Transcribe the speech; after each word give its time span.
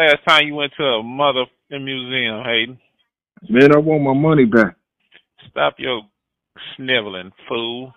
last 0.00 0.24
time 0.26 0.46
you 0.46 0.54
went 0.54 0.72
to 0.78 0.84
a 0.84 1.02
mother 1.02 1.44
museum, 1.70 2.42
Hayden? 2.44 2.78
Man, 3.48 3.74
I 3.74 3.78
want 3.78 4.02
my 4.02 4.14
money 4.14 4.44
back. 4.44 4.76
Stop 5.50 5.74
your 5.78 6.02
sniveling, 6.76 7.32
fool. 7.48 7.94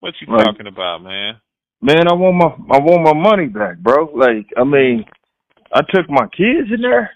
What 0.00 0.14
you 0.20 0.32
Right. 0.32 0.44
talking 0.44 0.66
about, 0.66 1.02
man? 1.02 1.40
Man, 1.82 2.08
I 2.08 2.14
want 2.14 2.36
my 2.36 2.76
I 2.76 2.78
want 2.80 3.02
my 3.02 3.14
money 3.14 3.46
back, 3.46 3.78
bro. 3.78 4.10
Like, 4.14 4.46
I 4.56 4.64
mean, 4.64 5.04
I 5.72 5.80
took 5.82 6.08
my 6.10 6.26
kids 6.28 6.68
in 6.72 6.82
there, 6.82 7.10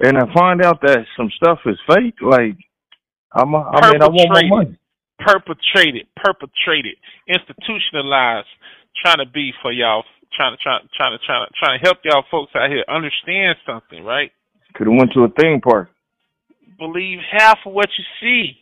and 0.00 0.18
I 0.18 0.32
find 0.34 0.62
out 0.62 0.80
that 0.82 1.06
some 1.16 1.30
stuff 1.36 1.60
is 1.66 1.78
fake. 1.86 2.20
Like, 2.20 2.56
I'm 3.32 3.54
a, 3.54 3.62
I 3.62 3.92
mean, 3.92 4.02
I 4.02 4.08
want 4.08 4.30
my 4.30 4.46
money. 4.48 4.78
Perpetrated, 5.18 6.06
perpetrated, 6.16 6.96
institutionalized, 7.26 8.48
trying 9.02 9.18
to 9.18 9.26
be 9.26 9.52
for 9.62 9.72
y'all, 9.72 10.04
trying 10.36 10.56
to 10.56 10.62
trying 10.62 10.88
trying 10.96 11.18
to 11.18 11.24
trying 11.24 11.46
to 11.46 11.52
trying 11.58 11.78
to 11.78 11.84
help 11.84 11.98
y'all 12.04 12.24
folks 12.30 12.52
out 12.54 12.70
here 12.70 12.84
understand 12.88 13.56
something, 13.66 14.04
right? 14.04 14.30
Could 14.74 14.86
have 14.86 14.96
went 14.96 15.12
to 15.14 15.24
a 15.24 15.28
theme 15.40 15.60
park. 15.60 15.90
Believe 16.78 17.18
half 17.30 17.58
of 17.66 17.72
what 17.72 17.88
you 17.98 18.04
see. 18.20 18.52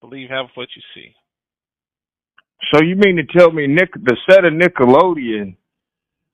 Believe 0.00 0.30
half 0.30 0.46
of 0.46 0.50
what 0.54 0.68
you 0.76 0.82
see. 0.94 1.12
So 2.72 2.82
you 2.82 2.96
mean 2.96 3.16
to 3.16 3.38
tell 3.38 3.50
me 3.50 3.66
Nick 3.66 3.92
the 3.94 4.16
set 4.28 4.44
of 4.44 4.52
Nickelodeon 4.52 5.56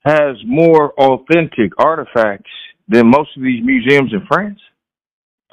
has 0.04 0.36
more 0.46 0.92
authentic 0.94 1.72
artifacts 1.78 2.50
than 2.88 3.06
most 3.06 3.36
of 3.36 3.42
these 3.42 3.64
museums 3.64 4.12
in 4.12 4.26
France? 4.26 4.58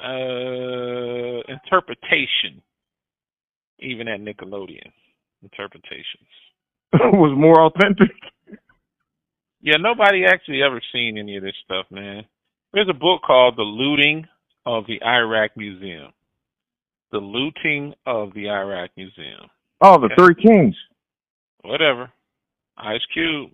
Uh, 0.02 1.42
interpretation, 1.52 2.62
even 3.80 4.08
at 4.08 4.20
Nickelodeon, 4.20 4.90
interpretations. 5.42 6.28
was 6.92 7.36
more 7.36 7.66
authentic. 7.66 8.14
Yeah, 9.60 9.76
nobody 9.78 10.24
actually 10.24 10.62
ever 10.62 10.80
seen 10.92 11.18
any 11.18 11.36
of 11.36 11.42
this 11.42 11.54
stuff, 11.64 11.86
man. 11.90 12.24
There's 12.72 12.88
a 12.88 12.94
book 12.94 13.22
called 13.26 13.56
The 13.56 13.62
Looting 13.62 14.26
of 14.66 14.84
the 14.86 15.02
Iraq 15.02 15.56
Museum. 15.56 16.12
The 17.10 17.18
Looting 17.18 17.94
of 18.06 18.32
the 18.34 18.50
Iraq 18.50 18.90
Museum. 18.96 19.48
Oh, 19.80 19.98
the 19.98 20.06
Okay. 20.06 20.14
Three 20.16 20.34
Kings. 20.34 20.76
Whatever. 21.62 22.10
Ice 22.76 23.04
Cube 23.12 23.50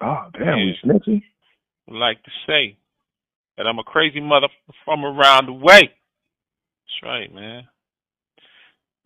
Oh, 0.00 0.28
damn, 0.32 0.56
we 0.56 0.70
Yeah. 0.70 0.76
snitching. 0.82 1.22
would 1.86 1.98
like 1.98 2.20
to 2.24 2.30
say 2.46 2.76
that 3.56 3.66
I'm 3.66 3.78
a 3.78 3.84
crazy 3.84 4.20
mother 4.20 4.48
from 4.84 5.04
around 5.04 5.46
the 5.46 5.52
way. 5.52 5.82
That's 5.82 7.02
right, 7.02 7.32
man. 7.32 7.68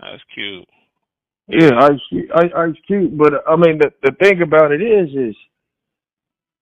Ice 0.01 0.23
Cube. 0.35 0.67
Yeah, 1.49 1.71
Ice 1.81 2.01
Cube, 2.11 2.31
Ice, 2.35 2.75
Cube. 2.87 3.17
But 3.17 3.33
I 3.49 3.57
mean, 3.57 3.79
the 3.79 3.91
the 4.03 4.13
thing 4.23 4.43
about 4.43 4.71
it 4.71 4.83
is, 4.83 5.09
is 5.15 5.35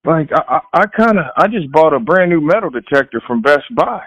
like 0.04 0.30
I 0.32 0.60
I, 0.72 0.80
I 0.82 0.86
kind 0.86 1.18
of 1.18 1.24
I 1.36 1.48
just 1.48 1.70
bought 1.72 1.92
a 1.92 1.98
brand 1.98 2.30
new 2.30 2.40
metal 2.40 2.70
detector 2.70 3.20
from 3.26 3.42
Best 3.42 3.64
Buy, 3.74 4.02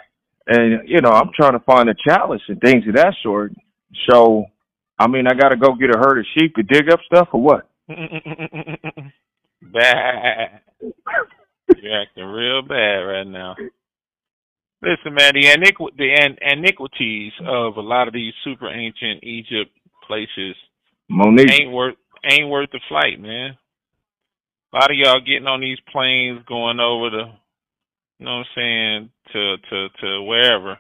and 0.48 0.88
you 0.88 1.02
know 1.02 1.10
I'm 1.10 1.32
trying 1.36 1.54
to 1.54 1.66
find 1.66 1.90
a 1.90 1.96
chalice 2.08 2.42
and 2.48 2.62
things 2.62 2.88
of 2.88 2.96
that 2.96 3.14
sort. 3.22 3.52
So, 4.10 4.46
I 4.98 5.08
mean, 5.08 5.28
I 5.28 5.34
got 5.34 5.50
to 5.50 5.58
go 5.58 5.76
get 5.76 5.94
a 5.94 6.00
herd 6.00 6.20
of 6.20 6.26
sheep 6.38 6.56
to 6.56 6.64
dig 6.64 6.90
up 6.90 7.00
stuff 7.06 7.28
or 7.34 7.42
what? 7.42 7.70
bad. 9.62 10.62
You're 10.82 12.02
acting 12.02 12.26
real 12.26 12.62
bad 12.62 13.00
right 13.00 13.28
now. 13.28 13.56
Listen, 14.82 15.14
man, 15.14 15.34
the, 15.34 15.44
iniqu- 15.44 15.98
the 15.98 16.14
an- 16.14 16.38
iniquities 16.42 17.34
of 17.46 17.76
a 17.76 17.82
lot 17.82 18.08
of 18.08 18.14
these 18.14 18.34
super 18.46 18.70
ancient 18.70 19.24
Egypt 19.24 19.72
places 20.08 20.56
Monique. 21.10 21.50
ain't 21.50 21.72
worth 21.72 21.96
ain't 22.26 22.50
worth 22.50 22.70
the 22.72 22.82
flight, 22.90 23.20
man. 23.20 23.58
A 24.74 24.78
lot 24.78 24.92
of 24.92 24.98
y'all 24.98 25.22
getting 25.22 25.48
on 25.48 25.62
these 25.62 25.80
planes 25.92 26.42
going 26.48 26.80
over 26.80 27.10
the, 27.10 27.26
you 28.20 28.26
know 28.26 28.38
what 28.40 28.46
I'm 28.46 28.56
saying, 28.56 29.10
to 29.34 29.58
to 29.70 29.90
to 30.02 30.24
wherever, 30.24 30.78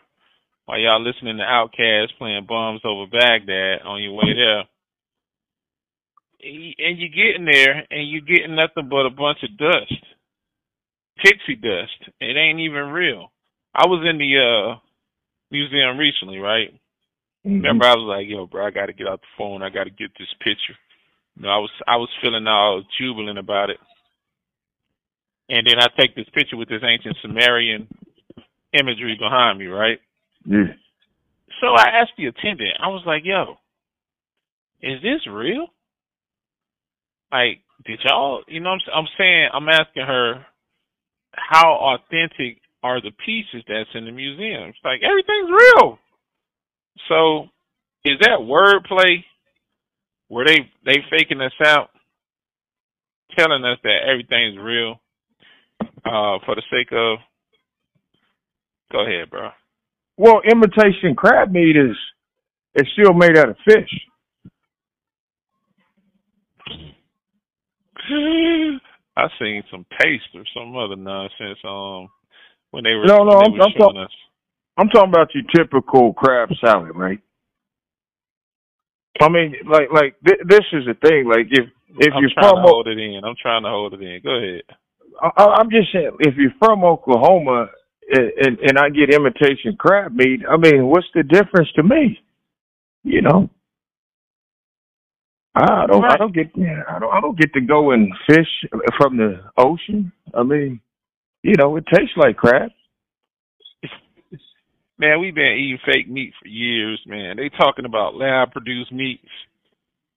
while 0.66 0.80
y'all 0.80 1.04
listening 1.04 1.38
to 1.38 1.44
Outkast 1.44 2.18
playing 2.18 2.46
bombs 2.48 2.82
over 2.86 3.06
Baghdad 3.12 3.82
on 3.86 4.04
your 4.04 4.14
way 4.14 4.34
there. 4.36 4.64
And 6.42 7.00
you're 7.00 7.10
getting 7.10 7.46
there, 7.46 7.86
and 7.92 8.10
you're 8.10 8.22
getting 8.22 8.56
nothing 8.56 8.90
but 8.90 9.06
a 9.06 9.10
bunch 9.10 9.40
of 9.44 9.58
dust, 9.58 9.94
pixie 11.24 11.56
dust. 11.56 12.12
It 12.22 12.38
ain't 12.38 12.60
even 12.62 12.90
real. 12.90 13.32
I 13.76 13.88
was 13.88 14.06
in 14.10 14.18
the 14.20 14.38
uh 14.76 14.80
museum 15.52 15.98
recently, 15.98 16.40
right? 16.40 16.70
Mm-hmm. 17.46 17.56
Remember, 17.56 17.86
I 17.86 17.96
was 17.96 18.08
like, 18.08 18.28
"Yo, 18.28 18.46
bro, 18.46 18.68
I 18.68 18.72
got 18.72 18.88
to 18.88 18.94
get 18.94 19.08
out 19.08 19.22
the 19.22 19.36
phone. 19.38 19.64
I 19.64 19.70
got 19.70 19.86
to 19.86 19.90
get 19.90 20.12
this 20.20 20.34
picture." 20.40 20.76
You 21.36 21.44
know, 21.44 21.50
I 21.50 21.58
was 21.58 21.72
I 21.88 21.96
was 21.96 22.10
feeling 22.22 22.48
all 22.48 22.84
jubilant 23.00 23.40
about 23.40 23.70
it, 23.70 23.78
and 25.48 25.66
then 25.66 25.80
I 25.80 25.88
take 26.00 26.16
this 26.16 26.28
picture 26.34 26.58
with 26.58 26.70
this 26.70 26.84
ancient 26.84 27.16
Sumerian 27.22 27.88
imagery 28.74 29.18
behind 29.20 29.58
me, 29.58 29.68
right? 29.68 30.00
Yeah. 30.46 30.76
So 31.62 31.68
I 31.76 32.02
asked 32.02 32.14
the 32.18 32.28
attendant. 32.28 32.76
I 32.84 32.88
was 32.88 33.04
like, 33.06 33.24
"Yo, 33.24 33.56
is 34.82 35.02
this 35.02 35.26
real? 35.32 35.68
Like, 37.32 37.62
did 37.86 38.00
y'all? 38.04 38.44
You 38.48 38.60
know, 38.60 38.72
what 38.72 38.94
I'm, 38.94 39.06
I'm 39.06 39.10
saying, 39.18 39.50
I'm 39.54 39.70
asking 39.70 40.04
her, 40.04 40.46
how 41.32 41.72
authentic 41.96 42.62
are 42.84 43.02
the 43.02 43.12
pieces 43.26 43.64
that's 43.68 43.90
in 43.94 44.06
the 44.06 44.12
museum? 44.12 44.70
It's 44.70 44.78
like 44.84 45.02
everything's 45.04 45.52
real. 45.52 46.00
So, 47.08 47.44
is 48.06 48.18
that 48.22 48.40
wordplay? 48.42 49.24
Were 50.30 50.46
they 50.46 50.60
they 50.86 50.98
faking 51.10 51.42
us 51.42 51.54
out, 51.66 51.90
telling 53.38 53.64
us 53.66 53.80
that 53.84 54.04
everything's 54.08 54.58
real, 54.62 55.00
uh, 56.06 56.38
for 56.46 56.56
the 56.56 56.64
sake 56.72 56.92
of? 56.92 57.18
Go 58.92 59.06
ahead, 59.06 59.30
bro. 59.30 59.50
Well, 60.18 60.42
imitation 60.50 61.16
crab 61.16 61.52
meat 61.52 61.76
is 61.78 61.96
it's 62.76 62.90
still 62.94 63.14
made 63.14 63.38
out 63.38 63.50
of 63.50 63.58
fish. 63.66 63.90
I 69.18 69.28
seen 69.40 69.64
some 69.72 69.86
paste 70.00 70.24
or 70.36 70.44
some 70.56 70.76
other 70.78 70.96
nonsense 70.96 71.60
um 71.64 72.08
when 72.72 72.84
they 72.84 72.94
were 72.94 73.06
No, 73.06 73.24
no, 73.24 73.32
I'm- 73.40 73.54
I'm 73.54 73.72
showing 73.78 73.96
talk- 73.96 74.06
us. 74.06 74.12
I'm 74.78 74.90
talking 74.90 75.10
about 75.10 75.30
your 75.36 75.44
typical 75.56 76.14
crab 76.14 76.50
salad, 76.64 76.96
right? 76.96 77.20
I 79.22 79.30
mean, 79.30 79.56
like, 79.70 79.90
like 79.94 80.16
th- 80.26 80.48
this 80.48 80.66
is 80.74 80.86
the 80.86 80.96
thing. 81.08 81.28
Like, 81.28 81.48
if 81.52 81.68
if 82.00 82.14
I'm 82.14 82.22
you're 82.22 82.32
trying 82.34 82.56
from, 82.56 82.56
to 82.56 82.62
hold 82.62 82.88
it 82.88 82.98
in. 82.98 83.22
I'm 83.26 83.36
trying 83.42 83.64
to 83.64 83.70
hold 83.70 83.94
it 83.94 84.02
in. 84.02 84.22
Go 84.24 84.32
ahead. 84.38 84.62
I, 85.22 85.44
I'm 85.60 85.70
just 85.70 85.92
saying, 85.94 86.12
if 86.20 86.36
you're 86.38 86.54
from 86.60 86.84
Oklahoma 86.84 87.68
and, 88.10 88.32
and 88.40 88.60
and 88.60 88.78
I 88.80 88.90
get 88.90 89.14
imitation 89.14 89.76
crab 89.78 90.14
meat, 90.14 90.42
I 90.50 90.58
mean, 90.58 90.88
what's 90.88 91.08
the 91.14 91.24
difference 91.24 91.70
to 91.76 91.84
me? 91.84 92.20
You 93.04 93.22
know, 93.22 93.50
I 95.56 95.86
don't, 95.88 96.06
I 96.06 96.18
don't 96.18 96.34
get, 96.34 96.48
I 96.56 97.00
don't, 97.00 97.14
I 97.14 97.22
don't 97.22 97.38
get 97.40 97.54
to 97.54 97.62
go 97.62 97.92
and 97.92 98.12
fish 98.28 98.48
from 98.98 99.18
the 99.18 99.42
ocean. 99.58 100.12
I 100.34 100.44
mean, 100.44 100.82
you 101.44 101.56
know, 101.58 101.76
it 101.78 101.86
tastes 101.94 102.16
like 102.18 102.38
crab. 102.38 102.72
Man, 105.00 105.22
we've 105.22 105.34
been 105.34 105.56
eating 105.58 105.80
fake 105.86 106.10
meat 106.10 106.34
for 106.42 106.48
years, 106.50 107.00
man. 107.08 107.38
They 107.38 107.50
talking 107.50 107.86
about 107.86 108.16
lab 108.16 108.52
produced 108.52 108.92
meats. 108.92 109.24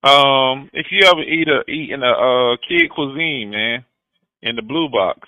Um, 0.03 0.69
if 0.73 0.87
you 0.91 1.07
ever 1.07 1.23
eat 1.23 1.47
a 1.47 1.63
eaten 1.71 2.03
a 2.03 2.11
uh 2.11 2.57
kid 2.69 2.91
cuisine, 2.91 3.51
man, 3.51 3.85
in 4.43 4.57
the 4.57 4.63
blue 4.63 4.89
box 4.89 5.21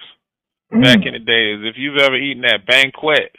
back 0.72 0.98
Mm. 0.98 1.06
in 1.06 1.12
the 1.12 1.18
days, 1.20 1.60
if 1.62 1.76
you've 1.78 1.98
ever 2.02 2.16
eaten 2.16 2.42
that 2.42 2.66
banquet, 2.66 3.30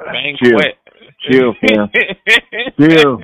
banquet, 0.00 0.74
chill, 1.30 1.54
fam. 1.60 1.88
Chill. 2.80 3.18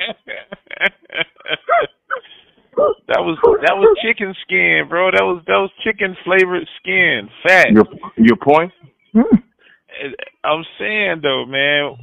that 3.08 3.18
was 3.18 3.36
that 3.66 3.74
was 3.76 3.96
chicken 4.00 4.32
skin, 4.42 4.86
bro. 4.88 5.10
That 5.10 5.24
was 5.24 5.42
that 5.48 5.56
was 5.56 5.70
chicken 5.82 6.16
flavored 6.24 6.68
skin, 6.80 7.28
fat. 7.44 7.72
Your 7.72 7.84
your 8.16 8.36
point? 8.36 8.72
I'm 10.44 10.64
saying 10.78 11.20
though, 11.22 11.44
man, 11.46 11.96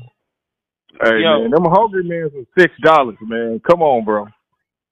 Hey 1.04 1.22
Yo. 1.22 1.42
man, 1.42 1.52
them 1.52 1.66
hungry 1.66 2.04
men 2.04 2.30
for 2.32 2.62
six 2.62 2.74
dollars, 2.84 3.18
man. 3.22 3.62
Come 3.70 3.82
on, 3.82 4.04
bro. 4.06 4.28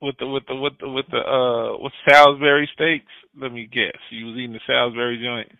with 0.00 0.16
the 0.18 0.26
with 0.26 0.44
the 0.46 0.54
with 0.56 0.74
the 0.80 0.88
with 0.88 1.06
the 1.10 1.18
uh 1.18 1.82
with 1.82 1.92
Salisbury 2.08 2.68
steaks. 2.74 3.12
Let 3.40 3.52
me 3.52 3.68
guess, 3.70 3.96
you 4.10 4.26
was 4.26 4.36
eating 4.36 4.52
the 4.52 4.60
Salisbury 4.66 5.18
joint. 5.22 5.50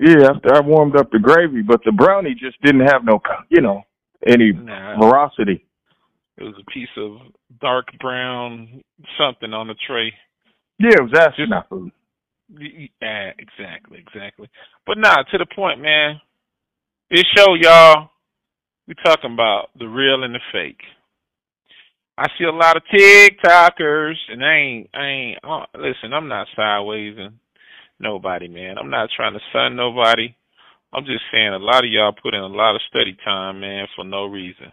Yeah, 0.00 0.30
after 0.30 0.54
I 0.54 0.60
warmed 0.60 0.96
up 0.96 1.10
the 1.10 1.18
gravy, 1.18 1.62
but 1.62 1.80
the 1.84 1.92
brownie 1.92 2.34
just 2.34 2.60
didn't 2.62 2.86
have 2.88 3.04
no, 3.04 3.20
you 3.50 3.60
know, 3.60 3.82
any 4.26 4.52
Nah, 4.52 4.98
veracity. 4.98 5.66
it 6.38 6.42
was 6.44 6.54
a 6.60 6.70
piece 6.70 6.88
of 6.96 7.18
dark 7.60 7.86
brown 8.00 8.82
something 9.18 9.52
on 9.52 9.68
the 9.68 9.74
tray. 9.86 10.12
Yeah, 10.78 10.96
it 10.98 11.02
was 11.02 11.12
astronaut 11.14 11.68
food. 11.68 11.92
Yeah, 12.58 13.32
exactly, 13.38 13.98
exactly. 13.98 14.48
But 14.86 14.98
nah, 14.98 15.22
to 15.30 15.38
the 15.38 15.46
point, 15.54 15.80
man. 15.80 16.20
This 17.10 17.24
show, 17.36 17.54
y'all, 17.54 18.10
we 18.88 18.94
talking 19.04 19.32
about 19.32 19.68
the 19.78 19.86
real 19.86 20.24
and 20.24 20.34
the 20.34 20.40
fake. 20.52 20.82
I 22.18 22.26
see 22.36 22.44
a 22.44 22.52
lot 22.52 22.76
of 22.76 22.82
TikTokers, 22.92 24.16
and 24.28 24.44
I 24.44 24.54
ain't, 24.54 24.90
I 24.92 25.06
ain't. 25.06 25.38
Uh, 25.44 25.66
listen, 25.78 26.12
I'm 26.12 26.28
not 26.28 26.48
sideways 26.56 27.14
and 27.18 27.36
nobody, 28.00 28.48
man. 28.48 28.76
I'm 28.78 28.90
not 28.90 29.10
trying 29.14 29.34
to 29.34 29.40
sun 29.52 29.76
nobody. 29.76 30.34
I'm 30.92 31.04
just 31.04 31.22
saying 31.32 31.54
a 31.54 31.58
lot 31.58 31.84
of 31.84 31.90
y'all 31.90 32.12
put 32.12 32.34
in 32.34 32.40
a 32.40 32.46
lot 32.46 32.74
of 32.74 32.82
study 32.88 33.16
time, 33.24 33.60
man, 33.60 33.86
for 33.94 34.04
no 34.04 34.26
reason. 34.26 34.72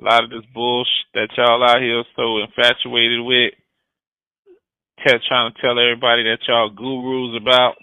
A 0.00 0.04
lot 0.04 0.24
of 0.24 0.30
this 0.30 0.44
bullshit 0.54 0.90
that 1.14 1.28
y'all 1.36 1.64
out 1.64 1.80
here 1.80 2.04
so 2.16 2.38
infatuated 2.38 3.20
with, 3.24 3.54
tell, 5.06 5.18
trying 5.28 5.52
to 5.52 5.60
tell 5.60 5.78
everybody 5.78 6.24
that 6.24 6.38
y'all 6.46 6.70
gurus 6.70 7.40
about, 7.40 7.74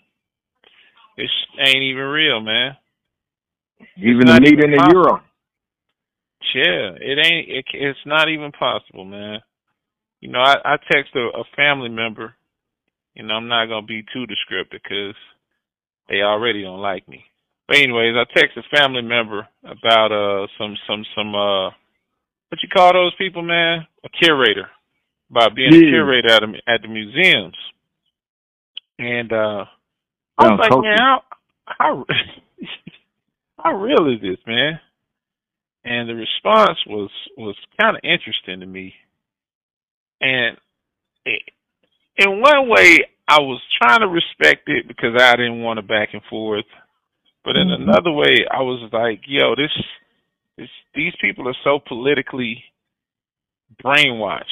it 1.18 1.30
ain't 1.60 1.84
even 1.84 2.04
real, 2.04 2.42
man. 2.42 2.78
Even 3.98 4.28
the 4.28 4.40
meat 4.42 4.64
in 4.64 4.72
the 4.72 4.90
euro. 4.92 5.22
Yeah, 6.56 6.98
it 7.00 7.18
ain't. 7.18 7.50
It, 7.50 7.66
it's 7.74 8.06
not 8.06 8.30
even 8.30 8.52
possible, 8.52 9.06
man. 9.06 9.40
You 10.20 10.32
know, 10.32 10.40
I, 10.40 10.56
I 10.64 10.78
text 10.92 11.16
a, 11.16 11.40
a 11.40 11.44
family 11.56 11.90
member. 11.90 12.34
You 13.14 13.24
know, 13.24 13.36
I'm 13.36 13.48
not 13.48 13.68
gonna 13.68 13.86
be 13.86 14.04
too 14.14 14.26
descriptive 14.26 14.82
because 14.84 15.16
they 16.10 16.22
already 16.22 16.64
don't 16.64 16.82
like 16.82 17.08
me. 17.08 17.24
But 17.68 17.78
anyways, 17.78 18.16
I 18.16 18.26
text 18.38 18.58
a 18.58 18.76
family 18.76 19.02
member 19.02 19.48
about 19.64 20.12
uh 20.12 20.48
some 20.58 20.76
some 20.88 21.06
some 21.16 21.34
uh 21.36 21.70
what 22.50 22.62
you 22.62 22.70
call 22.70 22.92
those 22.94 23.16
people, 23.18 23.42
man? 23.42 23.88
A 24.04 24.10
curator. 24.10 24.68
About 25.30 25.56
being 25.56 25.72
yeah. 25.72 25.80
a 25.80 25.92
curator 25.92 26.34
at 26.34 26.42
the, 26.42 26.72
at 26.72 26.82
the 26.82 26.90
museums. 26.90 27.56
And 29.00 29.32
uh 29.32 29.66
I 30.38 30.48
was 30.50 30.60
like, 30.60 30.84
man, 30.84 30.98
how 30.98 31.24
how 31.66 32.06
how 33.64 33.74
real 33.74 34.14
is 34.14 34.22
this, 34.22 34.40
man? 34.46 34.80
And 35.84 36.10
the 36.10 36.16
response 36.16 36.78
was 36.88 37.10
was 37.38 37.56
kind 37.80 37.96
of 37.96 38.04
interesting 38.04 38.60
to 38.60 38.66
me. 38.66 38.94
And 40.20 40.58
it, 41.26 41.42
in 42.18 42.40
one 42.40 42.70
way, 42.70 43.00
I 43.28 43.40
was 43.40 43.62
trying 43.82 44.02
to 44.02 44.08
respect 44.08 44.68
it 44.68 44.88
because 44.88 45.20
I 45.20 45.36
didn't 45.36 45.62
want 45.62 45.78
to 45.78 45.84
back 45.84 46.10
and 46.14 46.22
forth. 46.30 46.66
But 47.44 47.56
in 47.56 47.70
mm-hmm. 47.70 47.90
another 47.90 48.12
way, 48.12 48.46
I 48.52 48.62
was 48.62 48.90
like, 48.94 49.22
yo, 49.26 49.56
this, 49.56 49.72
this, 50.58 50.70
these 50.94 51.14
people 51.20 51.48
are 51.48 51.56
so 51.64 51.80
politically 51.80 52.64
brainwashed. 53.84 54.44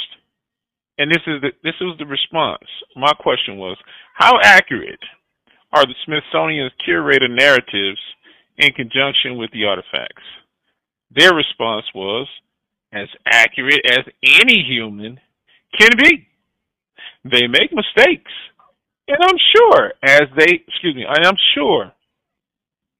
And 0.98 1.12
this 1.12 1.22
is 1.28 1.42
the, 1.42 1.50
this 1.64 1.76
was 1.82 1.96
the 2.00 2.06
response. 2.06 2.66
My 2.96 3.14
question 3.20 3.58
was, 3.58 3.78
how 4.16 4.40
accurate 4.44 5.00
are 5.72 5.86
the 5.86 5.94
Smithsonian's 6.06 6.74
curator 6.84 7.28
narratives 7.28 8.02
in 8.60 8.72
conjunction 8.74 9.38
with 9.38 9.52
the 9.52 9.66
artifacts? 9.66 10.24
Their 11.12 11.34
response 11.34 11.86
was, 11.96 12.28
as 12.92 13.08
accurate 13.26 13.82
as 13.86 14.06
any 14.24 14.64
human 14.68 15.20
can 15.78 15.92
be. 15.98 16.28
They 17.24 17.48
make 17.48 17.72
mistakes. 17.72 18.32
And 19.08 19.18
I'm 19.22 19.38
sure 19.56 19.94
as 20.04 20.22
they, 20.38 20.64
excuse 20.68 20.96
me, 20.96 21.06
I 21.06 21.28
am 21.28 21.36
sure 21.56 21.92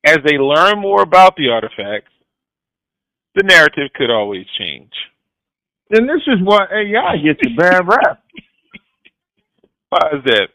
as 0.06 0.18
they 0.26 0.38
learn 0.38 0.80
more 0.80 1.02
about 1.02 1.36
the 1.36 1.50
artifacts, 1.50 2.12
the 3.36 3.44
narrative 3.44 3.92
could 3.96 4.10
always 4.10 4.46
change. 4.58 4.92
And 5.92 6.08
this 6.08 6.22
is 6.28 6.38
why 6.44 6.66
AI 6.72 7.18
gets 7.18 7.40
a 7.46 7.56
bad 7.56 7.88
rap. 7.88 8.24
why 9.90 10.10
is 10.14 10.24
that? 10.26 10.48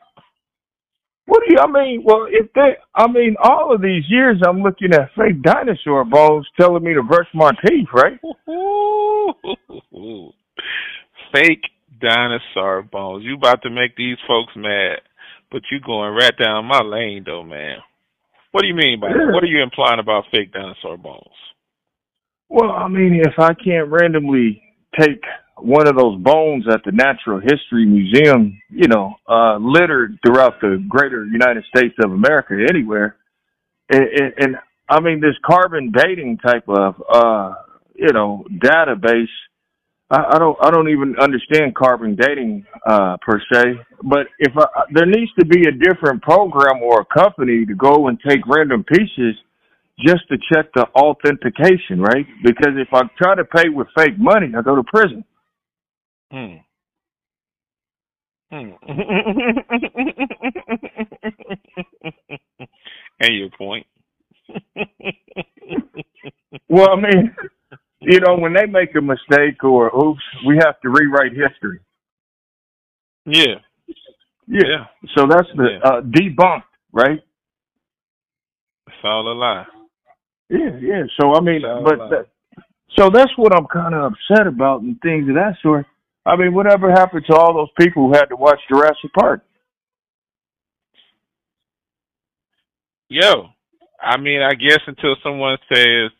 What 1.26 1.42
do 1.46 1.54
you, 1.54 1.58
I 1.58 1.66
mean? 1.70 2.02
Well, 2.04 2.26
if 2.28 2.52
they, 2.52 2.76
I 2.94 3.10
mean, 3.10 3.36
all 3.42 3.74
of 3.74 3.80
these 3.80 4.04
years 4.08 4.42
I'm 4.46 4.62
looking 4.62 4.92
at 4.92 5.10
fake 5.16 5.40
dinosaur 5.42 6.04
bones 6.04 6.46
telling 6.60 6.84
me 6.84 6.92
to 6.94 7.02
brush 7.02 7.28
my 7.32 7.50
teeth, 7.66 7.88
right? 7.94 8.20
fake 11.32 11.62
dinosaur 12.00 12.82
bones. 12.82 13.24
You 13.24 13.36
about 13.36 13.62
to 13.62 13.70
make 13.70 13.96
these 13.96 14.18
folks 14.28 14.52
mad, 14.54 14.98
but 15.50 15.62
you 15.72 15.80
going 15.80 16.14
right 16.14 16.36
down 16.38 16.66
my 16.66 16.82
lane, 16.82 17.22
though, 17.24 17.42
man. 17.42 17.78
What 18.52 18.60
do 18.62 18.68
you 18.68 18.74
mean 18.74 19.00
by 19.00 19.08
that? 19.08 19.32
What 19.32 19.42
are 19.42 19.46
you 19.46 19.62
implying 19.62 20.00
about 20.00 20.24
fake 20.30 20.52
dinosaur 20.52 20.98
bones? 20.98 21.24
Well, 22.48 22.70
I 22.70 22.88
mean, 22.88 23.20
if 23.24 23.38
I 23.38 23.54
can't 23.54 23.90
randomly 23.90 24.62
take 25.00 25.22
one 25.58 25.86
of 25.88 25.96
those 25.96 26.20
bones 26.20 26.64
at 26.70 26.80
the 26.84 26.92
Natural 26.92 27.40
History 27.40 27.86
Museum, 27.86 28.60
you 28.70 28.88
know, 28.88 29.14
uh, 29.28 29.56
littered 29.58 30.18
throughout 30.24 30.60
the 30.60 30.84
greater 30.88 31.24
United 31.24 31.64
States 31.74 31.94
of 32.04 32.12
America, 32.12 32.54
anywhere, 32.68 33.16
and, 33.90 34.02
and, 34.02 34.32
and 34.38 34.56
I 34.88 35.00
mean, 35.00 35.20
this 35.20 35.36
carbon 35.44 35.92
dating 35.92 36.38
type 36.38 36.64
of, 36.68 36.94
uh, 37.12 37.54
you 37.94 38.12
know, 38.12 38.44
database 38.52 39.28
I, 40.10 40.36
I 40.36 40.38
don't 40.38 40.56
I 40.60 40.70
don't 40.70 40.88
even 40.88 41.16
understand 41.20 41.74
carbon 41.74 42.16
dating 42.16 42.66
uh, 42.86 43.16
per 43.20 43.40
se. 43.52 43.80
But 44.02 44.26
if 44.38 44.52
I, 44.56 44.66
there 44.92 45.06
needs 45.06 45.32
to 45.38 45.46
be 45.46 45.66
a 45.66 45.72
different 45.72 46.22
program 46.22 46.82
or 46.82 47.00
a 47.00 47.18
company 47.18 47.64
to 47.66 47.74
go 47.74 48.08
and 48.08 48.18
take 48.28 48.46
random 48.46 48.84
pieces 48.84 49.34
just 50.06 50.22
to 50.28 50.36
check 50.52 50.66
the 50.74 50.86
authentication, 50.94 52.00
right? 52.00 52.26
Because 52.42 52.74
if 52.76 52.88
I 52.92 53.02
try 53.16 53.34
to 53.36 53.44
pay 53.44 53.68
with 53.68 53.86
fake 53.96 54.18
money, 54.18 54.52
I 54.56 54.62
go 54.62 54.76
to 54.76 54.82
prison. 54.82 55.24
Hmm. 56.34 56.56
Hmm. 58.50 58.70
and 63.20 63.36
your 63.36 63.50
point. 63.56 63.86
well, 66.68 66.90
I 66.90 66.96
mean, 66.96 67.32
you 68.00 68.18
know, 68.18 68.36
when 68.36 68.52
they 68.52 68.66
make 68.66 68.96
a 68.96 69.00
mistake 69.00 69.62
or 69.62 69.94
oops, 69.94 70.24
we 70.44 70.56
have 70.56 70.80
to 70.80 70.88
rewrite 70.88 71.30
history. 71.30 71.78
Yeah. 73.26 73.60
Yeah. 74.48 74.66
yeah. 74.66 74.86
So 75.14 75.28
that's 75.28 75.46
the 75.56 75.68
yeah. 75.70 75.78
uh, 75.88 76.00
debunked, 76.00 76.64
right? 76.92 77.22
It's 78.88 78.96
all 79.04 79.30
a 79.30 79.34
lie. 79.34 79.66
Yeah, 80.50 80.76
yeah. 80.80 81.04
So 81.20 81.36
I 81.36 81.40
mean, 81.40 81.62
but 81.62 82.10
that, 82.10 82.26
so 82.98 83.08
that's 83.08 83.30
what 83.36 83.54
I'm 83.54 83.66
kind 83.66 83.94
of 83.94 84.12
upset 84.12 84.48
about 84.48 84.82
and 84.82 85.00
things 85.00 85.28
of 85.28 85.36
that 85.36 85.54
sort. 85.62 85.86
I 86.26 86.36
mean, 86.36 86.54
whatever 86.54 86.90
happened 86.90 87.24
to 87.28 87.36
all 87.36 87.52
those 87.52 87.68
people 87.78 88.08
who 88.08 88.14
had 88.14 88.26
to 88.26 88.36
watch 88.36 88.58
Jurassic 88.68 89.12
Park? 89.18 89.42
Yo, 93.08 93.48
I 94.00 94.18
mean, 94.18 94.40
I 94.40 94.54
guess 94.54 94.80
until 94.86 95.16
someone 95.22 95.58
says 95.72 96.10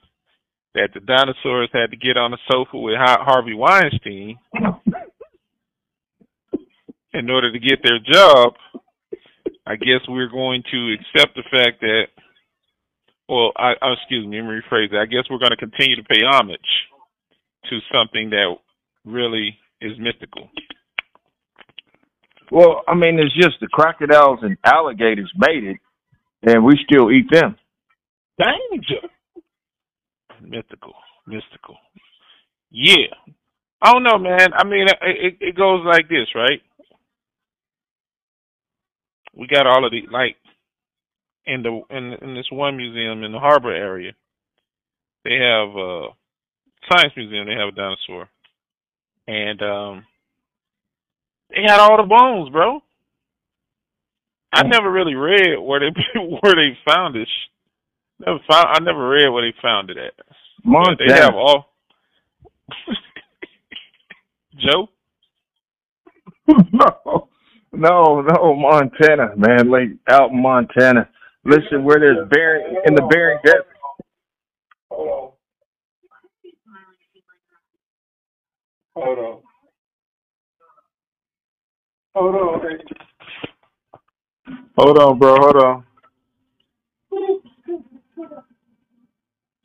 that 0.75 0.91
the 0.93 1.01
dinosaurs 1.01 1.71
had 1.73 1.91
to 1.91 1.97
get 1.97 2.17
on 2.17 2.33
the 2.33 2.39
sofa 2.51 2.77
with 2.79 2.95
Harvey 2.99 3.55
Weinstein 3.55 4.39
in 7.15 7.31
order 7.31 7.51
to 7.53 7.59
get 7.59 7.79
their 7.83 7.99
job, 7.99 8.55
I 9.67 9.77
guess 9.77 10.01
we're 10.09 10.29
going 10.29 10.63
to 10.71 10.95
accept 10.95 11.35
the 11.37 11.45
fact 11.51 11.81
that, 11.81 12.09
well, 13.29 13.53
I, 13.57 13.73
uh, 13.81 13.93
excuse 13.95 14.27
me, 14.27 14.37
let 14.37 14.47
me 14.47 14.61
rephrase 14.61 14.91
that. 14.91 15.01
I 15.01 15.07
guess 15.07 15.25
we're 15.31 15.39
going 15.39 15.51
to 15.51 15.57
continue 15.57 15.97
to 15.97 16.05
pay 16.05 16.21
homage 16.23 16.61
to 17.71 17.79
something 17.91 18.31
that 18.31 18.55
really 19.07 19.59
is 19.81 19.93
mystical. 19.99 20.49
Well, 22.51 22.83
I 22.87 22.95
mean, 22.95 23.19
it's 23.19 23.35
just 23.35 23.61
the 23.61 23.69
crocodiles 23.69 24.41
and 24.43 24.57
alligators 24.65 25.33
made 25.37 25.65
it, 25.65 25.79
and 26.43 26.65
we 26.65 26.79
still 26.85 27.11
eat 27.11 27.27
them. 27.31 27.57
Danger 28.39 29.09
mythical, 30.49 30.95
mystical. 31.27 31.77
Yeah, 32.71 33.15
I 33.81 33.93
don't 33.93 34.03
know, 34.03 34.19
man. 34.19 34.53
I 34.57 34.65
mean, 34.65 34.87
it, 35.03 35.37
it 35.41 35.57
goes 35.57 35.85
like 35.87 36.09
this, 36.09 36.29
right? 36.35 36.61
We 39.37 39.47
got 39.47 39.67
all 39.67 39.85
of 39.85 39.91
the 39.91 40.03
like 40.13 40.37
in 41.47 41.63
the 41.63 41.81
in 41.91 42.13
in 42.23 42.35
this 42.35 42.47
one 42.51 42.77
museum 42.77 43.25
in 43.25 43.33
the 43.33 43.39
harbor 43.39 43.73
area. 43.73 44.13
They 45.25 45.35
have 45.35 45.75
a 45.77 46.09
science 46.91 47.13
museum. 47.17 47.47
They 47.47 47.55
have 47.55 47.73
a 47.73 47.77
dinosaur, 47.77 48.29
and 49.27 49.63
um, 49.63 50.05
they 51.51 51.63
had 51.63 51.81
all 51.81 51.97
the 51.97 52.05
bones, 52.09 52.51
bro. 52.51 52.81
I 54.53 54.63
never 54.65 54.91
really 54.91 55.15
read 55.15 55.59
where 55.61 55.81
they 55.81 55.91
where 56.21 56.55
they 56.55 56.77
found 56.89 57.17
it. 57.17 57.29
Never 58.21 58.39
found. 58.51 58.67
I 58.71 58.79
never 58.81 59.09
read 59.09 59.29
where 59.31 59.43
they 59.45 59.55
found 59.61 59.91
it 59.91 59.97
at. 59.99 60.15
Montana. 60.65 60.97
They 61.09 61.15
have 61.15 61.35
all. 61.35 61.67
Joe. 64.59 64.89
no, 66.49 67.29
no, 67.73 68.23
no, 68.23 68.55
Montana, 68.55 69.37
man, 69.37 69.71
like 69.71 69.89
out 70.09 70.31
in 70.31 70.43
Montana. 70.43 71.09
Listen, 71.45 71.85
where 71.85 71.99
there's 72.01 72.29
Bering 72.31 72.77
in 72.87 72.95
the 72.95 73.03
Bering 73.11 73.39
Desert. 73.45 73.67
Hold 74.91 75.09
on. 75.09 75.31
Hold 78.97 79.19
on. 79.19 79.41
Hold 82.15 82.37
on. 82.37 82.79
Hold 84.79 84.99
on, 84.99 85.19
bro. 85.19 85.37
Hold 85.37 85.57
on. 85.57 85.85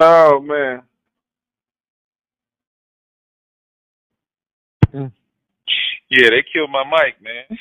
Oh 0.02 0.40
man. 0.42 0.84
Yeah, 6.12 6.30
they 6.32 6.44
killed 6.54 6.72
my 6.72 6.84
mic, 6.86 7.22
man. 7.22 7.46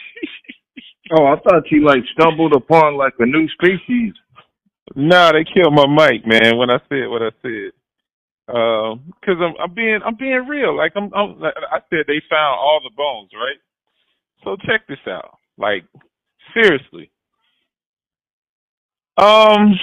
Oh, 1.12 1.26
I 1.26 1.36
thought 1.40 1.70
you 1.70 1.84
like 1.84 2.00
stumbled 2.18 2.54
upon 2.54 2.96
like 2.96 3.14
a 3.20 3.26
new 3.26 3.48
species. 3.50 4.14
No, 4.96 5.32
they 5.32 5.44
killed 5.44 5.74
my 5.74 5.86
mic, 5.86 6.26
man. 6.26 6.56
When 6.58 6.70
I 6.70 6.78
said 6.88 7.08
what 7.08 7.22
I 7.22 7.30
said, 7.42 7.72
because 8.48 9.36
I'm 9.40 9.54
I'm 9.62 9.74
being 9.74 10.00
I'm 10.04 10.16
being 10.16 10.46
real. 10.48 10.76
Like 10.76 10.92
I'm, 10.96 11.12
I'm 11.14 11.38
like 11.38 11.54
I 11.70 11.80
said, 11.90 12.06
they 12.06 12.22
found 12.30 12.58
all 12.58 12.80
the 12.82 12.94
bones, 12.96 13.30
right? 13.34 13.58
So 14.44 14.56
check 14.66 14.86
this 14.88 14.98
out. 15.06 15.36
Like 15.58 15.84
seriously, 16.54 17.10
um, 19.18 19.74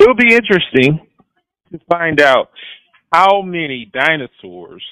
it'll 0.00 0.16
be 0.16 0.34
interesting 0.34 1.06
to 1.72 1.78
find 1.90 2.20
out 2.20 2.50
how 3.12 3.42
many 3.42 3.90
dinosaurs 3.92 4.84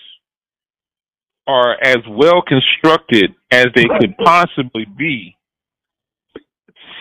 are 1.47 1.77
as 1.83 1.99
well 2.09 2.43
constructed 2.47 3.35
as 3.51 3.67
they 3.75 3.87
could 4.01 4.17
possibly 4.25 4.87
be 4.97 5.37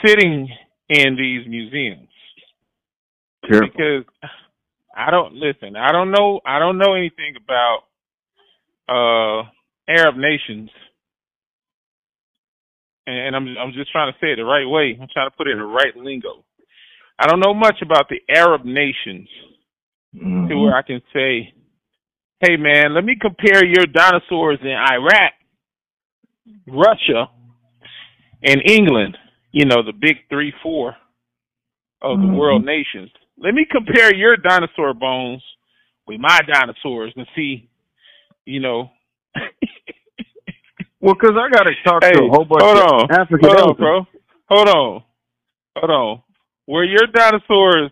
sitting 0.06 0.50
in 0.90 1.16
these 1.16 1.48
museums. 1.48 2.10
Careful. 3.48 3.70
Because 3.70 4.06
I 4.96 5.12
don't 5.12 5.34
listen, 5.34 5.76
I 5.76 5.92
don't 5.92 6.12
know 6.12 6.40
I 6.46 6.60
don't 6.60 6.78
know 6.78 6.94
anything 6.94 7.36
about 7.36 7.80
uh 8.90 9.50
Arab 9.90 10.16
nations. 10.18 10.70
And 13.06 13.36
I'm 13.36 13.58
I'm 13.58 13.74
just 13.74 13.92
trying 13.92 14.14
to 14.14 14.20
say 14.20 14.32
it 14.32 14.38
the 14.38 14.46
right 14.46 14.68
way. 14.68 14.98
I'm 15.00 15.08
trying 15.14 15.30
to 15.30 15.36
put 15.36 15.48
it 15.48 15.52
in 15.52 15.58
the 15.58 15.66
right 15.66 15.96
lingo. 15.96 16.44
I 17.20 17.28
don't 17.28 17.40
know 17.40 17.54
much 17.54 17.82
about 17.82 18.08
the 18.10 18.20
Arab 18.34 18.66
nations 18.66 19.28
Mhm. 20.16 20.48
to 20.50 20.58
where 20.58 20.76
I 20.76 20.84
can 20.84 21.02
say, 21.14 21.54
hey 22.40 22.56
man, 22.58 22.94
let 22.94 23.04
me 23.04 23.16
compare 23.20 23.66
your 23.66 23.86
dinosaurs 23.88 24.60
in 24.62 24.70
Iraq, 24.70 25.34
Russia, 26.68 27.30
and 28.44 28.62
England, 28.70 29.18
you 29.52 29.66
know, 29.66 29.82
the 29.84 29.94
big 29.94 30.18
three, 30.30 30.52
four 30.62 30.96
of 32.02 32.20
the 32.20 32.28
Mhm. 32.28 32.38
world 32.38 32.64
nations. 32.64 33.12
Let 33.38 33.54
me 33.54 33.66
compare 33.70 34.16
your 34.16 34.38
dinosaur 34.38 34.94
bones 34.94 35.44
with 36.08 36.20
my 36.20 36.40
dinosaurs 36.52 37.14
and 37.16 37.28
see, 37.36 37.70
you 38.46 38.60
know. 38.60 38.92
Well, 41.04 41.16
because 41.16 41.36
I 41.36 41.50
got 41.52 41.64
to 41.64 41.74
talk 41.84 42.02
hey, 42.02 42.14
to 42.14 42.24
a 42.24 42.30
whole 42.30 42.46
bunch 42.46 42.64
hold 42.64 42.78
of 42.78 42.84
on, 42.84 43.12
African 43.12 43.50
hold 43.50 43.58
on, 43.58 43.60
elephants. 43.60 43.78
bro. 43.78 44.08
Hold 44.50 44.70
on, 44.70 45.04
hold 45.76 45.92
on. 45.92 46.24
Were 46.66 46.86
your 46.86 47.08
dinosaurs 47.14 47.92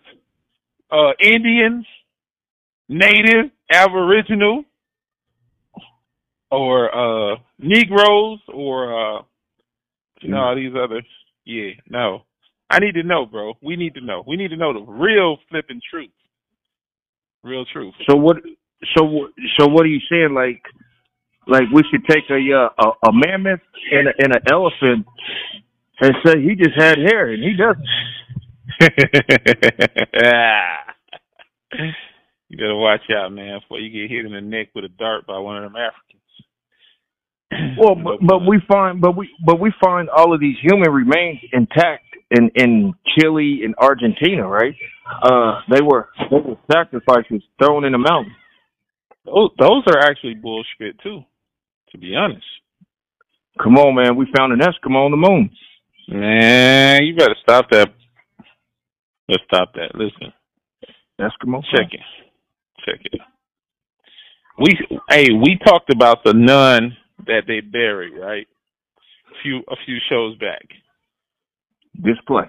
uh, 0.89 1.11
Indians, 1.21 1.85
Native, 2.87 3.51
Aboriginal, 3.69 4.63
or 6.49 7.33
uh, 7.33 7.35
Negroes, 7.59 8.39
or 8.47 9.19
uh, 9.19 9.21
no 10.23 10.55
these 10.55 10.71
others? 10.81 11.05
Yeah, 11.43 11.71
no. 11.89 12.23
I 12.71 12.79
need 12.79 12.93
to 12.93 13.03
know, 13.03 13.25
bro. 13.25 13.53
We 13.61 13.75
need 13.75 13.95
to 13.95 14.01
know. 14.01 14.23
We 14.25 14.37
need 14.37 14.49
to 14.49 14.57
know 14.57 14.73
the 14.73 14.91
real 14.91 15.37
flipping 15.49 15.81
truth. 15.89 16.09
Real 17.43 17.65
truth. 17.71 17.93
So 18.09 18.15
what? 18.15 18.37
So? 18.95 19.27
So 19.59 19.67
what 19.67 19.83
are 19.83 19.89
you 19.89 19.99
saying? 20.09 20.33
Like, 20.33 20.61
like 21.47 21.63
we 21.73 21.83
should 21.91 22.05
take 22.07 22.23
a 22.29 22.39
uh, 22.53 22.69
a, 22.79 23.09
a 23.09 23.13
mammoth 23.13 23.59
and 23.91 24.07
a, 24.07 24.11
and 24.19 24.35
an 24.35 24.41
elephant 24.51 25.05
and 25.99 26.15
say 26.25 26.41
he 26.41 26.55
just 26.55 26.75
had 26.77 26.97
hair 26.97 27.29
and 27.31 27.43
he 27.43 27.53
doesn't. 27.57 27.85
you 32.49 32.57
better 32.57 32.75
watch 32.75 33.01
out, 33.15 33.31
man, 33.31 33.59
before 33.59 33.79
you 33.79 33.91
get 33.91 34.09
hit 34.09 34.25
in 34.25 34.31
the 34.33 34.41
neck 34.41 34.69
with 34.73 34.85
a 34.85 34.89
dart 34.89 35.27
by 35.27 35.37
one 35.37 35.57
of 35.57 35.63
them 35.63 35.75
Africans. 35.75 36.21
Well, 37.77 37.95
but, 38.03 38.17
but 38.25 38.39
we 38.47 38.59
find, 38.67 38.99
but 39.01 39.15
we, 39.15 39.29
but 39.45 39.59
we 39.59 39.71
find 39.83 40.09
all 40.09 40.33
of 40.33 40.39
these 40.39 40.55
human 40.61 40.89
remains 40.91 41.39
intact 41.53 42.05
in 42.31 42.49
in 42.55 42.93
Chile 43.07 43.61
and 43.63 43.75
Argentina, 43.77 44.47
right? 44.47 44.75
Uh, 45.23 45.61
they 45.69 45.81
were 45.81 46.09
they 46.29 46.37
were 46.37 46.57
sacrifices 46.71 47.41
thrown 47.63 47.85
in 47.85 47.91
the 47.91 47.97
mountain. 47.97 48.33
those, 49.25 49.49
those 49.59 49.83
are 49.87 49.99
actually 49.99 50.35
bullshit 50.35 50.99
too. 51.03 51.21
To 51.91 51.97
be 51.97 52.15
honest, 52.15 52.45
Come 53.61 53.75
on, 53.77 53.95
man, 53.95 54.15
we 54.15 54.27
found 54.37 54.53
an 54.53 54.59
Eskimo 54.59 55.05
on 55.05 55.11
the 55.11 55.17
moon. 55.17 55.49
man, 56.07 57.03
you 57.03 57.15
better 57.15 57.35
stop 57.43 57.69
that. 57.71 57.89
Let's 59.29 59.43
stop 59.45 59.73
that. 59.75 59.93
Listen, 59.95 60.33
Eskimo. 61.19 61.61
check 61.75 61.89
it, 61.93 61.99
check 62.85 62.99
it. 63.11 63.21
We 64.57 64.77
hey, 65.09 65.27
we 65.31 65.57
talked 65.65 65.93
about 65.93 66.23
the 66.23 66.33
nun 66.33 66.95
that 67.27 67.43
they 67.47 67.59
buried, 67.61 68.13
right? 68.17 68.47
A 69.31 69.33
few 69.43 69.59
a 69.69 69.75
few 69.85 69.97
shows 70.09 70.37
back. 70.37 70.65
Display. 71.95 72.45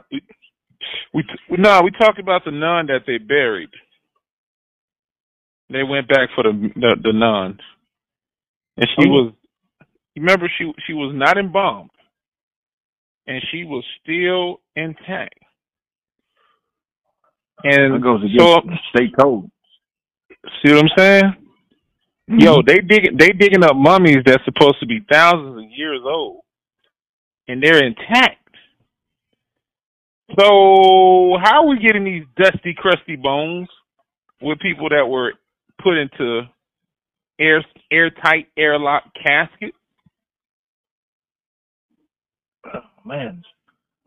We 1.14 1.24
no, 1.50 1.80
we 1.82 1.90
talked 1.92 2.18
about 2.18 2.44
the 2.44 2.50
nun 2.50 2.86
that 2.86 3.02
they 3.06 3.18
buried. 3.18 3.70
They 5.70 5.82
went 5.82 6.08
back 6.08 6.28
for 6.34 6.44
the 6.44 6.52
the, 6.76 6.96
the 7.02 7.12
nun, 7.12 7.58
and 8.76 8.88
she 8.98 9.08
Oh. 9.08 9.10
was. 9.10 9.32
Remember 10.16 10.50
she 10.58 10.72
she 10.86 10.92
was 10.92 11.12
not 11.14 11.38
embalmed, 11.38 11.90
and 13.26 13.42
she 13.50 13.64
was 13.64 13.84
still 14.02 14.60
intact. 14.76 15.38
And 17.64 17.94
That 17.94 18.02
goes 18.02 18.22
against 18.24 18.40
so, 18.40 18.60
state 18.94 19.12
code. 19.18 19.50
see 20.64 20.72
what 20.74 20.84
I'm 20.84 20.90
saying? 20.98 21.36
Yo, 22.28 22.56
mm-hmm. 22.56 22.66
they 22.66 22.78
digging 22.80 23.16
they 23.18 23.30
digging 23.30 23.64
up 23.64 23.76
mummies 23.76 24.18
that's 24.26 24.44
supposed 24.44 24.80
to 24.80 24.86
be 24.86 25.00
thousands 25.12 25.58
of 25.64 25.70
years 25.70 26.00
old, 26.04 26.42
and 27.48 27.62
they're 27.62 27.84
intact. 27.84 28.41
So 30.38 31.36
how 31.42 31.62
are 31.62 31.68
we 31.68 31.78
getting 31.78 32.04
these 32.04 32.24
dusty, 32.36 32.74
crusty 32.76 33.16
bones 33.16 33.68
with 34.40 34.58
people 34.60 34.88
that 34.88 35.06
were 35.06 35.34
put 35.82 35.98
into 35.98 36.42
air 37.38 37.64
airtight, 37.90 38.48
airlock 38.56 39.04
caskets? 39.22 39.76
Oh, 42.66 42.80
man. 43.04 43.42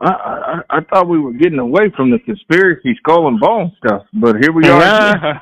I, 0.01 0.09
I 0.09 0.77
I 0.77 0.79
thought 0.81 1.07
we 1.07 1.19
were 1.19 1.33
getting 1.33 1.59
away 1.59 1.89
from 1.95 2.11
the 2.11 2.19
conspiracy 2.19 2.95
skull 2.97 3.27
and 3.27 3.39
bone 3.39 3.71
stuff, 3.77 4.03
but 4.13 4.35
here 4.41 4.51
we 4.51 4.67
are. 4.67 5.15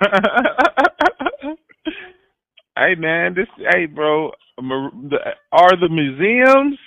hey 2.78 2.94
man, 2.96 3.34
this 3.34 3.48
hey 3.72 3.88
bro, 3.88 4.32
are 4.60 5.76
the 5.80 5.90
museums 5.90 6.78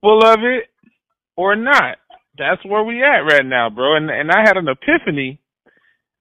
full 0.00 0.24
of 0.24 0.38
it 0.44 0.68
or 1.36 1.56
not? 1.56 1.98
That's 2.38 2.64
where 2.64 2.84
we 2.84 3.02
at 3.02 3.20
right 3.20 3.44
now, 3.46 3.70
bro. 3.70 3.96
And 3.96 4.10
and 4.10 4.30
I 4.30 4.40
had 4.42 4.56
an 4.56 4.68
epiphany. 4.68 5.40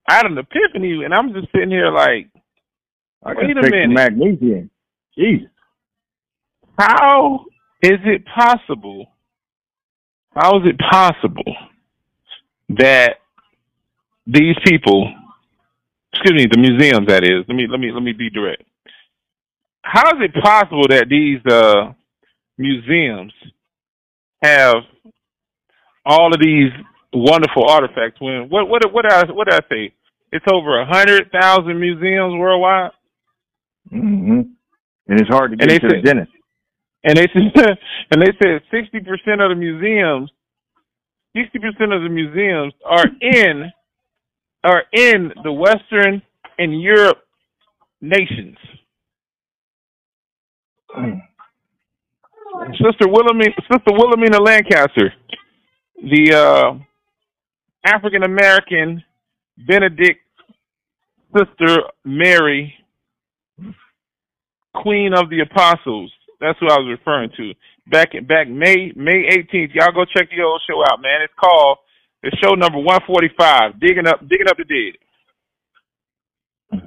I 0.09 0.15
had 0.15 0.25
an 0.25 0.37
epiphany, 0.37 1.03
and 1.05 1.13
I'm 1.13 1.33
just 1.33 1.51
sitting 1.53 1.69
here 1.71 1.91
like, 1.91 2.29
I 3.23 3.33
Wait 3.35 3.57
a 3.57 3.61
minute. 3.69 3.89
magnesium. 3.89 4.69
Jesus. 5.17 5.49
how 6.77 7.45
is 7.83 7.99
it 8.05 8.23
possible? 8.25 9.07
How 10.35 10.57
is 10.59 10.63
it 10.65 10.79
possible 10.79 11.55
that 12.69 13.15
these 14.27 14.55
people, 14.65 15.13
excuse 16.13 16.33
me, 16.33 16.47
the 16.51 16.59
museums 16.59 17.07
that 17.07 17.23
is, 17.23 17.45
let 17.47 17.55
me 17.55 17.67
let 17.69 17.79
me 17.79 17.91
let 17.91 18.03
me 18.03 18.13
be 18.13 18.29
direct. 18.29 18.63
How 19.83 20.09
is 20.11 20.21
it 20.21 20.43
possible 20.43 20.87
that 20.89 21.09
these 21.09 21.39
uh 21.51 21.93
museums 22.57 23.33
have 24.43 24.75
all 26.05 26.33
of 26.33 26.41
these 26.41 26.71
wonderful 27.13 27.69
artifacts 27.69 28.19
when 28.21 28.49
what 28.49 28.69
what 28.69 28.81
what 28.93 29.03
did 29.03 29.13
I 29.13 29.31
what 29.31 29.47
did 29.49 29.55
I 29.55 29.67
say? 29.69 29.93
It's 30.31 30.45
over 30.53 30.79
a 30.81 30.85
hundred 30.85 31.31
thousand 31.31 31.79
museums 31.79 32.35
worldwide. 32.39 32.91
hmm 33.89 34.41
And 35.07 35.19
it's 35.19 35.29
hard 35.29 35.51
to 35.51 35.57
And 35.59 35.69
get 35.69 35.81
to 35.81 35.87
the 35.89 36.01
dentist. 36.03 36.31
And 37.03 37.17
they 37.17 37.27
said, 37.33 37.77
and 38.11 38.21
they 38.21 38.31
said 38.43 38.61
sixty 38.71 38.99
percent 38.99 39.41
of 39.41 39.49
the 39.49 39.55
museums, 39.55 40.31
sixty 41.35 41.59
percent 41.59 41.93
of 41.93 42.03
the 42.03 42.09
museums 42.09 42.73
are 42.85 43.05
in, 43.21 43.71
are 44.63 44.83
in 44.93 45.31
the 45.43 45.51
Western 45.51 46.21
and 46.59 46.81
Europe 46.81 47.19
nations. 48.01 48.57
Mm. 50.97 51.21
Sister 52.73 53.07
Wilhelmina, 53.07 53.53
Sister 53.71 53.93
Wilhelmina 53.93 54.39
Lancaster, 54.41 55.13
the 56.01 56.33
uh, 56.33 56.73
African 57.85 58.23
American 58.23 59.03
Benedict 59.67 60.19
Sister 61.35 61.83
Mary, 62.03 62.73
Queen 64.75 65.13
of 65.13 65.29
the 65.29 65.41
Apostles. 65.41 66.11
That's 66.39 66.57
who 66.59 66.67
I 66.67 66.77
was 66.79 66.97
referring 66.99 67.29
to. 67.37 67.53
Back 67.89 68.09
in 68.13 68.25
back 68.25 68.47
May 68.49 68.91
May 68.95 69.29
18th. 69.29 69.73
Y'all 69.73 69.91
go 69.93 70.05
check 70.05 70.29
the 70.29 70.43
old 70.43 70.61
show 70.69 70.81
out, 70.91 71.01
man. 71.01 71.21
It's 71.23 71.33
called 71.39 71.77
it's 72.23 72.37
show 72.39 72.53
number 72.53 72.77
145. 72.79 73.79
Digging 73.79 74.07
up 74.07 74.19
digging 74.27 74.47
up 74.49 74.57
the 74.57 74.65
dead. 74.65 74.97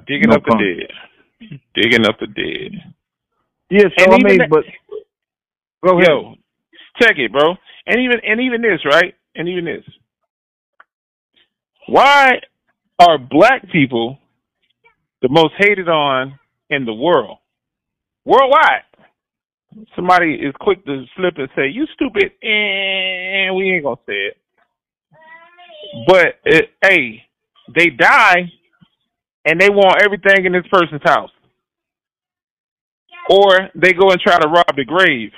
Digging 0.07 0.29
No 0.29 0.35
up 0.35 0.43
the 0.45 0.55
dead. 0.55 1.59
Digging 1.75 2.05
up 2.05 2.17
the 2.19 2.27
dead. 2.27 2.93
Yeah, 3.69 3.89
so 3.97 4.05
And 4.05 4.13
I 4.13 4.17
mean, 4.29 4.37
that- 4.39 4.49
but 4.49 4.63
go 5.83 5.97
ahead. 5.97 6.07
Yo, 6.09 6.34
check 7.01 7.17
it, 7.17 7.31
bro. 7.31 7.55
And 7.87 8.01
even 8.01 8.19
and 8.25 8.41
even 8.41 8.61
this, 8.61 8.81
right? 8.85 9.13
And 9.35 9.47
even 9.49 9.65
this. 9.65 9.83
Why 11.87 12.31
are 12.99 13.17
black 13.17 13.69
people 13.71 14.17
the 15.21 15.29
most 15.29 15.53
hated 15.57 15.89
on 15.89 16.39
in 16.69 16.85
the 16.85 16.93
world? 16.93 17.37
Worldwide. 18.25 18.83
Somebody 19.95 20.35
is 20.35 20.53
quick 20.59 20.85
to 20.85 21.03
slip 21.15 21.35
and 21.37 21.49
say, 21.55 21.67
You 21.69 21.85
stupid 21.95 22.31
and 22.41 23.55
we 23.55 23.73
ain't 23.73 23.83
gonna 23.83 23.97
say 24.07 24.13
it. 24.13 24.37
But 26.07 26.27
it, 26.45 26.69
hey, 26.81 27.23
they 27.75 27.87
die 27.87 28.51
and 29.45 29.59
they 29.59 29.69
want 29.69 30.01
everything 30.01 30.45
in 30.45 30.53
this 30.53 30.65
person's 30.71 31.01
house. 31.03 31.29
Or 33.29 33.69
they 33.75 33.93
go 33.93 34.11
and 34.11 34.21
try 34.21 34.39
to 34.39 34.47
rob 34.47 34.75
the 34.75 34.85
grave. 34.85 35.31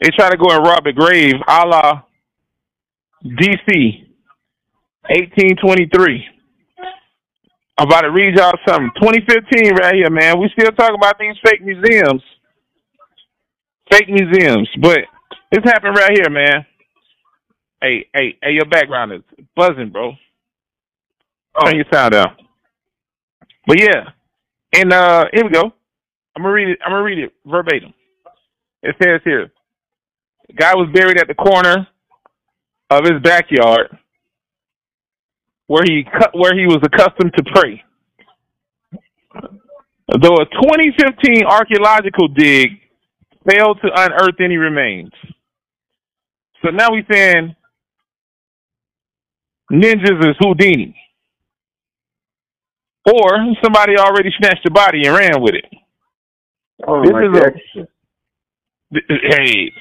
They 0.00 0.08
try 0.16 0.30
to 0.30 0.36
go 0.36 0.50
and 0.50 0.64
rob 0.64 0.84
the 0.84 0.92
grave 0.92 1.34
a 1.46 1.66
la 1.66 2.02
DC 3.24 4.06
1823. 5.08 6.26
I'm 7.78 7.86
about 7.86 8.02
to 8.02 8.10
read 8.10 8.36
y'all 8.36 8.52
something. 8.68 8.90
2015 9.00 9.74
right 9.76 9.94
here, 9.94 10.10
man. 10.10 10.38
We 10.38 10.50
still 10.52 10.70
talking 10.72 10.96
about 10.96 11.18
these 11.18 11.36
fake 11.44 11.62
museums. 11.62 12.22
Fake 13.90 14.08
museums. 14.08 14.68
But 14.80 15.00
this 15.50 15.64
happened 15.64 15.96
right 15.96 16.12
here, 16.12 16.30
man. 16.30 16.66
Hey, 17.82 18.06
hey, 18.14 18.36
hey, 18.42 18.52
your 18.52 18.66
background 18.66 19.12
is 19.12 19.22
buzzing, 19.56 19.90
bro. 19.90 20.12
Turn 21.64 21.76
your 21.76 21.86
sound 21.92 22.12
down. 22.12 22.36
But 23.66 23.80
yeah. 23.80 24.10
And 24.74 24.92
uh 24.92 25.24
here 25.32 25.44
we 25.44 25.50
go. 25.50 25.72
I'm 26.36 26.42
gonna 26.42 26.54
read 26.54 26.68
it 26.68 26.78
I'm 26.84 26.92
gonna 26.92 27.04
read 27.04 27.18
it 27.18 27.32
verbatim. 27.46 27.94
It 28.82 28.96
says 29.02 29.20
here. 29.24 29.50
The 30.50 30.56
guy 30.56 30.74
was 30.74 30.88
buried 30.92 31.18
at 31.20 31.28
the 31.28 31.34
corner 31.34 31.86
of 32.90 33.04
his 33.04 33.22
backyard 33.22 33.96
where 35.68 35.84
he 35.84 36.04
cut 36.04 36.30
where 36.34 36.54
he 36.58 36.66
was 36.66 36.78
accustomed 36.82 37.32
to 37.36 37.44
pray. 37.54 37.82
Though 40.20 40.34
a 40.34 40.44
2015 40.46 41.44
archaeological 41.46 42.28
dig 42.28 42.70
failed 43.48 43.78
to 43.82 43.90
unearth 43.94 44.40
any 44.40 44.56
remains. 44.56 45.12
So 46.64 46.70
now 46.70 46.88
we're 46.90 47.06
saying 47.10 47.54
ninjas 49.72 50.30
is 50.30 50.36
Houdini. 50.40 50.96
Or 53.12 53.30
somebody 53.62 53.96
already 53.98 54.30
snatched 54.38 54.64
the 54.64 54.70
body 54.70 55.06
and 55.06 55.16
ran 55.16 55.40
with 55.40 55.54
it. 55.54 55.64
Oh 56.86 57.02
This 57.02 57.12
my 57.12 57.22
is 57.22 57.36
a- 57.36 57.40
God. 57.40 57.88
Hey, 59.08 59.72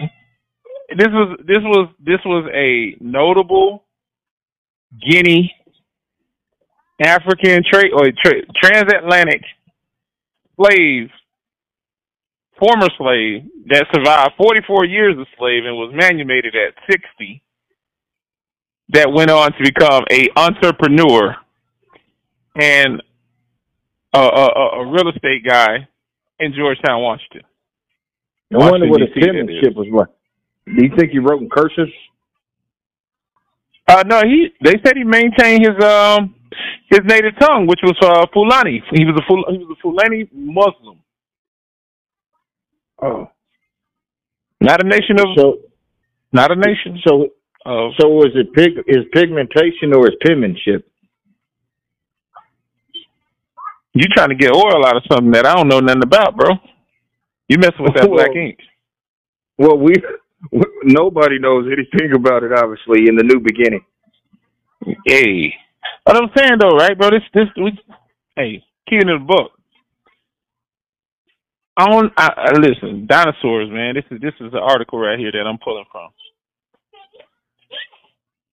this 0.98 1.08
was 1.10 1.38
this 1.46 1.60
was 1.64 1.90
this 2.00 2.20
was 2.26 2.50
a 2.54 2.96
notable 3.02 3.86
Guinea 5.10 5.54
African 7.02 7.64
trade 7.70 7.92
or 7.94 8.12
tra- 8.24 8.46
transatlantic 8.62 9.42
slave, 10.58 11.10
former 12.60 12.88
slave 12.98 13.44
that 13.68 13.86
survived 13.94 14.34
44 14.38 14.86
years 14.86 15.18
of 15.20 15.28
slave 15.38 15.66
and 15.66 15.76
was 15.78 15.94
manumitted 15.96 16.56
at 16.56 16.74
60. 16.92 17.42
That 18.90 19.12
went 19.14 19.32
on 19.32 19.52
to 19.54 19.64
become 19.64 20.04
a 20.12 20.30
entrepreneur 20.38 21.36
and 22.60 23.02
a, 24.14 24.20
a, 24.20 24.46
a- 24.48 24.82
real 24.92 25.10
estate 25.10 25.46
guy 25.48 25.88
in 26.40 26.54
Georgetown, 26.56 27.02
Washington. 27.02 27.44
I 28.54 28.60
wonder 28.60 28.88
what 28.88 29.02
his 29.02 29.12
penmanship 29.20 29.76
was 29.76 29.88
like. 29.92 30.10
Do 30.76 30.84
you 30.84 30.92
think 30.98 31.12
he 31.12 31.20
wrote 31.20 31.42
in 31.42 31.50
cursive? 31.50 31.88
Uh, 33.88 34.04
no, 34.06 34.22
he. 34.24 34.50
They 34.64 34.76
said 34.86 34.94
he 34.96 35.04
maintained 35.04 35.66
his 35.66 35.84
um 35.84 36.36
his 36.90 37.00
native 37.06 37.34
tongue, 37.40 37.66
which 37.68 37.80
was 37.84 37.96
uh, 38.04 38.26
Fulani. 38.34 38.84
He 38.94 39.06
was 39.06 39.16
a 39.20 39.26
Ful- 39.28 39.46
he 39.52 39.58
was 39.58 39.76
a 39.78 39.82
Fulani 39.82 40.30
Muslim, 40.34 41.00
Oh. 43.02 43.30
not 44.62 44.84
a 44.84 44.88
nation 44.88 45.20
of 45.20 45.28
So 45.38 45.58
not 46.34 46.52
a 46.52 46.56
nation 46.56 47.00
so 47.08 47.28
of. 47.66 47.92
so 48.00 48.10
was 48.10 48.32
it 48.36 48.54
pig 48.54 48.72
his 48.88 49.06
pigmentation 49.14 49.94
or 49.96 50.06
his 50.06 50.16
penmanship? 50.26 50.86
You 53.94 54.04
trying 54.16 54.30
to 54.30 54.36
get 54.36 54.52
oil 54.54 54.86
out 54.86 54.98
of 54.98 55.04
something 55.12 55.32
that 55.32 55.46
I 55.48 55.56
don't 55.56 55.68
know 55.68 55.80
nothing 55.80 56.04
about, 56.04 56.38
bro? 56.38 56.50
You 57.48 57.58
messing 57.58 57.80
with 57.84 57.96
that 57.96 58.10
black 58.10 58.36
ink? 58.36 58.60
Well, 59.58 59.78
we 59.78 59.94
nobody 60.84 61.40
knows 61.40 61.68
anything 61.68 62.16
about 62.16 62.44
it, 62.44 62.52
obviously, 62.54 63.08
in 63.10 63.16
the 63.16 63.24
new 63.24 63.40
beginning. 63.40 63.86
Hey, 65.06 65.54
what 66.06 66.18
I'm 66.18 66.30
saying 66.38 66.58
though, 66.60 66.78
right, 66.78 66.98
bro? 66.98 67.10
This 67.12 67.24
this 67.34 67.48
we, 67.58 67.78
hey, 68.36 68.64
keeping 68.90 69.10
it 69.10 69.20
the 69.20 69.26
book. 69.26 69.52
I 71.78 71.86
don't. 71.88 72.14
I, 72.18 72.30
I, 72.38 72.52
listen, 72.60 73.08
dinosaurs, 73.08 73.70
man. 73.72 73.96
This 73.96 74.06
is 74.12 74.22
this 74.22 74.34
is 74.42 74.54
an 74.54 74.60
article 74.62 75.00
right 75.00 75.20
here 75.20 75.32
that 75.32 75.48
I'm 75.48 75.60
pulling 75.64 75.86
from. 75.92 76.10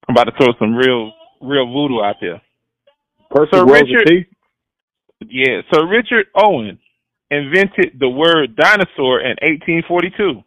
I'm 0.09 0.15
about 0.17 0.25
to 0.25 0.33
throw 0.39 0.53
some 0.59 0.75
real 0.75 1.13
real 1.43 1.67
voodoo 1.73 2.03
out 2.03 2.17
there. 2.21 2.43
Percy 3.31 3.61
Wells 3.61 3.91
Richard- 3.91 4.09
Yeah. 5.29 5.63
Sir 5.73 5.87
Richard 5.89 6.27
Owen 6.37 6.79
invented 7.31 7.99
the 7.99 8.09
word 8.09 8.57
dinosaur 8.57 9.21
in 9.21 9.37
1842. 9.43 10.43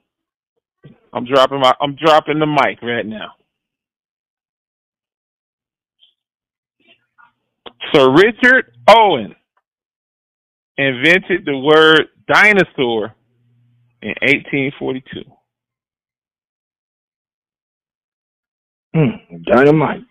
I'm 1.14 1.26
dropping 1.26 1.60
my 1.60 1.74
I'm 1.82 1.96
dropping 1.96 2.40
the 2.40 2.46
mic 2.46 2.82
right 2.82 3.06
now. 3.06 3.34
Sir 7.94 8.12
Richard 8.12 8.74
Owen 8.88 9.36
invented 10.78 11.46
the 11.46 11.58
word 11.58 12.08
dinosaur 12.28 13.16
in 14.02 14.14
1842. 14.22 15.24
Hmm, 18.96 19.44
dynamite. 19.46 20.02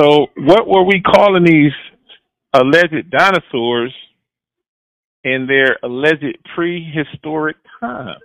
So, 0.00 0.26
what 0.36 0.68
were 0.68 0.84
we 0.84 1.00
calling 1.00 1.44
these 1.44 1.72
alleged 2.52 3.10
dinosaurs 3.10 3.94
in 5.24 5.46
their 5.46 5.76
alleged 5.82 6.38
prehistoric 6.54 7.56
time? 7.80 8.18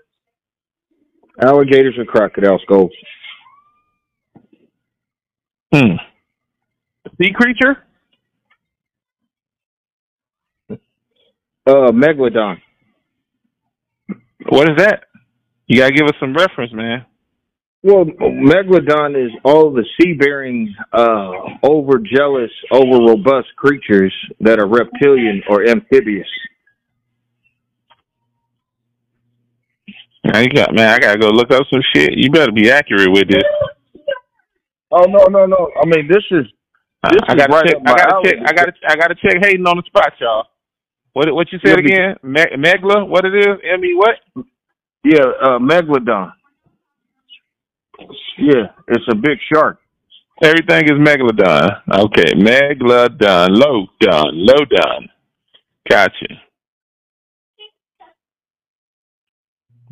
Alligators 1.41 1.95
or 1.97 2.05
crocodile 2.05 2.59
skulls? 2.63 2.91
Hmm. 5.73 5.95
Sea 7.21 7.33
creature? 7.33 7.83
Uh, 11.65 11.91
megalodon. 11.91 12.57
What 14.49 14.69
is 14.69 14.77
that? 14.77 15.05
You 15.67 15.79
gotta 15.79 15.93
give 15.93 16.07
us 16.07 16.15
some 16.19 16.33
reference, 16.33 16.73
man. 16.73 17.05
Well, 17.83 18.05
megalodon 18.05 19.25
is 19.25 19.31
all 19.43 19.71
the 19.73 19.85
sea-bearing, 19.99 20.73
uh, 20.93 21.31
over-jealous, 21.63 22.51
over-robust 22.71 23.47
creatures 23.57 24.13
that 24.39 24.59
are 24.59 24.67
reptilian 24.67 25.41
or 25.49 25.67
amphibious. 25.67 26.27
Got 30.25 30.73
man, 30.73 30.89
I 30.89 30.99
gotta 30.99 31.19
go 31.19 31.29
look 31.29 31.51
up 31.51 31.65
some 31.71 31.81
shit. 31.93 32.13
You 32.15 32.31
better 32.31 32.51
be 32.51 32.71
accurate 32.71 33.11
with 33.11 33.27
this. 33.29 33.43
Oh 34.91 35.05
no, 35.05 35.25
no, 35.25 35.45
no! 35.45 35.69
I 35.81 35.85
mean, 35.85 36.07
this 36.07 36.23
is 36.31 36.45
I, 37.03 37.09
This 37.11 37.21
I 37.27 37.33
is 37.33 37.37
gotta 37.37 37.53
right 37.53 37.65
check. 37.67 37.81
I 37.85 37.93
gotta 37.93 38.13
alley. 38.15 38.23
check. 38.29 38.39
I 38.45 38.53
gotta. 38.53 38.71
I 38.87 38.95
gotta 38.95 39.15
check 39.15 39.43
Hayden 39.43 39.67
on 39.67 39.77
the 39.77 39.83
spot, 39.87 40.13
y'all. 40.19 40.45
What? 41.13 41.33
What 41.33 41.51
you 41.51 41.59
said 41.65 41.77
be- 41.77 41.85
again? 41.85 42.15
Me- 42.23 42.55
Megla? 42.57 43.07
What 43.07 43.25
it 43.25 43.35
is? 43.35 43.57
M 43.69 43.83
E 43.83 43.93
what? 43.95 44.15
yeah, 45.03 45.25
uh, 45.43 45.59
megalodon. 45.59 46.31
Yeah, 48.37 48.67
it's 48.87 49.05
a 49.11 49.15
big 49.15 49.37
shark. 49.53 49.79
Everything 50.43 50.85
is 50.85 50.91
megalodon. 50.91 51.81
Okay, 51.91 52.33
megalodon. 52.35 53.49
Low 53.51 53.87
done. 53.99 54.31
Low 54.33 54.65
done. 54.65 55.09
Gotcha. 55.89 56.27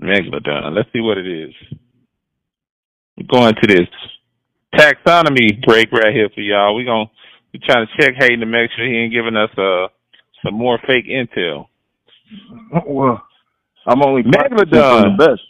Megalodon. 0.02 0.76
Let's 0.76 0.90
see 0.94 1.00
what 1.00 1.18
it 1.18 1.28
is. 1.28 1.54
We're 3.18 3.28
going 3.32 3.54
to 3.56 3.68
this 3.68 3.88
taxonomy 4.76 5.64
break 5.66 5.92
right 5.92 6.14
here 6.14 6.30
for 6.34 6.42
y'all. 6.42 6.76
We're 6.76 6.86
gonna 6.86 7.10
we 7.54 7.60
trying 7.60 7.86
to 7.86 8.02
check 8.02 8.16
Hayden 8.18 8.40
to 8.40 8.46
make 8.46 8.72
sure 8.76 8.86
he 8.86 8.98
ain't 8.98 9.14
giving 9.14 9.36
us 9.36 9.50
uh 9.58 9.88
some 10.44 10.56
more 10.56 10.80
fake 10.88 11.06
intel. 11.08 11.68
Well, 12.88 13.22
I'm 13.86 14.02
only 14.04 14.24
Megalodon. 14.24 15.18
the 15.18 15.26
best. 15.28 15.42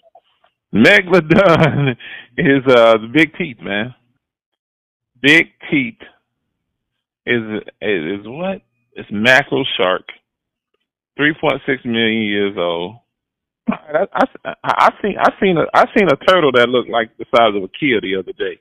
Megalodon 0.74 1.92
is 2.38 2.64
uh 2.68 2.98
the 2.98 3.10
big 3.14 3.36
teeth, 3.38 3.58
man. 3.62 3.94
Big 5.22 5.50
teeth 5.70 6.00
is 7.26 7.42
is 7.82 8.26
what? 8.26 8.62
It's 8.94 9.10
mackerel 9.12 9.66
shark. 9.78 10.08
Three 11.16 11.36
point 11.40 11.62
six 11.68 11.86
million 11.86 12.24
years 12.24 12.56
old. 12.58 12.96
I, 13.69 14.06
I, 14.13 14.54
I 14.63 14.89
seen 15.02 15.15
I 15.19 15.30
seen 15.39 15.58
a 15.58 15.65
I 15.74 15.86
seen 15.97 16.08
a 16.08 16.15
turtle 16.28 16.52
that 16.54 16.69
looked 16.69 16.89
like 16.89 17.15
the 17.17 17.26
size 17.36 17.56
of 17.56 17.63
a 17.63 17.67
Kia 17.67 18.02
the 18.02 18.15
other 18.15 18.34
day. 18.34 18.60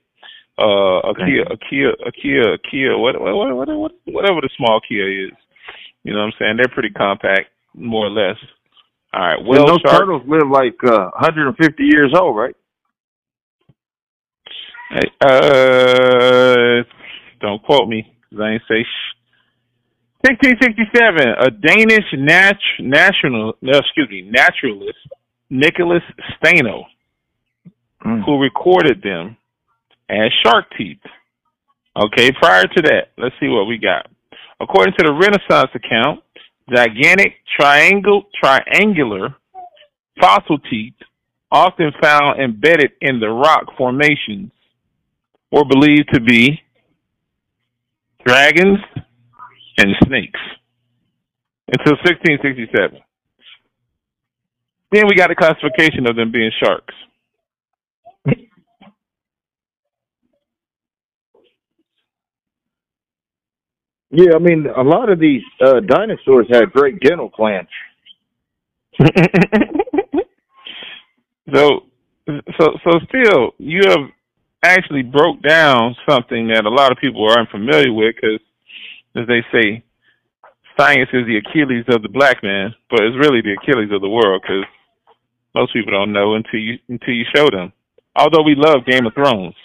Uh, 0.59 1.09
a 1.09 1.15
Kia, 1.15 1.43
a 1.43 1.57
Kia, 1.57 1.89
a 2.05 2.11
Kia, 2.11 2.53
a 2.53 2.57
Kia, 2.59 2.97
what, 2.97 3.19
what, 3.19 3.33
what, 3.33 3.67
what, 3.67 3.91
whatever 4.05 4.41
the 4.41 4.49
small 4.57 4.79
Kia 4.87 5.27
is. 5.27 5.31
You 6.03 6.13
know 6.13 6.19
what 6.19 6.25
I'm 6.25 6.33
saying? 6.37 6.57
They're 6.57 6.73
pretty 6.73 6.91
compact, 6.91 7.49
more 7.73 8.07
or 8.07 8.09
less. 8.09 8.37
All 9.13 9.21
right. 9.21 9.43
Well, 9.43 9.61
and 9.61 9.69
those 9.69 9.81
shark, 9.81 10.01
turtles 10.01 10.23
live 10.27 10.49
like 10.49 10.77
uh, 10.83 11.09
150 11.17 11.83
years 11.83 12.13
old, 12.15 12.35
right? 12.35 12.55
Hey, 14.89 15.09
uh, 15.21 16.83
don't 17.39 17.63
quote 17.63 17.87
me 17.87 18.13
because 18.29 18.43
I 18.43 18.51
ain't 18.51 18.63
say. 18.67 18.83
Sh- 18.83 19.20
1667, 20.23 21.35
a 21.39 21.49
Danish 21.49 22.05
nat- 22.13 22.57
national, 22.79 23.57
no, 23.61 23.77
excuse 23.77 24.09
me, 24.09 24.21
naturalist, 24.21 24.99
Nicholas 25.49 26.03
Steno, 26.35 26.85
Mm. 28.05 28.23
who 28.25 28.41
recorded 28.41 29.01
them 29.01 29.37
as 30.09 30.31
shark 30.43 30.65
teeth. 30.77 31.03
Okay, 31.95 32.31
prior 32.31 32.63
to 32.63 32.81
that, 32.83 33.09
let's 33.17 33.35
see 33.39 33.47
what 33.47 33.67
we 33.67 33.77
got. 33.77 34.09
According 34.59 34.93
to 34.97 35.05
the 35.05 35.13
Renaissance 35.13 35.71
account, 35.75 36.23
gigantic 36.73 37.35
triangle, 37.59 38.27
triangular 38.41 39.35
fossil 40.19 40.57
teeth, 40.59 40.93
often 41.51 41.91
found 42.01 42.39
embedded 42.39 42.91
in 43.01 43.19
the 43.19 43.29
rock 43.29 43.75
formations, 43.77 44.51
were 45.51 45.65
believed 45.65 46.13
to 46.13 46.21
be 46.21 46.61
dragons 48.25 48.79
and 49.77 49.95
snakes 50.05 50.39
until 51.67 51.93
1667. 52.03 52.99
Then 54.91 55.07
we 55.07 55.15
got 55.15 55.31
a 55.31 55.35
classification 55.35 56.07
of 56.09 56.15
them 56.15 56.31
being 56.31 56.51
sharks. 56.61 56.93
Yeah, 64.13 64.35
I 64.35 64.39
mean, 64.39 64.67
a 64.67 64.81
lot 64.83 65.09
of 65.09 65.19
these 65.19 65.41
uh, 65.65 65.79
dinosaurs 65.79 66.47
had 66.51 66.73
great 66.73 66.99
dental 66.99 67.29
plans. 67.29 67.69
so, 71.53 71.85
so, 72.27 72.77
so 72.83 72.99
still, 73.07 73.51
you 73.57 73.79
have 73.87 74.09
actually 74.63 75.03
broke 75.03 75.41
down 75.41 75.95
something 76.07 76.49
that 76.49 76.65
a 76.65 76.69
lot 76.69 76.91
of 76.91 76.97
people 76.97 77.25
are 77.25 77.39
unfamiliar 77.39 77.93
with 77.93 78.15
because, 78.15 78.41
as 79.15 79.27
they 79.27 79.43
say, 79.53 79.83
science 80.79 81.09
is 81.13 81.25
the 81.27 81.37
Achilles 81.37 81.85
of 81.89 82.01
the 82.01 82.09
black 82.09 82.43
man, 82.43 82.73
but 82.89 83.01
it's 83.03 83.17
really 83.17 83.41
the 83.41 83.57
Achilles 83.61 83.91
of 83.91 84.01
the 84.01 84.09
world 84.09 84.41
because 84.41 84.65
most 85.55 85.73
people 85.73 85.91
don't 85.91 86.13
know 86.13 86.35
until 86.35 86.59
you 86.59 86.77
until 86.89 87.13
you 87.13 87.25
show 87.35 87.49
them. 87.49 87.73
Although 88.15 88.43
we 88.43 88.55
love 88.55 88.85
Game 88.85 89.05
of 89.05 89.13
Thrones. 89.13 89.55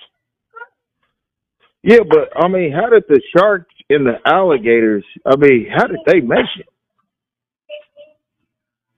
Yeah, 1.83 2.01
but 2.09 2.31
I 2.37 2.49
mean, 2.49 2.73
how 2.73 2.89
did 2.91 3.05
the 3.09 3.21
sharks 3.37 3.73
and 3.91 4.07
the 4.07 4.17
alligators? 4.27 5.05
I 5.25 5.37
mean, 5.37 5.69
how 5.75 5.87
did 5.87 6.01
they 6.07 6.21
make 6.21 6.47
it? 6.59 6.67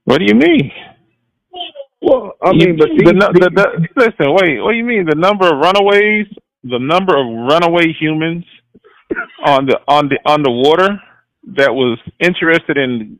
What 0.04 0.18
do 0.18 0.24
you 0.26 0.34
mean? 0.34 0.70
Well, 2.00 2.32
I 2.42 2.52
You- 2.52 2.66
mean, 2.68 2.76
but 2.78 2.88
the, 2.88 3.04
the, 3.12 3.50
the, 3.50 3.88
listen, 3.96 4.32
wait. 4.40 4.60
What 4.62 4.72
do 4.72 4.78
you 4.78 4.84
mean? 4.84 5.04
The 5.06 5.16
number 5.16 5.46
of 5.46 5.58
runaways, 5.60 6.26
the 6.64 6.78
number 6.78 7.16
of 7.16 7.26
runaway 7.50 7.92
humans 7.92 8.44
on 9.44 9.66
the 9.66 9.78
on 9.88 10.08
the 10.08 10.18
on 10.26 10.42
the 10.42 10.50
water 10.50 11.00
that 11.56 11.72
was 11.74 11.98
interested 12.20 12.76
in 12.78 13.18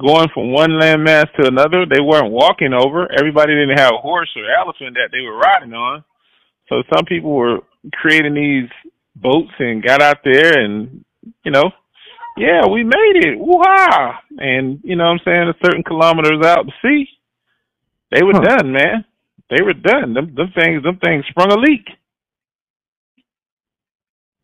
going 0.00 0.28
from 0.34 0.52
one 0.52 0.70
landmass 0.72 1.26
to 1.40 1.46
another. 1.48 1.86
They 1.86 2.00
weren't 2.00 2.32
walking 2.32 2.72
over. 2.74 3.10
Everybody 3.12 3.54
didn't 3.54 3.78
have 3.78 3.92
a 3.94 4.02
horse 4.02 4.30
or 4.36 4.44
elephant 4.50 4.96
that 4.96 5.10
they 5.12 5.22
were 5.22 5.38
riding 5.38 5.74
on. 5.74 6.04
So 6.68 6.82
some 6.94 7.04
people 7.06 7.32
were 7.32 7.60
creating 7.94 8.34
these 8.34 8.70
boats 9.16 9.52
and 9.58 9.82
got 9.84 10.02
out 10.02 10.18
there 10.24 10.58
and 10.64 11.04
you 11.44 11.52
know, 11.52 11.70
yeah, 12.36 12.66
we 12.66 12.84
made 12.84 13.16
it. 13.26 13.38
Woo-ha! 13.38 14.20
And 14.38 14.80
you 14.84 14.96
know 14.96 15.04
what 15.04 15.12
I'm 15.12 15.20
saying, 15.24 15.48
a 15.48 15.54
certain 15.66 15.82
kilometers 15.84 16.44
out 16.44 16.66
to 16.66 16.72
sea. 16.82 17.08
They 18.12 18.22
were 18.24 18.34
Huh. 18.34 18.40
done, 18.40 18.72
man. 18.72 19.04
They 19.50 19.62
were 19.62 19.74
done. 19.74 20.14
Them, 20.14 20.34
them 20.34 20.52
things, 20.56 20.82
them 20.82 20.98
things 21.04 21.24
sprung 21.30 21.52
a 21.52 21.56
leak. 21.56 21.86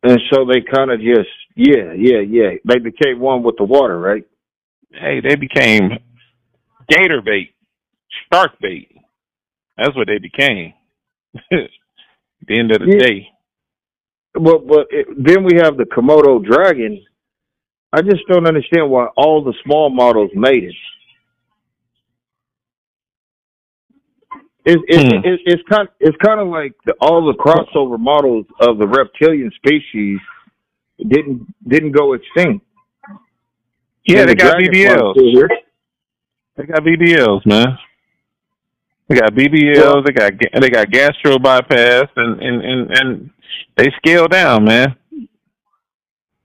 And 0.03 0.19
so 0.31 0.45
they 0.45 0.61
kind 0.61 0.91
of 0.91 0.99
just, 0.99 1.29
yeah, 1.55 1.93
yeah, 1.97 2.19
yeah. 2.19 2.51
They 2.65 2.79
became 2.79 3.19
one 3.19 3.43
with 3.43 3.55
the 3.57 3.63
water, 3.65 3.99
right? 3.99 4.25
Hey, 4.91 5.21
they 5.21 5.35
became 5.35 5.91
gator 6.89 7.21
bait, 7.23 7.53
shark 8.31 8.51
bait. 8.61 8.89
That's 9.77 9.95
what 9.95 10.07
they 10.07 10.19
became. 10.19 10.73
At 11.51 11.69
the 12.47 12.59
end 12.59 12.71
of 12.71 12.81
the 12.81 12.87
Yeah. 12.87 12.97
day. 12.97 13.27
But 14.33 14.67
but 14.67 14.87
it, 14.91 15.07
then 15.17 15.43
we 15.43 15.57
have 15.61 15.77
the 15.77 15.85
Komodo 15.85 16.43
dragon. 16.43 17.03
I 17.93 18.01
just 18.01 18.23
don't 18.29 18.47
understand 18.47 18.89
why 18.89 19.07
all 19.17 19.43
the 19.43 19.53
small 19.63 19.89
models 19.89 20.31
made 20.35 20.63
it. 20.65 20.75
It's 24.65 24.81
it's 24.87 25.03
Hmm. 25.03 25.19
it's, 25.25 25.43
it's 25.45 25.63
kind 25.69 25.89
it's 25.99 26.15
kind 26.23 26.39
of 26.39 26.47
like 26.47 26.73
the, 26.85 26.93
all 27.01 27.25
the 27.25 27.33
crossover 27.33 27.99
models 27.99 28.45
of 28.61 28.77
the 28.77 28.87
reptilian 28.87 29.51
species 29.55 30.19
didn't 31.09 31.53
didn't 31.67 31.91
go 31.91 32.13
extinct. 32.13 32.65
Yeah, 34.05 34.19
And 34.21 34.29
they 34.29 34.33
the 34.33 34.35
got 34.35 34.57
BBLs. 34.57 35.49
They 36.55 36.65
got 36.65 36.83
BBLs, 36.83 37.45
man. 37.45 37.77
They 39.09 39.15
got 39.15 39.33
BBLs. 39.33 39.77
Well- 39.77 40.03
they 40.03 40.13
got 40.13 40.33
they 40.61 40.69
got 40.69 40.89
gastro 40.91 41.39
bypass, 41.39 42.05
and 42.15 42.39
and 42.41 42.63
and 42.63 42.91
and 42.97 43.29
they 43.75 43.91
scale 43.97 44.27
down, 44.27 44.63
man. 44.65 44.95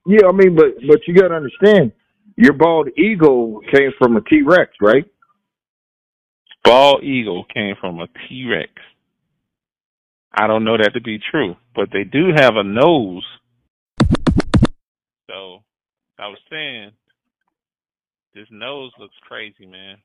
Yeah, 0.07 0.27
I 0.29 0.33
mean, 0.33 0.57
but 0.57 0.75
but 0.89 1.01
you 1.07 1.15
got 1.15 1.29
to 1.29 1.35
understand, 1.35 1.93
your 2.37 2.55
bald 2.55 2.89
eagle 2.97 3.61
came 3.73 3.93
from 3.99 4.17
a 4.17 4.23
T 4.23 4.43
Rex, 4.43 4.73
right? 4.81 5.05
Bald 6.69 7.03
eagle 7.03 7.47
came 7.55 7.77
from 7.81 7.99
a 7.99 8.07
T 8.09 8.45
Rex. 8.47 8.71
I 10.35 10.47
don't 10.47 10.65
know 10.65 10.77
that 10.77 10.91
to 10.93 11.01
be 11.01 11.19
true, 11.31 11.57
but 11.75 11.89
they 11.91 12.05
do 12.05 12.29
have 12.37 12.57
a 12.57 12.63
nose. 12.63 13.25
So 15.31 15.61
I 16.19 16.29
was 16.29 16.37
saying, 16.51 16.91
this 18.35 18.49
nose 18.51 18.93
looks 18.99 19.15
crazy, 19.27 19.65
man. 19.65 19.97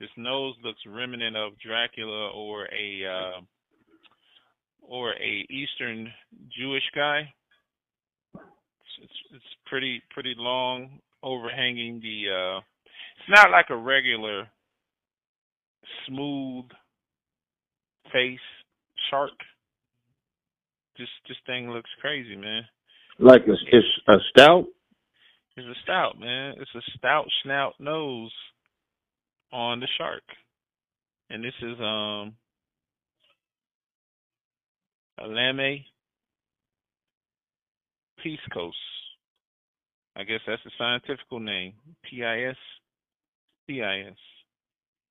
This 0.00 0.08
nose 0.16 0.56
looks 0.64 0.80
remnant 0.84 1.36
of 1.36 1.52
Dracula 1.64 2.30
or 2.30 2.64
a 2.64 3.04
uh, 3.06 3.40
or 4.82 5.12
a 5.12 5.46
Eastern 5.48 6.12
Jewish 6.58 6.82
guy. 6.92 7.32
It's, 8.34 8.42
it's 9.04 9.12
it's 9.36 9.44
pretty 9.66 10.02
pretty 10.12 10.34
long, 10.36 10.98
overhanging 11.22 12.00
the. 12.00 12.30
uh 12.34 12.58
It's 13.20 13.28
not 13.28 13.52
like 13.52 13.66
a 13.70 13.76
regular 13.76 14.48
smooth 16.08 16.66
face 18.12 18.38
shark. 19.10 19.30
This 20.98 21.08
this 21.28 21.38
thing 21.46 21.70
looks 21.70 21.90
crazy, 22.00 22.36
man. 22.36 22.62
Like 23.18 23.42
a, 23.46 23.52
it's 23.72 23.86
a 24.08 24.16
stout. 24.30 24.66
It's 25.56 25.66
a 25.66 25.82
stout, 25.82 26.18
man. 26.18 26.54
It's 26.58 26.74
a 26.74 26.82
stout 26.98 27.26
snout 27.42 27.74
nose 27.78 28.32
on 29.52 29.80
the 29.80 29.88
shark. 29.98 30.22
And 31.28 31.44
this 31.44 31.54
is 31.62 31.78
um 31.80 32.34
a 35.18 35.26
lame 35.26 35.84
piscos. 38.24 38.72
I 40.16 40.24
guess 40.24 40.40
that's 40.46 40.62
the 40.64 40.70
scientific 40.76 41.20
name. 41.32 41.74
P 42.02 42.24
I 42.24 42.48
S 42.50 42.56
C 43.66 43.82
I 43.82 44.08
S 44.08 44.16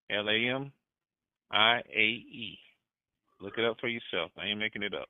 L 0.09 0.27
A 0.29 0.55
M 0.55 0.71
I 1.51 1.77
A 1.77 2.01
E. 2.01 2.59
Look 3.41 3.53
it 3.57 3.65
up 3.65 3.77
for 3.79 3.87
yourself. 3.87 4.31
I 4.37 4.47
ain't 4.47 4.59
making 4.59 4.83
it 4.83 4.93
up. 4.93 5.07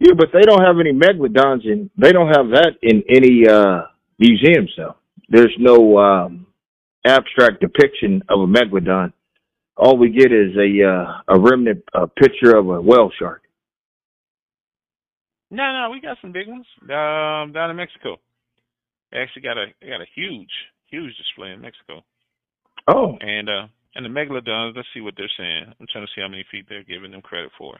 Yeah, 0.00 0.14
but 0.16 0.28
they 0.32 0.42
don't 0.42 0.62
have 0.62 0.76
any 0.80 0.92
megalodons 0.92 1.64
in. 1.64 1.90
They 1.98 2.12
don't 2.12 2.28
have 2.28 2.48
that 2.50 2.74
in 2.82 3.02
any 3.08 3.46
uh 3.48 3.82
museums, 4.18 4.72
though. 4.76 4.96
There's 5.28 5.54
no 5.58 5.98
um 5.98 6.46
abstract 7.04 7.60
depiction 7.60 8.22
of 8.28 8.40
a 8.40 8.46
megalodon. 8.46 9.12
All 9.76 9.96
we 9.96 10.10
get 10.10 10.32
is 10.32 10.56
a 10.56 10.88
uh, 10.88 11.36
a 11.36 11.40
remnant 11.40 11.84
picture 12.16 12.56
of 12.56 12.68
a 12.68 12.80
whale 12.80 13.10
shark. 13.18 13.42
No, 15.50 15.62
no, 15.62 15.90
we 15.90 16.00
got 16.00 16.18
some 16.20 16.32
big 16.32 16.46
ones. 16.48 16.66
Um, 16.82 17.52
down 17.52 17.70
in 17.70 17.76
Mexico. 17.76 18.16
They 19.10 19.18
actually 19.18 19.42
got 19.42 19.56
a 19.56 19.66
got 19.80 20.00
a 20.00 20.06
huge, 20.14 20.50
huge 20.90 21.16
display 21.16 21.52
in 21.52 21.60
Mexico. 21.60 22.04
Oh, 22.86 23.16
And 23.20 23.48
uh 23.48 23.66
and 23.94 24.04
the 24.04 24.08
megalodons, 24.08 24.76
let's 24.76 24.88
see 24.94 25.00
what 25.00 25.14
they're 25.16 25.30
saying. 25.38 25.74
I'm 25.80 25.86
trying 25.90 26.06
to 26.06 26.12
see 26.14 26.20
how 26.20 26.28
many 26.28 26.44
feet 26.50 26.66
they're 26.68 26.82
giving 26.84 27.10
them 27.10 27.22
credit 27.22 27.50
for. 27.58 27.76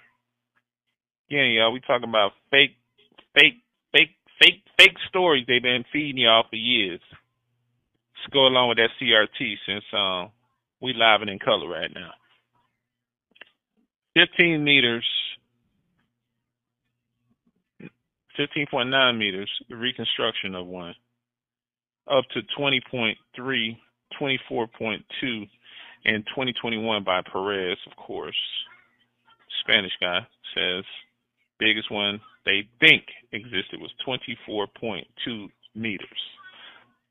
Yeah, 1.29 1.44
y'all, 1.44 1.73
we 1.73 1.81
talking 1.81 2.09
about 2.09 2.33
fake 2.51 2.77
fake 3.35 3.62
fake 3.92 4.16
fake 4.40 4.62
fake 4.79 4.97
stories 5.09 5.44
they've 5.47 5.62
been 5.62 5.85
feeding 5.92 6.23
y'all 6.23 6.44
for 6.49 6.57
years. 6.57 7.01
Let's 7.11 8.33
go 8.33 8.47
along 8.47 8.71
with 8.71 8.79
that 8.79 8.90
CRT 9.01 9.55
since 9.66 9.85
um 9.92 10.31
We 10.81 10.94
live 10.94 11.21
and 11.21 11.31
in 11.31 11.38
color 11.38 11.68
right 11.68 11.90
now. 11.94 12.11
15 14.16 14.64
meters, 14.64 15.07
15.9 18.38 19.18
meters, 19.18 19.51
the 19.68 19.77
reconstruction 19.77 20.55
of 20.55 20.66
one, 20.66 20.94
up 22.11 22.25
to 22.35 22.40
20.3, 22.59 23.14
24.2 24.21 25.49
in 26.05 26.23
2021 26.35 27.05
by 27.05 27.21
Perez, 27.31 27.77
of 27.91 27.97
course. 27.97 28.37
Spanish 29.63 29.93
guy 30.01 30.21
says 30.55 30.85
biggest 31.59 31.91
one 31.91 32.21
they 32.45 32.67
think 32.81 33.03
existed 33.33 33.81
was 33.81 33.91
24.2 34.07 35.49
meters. 35.75 36.09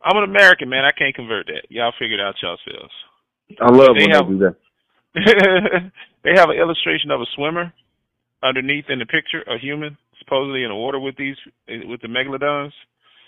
I'm 0.04 0.18
an 0.18 0.24
American 0.24 0.70
man. 0.70 0.86
I 0.86 0.92
can't 0.98 1.14
convert 1.16 1.48
that. 1.48 1.64
Y'all 1.70 1.94
figure 2.00 2.18
it 2.18 2.22
out 2.22 2.36
yourselves. 2.42 2.94
I 3.62 3.72
love 3.72 3.96
They 3.96 4.04
when 4.06 4.12
have- 4.12 4.28
they 4.28 4.34
do 4.34 4.40
that. 4.40 4.56
they 6.24 6.32
have 6.36 6.50
an 6.50 6.58
illustration 6.58 7.12
of 7.12 7.22
a 7.22 7.26
swimmer 7.36 7.74
underneath 8.44 8.86
in 8.90 9.00
the 9.00 9.06
picture, 9.06 9.42
a 9.48 9.58
human 9.58 9.98
supposedly 10.20 10.64
in 10.64 10.70
the 10.70 10.76
water 10.76 11.00
with 11.00 11.16
these 11.18 11.36
with 11.68 12.02
the 12.02 12.08
megalodons, 12.08 12.72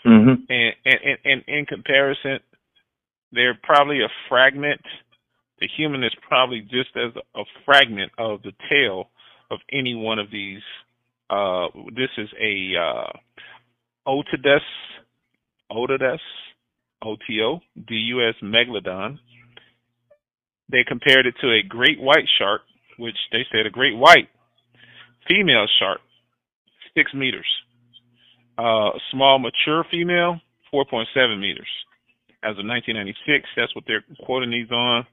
hmm 0.03 0.33
and 0.49 0.73
and 0.85 0.99
and, 1.03 1.17
and 1.25 1.43
in 1.47 1.65
comparison, 1.65 2.39
they're 3.31 3.57
probably 3.63 4.01
a 4.01 4.09
fragment. 4.27 4.81
The 5.59 5.67
human 5.77 6.03
is 6.03 6.13
probably 6.27 6.61
just 6.61 6.95
as 6.95 7.11
a 7.35 7.43
fragment 7.65 8.11
of 8.17 8.41
the 8.43 8.53
tail 8.69 9.09
of 9.51 9.59
any 9.71 9.93
one 9.93 10.19
of 10.19 10.31
these. 10.31 10.61
Uh, 11.29 11.67
this 11.95 12.09
is 12.17 12.29
a 12.41 12.73
uh, 12.79 13.11
Otodus, 14.07 14.61
Otodus, 15.71 16.19
OTO, 17.03 17.61
DUS 17.75 18.35
megalodon. 18.43 19.19
They 20.71 20.83
compared 20.87 21.25
it 21.25 21.35
to 21.41 21.47
a 21.51 21.67
great 21.67 21.99
white 21.99 22.27
shark, 22.37 22.61
which 22.97 23.17
they 23.31 23.45
said 23.51 23.65
a 23.65 23.71
great 23.71 23.97
white 23.97 24.29
female 25.27 25.67
shark, 25.79 25.99
six 26.95 27.13
meters. 27.13 27.47
Uh, 28.57 28.91
a 28.91 28.99
small 29.11 29.39
mature 29.39 29.85
female, 29.89 30.39
4.7 30.73 31.39
meters. 31.39 31.67
As 32.43 32.57
of 32.57 32.65
1996, 32.65 33.47
that's 33.55 33.73
what 33.75 33.83
they're 33.87 34.03
quoting 34.25 34.51
these 34.51 34.71
on. 34.71 35.05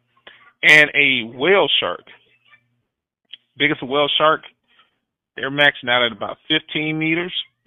And 0.62 0.90
a 0.94 1.36
whale 1.36 1.68
shark. 1.80 2.02
Biggest 3.56 3.82
whale 3.82 4.08
shark, 4.18 4.42
they're 5.36 5.50
maxing 5.50 5.88
out 5.88 6.04
at 6.04 6.12
about 6.12 6.36
15 6.48 6.98
meters 6.98 7.32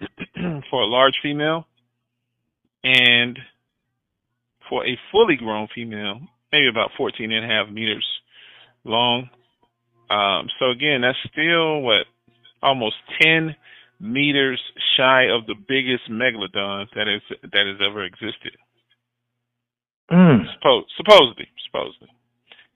for 0.70 0.82
a 0.82 0.86
large 0.86 1.14
female. 1.22 1.66
And 2.82 3.38
for 4.68 4.86
a 4.86 4.98
fully 5.10 5.36
grown 5.36 5.68
female, 5.74 6.20
maybe 6.52 6.68
about 6.68 6.90
14 6.96 7.30
and 7.30 7.44
a 7.44 7.48
half 7.48 7.68
meters 7.72 8.06
long. 8.84 9.28
Um, 10.08 10.48
so 10.58 10.70
again, 10.70 11.02
that's 11.02 11.18
still 11.30 11.80
what 11.82 12.06
almost 12.62 12.96
10 13.22 13.54
meters 14.00 14.60
shy 14.96 15.24
of 15.24 15.46
the 15.46 15.54
biggest 15.54 16.10
megalodon 16.10 16.86
that 16.94 17.06
is 17.06 17.22
that 17.42 17.66
has 17.66 17.78
ever 17.86 18.04
existed. 18.04 18.56
Mm. 20.10 20.42
Suppose, 20.56 20.84
supposedly, 20.96 21.48
supposedly, 21.66 22.08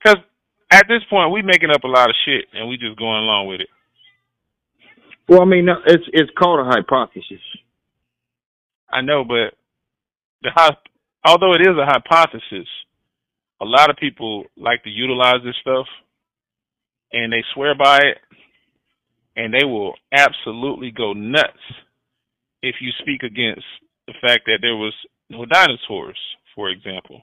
because 0.05 0.23
at 0.71 0.87
this 0.89 1.03
point 1.09 1.33
we're 1.33 1.43
making 1.43 1.71
up 1.71 1.85
a 1.85 1.89
lot 1.89 2.11
of 2.11 2.17
shit 2.25 2.45
and 2.53 2.69
we 2.69 2.77
just 2.77 2.99
going 2.99 3.23
along 3.23 3.49
with 3.49 3.61
it. 3.61 3.69
Well, 5.29 5.43
I 5.43 5.45
mean, 5.47 5.65
no, 5.67 5.77
it's 5.87 6.05
it's 6.13 6.31
called 6.39 6.61
a 6.61 6.71
hypothesis. 6.71 7.41
I 8.91 9.01
know, 9.01 9.25
but 9.25 9.57
the 10.43 10.51
although 11.27 11.55
it 11.55 11.63
is 11.63 11.77
a 11.81 11.87
hypothesis, 11.87 12.69
a 13.61 13.65
lot 13.65 13.91
of 13.91 13.97
people 13.97 14.45
like 14.57 14.83
to 14.85 14.91
utilize 14.91 15.43
this 15.43 15.57
stuff, 15.63 15.87
and 17.13 17.33
they 17.33 17.43
swear 17.55 17.75
by 17.75 17.99
it, 17.99 18.19
and 19.37 19.53
they 19.53 19.65
will 19.65 19.95
absolutely 20.13 20.91
go 20.91 21.15
nuts 21.15 21.53
if 22.63 22.77
you 22.81 22.91
speak 23.01 23.23
against 23.23 23.65
the 24.07 24.15
fact 24.21 24.43
that 24.47 24.59
there 24.61 24.77
was 24.77 24.95
no 25.31 25.47
dinosaurs, 25.47 26.19
for 26.55 26.69
example. 26.69 27.23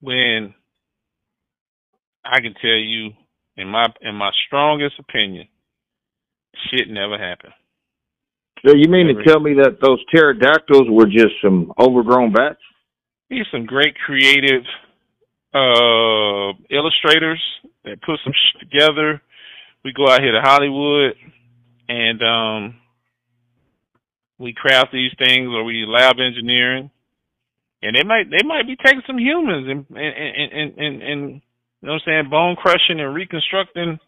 When 0.00 0.54
I 2.30 2.40
can 2.40 2.54
tell 2.60 2.70
you, 2.70 3.10
in 3.56 3.68
my 3.68 3.86
in 4.00 4.14
my 4.14 4.30
strongest 4.46 4.94
opinion, 4.98 5.48
shit 6.70 6.88
never 6.88 7.18
happened. 7.18 7.52
So 8.66 8.74
you 8.74 8.88
mean 8.88 9.08
Never. 9.08 9.22
to 9.22 9.28
tell 9.28 9.40
me 9.40 9.54
that 9.54 9.78
those 9.80 10.02
pterodactyls 10.10 10.88
were 10.90 11.06
just 11.06 11.34
some 11.42 11.72
overgrown 11.78 12.32
bats? 12.32 12.58
These 13.28 13.46
some 13.52 13.66
great 13.66 13.94
creative 14.04 14.62
uh 15.54 16.52
illustrators 16.70 17.42
that 17.84 18.02
put 18.02 18.18
some 18.24 18.32
shit 18.32 18.68
together. 18.68 19.20
We 19.84 19.92
go 19.92 20.08
out 20.08 20.20
here 20.20 20.32
to 20.32 20.40
Hollywood 20.42 21.14
and 21.88 22.22
um 22.22 22.76
we 24.38 24.52
craft 24.52 24.88
these 24.92 25.12
things 25.18 25.48
or 25.48 25.64
we 25.64 25.86
lab 25.86 26.16
engineering. 26.18 26.90
And 27.82 27.94
they 27.94 28.04
might 28.04 28.30
they 28.30 28.46
might 28.46 28.66
be 28.66 28.76
taking 28.76 29.02
some 29.06 29.18
humans 29.18 29.68
and 29.68 29.96
and 29.96 30.14
and 30.16 30.52
and, 30.52 30.78
and, 30.78 31.02
and 31.02 31.42
you 31.86 31.92
know 31.92 32.00
what 32.04 32.12
I'm 32.12 32.24
saying, 32.24 32.30
bone 32.30 32.56
crushing 32.56 32.98
and 32.98 33.14
reconstructing 33.14 34.00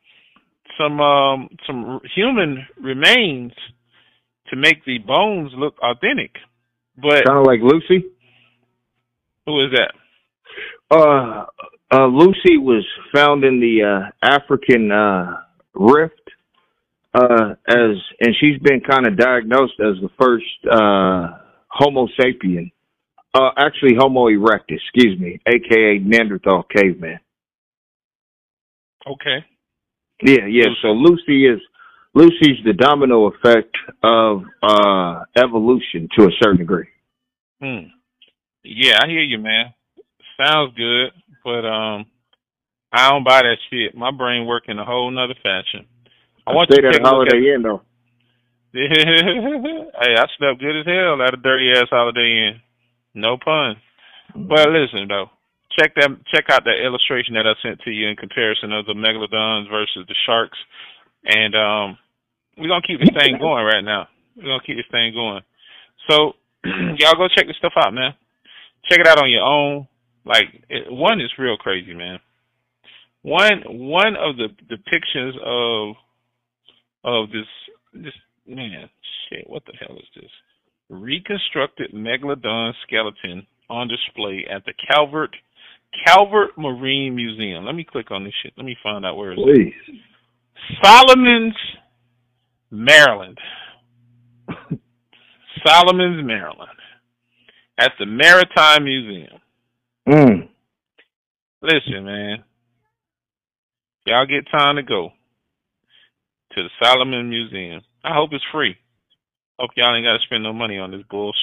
some 0.76 1.00
um 1.00 1.48
some 1.64 2.00
human 2.12 2.66
remains 2.82 3.52
to 4.48 4.56
make 4.56 4.84
the 4.84 4.98
bones 4.98 5.52
look 5.54 5.74
authentic. 5.80 6.32
But 6.96 7.24
Kind 7.24 7.38
of 7.38 7.46
like 7.46 7.60
Lucy. 7.62 8.04
who 9.46 9.64
is 9.64 9.70
that? 9.78 9.92
Uh, 10.90 11.44
uh, 11.94 12.06
Lucy 12.06 12.56
was 12.56 12.84
found 13.14 13.44
in 13.44 13.60
the 13.60 13.84
uh, 13.84 14.28
African 14.28 14.90
uh, 14.90 15.36
Rift, 15.74 16.14
uh, 17.14 17.54
as 17.68 17.96
and 18.20 18.34
she's 18.40 18.58
been 18.60 18.80
kind 18.80 19.06
of 19.06 19.16
diagnosed 19.16 19.74
as 19.78 20.02
the 20.02 20.10
first 20.20 20.44
uh, 20.68 21.38
Homo 21.68 22.08
sapien, 22.18 22.72
uh, 23.34 23.50
actually 23.56 23.94
Homo 23.96 24.26
erectus, 24.26 24.80
excuse 24.92 25.16
me, 25.20 25.38
aka 25.46 25.98
Neanderthal 26.00 26.64
caveman. 26.74 27.20
Okay. 29.10 29.44
Yeah, 30.22 30.46
yeah. 30.48 30.66
So 30.82 30.88
Lucy 30.88 31.46
is 31.46 31.60
Lucy's 32.14 32.58
the 32.64 32.72
domino 32.72 33.26
effect 33.26 33.76
of 34.02 34.42
uh, 34.62 35.24
evolution 35.36 36.08
to 36.16 36.24
a 36.24 36.30
certain 36.42 36.58
degree. 36.58 36.88
Hmm. 37.62 37.90
Yeah, 38.64 38.98
I 39.02 39.06
hear 39.06 39.22
you, 39.22 39.38
man. 39.38 39.72
Sounds 40.42 40.74
good, 40.76 41.10
but 41.44 41.66
um, 41.66 42.06
I 42.92 43.10
don't 43.10 43.24
buy 43.24 43.42
that 43.42 43.56
shit. 43.70 43.94
My 43.94 44.10
brain 44.10 44.46
work 44.46 44.64
in 44.68 44.78
a 44.78 44.84
whole 44.84 45.10
nother 45.10 45.34
fashion. 45.42 45.86
I 46.46 46.52
want 46.54 46.70
you 46.70 46.80
to 46.82 46.88
at 46.88 46.92
take 46.92 47.00
a 47.02 47.04
a 47.04 47.04
look 47.04 47.28
Holiday 47.28 47.54
Inn 47.54 47.62
though. 47.62 47.82
hey, 48.72 50.14
I 50.16 50.26
slept 50.38 50.60
good 50.60 50.80
as 50.80 50.86
hell 50.86 51.20
at 51.22 51.34
a 51.34 51.36
dirty 51.36 51.72
ass 51.72 51.88
Holiday 51.90 52.48
Inn. 52.48 52.60
No 53.14 53.36
pun. 53.36 53.76
But 54.34 54.68
listen 54.68 55.08
though, 55.08 55.30
check 55.78 55.94
that 55.94 56.10
check 56.34 56.44
out 56.50 56.64
that 56.64 56.84
illustration 56.84 57.34
that 57.34 57.46
I 57.46 57.54
sent 57.62 57.80
to 57.82 57.90
you 57.90 58.08
in 58.08 58.16
comparison 58.16 58.72
of 58.72 58.86
the 58.86 58.94
megalodons 58.94 59.70
versus 59.70 60.04
the 60.08 60.14
sharks, 60.26 60.58
and 61.24 61.54
um, 61.54 61.98
we're 62.56 62.68
gonna 62.68 62.86
keep 62.86 63.00
this 63.00 63.14
thing 63.14 63.38
going 63.38 63.64
right 63.64 63.84
now. 63.84 64.08
We're 64.36 64.44
gonna 64.44 64.66
keep 64.66 64.76
this 64.76 64.90
thing 64.90 65.14
going. 65.14 65.42
So 66.10 66.32
y'all 66.98 67.16
go 67.16 67.28
check 67.34 67.46
this 67.46 67.56
stuff 67.56 67.74
out, 67.78 67.94
man. 67.94 68.14
Check 68.90 69.00
it 69.00 69.06
out 69.06 69.22
on 69.22 69.30
your 69.30 69.44
own. 69.44 69.86
Like 70.24 70.64
it, 70.68 70.90
one 70.90 71.20
is 71.20 71.30
real 71.38 71.56
crazy, 71.56 71.94
man. 71.94 72.18
One 73.22 73.62
one 73.66 74.16
of 74.16 74.36
the 74.36 74.48
depictions 74.66 75.38
of 75.44 75.96
of 77.04 77.30
this 77.30 77.46
this 77.94 78.14
man 78.46 78.88
shit. 79.28 79.48
What 79.48 79.64
the 79.66 79.72
hell 79.78 79.96
is 79.96 80.08
this? 80.14 80.30
Reconstructed 80.88 81.92
megalodon 81.92 82.72
skeleton 82.86 83.46
on 83.68 83.88
display 83.88 84.46
at 84.50 84.64
the 84.64 84.72
Calvert 84.90 85.34
Calvert 86.06 86.50
Marine 86.56 87.14
Museum. 87.14 87.64
Let 87.64 87.74
me 87.74 87.84
click 87.84 88.10
on 88.10 88.24
this 88.24 88.34
shit. 88.42 88.52
Let 88.56 88.66
me 88.66 88.76
find 88.82 89.04
out 89.04 89.16
where 89.16 89.32
it's 89.32 89.40
Please. 89.42 89.72
Solomons, 90.82 91.54
Maryland. 92.70 93.38
Solomons, 95.66 96.24
Maryland. 96.24 96.70
At 97.80 97.92
the 97.98 98.06
Maritime 98.06 98.84
Museum. 98.84 99.40
Mm. 100.08 100.48
Listen, 101.62 102.04
man. 102.04 102.44
Y'all 104.06 104.26
get 104.26 104.50
time 104.50 104.76
to 104.76 104.82
go 104.82 105.10
to 106.52 106.62
the 106.62 106.68
Solomon 106.82 107.28
Museum. 107.28 107.82
I 108.04 108.14
hope 108.14 108.30
it's 108.32 108.44
free. 108.52 108.76
Hope 109.58 109.70
y'all 109.76 109.94
ain't 109.94 110.04
got 110.04 110.12
to 110.12 110.24
spend 110.24 110.42
no 110.42 110.52
money 110.52 110.78
on 110.78 110.90
this 110.90 111.02
bullshit. 111.10 111.36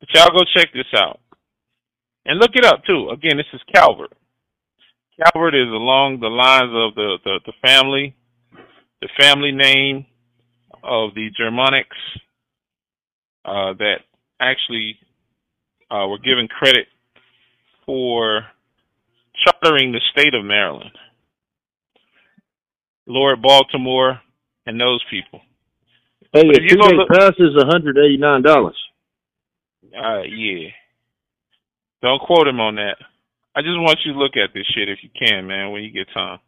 But 0.00 0.08
y'all 0.14 0.38
go 0.38 0.44
check 0.54 0.72
this 0.72 0.86
out. 0.94 1.20
And 2.26 2.38
look 2.38 2.52
it 2.54 2.64
up, 2.64 2.84
too. 2.86 3.10
Again, 3.10 3.36
this 3.36 3.46
is 3.52 3.60
Calvert. 3.74 4.12
Calvert 5.22 5.54
is 5.54 5.68
along 5.68 6.20
the 6.20 6.28
lines 6.28 6.72
of 6.72 6.94
the, 6.94 7.18
the, 7.24 7.40
the 7.46 7.52
family, 7.62 8.16
the 9.00 9.08
family 9.20 9.52
name 9.52 10.06
of 10.82 11.14
the 11.14 11.28
Germanics 11.40 11.84
uh, 13.44 13.74
that 13.78 13.98
actually 14.40 14.98
uh, 15.90 16.06
were 16.08 16.18
given 16.18 16.48
credit 16.48 16.86
for 17.86 18.46
chartering 19.44 19.92
the 19.92 20.00
state 20.12 20.34
of 20.34 20.44
Maryland. 20.44 20.90
Lord 23.06 23.42
Baltimore 23.42 24.20
and 24.66 24.80
those 24.80 25.04
people. 25.10 25.40
Hey, 26.32 26.42
if 26.46 26.70
you 26.70 26.78
go 26.78 26.88
look- 26.88 27.08
pass 27.10 27.32
is 27.38 27.54
one 27.54 27.68
hundred 27.68 27.98
eighty 27.98 28.16
nine 28.16 28.42
dollars. 28.42 28.76
Uh, 29.96 30.22
yeah. 30.22 30.70
Don't 32.04 32.20
quote 32.20 32.46
him 32.46 32.60
on 32.60 32.74
that. 32.74 33.00
I 33.56 33.62
just 33.62 33.80
want 33.80 33.98
you 34.04 34.12
to 34.12 34.18
look 34.18 34.36
at 34.36 34.52
this 34.52 34.66
shit 34.76 34.90
if 34.90 34.98
you 35.00 35.08
can, 35.08 35.46
man, 35.46 35.72
when 35.72 35.82
you 35.82 35.90
get 35.90 36.12
time. 36.12 36.38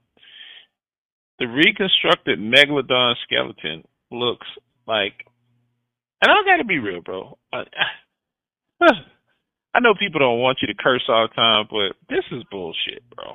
The 1.39 1.47
reconstructed 1.47 2.39
megalodon 2.39 3.15
skeleton 3.25 3.85
looks 4.11 4.47
like, 4.87 5.15
and 6.21 6.31
I 6.31 6.45
gotta 6.45 6.65
be 6.65 6.79
real, 6.79 7.01
bro. 7.01 7.39
I, 7.55 7.65
I 9.75 9.81
know 9.81 9.95
people 9.99 10.21
don't 10.21 10.41
want 10.41 10.59
you 10.61 10.69
to 10.69 10.75
curse 10.75 11.05
all 11.09 11.27
the 11.27 11.35
time, 11.35 11.65
but 11.71 11.97
this 12.15 12.25
is 12.33 12.45
bullshit, 12.51 13.09
bro. 13.17 13.33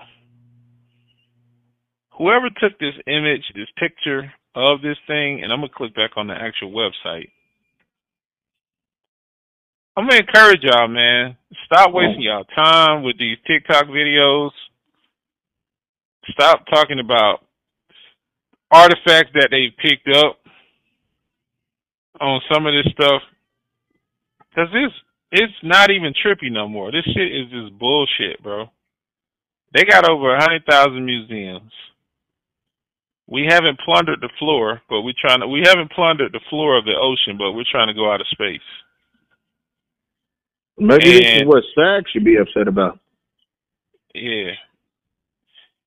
Whoever 2.20 2.50
took 2.50 2.78
this 2.78 3.02
image, 3.08 3.50
this 3.56 3.70
picture 3.80 4.32
of 4.54 4.84
this 4.84 4.98
thing, 5.08 5.42
and 5.42 5.52
I'm 5.52 5.62
gonna 5.62 5.74
click 5.76 5.96
back 5.96 6.12
on 6.18 6.28
the 6.28 6.36
actual 6.36 6.70
website. 6.70 7.30
I'm 9.98 10.08
gonna 10.08 10.22
encourage 10.22 10.64
y'all, 10.64 10.88
man. 10.88 11.36
Stop 11.66 11.92
wasting 11.94 12.22
y'all 12.22 12.46
time 12.56 13.04
with 13.04 13.18
these 13.20 13.38
TikTok 13.46 13.88
videos. 13.88 14.52
Stop 16.32 16.66
talking 16.74 17.00
about 17.00 17.40
artifacts 18.72 19.32
that 19.34 19.50
they've 19.52 19.76
picked 19.78 20.08
up 20.16 20.38
on 22.22 22.40
some 22.52 22.66
of 22.66 22.74
this 22.74 22.94
stuff. 22.94 23.22
Cause 24.56 24.68
this, 24.72 24.92
it's 25.32 25.54
not 25.64 25.92
even 25.92 26.14
trippy 26.14 26.52
no 26.52 26.70
more. 26.70 26.92
This 26.92 27.06
shit 27.06 27.32
is 27.32 27.52
just 27.52 27.78
bullshit, 27.78 28.42
bro. 28.42 28.68
They 29.74 29.84
got 29.84 30.10
over 30.10 30.36
a 30.36 30.42
hundred 30.42 30.64
thousand 30.70 31.06
museums. 31.06 31.72
We 33.28 33.48
haven't 33.50 33.80
plundered 33.84 34.20
the 34.22 34.30
floor, 34.40 34.82
but 34.90 35.02
we're 35.02 35.20
trying 35.20 35.42
to. 35.42 35.48
We 35.48 35.64
haven't 35.66 35.92
plundered 35.92 36.32
the 36.32 36.42
floor 36.50 36.78
of 36.78 36.86
the 36.86 36.96
ocean, 36.96 37.38
but 37.38 37.54
we're 37.54 37.70
trying 37.70 37.88
to 37.88 37.94
go 37.94 38.12
out 38.12 38.22
of 38.22 38.28
space. 38.32 38.60
Maybe 40.78 41.04
this 41.04 41.20
is 41.22 41.42
And- 41.42 41.50
what 41.50 41.64
SAG 41.76 42.10
should 42.10 42.24
be 42.24 42.38
upset 42.38 42.68
about. 42.68 43.00
Yeah. 44.14 44.56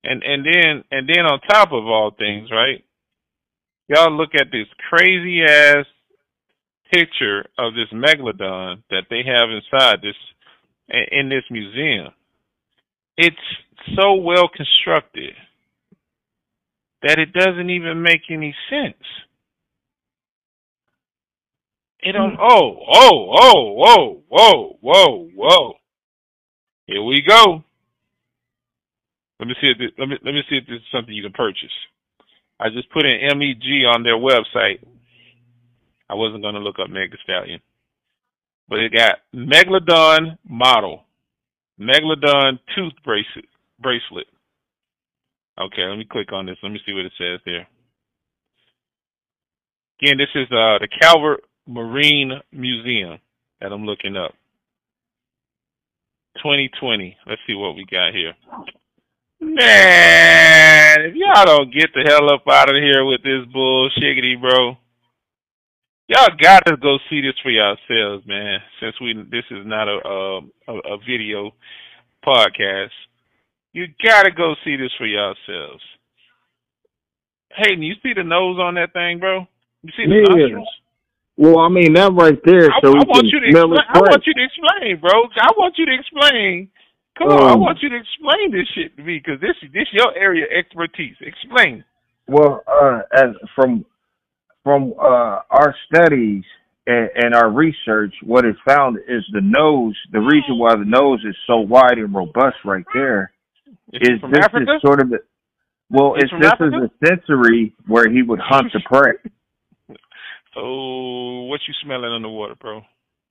And 0.04 0.22
and 0.22 0.44
then 0.44 0.84
and 0.90 1.08
then 1.08 1.26
on 1.26 1.40
top 1.40 1.72
of 1.72 1.86
all 1.86 2.10
things, 2.10 2.50
right? 2.50 2.84
Y'all 3.88 4.10
look 4.12 4.34
at 4.34 4.50
this 4.50 4.66
crazy 4.88 5.42
ass 5.44 5.86
picture 6.92 7.46
of 7.58 7.74
this 7.74 7.88
megalodon 7.92 8.82
that 8.90 9.04
they 9.10 9.22
have 9.22 9.50
inside 9.50 10.00
this 10.02 10.16
in 11.10 11.28
this 11.28 11.44
museum. 11.50 12.12
It's 13.16 13.36
so 13.96 14.14
well 14.14 14.48
constructed 14.48 15.34
that 17.02 17.18
it 17.18 17.32
doesn't 17.32 17.70
even 17.70 18.02
make 18.02 18.22
any 18.30 18.54
sense. 18.70 19.04
It 22.04 22.12
don't. 22.12 22.36
Oh, 22.38 22.76
oh, 22.92 23.34
oh, 23.40 23.72
whoa, 23.72 24.22
whoa, 24.28 24.78
whoa, 24.82 25.28
whoa. 25.34 25.72
Here 26.86 27.02
we 27.02 27.22
go. 27.26 27.64
Let 29.40 29.48
me 29.48 29.54
see 29.58 29.68
if 29.68 29.78
this, 29.78 29.90
let 29.98 30.08
me 30.08 30.16
let 30.22 30.34
me 30.34 30.42
see 30.50 30.56
if 30.56 30.66
this 30.66 30.76
is 30.76 30.92
something 30.92 31.14
you 31.14 31.22
can 31.22 31.32
purchase. 31.32 31.72
I 32.60 32.68
just 32.68 32.90
put 32.90 33.06
in 33.06 33.38
MEG 33.38 33.86
on 33.86 34.02
their 34.02 34.18
website. 34.18 34.84
I 36.10 36.14
wasn't 36.14 36.42
gonna 36.42 36.58
look 36.58 36.76
up 36.78 36.90
Mega 36.90 37.16
Stallion, 37.24 37.60
but 38.68 38.80
it 38.80 38.92
got 38.92 39.20
Megalodon 39.34 40.36
model, 40.46 41.04
Megalodon 41.80 42.58
tooth 42.76 42.92
bracelet 43.02 43.46
bracelet. 43.80 44.26
Okay, 45.58 45.82
let 45.88 45.96
me 45.96 46.04
click 46.04 46.32
on 46.32 46.44
this. 46.44 46.58
Let 46.62 46.70
me 46.70 46.80
see 46.84 46.92
what 46.92 47.06
it 47.06 47.12
says 47.16 47.40
there. 47.46 47.66
Again, 50.02 50.18
this 50.18 50.28
is 50.34 50.48
uh, 50.52 50.78
the 50.80 50.88
Calvert 51.00 51.44
Marine 51.66 52.40
Museum 52.52 53.18
that 53.60 53.72
I'm 53.72 53.84
looking 53.84 54.16
up. 54.16 54.32
2020. 56.38 57.16
Let's 57.26 57.40
see 57.46 57.54
what 57.54 57.76
we 57.76 57.84
got 57.90 58.12
here. 58.12 58.34
Man, 59.40 61.02
if 61.02 61.14
y'all 61.14 61.44
don't 61.46 61.72
get 61.72 61.90
the 61.94 62.02
hell 62.06 62.32
up 62.32 62.42
out 62.50 62.68
of 62.68 62.76
here 62.76 63.04
with 63.04 63.22
this 63.22 63.44
bullshiggity, 63.54 64.40
bro. 64.40 64.76
Y'all 66.08 66.28
gotta 66.40 66.76
go 66.76 66.98
see 67.08 67.20
this 67.22 67.34
for 67.42 67.50
yourselves, 67.50 68.26
man. 68.26 68.58
Since 68.80 69.00
we 69.00 69.14
this 69.30 69.44
is 69.50 69.64
not 69.66 69.88
a 69.88 70.06
um, 70.06 70.52
a, 70.68 70.72
a 70.94 70.98
video 70.98 71.52
podcast, 72.26 72.90
you 73.72 73.86
gotta 74.04 74.30
go 74.30 74.54
see 74.64 74.76
this 74.76 74.92
for 74.98 75.06
yourselves. 75.06 75.82
Hayden, 77.56 77.82
you 77.82 77.94
see 78.02 78.12
the 78.14 78.24
nose 78.24 78.58
on 78.60 78.74
that 78.74 78.92
thing, 78.92 79.18
bro? 79.18 79.46
You 79.82 79.90
see 79.96 80.06
the 80.06 80.14
Yeah. 80.14 80.36
nostrils? 80.36 80.68
Well, 81.36 81.58
I 81.58 81.68
mean 81.68 81.94
that 81.94 82.12
right 82.14 82.38
there, 82.44 82.70
I, 82.70 82.80
so 82.80 82.90
I 82.94 83.02
we 83.02 83.04
want 83.08 83.26
you 83.32 83.40
to 83.40 83.46
explain. 83.48 83.80
I 83.90 83.98
want 84.00 84.22
you 84.26 84.34
to 84.34 84.44
explain, 84.44 85.00
bro. 85.00 85.10
I 85.42 85.50
want 85.58 85.74
you 85.78 85.86
to 85.86 85.94
explain. 85.94 86.70
Come 87.18 87.28
on, 87.28 87.42
I 87.42 87.52
Um, 87.52 87.60
want 87.60 87.78
you 87.82 87.88
to 87.90 87.96
explain 87.96 88.52
this 88.52 88.68
shit 88.74 88.96
to 88.96 89.02
me 89.02 89.18
because 89.18 89.40
this 89.40 89.56
is 89.62 89.72
this 89.72 89.86
your 89.92 90.16
area 90.16 90.44
of 90.46 90.52
expertise. 90.52 91.16
Explain. 91.20 91.84
Well, 92.28 92.62
uh, 92.66 93.02
as 93.14 93.34
from 93.54 93.84
from 94.62 94.94
uh, 94.98 95.40
our 95.50 95.74
studies 95.92 96.44
and, 96.86 97.10
and 97.16 97.34
our 97.34 97.50
research, 97.50 98.14
what 98.22 98.44
is 98.46 98.56
found 98.66 98.98
is 99.08 99.24
the 99.32 99.40
nose. 99.42 99.96
The 100.12 100.20
reason 100.20 100.58
why 100.58 100.76
the 100.76 100.84
nose 100.86 101.20
is 101.28 101.36
so 101.46 101.58
wide 101.58 101.98
and 101.98 102.14
robust 102.14 102.56
right 102.64 102.84
there 102.94 103.32
Is 103.92 104.08
is 104.08 104.20
this 104.30 104.44
Africa? 104.44 104.74
is 104.76 104.82
sort 104.82 105.00
of 105.00 105.10
the 105.10 105.18
well, 105.90 106.14
It's 106.16 106.32
it's 106.32 106.32
this 106.40 106.52
Africa? 106.52 106.76
is 106.84 106.90
a 106.90 107.06
sensory 107.06 107.74
where 107.86 108.10
he 108.10 108.22
would 108.22 108.40
hunt 108.40 108.72
the 108.72 108.80
prey. 108.80 109.12
So 110.54 111.42
what 111.42 111.60
you 111.66 111.74
smelling 111.82 112.12
underwater, 112.12 112.54
bro? 112.54 112.82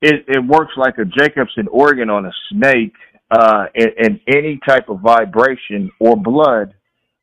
It 0.02 0.26
it 0.28 0.46
works 0.46 0.74
like 0.76 0.96
a 0.98 1.06
Jacobson 1.06 1.68
organ 1.72 2.10
on 2.10 2.26
a 2.26 2.32
snake, 2.52 2.94
uh, 3.32 3.66
and, 3.74 3.92
and 3.98 4.20
any 4.28 4.60
type 4.68 4.90
of 4.90 5.00
vibration 5.00 5.90
or 6.00 6.18
blood, 6.18 6.74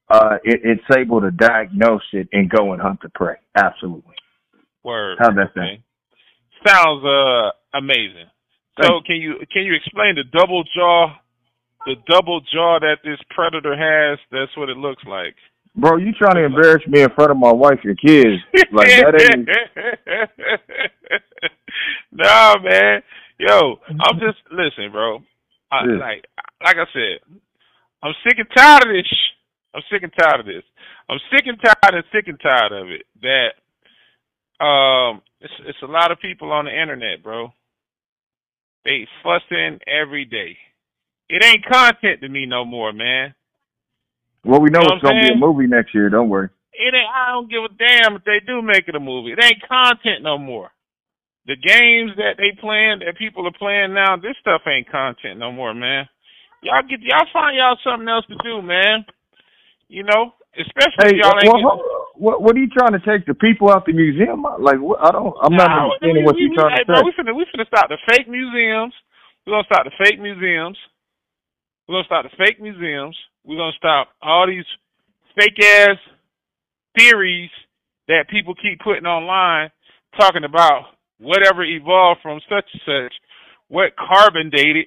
uh, 0.09 0.39
it, 0.43 0.61
it's 0.65 0.99
able 0.99 1.21
to 1.21 1.31
diagnose 1.31 2.03
it 2.13 2.29
and 2.33 2.49
go 2.49 2.73
and 2.73 2.81
hunt 2.81 3.01
the 3.03 3.11
prey. 3.11 3.37
Absolutely. 3.55 4.15
Word. 4.83 5.19
How'd 5.21 5.37
that 5.37 5.53
sound? 5.55 5.69
Okay. 5.69 5.85
Sounds 6.67 7.05
uh 7.05 7.51
amazing. 7.77 8.29
So 8.81 9.01
can 9.07 9.17
you 9.17 9.35
can 9.53 9.65
you 9.65 9.75
explain 9.75 10.15
the 10.15 10.25
double 10.33 10.65
jaw, 10.75 11.17
the 11.87 11.97
double 12.09 12.41
jaw 12.53 12.79
that 12.81 12.99
this 13.05 13.19
predator 13.31 13.77
has? 13.77 14.19
That's 14.31 14.57
what 14.57 14.69
it 14.69 14.77
looks 14.77 15.03
like. 15.07 15.35
Bro, 15.77 15.99
you 15.99 16.13
trying 16.13 16.35
to 16.35 16.45
embarrass 16.45 16.87
me 16.87 17.03
in 17.03 17.11
front 17.15 17.31
of 17.31 17.37
my 17.37 17.53
wife 17.53 17.79
and 17.85 17.99
kids? 17.99 18.43
Like 18.73 18.89
that 18.89 19.35
ain't. 19.35 19.49
nah, 22.13 22.57
man. 22.59 23.03
Yo, 23.39 23.77
I'm 23.89 24.19
just 24.19 24.39
listen, 24.51 24.93
bro. 24.93 25.19
I, 25.73 25.85
Yeah. 25.87 25.99
Like, 25.99 26.27
like 26.63 26.77
I 26.77 26.85
said, 26.93 27.39
I'm 28.03 28.15
sick 28.25 28.39
and 28.39 28.49
tired 28.55 28.83
of 28.85 28.89
this. 28.93 29.07
sh- 29.07 29.37
I'm 29.75 29.83
sick 29.91 30.03
and 30.03 30.13
tired 30.19 30.41
of 30.41 30.47
this. 30.47 30.65
I'm 31.09 31.19
sick 31.33 31.47
and 31.47 31.59
tired 31.61 31.95
and 31.95 32.05
sick 32.13 32.29
and 32.29 32.39
tired 32.41 32.73
of 32.73 32.89
it. 32.91 33.07
That 33.23 34.65
um, 34.65 35.23
it's 35.41 35.53
it's 35.67 35.83
a 35.83 35.87
lot 35.87 36.11
of 36.11 36.21
people 36.21 36.53
on 36.53 36.67
the 36.67 36.71
internet, 36.71 37.23
bro. 37.23 37.53
They 38.85 39.07
fussing 39.23 39.79
every 39.87 40.25
day. 40.25 40.57
It 41.29 41.45
ain't 41.45 41.65
content 41.65 42.21
to 42.23 42.29
me 42.29 42.47
no 42.47 42.65
more, 42.65 42.93
man. 42.93 43.35
Well, 44.45 44.61
we 44.61 44.71
know 44.71 44.81
You 44.81 44.89
know 44.89 44.95
it's 44.97 45.03
gonna 45.05 45.21
be 45.21 45.33
a 45.35 45.37
movie 45.37 45.67
next 45.67 45.95
year. 45.95 46.09
Don't 46.09 46.29
worry. 46.29 46.49
It 46.73 46.95
ain't. 46.95 47.11
I 47.13 47.33
don't 47.33 47.51
give 47.51 47.65
a 47.65 47.69
damn 47.77 48.17
if 48.17 48.25
they 48.25 48.41
do 48.47 48.63
make 48.63 48.89
it 48.89 48.95
a 48.97 49.01
movie. 49.01 49.33
It 49.33 49.43
ain't 49.45 49.61
content 49.69 50.23
no 50.23 50.39
more. 50.39 50.71
The 51.47 51.57
games 51.57 52.13
that 52.17 52.37
they 52.39 52.53
playing, 52.61 53.01
that 53.05 53.17
people 53.19 53.47
are 53.47 53.53
playing 53.59 53.93
now, 53.93 54.17
this 54.17 54.37
stuff 54.41 54.63
ain't 54.67 54.89
content 54.91 55.39
no 55.39 55.53
more, 55.53 55.75
man. 55.75 56.09
Y'all 56.63 56.83
get 56.89 57.01
y'all 57.01 57.27
find 57.33 57.57
y'all 57.57 57.77
something 57.85 58.09
else 58.09 58.25
to 58.29 58.37
do, 58.45 58.63
man. 58.63 59.05
You 59.89 60.05
know, 60.05 60.33
especially 60.57 61.05
Hey, 61.05 61.17
if 61.17 61.25
y'all 61.25 61.37
ain't. 61.37 61.49
well, 61.53 61.77
getting- 61.77 61.97
what 62.21 62.43
what 62.43 62.57
are 62.57 62.61
you 62.61 62.69
trying 62.69 62.93
to 62.93 63.01
take 63.05 63.25
the 63.27 63.35
people 63.35 63.71
out 63.73 63.85
the 63.87 63.93
museum? 63.93 64.45
Like, 64.61 64.79
what, 64.81 65.01
I 65.05 65.11
don't. 65.11 65.33
I'm 65.43 65.57
not 65.57 65.69
Nah, 65.69 65.85
understanding 65.85 66.23
we- 66.23 66.27
what 66.27 66.35
we- 66.37 66.43
you're 66.43 66.51
we- 66.51 66.57
trying 66.57 66.77
hey, 66.77 66.85
to 66.85 66.97
say. 66.97 67.03
We 67.05 67.13
finna 67.13 67.35
we 67.35 67.45
finna 67.49 67.67
start 67.67 67.89
the 67.89 67.99
fake 68.09 68.29
museums. 68.29 68.95
We're 69.47 69.53
gonna 69.57 69.65
start 69.65 69.85
the 69.89 69.97
fake 70.05 70.21
museums. 70.21 70.79
We're 71.89 71.95
gonna 71.97 72.05
start 72.05 72.25
the 72.31 72.37
fake 72.37 72.61
museums. 72.61 73.17
We're 73.45 73.57
gonna 73.57 73.73
stop 73.77 74.09
all 74.23 74.47
these 74.47 74.65
fake 75.39 75.59
ass 75.63 75.97
theories 76.99 77.51
that 78.09 78.29
people 78.29 78.55
keep 78.55 78.81
putting 78.81 79.07
online, 79.07 79.71
talking 80.19 80.45
about 80.45 80.85
whatever 81.19 81.63
evolved 81.65 82.21
from 82.23 82.41
such 82.49 82.65
and 82.73 82.83
such, 82.85 83.15
what 83.69 83.93
carbon 83.97 84.51
dated. 84.51 84.87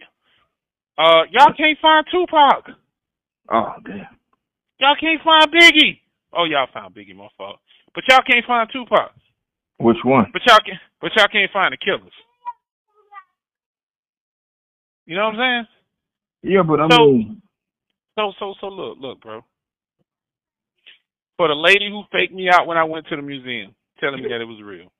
Uh, 0.97 1.23
y'all 1.31 1.53
can't 1.57 1.77
find 1.81 2.05
Tupac. 2.11 2.65
Oh 3.51 3.73
damn. 3.85 4.07
Y'all 4.79 4.95
can't 4.99 5.21
find 5.23 5.47
Biggie. 5.51 5.99
Oh, 6.33 6.45
y'all 6.45 6.67
found 6.73 6.93
Biggie, 6.95 7.15
my 7.15 7.27
fault. 7.37 7.57
But 7.95 8.03
y'all 8.09 8.21
can't 8.27 8.45
find 8.45 8.67
Tupac. 8.71 9.11
Which 9.77 9.97
one? 10.03 10.25
But 10.33 10.41
y'all 10.47 10.59
can, 10.65 10.79
but 11.01 11.11
y'all 11.15 11.27
can't 11.31 11.51
find 11.51 11.71
the 11.73 11.77
killers. 11.77 12.11
You 15.05 15.15
know 15.15 15.25
what 15.25 15.35
I'm 15.35 15.65
saying? 16.43 16.53
Yeah, 16.53 16.61
but 16.63 16.79
I 16.81 16.87
So- 16.89 17.05
mean, 17.11 17.41
So 18.15 18.31
so 18.39 18.53
so 18.61 18.67
look 18.67 18.97
look, 18.99 19.21
bro. 19.21 19.41
For 21.37 21.47
the 21.47 21.55
lady 21.55 21.89
who 21.89 22.03
faked 22.11 22.33
me 22.33 22.49
out 22.49 22.67
when 22.67 22.77
I 22.77 22.83
went 22.83 23.07
to 23.07 23.15
the 23.15 23.21
museum, 23.21 23.73
telling 23.99 24.21
me 24.21 24.29
that 24.29 24.41
it 24.41 24.45
was 24.45 24.61
real. 24.63 24.91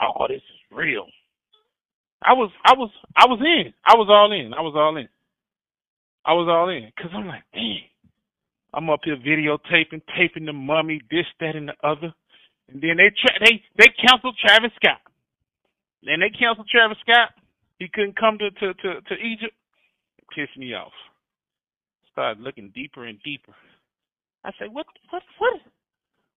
Oh, 0.00 0.26
this 0.28 0.36
is 0.36 0.76
real. 0.76 1.06
I 2.22 2.32
was 2.32 2.50
I 2.64 2.72
was 2.74 2.90
I 3.14 3.26
was 3.26 3.40
in. 3.40 3.72
I 3.84 3.96
was 3.96 4.08
all 4.10 4.32
in. 4.32 4.54
I 4.54 4.60
was 4.62 4.74
all 4.76 4.96
in. 4.96 5.08
I 6.24 6.32
was 6.32 6.48
all 6.48 6.68
in 6.70 6.90
because 6.96 7.12
I'm 7.14 7.26
like, 7.26 7.44
dang. 7.52 7.82
I'm 8.74 8.90
up 8.90 9.00
here 9.04 9.16
videotaping, 9.16 10.02
taping 10.18 10.44
the 10.44 10.52
mummy, 10.52 11.00
this, 11.10 11.24
that, 11.40 11.56
and 11.56 11.68
the 11.68 11.74
other, 11.82 12.12
and 12.68 12.82
then 12.82 12.98
they 12.98 13.08
tra- 13.08 13.40
they 13.40 13.62
they 13.78 13.88
canceled 13.88 14.36
Travis 14.44 14.72
Scott. 14.76 15.00
Then 16.02 16.20
they 16.20 16.30
canceled 16.30 16.68
Travis 16.68 16.98
Scott. 17.00 17.30
He 17.78 17.88
couldn't 17.88 18.18
come 18.18 18.38
to 18.38 18.50
to 18.50 18.74
to, 18.74 19.00
to 19.00 19.14
Egypt. 19.14 19.54
It 20.18 20.24
pissed 20.34 20.58
me 20.58 20.74
off. 20.74 20.92
Started 22.16 22.42
looking 22.42 22.72
deeper 22.74 23.04
and 23.04 23.18
deeper. 23.22 23.52
I 24.42 24.50
said, 24.58 24.68
what 24.72 24.86
what 25.10 25.22
what 25.36 25.52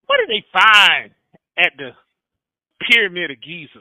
what 0.08 0.18
did 0.18 0.28
they 0.28 0.44
find 0.52 1.12
at 1.58 1.72
the 1.78 1.92
Pyramid 2.86 3.32
of 3.32 3.42
Giza? 3.42 3.80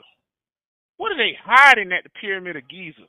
What 0.96 1.11
are 1.11 1.18
they 1.18 1.36
hiding 1.44 1.90
at 1.90 2.05
the 2.05 2.11
Pyramid 2.20 2.55
of 2.55 2.68
Giza? 2.68 3.03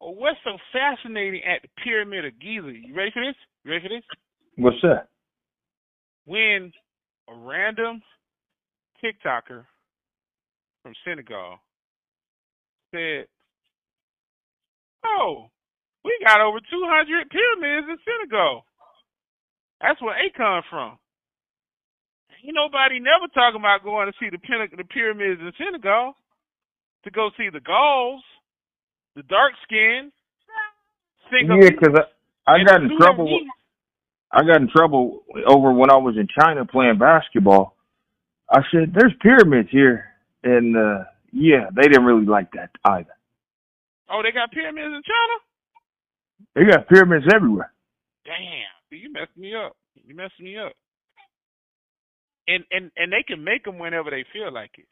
Or 0.00 0.14
what's 0.14 0.38
so 0.42 0.56
fascinating 0.72 1.42
at 1.44 1.60
the 1.60 1.68
Pyramid 1.84 2.24
of 2.24 2.32
Giza? 2.40 2.72
You 2.72 2.94
ready 2.94 3.10
for 3.12 3.22
this? 3.22 3.36
You 3.64 3.72
ready 3.72 3.82
for 3.82 3.94
this? 3.94 4.04
What's 4.56 4.80
that? 4.80 5.08
When 6.24 6.72
a 7.28 7.34
random 7.34 8.00
TikToker 9.04 9.66
from 10.82 10.94
Senegal 11.04 11.58
said, 12.90 13.26
Oh, 15.04 15.50
we 16.04 16.12
got 16.24 16.40
over 16.40 16.58
200 16.58 17.30
pyramids 17.30 17.86
in 17.88 17.98
Senegal. 18.04 18.64
That's 19.80 20.00
where 20.00 20.16
they 20.16 20.32
come 20.32 20.62
from. 20.68 20.98
Ain't 22.44 22.56
nobody 22.56 23.00
never 23.00 23.28
talking 23.32 23.60
about 23.60 23.84
going 23.84 24.08
to 24.08 24.16
see 24.16 24.32
the, 24.32 24.40
the 24.76 24.84
pyramids 24.84 25.40
in 25.40 25.52
Senegal 25.60 26.14
to 27.04 27.10
go 27.10 27.30
see 27.36 27.48
the 27.52 27.60
Gauls, 27.60 28.22
the 29.16 29.22
dark 29.24 29.52
skin. 29.64 30.12
Yeah, 31.32 31.70
because 31.70 31.94
I, 32.46 32.54
I 32.54 32.64
got 32.64 32.82
in 32.82 32.96
trouble. 32.98 33.24
With, 33.24 33.48
I 34.32 34.42
got 34.42 34.60
in 34.60 34.68
trouble 34.68 35.22
over 35.46 35.72
when 35.72 35.90
I 35.90 35.96
was 35.96 36.16
in 36.16 36.26
China 36.26 36.64
playing 36.64 36.98
basketball. 36.98 37.76
I 38.50 38.62
said, 38.72 38.92
"There's 38.94 39.12
pyramids 39.22 39.68
here," 39.70 40.06
and 40.42 40.76
uh 40.76 41.04
yeah, 41.32 41.70
they 41.74 41.82
didn't 41.82 42.04
really 42.04 42.26
like 42.26 42.50
that 42.52 42.70
either. 42.84 43.14
Oh, 44.10 44.22
they 44.24 44.32
got 44.32 44.50
pyramids 44.50 44.90
in 44.90 45.02
China. 45.06 45.36
They 46.54 46.64
got 46.64 46.88
pyramids 46.88 47.26
everywhere. 47.32 47.72
Damn, 48.24 48.98
you 48.98 49.12
messed 49.12 49.36
me 49.36 49.54
up. 49.54 49.76
You 49.94 50.14
messed 50.14 50.40
me 50.40 50.58
up. 50.58 50.72
And 52.48 52.64
and 52.70 52.90
and 52.96 53.12
they 53.12 53.22
can 53.26 53.44
make 53.44 53.64
them 53.64 53.78
whenever 53.78 54.10
they 54.10 54.24
feel 54.32 54.52
like 54.52 54.72
it. 54.78 54.88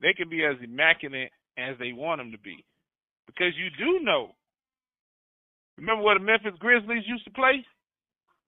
They 0.00 0.12
can 0.14 0.28
be 0.28 0.44
as 0.44 0.56
immaculate 0.62 1.30
as 1.56 1.76
they 1.78 1.92
want 1.92 2.20
them 2.20 2.32
to 2.32 2.38
be, 2.38 2.64
because 3.26 3.52
you 3.56 3.68
do 3.78 4.04
know. 4.04 4.34
Remember 5.76 6.02
where 6.02 6.18
the 6.18 6.24
Memphis 6.24 6.58
Grizzlies 6.58 7.04
used 7.06 7.24
to 7.24 7.30
play? 7.30 7.64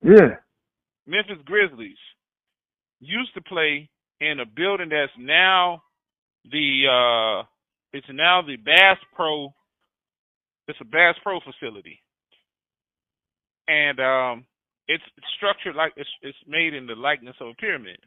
Yeah. 0.02 0.36
Memphis 1.06 1.42
Grizzlies 1.44 1.98
used 3.00 3.32
to 3.34 3.40
play 3.42 3.88
in 4.20 4.40
a 4.40 4.46
building 4.46 4.88
that's 4.90 5.12
now 5.18 5.82
the 6.50 6.86
uh 6.86 7.46
it's 7.92 8.06
now 8.12 8.42
the 8.42 8.56
Bass 8.56 8.98
Pro 9.14 9.52
it's 10.70 10.80
a 10.80 10.84
Bass 10.84 11.16
Pro 11.22 11.40
facility. 11.40 12.00
And 13.68 14.00
um 14.00 14.44
it's 14.88 15.04
structured 15.36 15.76
like 15.76 15.92
it's 15.96 16.10
it's 16.22 16.38
made 16.46 16.74
in 16.74 16.86
the 16.86 16.94
likeness 16.94 17.36
of 17.40 17.48
a 17.48 17.54
pyramid. 17.54 17.98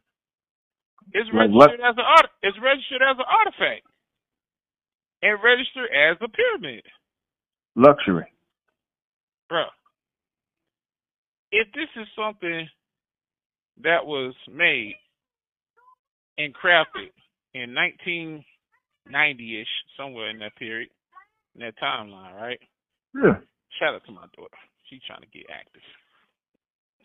It's 1.12 1.30
registered 1.34 1.82
as 1.82 1.96
an 1.98 2.08
art 2.08 2.30
it's 2.42 2.58
registered 2.62 3.02
as 3.04 3.18
an 3.20 3.28
artifact. 3.28 3.86
And 5.22 5.40
registered 5.44 5.90
as 5.92 6.18
a 6.20 6.28
pyramid. 6.28 6.84
Luxury. 7.76 8.28
Bruh. 9.52 9.72
If 11.52 11.68
this 11.74 11.90
is 11.96 12.08
something 12.18 12.68
that 13.82 14.06
was 14.06 14.34
made 14.52 14.96
and 16.38 16.54
crafted 16.54 17.12
in 17.54 17.76
1990-ish, 19.10 19.68
somewhere 19.98 20.30
in 20.30 20.40
that 20.40 20.56
period, 20.56 20.90
in 21.56 21.62
that 21.62 21.78
timeline, 21.82 22.36
right? 22.36 22.60
Yeah. 23.16 23.40
Shout 23.80 23.96
out 23.96 24.06
to 24.06 24.12
my 24.12 24.28
daughter. 24.36 24.58
She's 24.90 25.02
trying 25.08 25.22
to 25.22 25.32
get 25.34 25.50
active. 25.50 25.82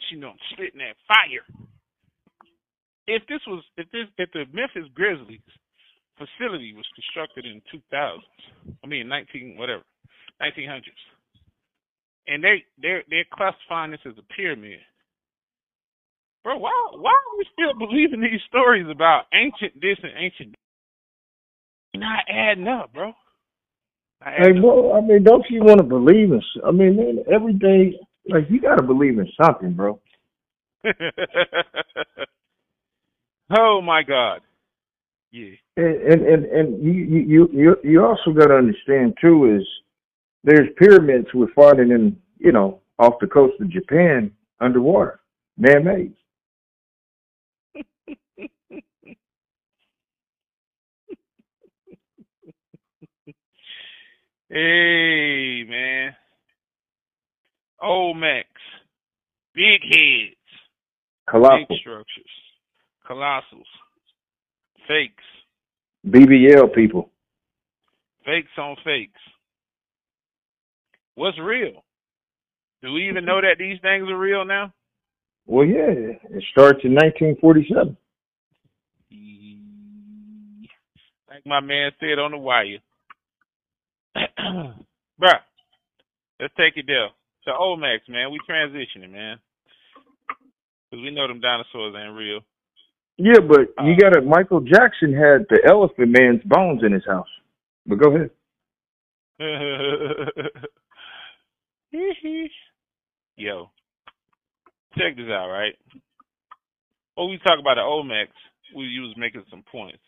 She 0.08 0.16
know 0.16 0.30
I'm 0.30 0.42
spitting 0.52 0.80
that 0.80 0.96
fire. 1.08 1.44
If 3.06 3.22
this 3.28 3.40
was, 3.46 3.64
if 3.76 3.90
this, 3.90 4.06
if 4.18 4.30
the 4.32 4.44
Memphis 4.52 4.88
Grizzlies 4.94 5.40
facility 6.18 6.74
was 6.74 6.86
constructed 6.94 7.46
in 7.46 7.62
2000s, 7.72 8.20
I 8.84 8.86
mean 8.86 9.08
19 9.08 9.56
whatever, 9.56 9.82
1900s, 10.42 10.82
and 12.28 12.44
they 12.44 12.64
they're 12.80 13.02
they're 13.08 13.28
classifying 13.32 13.92
this 13.92 14.04
as 14.06 14.18
a 14.18 14.34
pyramid. 14.34 14.80
Bro, 16.44 16.58
why 16.58 16.72
why 16.92 17.10
are 17.12 17.38
we 17.38 17.46
still 17.52 17.74
believing 17.78 18.20
these 18.20 18.42
stories 18.48 18.86
about 18.90 19.26
ancient 19.34 19.80
this 19.80 19.98
and 20.02 20.12
ancient? 20.16 20.54
Not 21.94 22.24
adding 22.28 22.68
up, 22.68 22.92
bro. 22.92 23.12
Hey, 24.24 24.52
bro. 24.52 24.96
I 24.96 25.00
mean, 25.00 25.22
don't 25.22 25.44
you 25.48 25.62
want 25.62 25.78
to 25.78 25.84
believe 25.84 26.32
in? 26.32 26.42
I 26.66 26.70
mean, 26.70 26.96
man, 26.96 27.24
every 27.32 27.52
day, 27.54 27.98
like 28.28 28.50
you 28.50 28.60
got 28.60 28.76
to 28.76 28.82
believe 28.82 29.18
in 29.18 29.28
something, 29.40 29.72
bro. 29.72 30.00
oh 33.56 33.80
my 33.80 34.02
God. 34.02 34.40
Yeah. 35.30 35.50
And 35.76 35.94
and 35.94 36.22
and, 36.22 36.44
and 36.46 36.82
you 36.82 36.92
you 36.92 37.18
you 37.18 37.48
you 37.52 37.76
you 37.84 38.04
also 38.04 38.32
got 38.32 38.48
to 38.48 38.54
understand 38.54 39.16
too 39.20 39.56
is 39.56 39.66
there's 40.42 40.68
pyramids 40.78 41.28
we're 41.34 41.52
finding 41.54 41.90
in 41.90 42.16
you 42.38 42.52
know 42.52 42.80
off 42.98 43.14
the 43.20 43.26
coast 43.26 43.60
of 43.60 43.70
Japan 43.70 44.30
underwater, 44.60 45.20
man 45.56 45.84
made. 45.84 46.14
Hey 54.50 55.64
man. 55.68 56.14
Olmecs. 57.82 58.44
Big 59.54 59.82
heads. 59.82 60.36
Colossal 61.28 61.66
Big 61.68 61.78
structures. 61.80 62.32
Colossals. 63.08 63.68
Fakes. 64.86 65.24
BBL 66.06 66.74
people. 66.74 67.10
Fakes 68.24 68.48
on 68.58 68.76
fakes. 68.84 69.20
What's 71.14 71.38
real? 71.38 71.84
Do 72.82 72.92
we 72.92 73.08
even 73.08 73.24
know 73.24 73.40
that 73.40 73.56
these 73.58 73.78
things 73.82 74.08
are 74.08 74.18
real 74.18 74.44
now? 74.44 74.72
Well, 75.46 75.66
yeah, 75.66 75.90
it 75.90 76.44
starts 76.52 76.80
in 76.84 76.94
1947. 76.94 77.96
Like 81.28 81.44
my 81.44 81.60
man 81.60 81.90
said 82.00 82.18
on 82.18 82.30
the 82.30 82.38
wire. 82.38 82.78
Bruh, 85.20 85.40
let's 86.40 86.54
take 86.56 86.76
it 86.76 86.86
there. 86.86 87.08
So 87.44 87.52
Olmecs, 87.52 88.08
man, 88.08 88.30
we 88.30 88.38
transitioning, 88.48 89.10
man. 89.12 89.38
Because 90.90 91.02
we 91.02 91.10
know 91.10 91.26
them 91.28 91.40
dinosaurs 91.40 91.94
ain't 91.96 92.16
real. 92.16 92.40
Yeah, 93.16 93.40
but 93.40 93.68
you 93.84 93.94
Uh, 93.94 93.98
got 94.00 94.10
to. 94.14 94.22
Michael 94.22 94.60
Jackson 94.60 95.12
had 95.12 95.46
the 95.50 95.60
Elephant 95.68 96.10
Man's 96.16 96.42
bones 96.44 96.82
in 96.84 96.92
his 96.92 97.04
house. 97.06 97.26
But 97.86 97.96
go 97.98 98.14
ahead. 98.14 98.30
Yo, 103.36 103.70
check 104.96 105.16
this 105.16 105.26
out, 105.30 105.48
right? 105.48 105.74
When 107.14 107.30
we 107.30 107.38
talk 107.38 107.58
about 107.60 107.74
the 107.76 107.82
Olmecs, 107.82 108.28
we 108.74 108.98
was 109.00 109.14
making 109.16 109.44
some 109.50 109.62
points. 109.70 110.02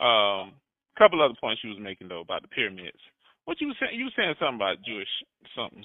Um, 0.00 0.52
couple 0.98 1.22
other 1.22 1.34
points 1.40 1.62
you 1.64 1.70
was 1.70 1.78
making 1.80 2.08
though 2.08 2.20
about 2.20 2.42
the 2.42 2.48
pyramids. 2.48 2.98
What 3.44 3.60
you 3.60 3.68
was 3.68 3.76
saying? 3.80 3.98
You 3.98 4.04
was 4.04 4.14
saying 4.16 4.34
something 4.38 4.56
about 4.56 4.84
Jewish 4.86 5.08
something 5.56 5.84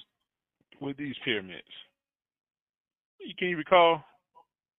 with 0.81 0.97
these 0.97 1.15
pyramids. 1.23 1.67
Can 3.37 3.49
you 3.49 3.57
recall? 3.57 4.03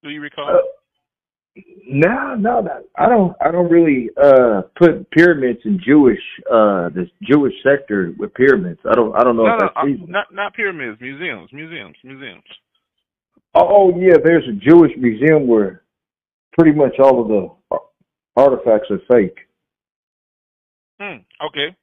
Do 0.03 0.11
you 0.11 0.21
recall? 0.21 0.49
Uh, 0.49 1.63
no, 1.87 2.37
no, 2.37 2.61
no, 2.61 2.83
I 2.97 3.09
don't. 3.09 3.37
I 3.45 3.51
don't 3.51 3.71
really 3.71 4.09
uh 4.17 4.63
put 4.79 5.11
pyramids 5.11 5.61
in 5.65 5.81
Jewish 5.85 6.23
uh 6.47 6.89
the 6.89 7.11
Jewish 7.23 7.55
sector 7.63 8.15
with 8.19 8.33
pyramids. 8.35 8.81
I 8.91 8.95
don't. 8.95 9.15
I 9.15 9.25
don't 9.25 9.37
know 9.37 9.47
no, 9.47 9.55
if 9.55 9.61
that's 9.61 9.73
uh, 9.77 9.85
reasonable. 9.85 10.13
not 10.13 10.33
not 10.33 10.55
pyramids. 10.55 11.01
Museums, 11.01 11.51
museums, 11.53 11.97
museums. 12.05 12.45
Oh, 13.55 13.93
yeah, 13.99 14.15
there's 14.23 14.45
a 14.49 14.53
Jewish 14.53 14.93
museum 14.97 15.49
where 15.49 15.83
pretty 16.57 16.77
much 16.77 16.95
all 17.03 17.21
of 17.21 17.29
the 17.29 17.79
artifacts 18.37 18.89
are 18.91 19.01
fake. 19.13 19.39
Hmm. 21.01 21.19
Okay. 21.47 21.77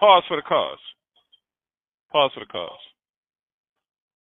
Pause 0.00 0.24
for 0.28 0.36
the 0.36 0.42
cause. 0.42 0.78
Pause 2.12 2.32
for 2.34 2.40
the 2.40 2.46
cause. 2.46 2.78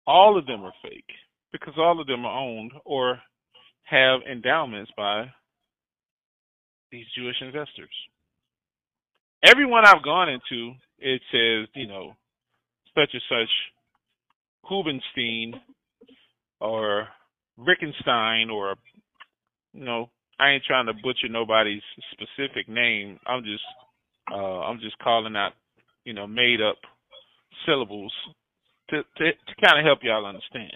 all 0.08 0.38
of 0.38 0.46
them 0.46 0.64
are 0.64 0.74
fake 0.84 1.10
because 1.52 1.74
all 1.78 2.00
of 2.00 2.08
them 2.08 2.26
are 2.26 2.40
owned 2.40 2.72
or 2.86 3.20
have 3.84 4.22
endowments 4.32 4.92
by 4.98 5.26
these 6.92 7.06
Jewish 7.18 7.38
investors. 7.42 7.90
Everyone 9.44 9.86
I've 9.86 10.04
gone 10.04 10.30
into, 10.30 10.74
it 11.00 11.22
says, 11.32 11.70
you 11.76 11.88
know, 11.88 12.14
such 12.96 13.12
and 13.14 13.22
such 13.30 13.50
Hubenstein 14.72 15.54
or 16.62 17.08
Rickenstein 17.60 18.50
or, 18.52 18.76
you 19.74 19.86
know, 19.86 20.10
I 20.40 20.52
ain't 20.52 20.64
trying 20.66 20.88
to 20.88 20.94
butcher 20.94 21.30
nobody's 21.30 21.84
specific 22.12 22.68
name. 22.70 23.20
I'm 23.28 23.44
just, 23.44 23.64
uh, 24.32 24.36
I'm 24.62 24.80
just 24.80 24.98
calling 25.00 25.36
out, 25.36 25.54
you 26.04 26.14
know, 26.14 26.28
made 26.28 26.62
up 26.62 26.78
syllables 27.66 28.14
to 28.90 29.04
to, 29.18 29.32
to 29.32 29.56
kind 29.64 29.80
of 29.80 29.86
help 29.86 30.00
y'all 30.04 30.26
understand. 30.26 30.74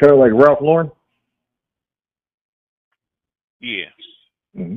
Kind 0.00 0.12
of 0.12 0.18
like 0.18 0.32
Ralph 0.32 0.60
Lauren. 0.60 0.90
Yeah. 3.60 3.86
Mm-hmm. 4.56 4.76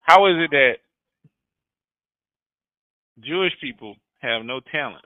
How 0.00 0.26
is 0.26 0.34
it 0.38 0.50
that 0.50 0.74
Jewish 3.20 3.52
people 3.60 3.96
have 4.20 4.44
no 4.44 4.60
talent, 4.72 5.04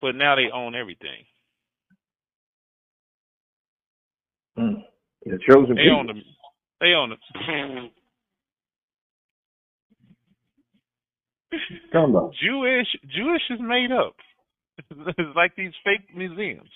but 0.00 0.14
now 0.14 0.34
they 0.36 0.50
own 0.52 0.74
everything? 0.74 1.24
Mm. 4.58 4.82
The 5.24 5.38
chosen 5.48 5.74
They 5.76 5.82
people. 5.82 5.98
own 5.98 6.06
the. 6.08 6.14
They 6.80 6.92
own 6.94 7.10
the. 7.10 7.88
Come 11.92 12.16
on. 12.16 12.32
Jewish 12.42 12.86
Jewish 13.14 13.42
is 13.50 13.60
made 13.60 13.92
up. 13.92 14.14
It's 15.18 15.36
like 15.36 15.54
these 15.56 15.72
fake 15.84 16.14
museums. 16.16 16.70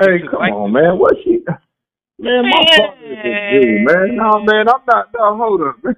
Hey, 0.00 0.16
It's 0.22 0.28
come 0.30 0.40
like- 0.40 0.52
on, 0.52 0.72
man. 0.72 0.98
What 0.98 1.14
she? 1.24 1.38
Man, 2.20 2.44
my 2.50 2.64
father 2.76 3.06
is 3.06 3.18
a 3.18 3.62
Jew, 3.62 3.84
man. 3.84 4.16
No, 4.16 4.40
man, 4.40 4.68
I'm 4.68 4.82
not. 4.86 5.08
No, 5.16 5.36
hold 5.36 5.62
up. 5.62 5.76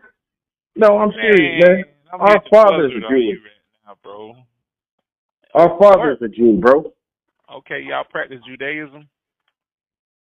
No, 0.77 0.99
I'm 0.99 1.11
serious, 1.13 1.65
man. 1.69 1.85
I'm 2.13 2.21
Our 2.21 2.43
father 2.51 2.87
is 2.87 2.93
a 2.93 3.01
Jew. 3.01 3.05
right 3.05 3.37
now, 3.87 3.97
bro. 4.03 4.35
Our 5.55 5.79
father 5.79 6.13
is 6.13 6.23
a 6.23 6.29
Jew, 6.29 6.59
bro. 6.59 6.93
Okay, 7.53 7.81
y'all 7.83 8.05
practice 8.09 8.39
Judaism. 8.49 9.09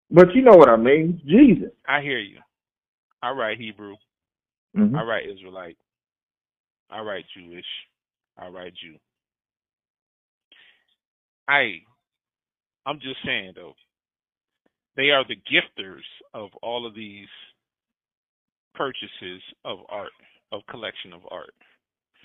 But 0.09 0.33
you 0.33 0.41
know 0.41 0.55
what 0.55 0.69
I 0.69 0.77
mean. 0.77 1.21
Jesus. 1.27 1.71
I 1.87 2.01
hear 2.01 2.17
you. 2.19 2.39
I 3.21 3.31
write 3.31 3.57
Hebrew. 3.59 3.95
hmm 4.73 4.95
I 4.95 5.03
write 5.03 5.29
Israelite. 5.29 5.77
I 6.89 7.01
write 7.01 7.25
Jewish. 7.35 7.65
All 8.41 8.51
right, 8.51 8.73
Jew. 8.73 8.95
I 11.47 11.81
I'm 12.85 12.99
just 12.99 13.17
saying 13.25 13.53
though, 13.55 13.73
they 14.95 15.09
are 15.09 15.25
the 15.27 15.35
gifters 15.35 16.03
of 16.33 16.49
all 16.61 16.85
of 16.87 16.95
these 16.95 17.27
purchases 18.75 19.41
of 19.65 19.79
art, 19.89 20.11
of 20.51 20.61
collection 20.69 21.13
of 21.13 21.21
art. 21.29 21.53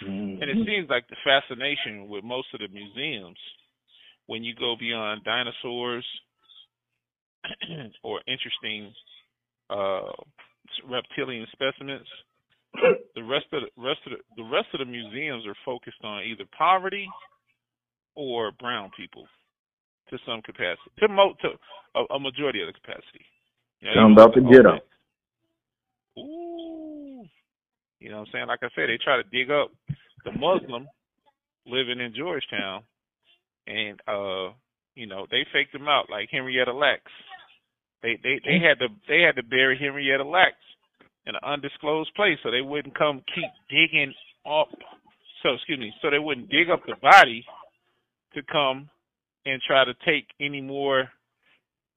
And 0.01 0.11
Mm-hmm. 0.11 0.63
it 0.63 0.67
seems 0.67 0.91
like 0.91 1.07
the 1.09 1.17
fascination 1.25 2.09
with 2.09 2.25
most 2.25 2.49
of 2.55 2.61
the 2.61 2.69
museums, 2.69 3.39
when 4.27 4.43
you 4.43 4.55
go 4.55 4.75
beyond 4.79 5.23
dinosaurs 5.25 6.05
or 8.03 8.21
interesting 8.27 8.93
uh, 9.71 10.11
reptilian 10.89 11.47
specimens, 11.53 12.07
the 13.15 13.23
rest 13.25 13.47
of 13.53 13.63
the 13.63 13.83
rest 13.83 14.01
of 14.07 14.13
the, 14.13 14.43
the 14.43 14.49
rest 14.51 14.69
of 14.75 14.79
the 14.81 14.87
museums 14.87 15.47
are 15.47 15.57
focused 15.65 16.03
on 16.05 16.25
either 16.25 16.45
poverty 16.57 17.07
or 18.17 18.53
brown 18.53 18.91
people 18.97 19.27
to 20.11 20.19
some 20.27 20.43
capacity, 20.43 20.91
to 20.99 21.09
mo 21.09 21.35
to 21.43 21.49
a, 21.97 22.15
a 22.15 22.21
majority 22.21 22.61
of 22.63 22.67
the 22.69 22.73
capacity. 22.75 23.25
You 23.81 23.89
know, 23.95 23.95
I'm 24.03 24.13
about 24.13 24.35
to 24.35 24.41
get 24.41 24.51
get 24.51 24.67
'em. 24.67 24.79
Olmec- 24.79 24.83
Ooh, 26.19 27.25
you 28.01 28.11
know 28.11 28.19
what 28.21 28.29
I'm 28.29 28.33
saying? 28.33 28.47
Like 28.49 28.61
I 28.63 28.69
said, 28.75 28.89
they 28.89 28.99
try 29.03 29.17
to 29.17 29.25
dig 29.31 29.51
up 29.51 29.71
the 30.25 30.33
Muslim 30.33 30.87
living 31.67 32.01
in 32.01 32.15
Georgetown, 32.17 32.83
and 33.67 34.01
uh, 34.09 34.53
you 34.95 35.07
know, 35.07 35.27
they 35.31 35.47
faked 35.53 35.75
him 35.75 35.89
out 35.89 36.11
like 36.11 36.29
Henrietta 36.31 36.73
Lacks. 36.73 37.13
They 38.03 38.19
they 38.23 38.41
they 38.45 38.59
had 38.61 38.79
to 38.81 38.89
they 39.09 39.21
had 39.23 39.37
to 39.37 39.43
bury 39.43 39.79
Henrietta 39.79 40.25
Lacks 40.25 40.57
in 41.27 41.35
an 41.35 41.41
undisclosed 41.45 42.15
place 42.15 42.39
so 42.43 42.51
they 42.51 42.61
wouldn't 42.61 42.97
come 42.99 43.23
keep 43.35 43.51
digging 43.71 44.13
up. 44.47 44.69
So 45.43 45.55
excuse 45.55 45.79
me, 45.79 45.93
so 46.03 46.11
they 46.11 46.19
wouldn't 46.19 46.51
dig 46.51 46.71
up 46.71 46.81
the 46.87 46.97
body 47.01 47.45
to 48.35 48.43
come 48.51 48.89
and 49.45 49.61
try 49.67 49.85
to 49.85 49.93
take 50.07 50.27
any 50.41 50.61
more, 50.61 51.09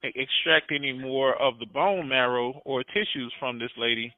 extract 0.04 0.72
any 0.74 0.94
more 0.94 1.36
of 1.42 1.60
the 1.60 1.66
bone 1.68 2.08
marrow 2.10 2.62
or 2.66 2.84
tissues 2.84 3.34
from 3.40 3.60
this 3.60 3.72
lady 3.78 4.14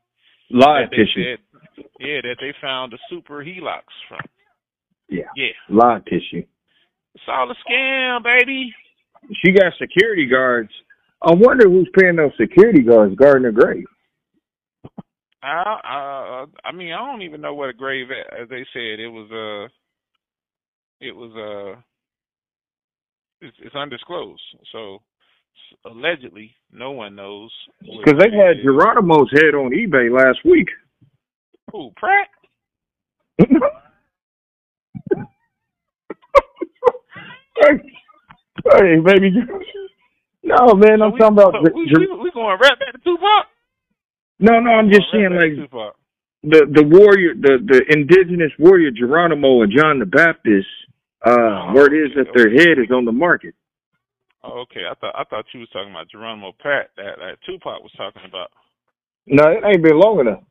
Live 0.49 0.89
tissue. 0.91 1.35
said, 1.35 1.83
yeah, 1.99 2.21
that 2.23 2.37
they 2.39 2.53
found 2.61 2.93
the 2.93 2.97
super 3.09 3.43
helix 3.43 3.83
from. 4.07 4.19
Yeah. 5.09 5.25
Yeah, 5.35 5.51
Live 5.69 6.05
tissue. 6.05 6.43
it's 7.15 7.23
all 7.27 7.51
a 7.51 7.55
scam, 7.69 8.23
baby. 8.23 8.73
She 9.43 9.51
got 9.51 9.73
security 9.79 10.25
guards. 10.25 10.69
I 11.21 11.33
wonder 11.33 11.67
who's 11.69 11.89
paying 11.99 12.15
those 12.15 12.31
security 12.39 12.81
guards 12.81 13.15
guarding 13.15 13.43
the 13.43 13.51
grave. 13.51 13.83
I, 15.43 15.79
I, 15.83 16.45
I 16.65 16.71
mean, 16.71 16.93
I 16.93 16.97
don't 17.05 17.21
even 17.21 17.41
know 17.41 17.53
what 17.53 17.69
a 17.69 17.73
grave. 17.73 18.07
As 18.11 18.49
they 18.49 18.65
said, 18.73 18.99
it 18.99 19.07
was 19.09 19.29
uh, 19.31 19.67
it 21.05 21.15
was 21.15 21.31
uh, 21.77 21.81
it's, 23.41 23.55
it's 23.63 23.75
undisclosed. 23.75 24.41
So 24.71 24.99
allegedly, 25.85 26.51
no 26.71 26.91
one 26.91 27.15
knows. 27.15 27.51
Because 27.81 28.19
they 28.19 28.31
had. 28.35 28.57
Geronimo's 28.63 29.31
head 29.31 29.53
on 29.55 29.71
eBay 29.71 30.09
last 30.11 30.39
week. 30.45 30.67
Who 31.71 31.91
Pratt? 31.97 32.27
hey, 33.39 33.47
hey, 38.73 38.95
baby. 39.03 39.31
No, 40.43 40.73
man, 40.75 41.01
I'm 41.01 41.11
So 41.11 41.13
we- 41.13 41.19
talking 41.19 41.37
about. 41.39 41.53
so 41.55 41.59
we, 41.75 41.83
we, 41.91 42.07
we 42.23 42.31
going 42.31 42.57
right 42.61 42.79
back 42.79 42.93
to 42.93 42.99
Tupac. 43.03 43.47
No, 44.39 44.59
no, 44.59 44.71
I'm 44.71 44.89
just 44.89 45.11
Going 45.11 45.31
saying, 45.31 45.33
right 45.33 45.57
back 45.57 45.69
to 45.69 45.77
like 45.77 45.93
the 46.43 46.65
the 46.69 46.83
warrior, 46.83 47.33
the 47.33 47.57
the 47.65 47.81
indigenous 47.89 48.51
warrior 48.59 48.91
Geronimo 48.91 49.61
and 49.61 49.73
John 49.75 49.99
the 49.99 50.05
Baptist. 50.05 50.67
Uh, 51.25 51.73
word 51.73 51.93
is 51.93 52.13
that 52.15 52.27
their 52.35 52.51
head 52.51 52.77
is 52.77 52.91
on 52.93 53.03
the 53.03 53.11
market. 53.11 53.55
Oh, 54.43 54.61
okay, 54.61 54.85
I 54.89 54.93
thought 54.95 55.15
I 55.17 55.23
thought 55.23 55.45
you 55.53 55.61
was 55.61 55.69
talking 55.73 55.91
about 55.91 56.09
Geronimo 56.09 56.53
Pratt 56.59 56.89
that 56.95 57.17
that 57.17 57.37
Tupac 57.45 57.81
was 57.81 57.91
talking 57.97 58.21
about. 58.27 58.51
No, 59.25 59.43
it 59.49 59.63
ain't 59.65 59.83
been 59.83 59.99
long 59.99 60.19
enough. 60.19 60.43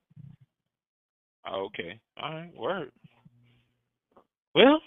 Oh, 1.49 1.67
okay. 1.67 1.99
All 2.21 2.35
right. 2.35 2.51
Word. 2.59 2.91
Well, 4.55 4.81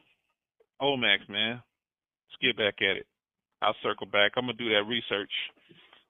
Olmecs, 0.81 1.29
man. 1.29 1.61
Let's 1.61 2.41
get 2.41 2.57
back 2.57 2.75
at 2.81 2.97
it. 2.97 3.07
I'll 3.61 3.75
circle 3.81 4.07
back. 4.07 4.33
I'm 4.35 4.43
gonna 4.43 4.53
do 4.53 4.69
that 4.69 4.83
research. 4.87 5.31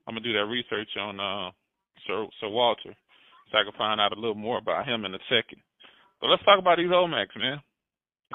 I'm 0.07 0.15
gonna 0.15 0.25
do 0.25 0.33
that 0.33 0.45
research 0.45 0.89
on 0.99 1.19
uh 1.19 1.51
Sir 2.07 2.25
Sir 2.39 2.49
Walter, 2.49 2.95
so 3.51 3.57
I 3.57 3.63
can 3.63 3.73
find 3.77 3.99
out 3.99 4.15
a 4.15 4.19
little 4.19 4.35
more 4.35 4.57
about 4.57 4.87
him 4.87 5.05
in 5.05 5.13
a 5.13 5.19
second. 5.29 5.61
But 6.21 6.27
let's 6.27 6.43
talk 6.43 6.59
about 6.59 6.77
these 6.77 6.91
Olmecs, 6.91 7.37
man. 7.37 7.61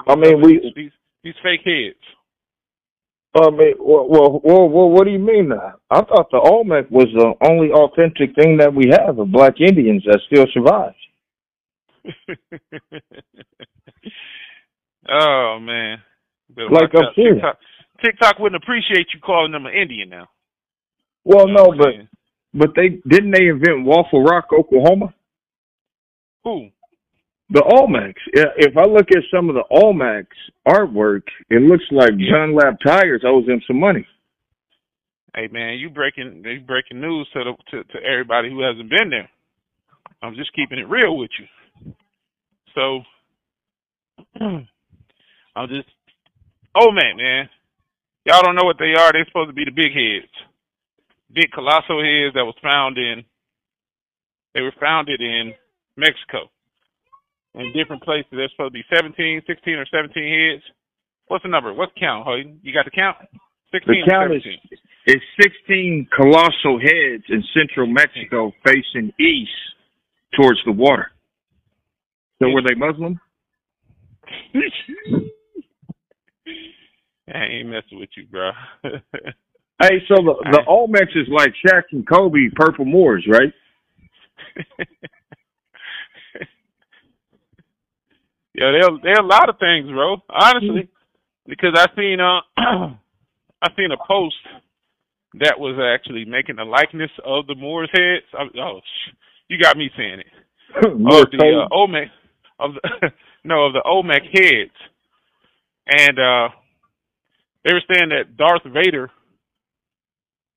I 0.07 0.15
mean, 0.15 0.41
we. 0.41 0.71
these 0.75 0.91
these 1.23 1.35
fake 1.43 1.61
heads. 1.63 1.95
I 3.35 3.49
mean, 3.49 3.73
well, 3.79 4.07
well, 4.07 4.39
well, 4.43 4.69
well 4.69 4.89
what 4.89 5.03
do 5.05 5.11
you 5.11 5.19
mean? 5.19 5.51
I 5.51 6.01
thought 6.01 6.31
the 6.31 6.39
Olmec 6.39 6.89
was 6.89 7.07
the 7.13 7.33
only 7.49 7.69
authentic 7.69 8.33
thing 8.35 8.57
that 8.57 8.73
we 8.73 8.89
have 8.91 9.19
of 9.19 9.31
black 9.31 9.59
Indians 9.59 10.03
that 10.05 10.21
still 10.27 10.45
survives. 10.53 10.95
oh 15.09 15.57
man. 15.59 15.97
Better 16.49 16.69
Like 16.69 16.91
I'm 16.95 17.13
serious. 17.15 17.35
TikTok, 17.35 17.57
TikTok 18.03 18.39
wouldn't 18.39 18.61
appreciate 18.63 19.07
you 19.13 19.19
calling 19.19 19.51
them 19.51 19.65
an 19.65 19.73
Indian 19.73 20.09
now. 20.09 20.29
Well, 21.25 21.47
You 21.47 21.55
know 21.55 21.71
no, 21.71 21.77
but? 21.77 21.93
But 22.55 22.69
they 22.75 23.01
didn't 23.07 23.31
they 23.31 23.47
invent 23.47 23.85
Waffle 23.85 24.23
Rock, 24.23 24.47
Oklahoma? 24.57 25.13
who? 26.43 26.69
The. 27.49 27.61
Yeah, 28.33 28.45
If 28.57 28.77
I 28.77 28.85
look 28.85 29.07
at 29.11 29.23
some 29.33 29.49
of 29.49 29.55
the 29.55 29.63
Olmecs 29.71 30.25
artwork, 30.67 31.23
it 31.49 31.61
looks 31.61 31.83
like 31.91 32.11
John 32.17 32.55
Lab 32.55 32.75
Tires 32.83 33.23
owes 33.25 33.45
them 33.45 33.61
some 33.67 33.79
money. 33.79 34.05
Hey 35.35 35.47
man, 35.51 35.77
you 35.77 35.89
breaking 35.89 36.43
you 36.45 36.61
breaking 36.61 37.01
news 37.01 37.27
to 37.33 37.43
the 37.43 37.53
to, 37.71 37.83
to 37.83 38.05
everybody 38.05 38.49
who 38.49 38.61
hasn't 38.61 38.89
been 38.89 39.09
there. 39.09 39.29
I'm 40.23 40.35
just 40.35 40.53
keeping 40.53 40.79
it 40.79 40.87
real 40.87 41.17
with 41.17 41.29
you. 41.37 41.93
So 42.73 43.01
I'm 44.39 45.67
just 45.67 45.89
oh 46.73 46.91
man, 46.91 47.17
man. 47.17 47.49
Y'all 48.25 48.41
don't 48.41 48.55
know 48.55 48.63
what 48.63 48.79
they 48.79 48.93
are. 48.97 49.11
They're 49.11 49.25
supposed 49.27 49.49
to 49.49 49.53
be 49.53 49.65
the 49.65 49.71
big 49.71 49.91
heads. 49.91 50.31
Big 51.33 51.51
colossal 51.51 52.03
heads 52.03 52.35
that 52.35 52.45
was 52.45 52.55
found 52.61 52.97
in 52.97 53.25
they 54.53 54.61
were 54.61 54.73
founded 54.79 55.19
in 55.21 55.53
Mexico. 55.97 56.49
In 57.55 57.71
different 57.73 58.03
places. 58.03 58.31
There's 58.31 58.51
supposed 58.51 58.73
to 58.73 58.79
be 58.79 58.85
17, 58.93 59.41
16 59.45 59.73
or 59.75 59.85
17 59.85 60.11
heads. 60.11 60.63
What's 61.27 61.43
the 61.43 61.49
number? 61.49 61.73
What's 61.73 61.93
the 61.93 61.99
count, 61.99 62.27
Hayden? 62.27 62.59
You 62.63 62.73
got 62.73 62.85
the 62.85 62.91
count? 62.91 63.17
Sixteen. 63.71 64.03
The 64.05 64.11
count 64.11 64.31
or 64.31 64.35
is 64.35 64.43
17? 64.43 64.59
is 65.07 65.21
sixteen 65.41 66.07
colossal 66.15 66.79
heads 66.79 67.23
in 67.29 67.43
central 67.53 67.87
Mexico 67.87 68.51
facing 68.65 69.11
east 69.19 69.51
towards 70.39 70.59
the 70.65 70.71
water. 70.71 71.11
So 72.39 72.49
were 72.49 72.61
they 72.61 72.75
Muslim? 72.75 73.19
I 77.33 77.43
ain't 77.43 77.69
messing 77.69 77.99
with 77.99 78.09
you, 78.15 78.27
bro. 78.27 78.51
Hey, 79.81 79.99
so 80.07 80.15
the 80.15 80.35
the 80.51 80.61
Olmecs 80.69 81.15
is 81.15 81.27
like 81.29 81.53
Shaq 81.65 81.83
and 81.91 82.07
Kobe, 82.07 82.49
purple 82.55 82.85
Moors, 82.85 83.25
right? 83.29 83.51
yeah, 88.53 88.71
there 88.71 88.89
there 89.03 89.15
are 89.17 89.23
a 89.23 89.27
lot 89.27 89.49
of 89.49 89.59
things, 89.59 89.89
bro. 89.89 90.17
Honestly, 90.29 90.87
because 91.45 91.73
I 91.75 91.87
seen 91.95 92.19
uh 92.21 92.39
I 93.61 93.67
seen 93.75 93.91
a 93.91 93.97
post 94.07 94.35
that 95.39 95.59
was 95.59 95.77
actually 95.77 96.23
making 96.23 96.59
a 96.59 96.63
likeness 96.63 97.11
of 97.25 97.45
the 97.47 97.55
Moors 97.55 97.89
heads. 97.91 98.25
I, 98.33 98.43
oh, 98.61 98.79
sh- 98.79 99.13
you 99.49 99.57
got 99.61 99.77
me 99.77 99.89
saying 99.97 100.19
it. 100.19 100.27
Of 100.85 101.31
the 101.31 101.67
uh, 101.69 101.75
Olmec 101.75 102.09
of 102.59 102.71
the 102.73 103.11
no 103.43 103.65
of 103.65 103.73
the 103.73 103.83
Olmec 103.85 104.23
heads, 104.33 104.71
and 105.87 106.17
uh 106.17 106.49
they 107.63 107.73
were 107.73 107.83
saying 107.91 108.09
that 108.09 108.37
Darth 108.37 108.63
Vader 108.63 109.11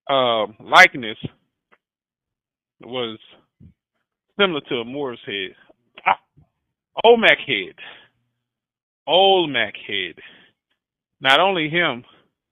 um 0.09 0.55
likeness 0.61 1.19
was 2.83 3.19
similar 4.39 4.61
to 4.69 4.77
a 4.77 4.85
Moor's 4.85 5.21
head. 5.27 5.55
Ah, 6.07 6.19
Olmec 7.05 7.39
head, 7.47 7.75
Olmec 9.07 9.75
head. 9.87 10.15
Not 11.21 11.41
only 11.41 11.69
him, 11.69 12.05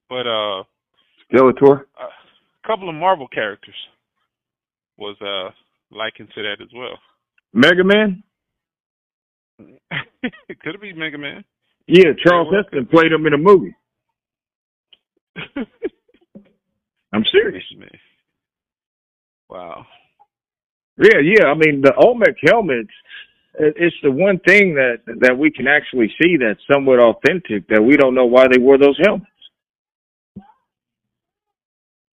but 0.09 0.27
uh, 0.27 0.65
Skeletor. 1.33 1.83
a 1.99 2.67
couple 2.67 2.89
of 2.89 2.95
Marvel 2.95 3.29
characters 3.29 3.75
was 4.99 5.17
uh 5.21 5.51
likened 5.97 6.29
to 6.35 6.43
that 6.43 6.61
as 6.63 6.69
well. 6.75 6.99
Mega 7.53 7.85
Man? 7.85 8.23
Could 9.61 10.75
it 10.75 10.81
be 10.81 10.93
Mega 10.93 11.17
Man? 11.19 11.45
Yeah, 11.87 12.11
Charlton 12.27 12.63
Heston 12.65 12.87
played 12.87 13.13
him 13.13 13.27
in 13.27 13.35
a 13.35 13.39
movie. 13.39 13.75
I'm 17.13 17.25
serious. 17.33 17.65
Man. 17.77 17.89
Wow. 19.49 19.87
Yeah, 20.99 21.21
yeah. 21.23 21.47
I 21.47 21.55
mean, 21.55 21.83
the 21.83 21.95
Olmec 21.97 22.37
helmets. 22.47 22.91
It's 23.59 23.97
the 24.03 24.11
one 24.11 24.39
thing 24.47 24.75
that 24.75 24.99
that 25.21 25.39
we 25.39 25.51
can 25.51 25.67
actually 25.67 26.09
see 26.21 26.37
that's 26.37 26.61
somewhat 26.71 26.99
authentic. 27.01 27.69
That 27.69 27.83
we 27.83 27.97
don't 27.97 28.15
know 28.15 28.27
why 28.27 28.47
they 28.53 28.59
wore 28.59 28.79
those 28.79 28.99
helmets. 29.03 29.27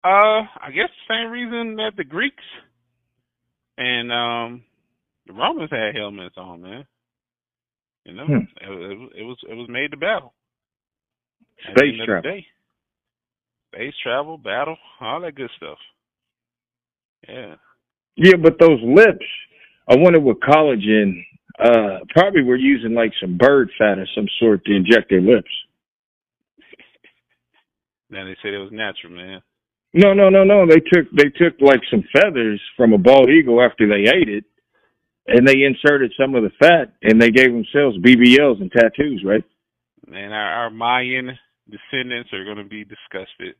Uh, 0.03 0.43
I 0.61 0.71
guess 0.73 0.89
the 1.07 1.13
same 1.15 1.31
reason 1.31 1.77
that 1.77 1.93
the 1.97 2.03
Greeks 2.03 2.43
and 3.77 4.11
um 4.11 4.63
the 5.27 5.33
Romans 5.33 5.69
had 5.71 5.95
helmets 5.95 6.35
on, 6.37 6.61
man. 6.61 6.85
You 8.05 8.13
know, 8.13 8.25
Hmm. 8.25 8.37
it, 8.61 8.69
was- 8.69 9.11
it 9.17 9.23
was 9.23 9.37
it 9.49 9.53
was 9.55 9.69
made 9.69 9.91
to 9.91 9.97
battle. 9.97 10.33
Space 11.75 11.95
travel. 12.05 12.31
Space 13.73 13.93
travel, 14.03 14.37
battle, 14.37 14.77
all 15.01 15.21
that 15.21 15.35
good 15.35 15.49
stuff. 15.57 15.77
Yeah. 17.27 17.55
Yeah, 18.15 18.35
but 18.41 18.59
those 18.59 18.79
lips. 18.83 19.25
I 19.89 19.95
wonder 19.97 20.19
what 20.19 20.39
collagen. 20.41 21.23
Uh, 21.59 21.99
probably 22.09 22.41
were 22.41 22.55
using 22.55 22.93
like 22.93 23.11
some 23.21 23.37
bird 23.37 23.69
fat 23.77 23.99
or 23.99 24.07
some 24.15 24.27
sort 24.39 24.65
to 24.65 24.75
inject 24.75 25.09
their 25.09 25.21
lips. 25.21 25.49
now 28.09 28.25
they 28.25 28.35
said 28.41 28.53
it 28.53 28.57
was 28.57 28.71
natural, 28.71 29.13
man. 29.13 29.41
No, 29.93 30.13
no, 30.13 30.29
no, 30.29 30.43
no. 30.43 30.65
They 30.65 30.79
took 30.79 31.11
they 31.15 31.29
took 31.29 31.61
like 31.61 31.81
some 31.91 32.03
feathers 32.11 32.59
from 32.75 32.93
a 32.93 32.97
bald 32.97 33.29
eagle 33.29 33.61
after 33.61 33.87
they 33.87 34.09
ate 34.09 34.29
it, 34.29 34.45
and 35.27 35.47
they 35.47 35.61
inserted 35.61 36.11
some 36.19 36.33
of 36.33 36.43
the 36.43 36.49
fat, 36.59 36.93
and 37.03 37.21
they 37.21 37.29
gave 37.29 37.51
themselves 37.51 37.97
BBLs 37.99 38.59
and 38.59 38.71
tattoos, 38.71 39.23
right? 39.23 39.43
And 40.07 40.33
our, 40.33 40.63
our 40.63 40.69
Mayan 40.71 41.37
descendants 41.69 42.31
are 42.33 42.45
going 42.45 42.57
to 42.57 42.63
be 42.63 42.83
disgusted 42.83 43.55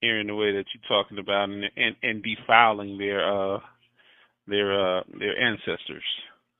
hearing 0.00 0.26
the 0.26 0.34
way 0.34 0.52
that 0.52 0.64
you're 0.74 0.88
talking 0.88 1.18
about 1.18 1.48
and 1.48 1.64
and, 1.76 1.96
and 2.02 2.22
defiling 2.22 2.98
their 2.98 3.24
uh 3.24 3.58
their 4.46 4.98
uh 4.98 5.02
their 5.18 5.38
ancestors. 5.38 6.04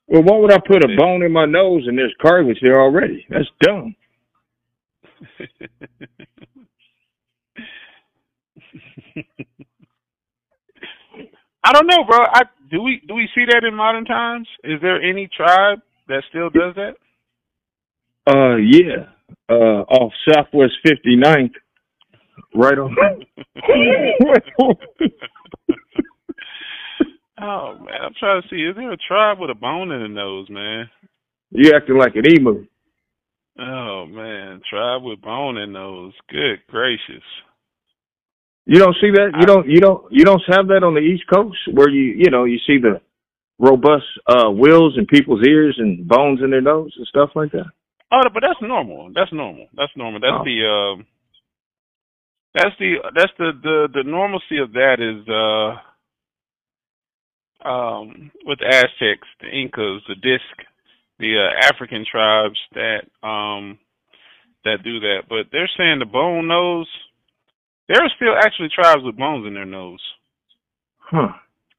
Well, 0.07 0.23
why 0.23 0.39
would 0.39 0.53
I 0.53 0.59
put 0.59 0.85
a 0.85 0.97
bone 0.99 1.23
in 1.23 1.33
my 1.33 1.47
nose 1.47 1.85
and 1.87 1.97
there's 1.97 2.15
cartilage 2.21 2.59
there 2.61 2.81
already? 2.81 3.27
That's 3.31 3.49
dumb. 3.61 3.97
I 11.65 11.73
don't 11.73 11.87
know, 11.87 12.05
bro. 12.07 12.19
I 12.19 12.43
do 12.71 12.83
we 12.83 13.01
do 13.07 13.15
we 13.15 13.29
see 13.35 13.47
that 13.47 13.65
in 13.67 13.75
modern 13.75 14.05
times? 14.05 14.47
Is 14.63 14.81
there 14.83 15.03
any 15.03 15.29
tribe 15.35 15.79
that 16.09 16.23
still 16.29 16.51
does 16.51 16.75
that? 16.77 16.97
Uh, 18.27 18.57
yeah. 18.57 19.07
Uh, 19.49 19.83
off 19.85 20.13
Southwest 20.29 20.75
59th, 20.87 21.53
right 22.55 22.79
on. 22.79 22.97
Oh 27.41 27.75
man, 27.79 28.01
I'm 28.03 28.15
trying 28.19 28.43
to 28.43 28.49
see. 28.49 28.63
Is 28.63 28.77
there 28.77 28.93
a 28.93 28.97
tribe 28.97 29.39
with 29.41 29.51
a 29.51 29.55
bone 29.55 29.91
in 29.91 30.03
the 30.03 30.09
nose, 30.09 30.47
man? 30.49 30.89
you 31.51 31.73
acting 31.75 31.99
like 31.99 32.15
an 32.17 32.25
emu. 32.31 32.67
Oh 33.59 34.07
man, 34.07 34.61
tribe 34.69 35.03
with 35.03 35.21
bone 35.21 35.59
in 35.59 35.73
nose. 35.73 36.13
Good 36.31 36.61
gracious. 36.69 37.23
You 38.67 38.79
don't 38.79 38.97
see 39.01 39.11
that? 39.11 39.33
You 39.39 39.47
don't. 39.47 39.69
You 39.69 39.81
don't. 39.81 40.11
You 40.11 40.25
don't 40.25 40.43
have 40.49 40.69
that 40.69 40.85
on 40.85 40.95
the 40.95 41.01
East 41.01 41.25
Coast 41.33 41.59
where 41.73 41.89
you 41.89 42.15
you 42.17 42.31
know 42.31 42.45
you 42.45 42.59
see 42.67 42.79
the 42.79 43.01
robust 43.59 44.07
uh 44.27 44.51
wheels 44.51 44.97
in 44.97 45.07
people's 45.07 45.47
ears 45.47 45.77
and 45.79 46.07
bones 46.09 46.41
in 46.43 46.51
their 46.51 46.63
nose 46.63 46.93
and 46.97 47.07
stuff 47.07 47.31
like 47.35 47.53
that. 47.53 47.67
Oh, 48.15 48.29
but 48.33 48.43
that's 48.47 48.61
normal. 48.63 49.11
That's 49.15 49.33
normal. 49.33 49.67
That's 49.77 49.93
normal. 49.97 50.21
That's 50.21 50.41
Oh. 50.41 50.45
the 50.45 50.67
um. 50.67 51.07
That's 52.55 52.77
the 52.79 52.97
that's 53.17 53.33
the 53.39 53.53
the 53.63 53.89
the 53.93 54.03
normalcy 54.05 54.59
of 54.59 54.73
that 54.75 55.01
is 55.01 55.29
uh 55.29 55.77
um 57.69 58.31
with 58.47 58.61
the 58.61 58.67
Aztecs, 58.67 59.27
the 59.41 59.49
Incas, 59.49 60.03
the 60.07 60.15
Disc, 60.15 60.55
the 61.19 61.37
uh, 61.39 61.67
African 61.73 62.05
tribes 62.09 62.59
that 62.75 63.03
um 63.27 63.79
that 64.65 64.83
do 64.85 65.01
that. 65.01 65.23
But 65.29 65.47
they're 65.51 65.71
saying 65.77 65.99
the 65.99 66.07
bone 66.07 66.47
nose. 66.47 66.89
There 67.89 68.01
are 68.03 68.11
still 68.17 68.35
actually 68.39 68.69
tribes 68.69 69.03
with 69.03 69.17
bones 69.19 69.47
in 69.47 69.55
their 69.55 69.67
nose. 69.67 70.01
Huh. 70.99 71.33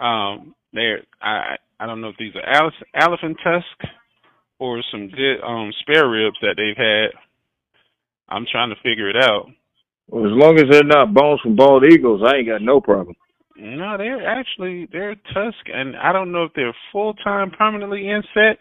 Um, 0.06 0.54
they're 0.74 1.02
I 1.22 1.56
I 1.80 1.86
don't 1.86 2.02
know 2.02 2.10
if 2.10 2.18
these 2.18 2.36
are 2.36 2.46
ele- 2.46 2.72
elephant 2.94 3.38
tusk 3.44 3.92
or 4.66 4.84
some 4.92 5.10
good 5.10 5.42
um 5.42 5.72
spare 5.82 6.10
ribs 6.10 6.38
that 6.42 6.56
they've 6.58 6.78
had. 6.78 7.12
I'm 8.28 8.46
trying 8.52 8.70
to 8.70 8.82
figure 8.82 9.10
it 9.10 9.18
out. 9.18 9.48
Well, 10.08 10.26
as 10.26 10.32
long 10.34 10.58
as 10.58 10.66
they're 10.70 10.84
not 10.84 11.14
bones 11.14 11.42
from 11.42 11.56
bald 11.56 11.86
eagles, 11.86 12.22
I 12.26 12.38
ain't 12.38 12.48
got 12.48 12.62
no 12.62 12.82
problem. 12.82 13.16
No, 13.58 13.98
they're 13.98 14.28
actually 14.28 14.88
they're 14.92 15.16
tusk, 15.34 15.66
and 15.74 15.96
I 15.96 16.12
don't 16.12 16.32
know 16.32 16.44
if 16.44 16.52
they're 16.56 16.76
full 16.92 17.14
time 17.14 17.52
permanently 17.52 18.10
inset 18.10 18.60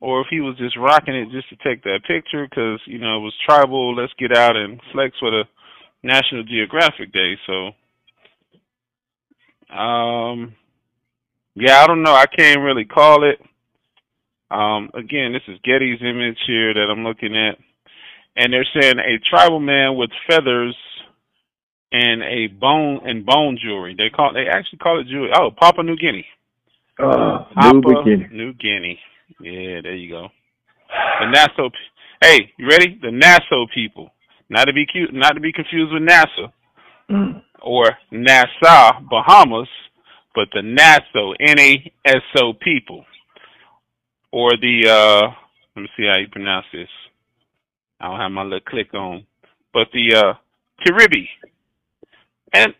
or 0.00 0.20
if 0.20 0.28
he 0.30 0.40
was 0.40 0.56
just 0.58 0.76
rocking 0.76 1.14
it 1.14 1.30
just 1.30 1.48
to 1.48 1.56
take 1.56 1.82
that 1.82 2.00
picture 2.06 2.46
because 2.48 2.80
you 2.86 2.98
know 2.98 3.16
it 3.16 3.22
was 3.22 3.34
tribal. 3.46 3.94
Let's 3.94 4.12
get 4.18 4.36
out 4.36 4.56
and 4.56 4.80
flex 4.92 5.16
for 5.18 5.30
the 5.30 5.44
National 6.02 6.44
Geographic 6.44 7.12
Day. 7.12 7.34
So, 7.46 7.68
um, 9.74 10.54
yeah, 11.54 11.80
I 11.80 11.86
don't 11.86 12.02
know. 12.02 12.14
I 12.14 12.26
can't 12.26 12.60
really 12.60 12.84
call 12.84 13.28
it. 13.28 13.40
Um, 14.50 14.90
again, 14.94 15.32
this 15.32 15.42
is 15.48 15.58
Getty's 15.64 16.00
image 16.00 16.38
here 16.46 16.72
that 16.74 16.88
I'm 16.90 17.04
looking 17.04 17.36
at, 17.36 17.58
and 18.36 18.52
they're 18.52 18.66
saying 18.80 18.98
a 18.98 19.18
tribal 19.28 19.60
man 19.60 19.96
with 19.96 20.10
feathers 20.28 20.76
and 21.92 22.22
a 22.22 22.46
bone 22.48 23.00
and 23.04 23.24
bone 23.26 23.58
jewelry. 23.62 23.94
They 23.96 24.10
call 24.10 24.32
they 24.32 24.46
actually 24.50 24.78
call 24.78 25.00
it 25.00 25.06
jewelry. 25.08 25.30
Oh, 25.34 25.50
Papua 25.50 25.84
New 25.84 25.96
Guinea. 25.96 26.26
Uh, 26.98 27.44
new 27.56 27.82
Papua 27.82 28.02
beginning. 28.04 28.28
New 28.32 28.52
Guinea. 28.54 28.98
Yeah, 29.40 29.80
there 29.82 29.94
you 29.94 30.10
go. 30.10 30.28
The 31.20 31.30
Naso. 31.30 31.70
Hey, 32.22 32.50
you 32.58 32.66
ready? 32.68 32.98
The 33.00 33.10
Naso 33.10 33.66
people. 33.74 34.10
Not 34.50 34.64
to 34.64 34.72
be 34.72 34.86
cute, 34.86 35.12
not 35.12 35.32
to 35.32 35.40
be 35.40 35.52
confused 35.52 35.92
with 35.92 36.02
NASA 36.02 36.52
Mm. 37.10 37.42
or 37.62 37.84
Nassau, 38.10 39.00
Bahamas, 39.10 39.68
but 40.34 40.48
the 40.52 40.60
Naso, 40.62 41.32
N-A-S-O 41.40 42.52
people, 42.52 43.04
or 44.32 44.50
the 44.60 44.88
uh, 44.88 45.28
let 45.76 45.82
me 45.82 45.88
see 45.96 46.06
how 46.06 46.18
you 46.18 46.28
pronounce 46.28 46.66
this. 46.72 46.88
I 48.00 48.08
don't 48.08 48.20
have 48.20 48.30
my 48.30 48.42
little 48.42 48.60
click 48.60 48.94
on, 48.94 49.26
but 49.72 49.88
the 49.92 50.14
uh, 50.16 50.34
Caribbee, 50.86 51.28
and 52.54 52.74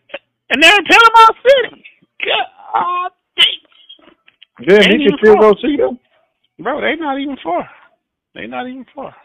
and 0.49 0.63
they're 0.63 0.77
in 0.77 0.85
Panama 0.85 1.27
City. 1.43 1.83
God 2.25 3.11
dang. 3.37 4.67
Then 4.67 4.83
Ain't 4.93 5.01
you 5.01 5.09
can 5.09 5.17
still 5.19 5.33
far. 5.35 5.53
go 5.53 5.53
see 5.61 5.77
them. 5.77 5.99
Bro, 6.59 6.81
they 6.81 6.95
not 6.95 7.19
even 7.19 7.37
far. 7.43 7.69
They 8.35 8.47
not 8.47 8.67
even 8.67 8.85
far. 8.93 9.15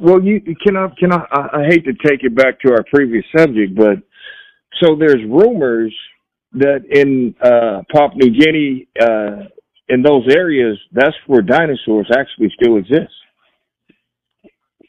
well, 0.00 0.22
you 0.22 0.40
can 0.40 0.76
I 0.76 0.88
can 0.98 1.12
I, 1.12 1.24
I 1.32 1.64
hate 1.68 1.84
to 1.84 1.92
take 2.06 2.22
it 2.22 2.34
back 2.34 2.60
to 2.60 2.72
our 2.72 2.84
previous 2.92 3.24
subject, 3.36 3.74
but 3.74 3.98
so 4.82 4.94
there's 4.96 5.22
rumors 5.28 5.94
that 6.52 6.84
in 6.90 7.34
uh, 7.42 7.82
Papua 7.92 8.16
New 8.16 8.38
Guinea, 8.38 8.88
uh, 9.00 9.44
in 9.88 10.02
those 10.02 10.26
areas, 10.34 10.78
that's 10.92 11.16
where 11.26 11.42
dinosaurs 11.42 12.10
actually 12.16 12.52
still 12.60 12.76
exist. 12.76 13.12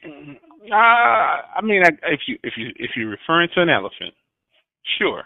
Uh, 0.03 0.75
I 0.75 1.61
mean, 1.63 1.81
if 1.85 2.21
you 2.27 2.37
if 2.43 2.53
you 2.57 2.69
if 2.75 2.91
you're 2.95 3.09
referring 3.09 3.49
to 3.55 3.61
an 3.61 3.69
elephant, 3.69 4.13
sure. 4.99 5.23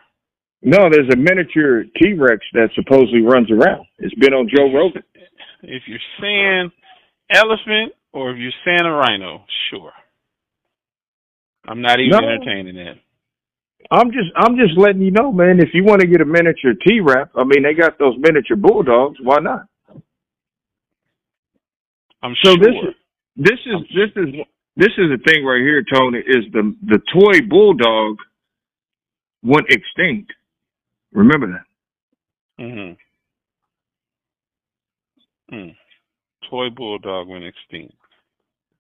No, 0.64 0.90
there's 0.92 1.10
a 1.12 1.18
miniature 1.18 1.84
T 2.00 2.14
Rex 2.14 2.40
that 2.54 2.70
supposedly 2.76 3.22
runs 3.22 3.50
around. 3.50 3.86
It's 3.98 4.14
been 4.16 4.34
on 4.34 4.48
Joe 4.56 4.72
Rogan. 4.72 5.04
If 5.64 5.84
you're 5.88 6.00
saying 6.20 6.72
elephant 7.34 7.94
or 8.14 8.32
if 8.32 8.38
you're 8.38 8.52
saying 8.66 8.86
a 8.86 8.92
rhino, 8.92 9.46
sure. 9.70 9.92
I'm 11.68 11.82
not 11.82 12.00
even 12.00 12.12
no. 12.12 12.30
entertaining 12.30 12.76
that. 12.76 12.96
I'm 13.90 14.12
just 14.12 14.30
I'm 14.36 14.56
just 14.58 14.78
letting 14.78 15.02
you 15.02 15.12
know, 15.12 15.32
man. 15.32 15.60
If 15.60 15.70
you 15.74 15.84
want 15.84 16.02
to 16.02 16.08
get 16.08 16.22
a 16.22 16.26
miniature 16.26 16.74
T 16.86 17.00
rap, 17.02 17.32
I 17.36 17.44
mean, 17.44 17.64
they 17.64 17.74
got 17.74 17.98
those 17.98 18.16
miniature 18.18 18.58
bulldogs. 18.58 19.18
Why 19.22 19.40
not? 19.40 19.66
I'm 22.24 22.36
so 22.44 22.52
sure. 22.52 22.58
this 22.58 22.76
is 22.76 22.96
this 23.38 23.60
is 23.66 23.76
I'm 23.76 23.86
this 23.96 24.12
is 24.16 24.36
this 24.76 24.92
is 24.98 25.10
the 25.10 25.20
thing 25.26 25.44
right 25.46 25.62
here, 25.62 25.84
Tony. 25.94 26.20
Is 26.20 26.46
the 26.54 26.76
the 26.84 27.00
toy 27.14 27.46
bulldog 27.50 28.18
went 29.44 29.68
extinct? 29.70 30.32
Remember 31.14 31.48
that. 31.48 32.64
Mm 32.64 32.74
Mhm. 32.74 32.98
Mm. 35.52 35.76
Toy 36.50 36.70
bulldog 36.70 37.28
went 37.28 37.44
extinct. 37.44 37.96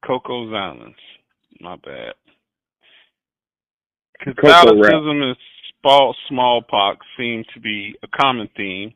Cocos 0.05 0.53
Islands. 0.53 0.97
My 1.59 1.75
bad. 1.77 2.13
Catholicism 4.21 5.21
and 5.21 5.35
smallpox 6.27 7.05
seem 7.17 7.43
to 7.53 7.59
be 7.59 7.95
a 8.03 8.07
common 8.07 8.49
theme 8.55 8.93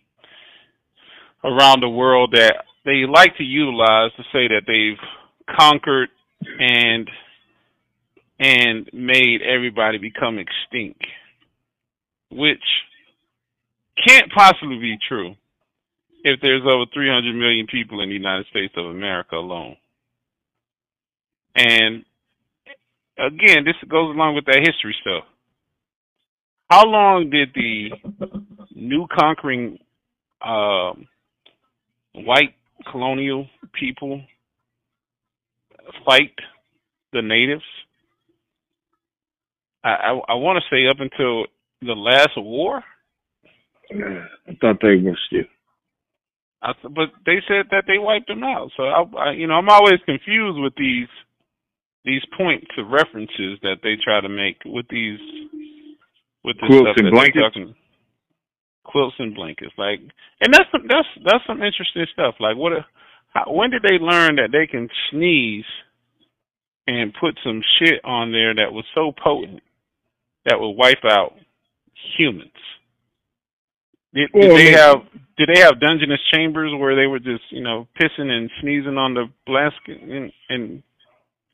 around 1.44 1.82
the 1.82 1.90
world 1.90 2.32
that 2.34 2.64
they 2.86 3.04
like 3.08 3.36
to 3.38 3.44
utilize 3.44 4.12
to 4.18 4.24
say 4.32 4.48
that 4.48 4.62
they've 4.68 5.56
conquered 5.58 6.10
and 6.60 7.10
and 8.38 8.90
made 8.92 9.42
everybody 9.42 9.98
become 9.98 10.38
extinct, 10.38 11.02
which 12.30 12.60
can't 14.06 14.30
possibly 14.32 14.78
be 14.78 14.98
true 15.08 15.36
if 16.24 16.42
there's 16.42 16.64
over 16.64 16.86
300 16.94 17.34
million 17.34 17.66
people 17.68 18.02
in 18.02 18.10
the 18.10 18.16
United 18.16 18.46
States 18.48 18.74
of 18.76 18.88
America 18.88 19.36
alone. 19.36 19.78
And 21.56 22.04
again, 23.18 23.64
this 23.66 23.76
goes 23.90 24.16
along 24.16 24.36
with 24.36 24.46
that 24.46 24.60
history 24.60 24.96
stuff. 25.02 25.24
How 26.70 26.86
long 26.86 27.30
did 27.30 27.50
the 27.54 27.90
new 28.76 29.08
conquering 29.08 29.78
um, 30.46 31.08
white 32.14 32.56
colonial 32.92 33.48
people 33.80 34.22
fight 36.06 36.34
the 37.14 37.22
natives? 37.22 37.64
I, 39.84 39.90
I, 39.90 40.10
I 40.30 40.34
want 40.36 40.62
to 40.62 40.76
say 40.76 40.88
up 40.88 40.98
until 41.00 41.46
the 41.82 41.94
last 41.94 42.32
war. 42.36 42.84
I 43.92 44.58
thought 44.60 44.78
they 44.82 44.96
were 44.96 45.18
still. 45.28 45.44
I, 46.64 46.72
but 46.84 47.10
they 47.28 47.38
said 47.48 47.68
that 47.70 47.84
they 47.86 48.00
wiped 48.00 48.28
them 48.28 48.44
out. 48.44 48.72
So 48.76 48.84
I, 48.84 49.04
I, 49.18 49.32
you 49.34 49.46
know, 49.46 49.54
I'm 49.54 49.70
always 49.70 50.00
confused 50.06 50.60
with 50.60 50.74
these 50.76 51.08
these 52.06 52.22
points 52.38 52.68
of 52.78 52.88
references 52.88 53.60
that 53.64 53.78
they 53.84 53.96
try 54.02 54.22
to 54.22 54.30
make 54.30 54.58
with 54.66 54.86
these 54.90 55.20
with 56.44 56.56
this 56.62 56.70
quilts 56.70 57.02
and 57.02 57.12
blankets. 57.12 57.42
Talking, 57.42 57.76
quilts 58.84 59.16
and 59.20 59.36
blankets, 59.36 59.74
like, 59.78 60.00
and 60.42 60.54
that's 60.54 60.70
some, 60.72 60.86
that's 60.88 61.08
that's 61.26 61.44
some 61.48 61.64
interesting 61.64 62.06
stuff. 62.14 62.36
Like, 62.40 62.56
what? 62.56 62.74
How, 63.34 63.52
when 63.52 63.72
did 63.72 63.82
they 63.82 63.98
learn 64.00 64.36
that 64.38 64.50
they 64.52 64.68
can 64.68 64.88
sneeze 65.12 65.66
and 66.88 67.14
put 67.20 67.38
some 67.44 67.62
shit 67.80 68.00
on 68.06 68.32
there 68.32 68.54
that 68.54 68.72
was 68.72 68.86
so 68.94 69.12
potent 69.12 69.62
that 70.46 70.60
would 70.60 70.78
wipe 70.78 71.04
out 71.04 71.34
humans? 72.18 72.52
Did, 74.14 74.32
did 74.32 74.48
well, 74.48 74.56
they 74.56 74.72
have 74.72 74.98
did 75.38 75.50
they 75.54 75.60
have 75.62 75.82
Dungeness 75.82 76.22
chambers 76.32 76.72
where 76.80 76.96
they 76.96 77.08
were 77.08 77.20
just 77.20 77.44
you 77.50 77.64
know 77.64 77.88
pissing 78.00 78.30
and 78.30 78.50
sneezing 78.62 78.98
on 78.98 79.16
the 79.16 79.26
blanket 79.46 80.02
and, 80.02 80.32
and 80.50 80.84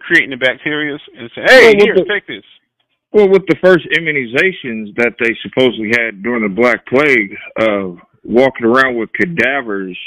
creating 0.01 0.31
the 0.31 0.37
bacteria 0.37 0.97
and 1.17 1.29
say, 1.35 1.41
hey, 1.45 1.73
well, 1.75 1.85
here, 1.85 1.95
the, 1.95 2.05
take 2.09 2.27
this. 2.27 2.43
Well, 3.13 3.29
with 3.29 3.43
the 3.47 3.57
first 3.63 3.85
immunizations 3.97 4.95
that 4.95 5.15
they 5.19 5.35
supposedly 5.43 5.91
had 5.91 6.23
during 6.23 6.43
the 6.43 6.55
Black 6.55 6.85
Plague, 6.87 7.35
uh, 7.59 8.01
walking 8.23 8.65
around 8.65 8.97
with 8.97 9.11
cadavers, 9.13 9.97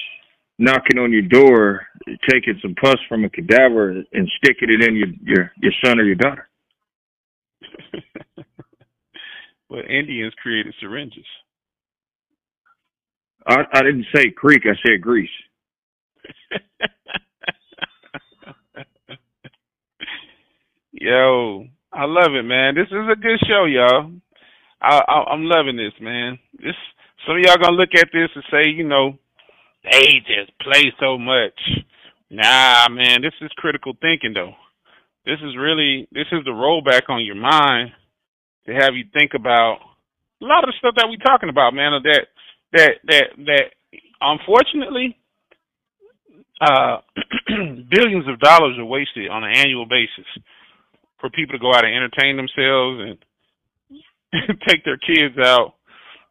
knocking 0.58 0.98
on 0.98 1.12
your 1.12 1.22
door, 1.22 1.86
taking 2.30 2.58
some 2.62 2.74
pus 2.76 2.96
from 3.08 3.24
a 3.24 3.30
cadaver 3.30 3.90
and 3.90 4.30
sticking 4.38 4.70
it 4.70 4.82
in 4.82 4.96
your 4.96 5.08
your, 5.22 5.52
your 5.60 5.72
son 5.84 5.98
or 5.98 6.04
your 6.04 6.14
daughter. 6.14 6.48
well, 9.68 9.82
Indians 9.88 10.34
created 10.42 10.74
syringes. 10.80 11.26
I, 13.46 13.64
I 13.72 13.82
didn't 13.82 14.06
say 14.14 14.30
creek. 14.30 14.62
I 14.64 14.74
said 14.86 15.02
grease. 15.02 15.28
Yo, 21.04 21.66
I 21.92 22.06
love 22.06 22.32
it, 22.32 22.44
man. 22.44 22.74
This 22.74 22.88
is 22.88 23.04
a 23.12 23.20
good 23.20 23.36
show, 23.46 23.66
y'all. 23.66 24.10
I, 24.80 25.02
I 25.06 25.36
I'm 25.36 25.44
loving 25.44 25.76
this, 25.76 25.92
man. 26.00 26.38
This 26.56 26.72
some 27.26 27.36
of 27.36 27.42
y'all 27.44 27.60
gonna 27.60 27.76
look 27.76 27.92
at 27.94 28.08
this 28.10 28.30
and 28.34 28.44
say, 28.50 28.70
you 28.70 28.88
know, 28.88 29.12
they 29.84 30.24
just 30.24 30.58
play 30.60 30.90
so 30.98 31.18
much. 31.18 31.60
Nah, 32.30 32.88
man, 32.88 33.20
this 33.20 33.36
is 33.42 33.52
critical 33.58 33.92
thinking 34.00 34.32
though. 34.32 34.54
This 35.26 35.36
is 35.44 35.60
really 35.60 36.08
this 36.10 36.24
is 36.32 36.40
the 36.46 36.56
rollback 36.56 37.10
on 37.10 37.22
your 37.22 37.36
mind 37.36 37.90
to 38.64 38.72
have 38.72 38.94
you 38.96 39.04
think 39.12 39.32
about 39.36 39.80
a 40.40 40.46
lot 40.46 40.64
of 40.64 40.72
the 40.72 40.78
stuff 40.78 40.94
that 40.96 41.08
we're 41.10 41.20
talking 41.20 41.50
about, 41.50 41.74
man. 41.74 42.00
That 42.02 42.24
that 42.72 42.92
that 43.08 43.24
that 43.44 43.64
unfortunately 44.22 45.18
uh 46.62 47.04
billions 47.92 48.26
of 48.26 48.40
dollars 48.40 48.78
are 48.78 48.86
wasted 48.86 49.28
on 49.28 49.44
an 49.44 49.52
annual 49.54 49.84
basis 49.84 50.24
for 51.24 51.30
people 51.30 51.54
to 51.54 51.58
go 51.58 51.72
out 51.72 51.86
and 51.86 51.94
entertain 51.94 52.36
themselves 52.36 53.00
and 53.00 54.58
take 54.68 54.84
their 54.84 54.98
kids 54.98 55.38
out 55.42 55.72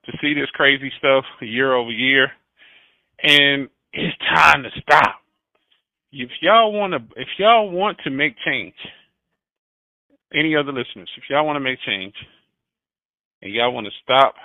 to 0.06 0.12
see 0.22 0.36
this 0.36 0.52
crazy 0.54 0.92
stuff 1.00 1.26
year 1.42 1.74
over 1.74 1.90
year. 1.90 2.28
And 3.24 3.70
it's 3.92 4.16
time 4.20 4.62
to 4.62 4.70
stop. 4.80 5.16
If 6.12 6.30
y'all 6.42 6.72
want 6.72 6.94
to, 6.94 7.00
if 7.20 7.28
y'all 7.40 7.72
want 7.72 7.98
to 8.04 8.12
make 8.12 8.36
change, 8.46 8.76
any 10.32 10.56
other 10.56 10.72
listeners, 10.72 11.10
if 11.18 11.24
y'all 11.28 11.46
want 11.46 11.56
to 11.56 11.60
make 11.60 11.80
change, 11.88 12.14
and 13.42 13.52
y'all 13.52 13.74
want 13.74 13.88
to 13.88 13.92
stop 14.04 14.36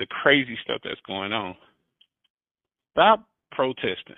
the 0.00 0.06
crazy 0.06 0.58
stuff 0.64 0.80
that's 0.82 1.00
going 1.06 1.32
on, 1.32 1.54
stop 2.90 3.28
protesting 3.52 4.16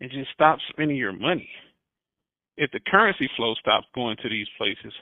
and 0.00 0.10
just 0.10 0.30
stop 0.34 0.58
spending 0.72 0.96
your 0.96 1.12
money 1.12 1.48
if 2.56 2.70
the 2.70 2.80
currency 2.80 3.28
flow 3.36 3.54
stops 3.54 3.86
going 3.94 4.16
to 4.22 4.28
these 4.28 4.46
places, 4.58 4.92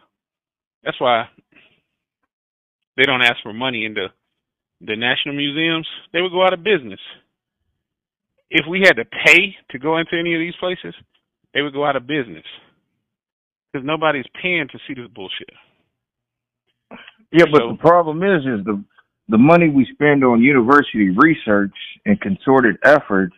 that's 0.84 1.00
why 1.00 1.24
they 2.96 3.04
don't 3.04 3.22
ask 3.22 3.36
for 3.42 3.52
money 3.52 3.84
in 3.84 3.94
the 3.94 4.06
the 4.82 4.96
national 4.96 5.34
museums. 5.34 5.86
They 6.12 6.22
would 6.22 6.32
go 6.32 6.44
out 6.44 6.54
of 6.54 6.64
business. 6.64 7.00
If 8.50 8.66
we 8.68 8.80
had 8.80 8.94
to 8.94 9.04
pay 9.04 9.54
to 9.70 9.78
go 9.78 9.98
into 9.98 10.18
any 10.18 10.34
of 10.34 10.40
these 10.40 10.56
places, 10.58 10.94
they 11.54 11.62
would 11.62 11.74
go 11.74 11.84
out 11.84 11.96
of 11.96 12.06
business 12.06 12.44
because 13.72 13.86
nobody's 13.86 14.24
paying 14.42 14.68
to 14.72 14.78
see 14.86 14.94
this 14.94 15.10
bullshit. 15.14 15.52
Yeah, 17.32 17.44
but 17.52 17.60
so, 17.60 17.72
the 17.72 17.78
problem 17.78 18.22
is, 18.22 18.40
is 18.42 18.64
the 18.64 18.82
the 19.28 19.38
money 19.38 19.68
we 19.68 19.86
spend 19.92 20.24
on 20.24 20.42
university 20.42 21.10
research 21.10 21.74
and 22.04 22.20
concerted 22.20 22.76
efforts. 22.84 23.34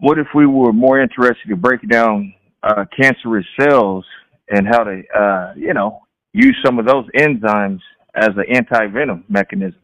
What 0.00 0.18
if 0.18 0.26
we 0.34 0.46
were 0.46 0.72
more 0.72 1.00
interested 1.00 1.50
in 1.50 1.60
breaking 1.60 1.88
down 1.88 2.34
uh, 2.62 2.84
cancerous 2.98 3.46
cells 3.58 4.04
and 4.48 4.66
how 4.66 4.84
to, 4.84 5.02
uh, 5.14 5.52
you 5.56 5.74
know, 5.74 6.00
use 6.32 6.56
some 6.64 6.78
of 6.78 6.86
those 6.86 7.06
enzymes 7.16 7.80
as 8.14 8.30
an 8.36 8.44
anti-venom 8.52 9.24
mechanism. 9.28 9.80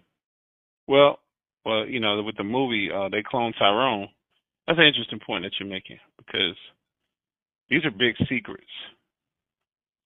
Well, 0.88 1.18
well, 1.64 1.86
you 1.86 2.00
know, 2.00 2.22
with 2.22 2.36
the 2.36 2.44
movie, 2.44 2.90
uh, 2.94 3.08
they 3.08 3.22
clone 3.22 3.52
Tyrone. 3.58 4.08
That's 4.66 4.78
an 4.78 4.86
interesting 4.86 5.20
point 5.24 5.44
that 5.44 5.52
you're 5.58 5.68
making 5.68 5.98
because 6.16 6.56
these 7.68 7.84
are 7.84 7.90
big 7.90 8.16
secrets. 8.28 8.64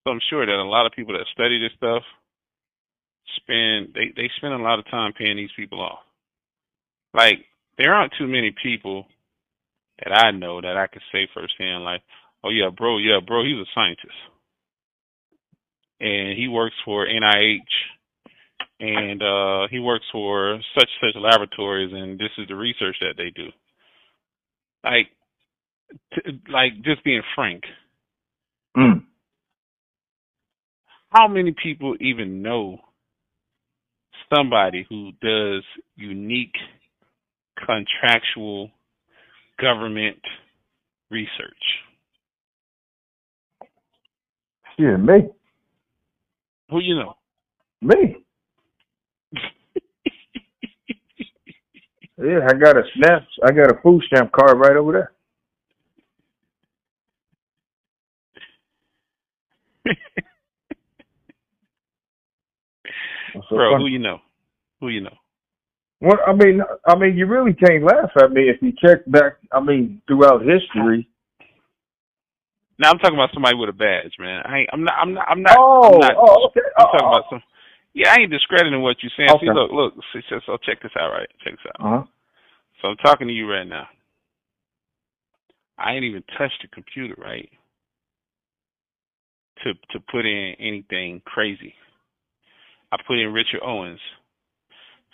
So 0.04 0.12
I'm 0.12 0.20
sure 0.30 0.46
that 0.46 0.52
a 0.52 0.62
lot 0.62 0.86
of 0.86 0.92
people 0.92 1.14
that 1.14 1.26
study 1.32 1.58
this 1.58 1.72
stuff 1.76 2.02
spend 3.36 3.94
they 3.94 4.12
they 4.16 4.30
spend 4.36 4.54
a 4.54 4.58
lot 4.58 4.78
of 4.78 4.86
time 4.90 5.12
paying 5.12 5.36
these 5.36 5.50
people 5.56 5.80
off. 5.80 6.00
Like 7.14 7.44
there 7.76 7.94
aren't 7.94 8.14
too 8.18 8.26
many 8.26 8.54
people 8.62 9.06
that 9.98 10.12
I 10.12 10.30
know 10.30 10.60
that 10.60 10.76
I 10.76 10.86
could 10.86 11.02
say 11.10 11.28
firsthand, 11.34 11.84
like, 11.84 12.02
Oh 12.48 12.50
yeah, 12.50 12.70
bro. 12.74 12.96
Yeah, 12.98 13.20
bro. 13.26 13.44
He's 13.44 13.58
a 13.58 13.66
scientist, 13.74 14.14
and 16.00 16.38
he 16.38 16.48
works 16.48 16.76
for 16.82 17.06
NIH, 17.06 17.60
and 18.80 19.22
uh, 19.22 19.68
he 19.70 19.78
works 19.78 20.06
for 20.10 20.58
such 20.74 20.88
such 21.00 21.20
laboratories, 21.20 21.92
and 21.92 22.18
this 22.18 22.30
is 22.38 22.48
the 22.48 22.56
research 22.56 22.96
that 23.00 23.14
they 23.18 23.30
do. 23.36 23.48
Like, 24.82 25.08
t- 26.14 26.40
like 26.50 26.72
just 26.84 27.04
being 27.04 27.22
frank. 27.34 27.64
Mm. 28.76 29.04
How 31.10 31.28
many 31.28 31.54
people 31.62 31.96
even 32.00 32.40
know 32.40 32.78
somebody 34.34 34.86
who 34.88 35.10
does 35.20 35.64
unique 35.96 36.54
contractual 37.66 38.70
government 39.60 40.20
research? 41.10 41.82
Yeah, 44.78 44.96
me. 44.96 45.28
Who 46.70 46.80
you 46.80 46.94
know? 46.94 47.14
Me. 47.82 48.16
yeah, 52.18 52.46
I 52.48 52.54
got 52.54 52.76
a 52.76 52.82
snap. 52.94 53.22
I 53.44 53.50
got 53.50 53.70
a 53.72 53.80
food 53.82 54.02
stamp 54.06 54.30
card 54.32 54.58
right 54.58 54.76
over 54.76 54.92
there. 54.92 55.12
so 63.34 63.56
Bro, 63.56 63.72
funny. 63.72 63.84
who 63.84 63.90
you 63.90 63.98
know? 63.98 64.18
Who 64.80 64.88
you 64.88 65.00
know? 65.00 65.16
Well, 66.00 66.18
I 66.24 66.32
mean, 66.32 66.60
I 66.86 66.96
mean, 66.96 67.16
you 67.16 67.26
really 67.26 67.54
can't 67.54 67.82
laugh 67.82 68.10
at 68.22 68.30
me 68.30 68.42
if 68.48 68.62
you 68.62 68.72
check 68.80 68.98
back. 69.08 69.38
I 69.52 69.60
mean, 69.60 70.00
throughout 70.06 70.42
history. 70.42 71.08
Now 72.78 72.90
I'm 72.90 72.98
talking 72.98 73.18
about 73.18 73.30
somebody 73.34 73.56
with 73.56 73.68
a 73.68 73.72
badge, 73.72 74.14
man. 74.18 74.42
I 74.46 74.58
ain't, 74.58 74.70
I'm 74.72 74.84
not. 74.84 74.94
I'm 75.00 75.14
not. 75.14 75.26
I'm 75.28 75.42
not. 75.42 75.56
Oh, 75.58 75.94
I'm 75.94 76.00
not, 76.00 76.14
oh, 76.16 76.46
okay. 76.46 76.60
I'm 76.78 76.86
talking 76.86 77.08
about 77.08 77.24
some. 77.30 77.42
Yeah, 77.92 78.12
I 78.12 78.20
ain't 78.20 78.30
discrediting 78.30 78.80
what 78.80 78.96
you're 79.02 79.10
saying. 79.16 79.30
Okay. 79.30 79.46
See, 79.46 79.52
look, 79.52 79.70
look. 79.72 79.94
See, 80.12 80.20
so, 80.30 80.40
so 80.46 80.56
check 80.64 80.80
this 80.82 80.92
out, 80.98 81.10
right? 81.10 81.28
Check 81.42 81.54
this 81.54 81.72
out. 81.74 81.84
Uh-huh. 81.84 82.04
So 82.80 82.88
I'm 82.88 82.96
talking 82.98 83.26
to 83.26 83.34
you 83.34 83.50
right 83.50 83.66
now. 83.66 83.88
I 85.76 85.94
ain't 85.94 86.04
even 86.04 86.22
touched 86.38 86.62
the 86.62 86.68
computer, 86.68 87.14
right? 87.18 87.48
To 89.64 89.74
to 89.74 90.04
put 90.10 90.24
in 90.24 90.54
anything 90.60 91.20
crazy. 91.24 91.74
I 92.92 92.96
put 93.06 93.18
in 93.18 93.32
Richard 93.32 93.60
Owens. 93.64 94.00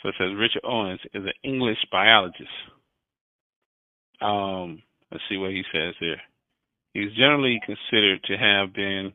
So 0.02 0.10
it 0.10 0.16
says 0.18 0.36
Richard 0.36 0.62
Owens 0.64 1.00
is 1.14 1.24
an 1.24 1.32
English 1.42 1.78
biologist. 1.90 2.50
Um, 4.20 4.82
let's 5.10 5.24
see 5.30 5.38
what 5.38 5.50
he 5.50 5.62
says 5.72 5.94
here. 5.98 6.16
He's 6.94 7.12
generally 7.14 7.60
considered 7.66 8.22
to 8.24 8.36
have 8.38 8.72
been 8.72 9.12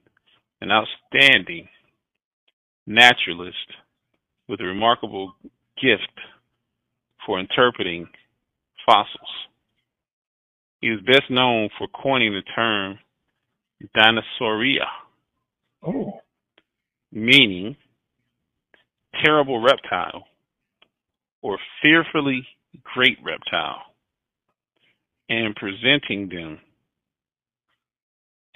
an 0.62 0.70
outstanding 0.70 1.70
naturalist 2.86 3.56
with 4.50 4.60
a 4.60 4.66
remarkable 4.66 5.34
gift 5.82 6.12
for 7.26 7.40
interpreting 7.40 8.08
fossils. 8.86 9.30
He 10.82 10.88
is 10.88 11.00
best 11.02 11.30
known 11.30 11.70
for 11.78 11.88
coining 11.88 12.34
the 12.34 12.42
term 12.54 13.00
dinosauria, 13.96 14.86
Oh. 15.82 16.22
meaning 17.12 17.78
terrible 19.24 19.62
reptile 19.62 20.28
or 21.42 21.58
fearfully 21.82 22.46
great 22.84 23.18
reptile, 23.24 23.84
and 25.30 25.56
presenting 25.56 26.28
them 26.28 26.60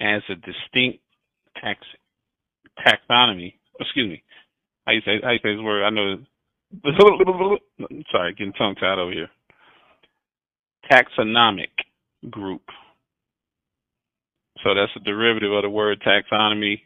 as 0.00 0.22
a 0.28 0.34
distinct 0.34 1.00
tax 1.60 1.80
taxonomy. 2.78 3.54
Excuse 3.80 4.10
me. 4.10 4.22
How 4.86 4.92
you 4.92 5.00
say 5.04 5.20
how 5.22 5.30
you 5.30 5.38
say 5.42 5.54
this 5.54 5.62
word? 5.62 5.84
I 5.84 5.90
know. 5.90 6.16
Sorry, 8.10 8.34
getting 8.34 8.52
tongue 8.54 8.74
tied 8.74 8.98
over 8.98 9.12
here. 9.12 9.28
Taxonomic 10.90 11.68
group. 12.30 12.62
So 14.62 14.74
that's 14.74 14.92
a 14.96 15.00
derivative 15.00 15.52
of 15.52 15.62
the 15.62 15.70
word 15.70 16.02
taxonomy, 16.06 16.80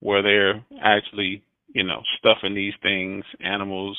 where 0.00 0.22
they're 0.22 0.64
actually, 0.82 1.42
you 1.68 1.84
know, 1.84 2.02
stuffing 2.18 2.54
these 2.54 2.74
things, 2.82 3.24
animals, 3.40 3.98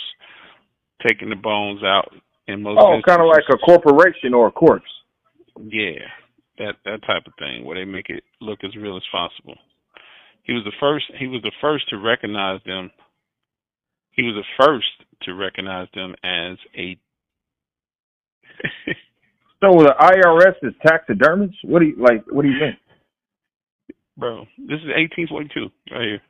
taking 1.07 1.29
the 1.29 1.35
bones 1.35 1.81
out. 1.83 2.11
In 2.47 2.61
most 2.61 2.77
oh, 2.79 3.01
kind 3.07 3.21
of 3.21 3.27
like 3.27 3.45
a 3.49 3.57
corporation 3.57 4.35
or 4.35 4.47
a 4.47 4.51
corpse. 4.51 4.85
Yeah, 5.59 6.05
that 6.57 6.75
that 6.85 7.01
type 7.05 7.23
of 7.27 7.33
thing, 7.39 7.65
where 7.65 7.77
they 7.77 7.85
make 7.85 8.09
it 8.09 8.23
look 8.41 8.59
as 8.63 8.75
real 8.75 8.97
as 8.97 9.03
possible. 9.11 9.55
He 10.43 10.53
was 10.53 10.63
the 10.63 10.73
first. 10.79 11.05
He 11.17 11.27
was 11.27 11.41
the 11.41 11.51
first 11.61 11.89
to 11.89 11.97
recognize 11.97 12.61
them. 12.65 12.91
He 14.11 14.23
was 14.23 14.35
the 14.35 14.65
first 14.65 14.87
to 15.23 15.33
recognize 15.33 15.87
them 15.93 16.15
as 16.23 16.57
a. 16.77 16.97
so 19.61 19.67
the 19.79 19.93
IRS 19.99 20.67
is 20.67 20.75
taxidermists. 20.85 21.57
What 21.63 21.79
do 21.79 21.85
you 21.85 21.95
like? 21.97 22.23
What 22.29 22.43
do 22.43 22.49
you 22.49 22.59
think? 22.59 22.77
Bro, 24.17 24.45
this 24.57 24.79
is 24.79 24.93
1842 24.95 25.67
right 25.91 26.01
here. 26.01 26.21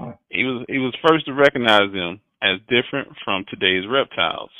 Oh. 0.00 0.14
He 0.30 0.44
was 0.44 0.64
he 0.68 0.78
was 0.78 0.94
first 1.06 1.26
to 1.26 1.34
recognize 1.34 1.92
them 1.92 2.20
as 2.40 2.60
different 2.68 3.08
from 3.24 3.44
today's 3.50 3.84
reptiles. 3.90 4.50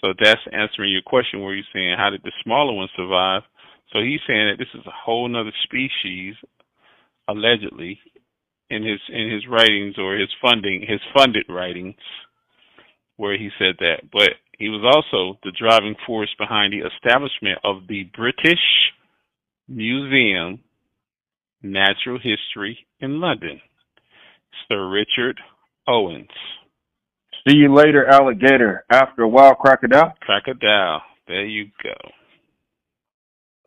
So 0.00 0.12
that's 0.18 0.40
answering 0.52 0.92
your 0.92 1.02
question 1.02 1.42
where 1.42 1.54
you're 1.54 1.64
saying 1.74 1.96
how 1.98 2.10
did 2.10 2.22
the 2.22 2.32
smaller 2.44 2.72
ones 2.72 2.90
survive? 2.96 3.42
So 3.92 4.00
he's 4.00 4.20
saying 4.26 4.48
that 4.48 4.58
this 4.58 4.74
is 4.74 4.86
a 4.86 5.04
whole 5.04 5.28
nother 5.28 5.52
species, 5.62 6.34
allegedly, 7.28 8.00
in 8.70 8.82
his 8.82 9.00
in 9.08 9.30
his 9.30 9.46
writings 9.48 9.96
or 9.98 10.16
his 10.16 10.30
funding 10.42 10.84
his 10.86 11.00
funded 11.16 11.46
writings, 11.48 11.96
where 13.16 13.38
he 13.38 13.50
said 13.58 13.76
that. 13.80 14.10
But 14.10 14.30
he 14.58 14.68
was 14.68 14.82
also 14.84 15.38
the 15.42 15.52
driving 15.52 15.94
force 16.06 16.30
behind 16.38 16.72
the 16.72 16.86
establishment 16.86 17.58
of 17.64 17.86
the 17.88 18.04
British 18.16 18.58
Museum 19.68 20.60
Natural 21.62 22.18
History 22.18 22.86
in 23.00 23.20
London. 23.20 23.60
Sir 24.68 24.88
Richard 24.88 25.40
Owens. 25.88 26.28
See 27.46 27.56
you 27.56 27.74
later, 27.74 28.06
alligator. 28.06 28.84
After 28.90 29.22
a 29.22 29.28
while, 29.28 29.54
crocodile. 29.54 30.14
Crocodile. 30.20 31.02
There 31.26 31.44
you 31.44 31.66
go. 31.82 31.94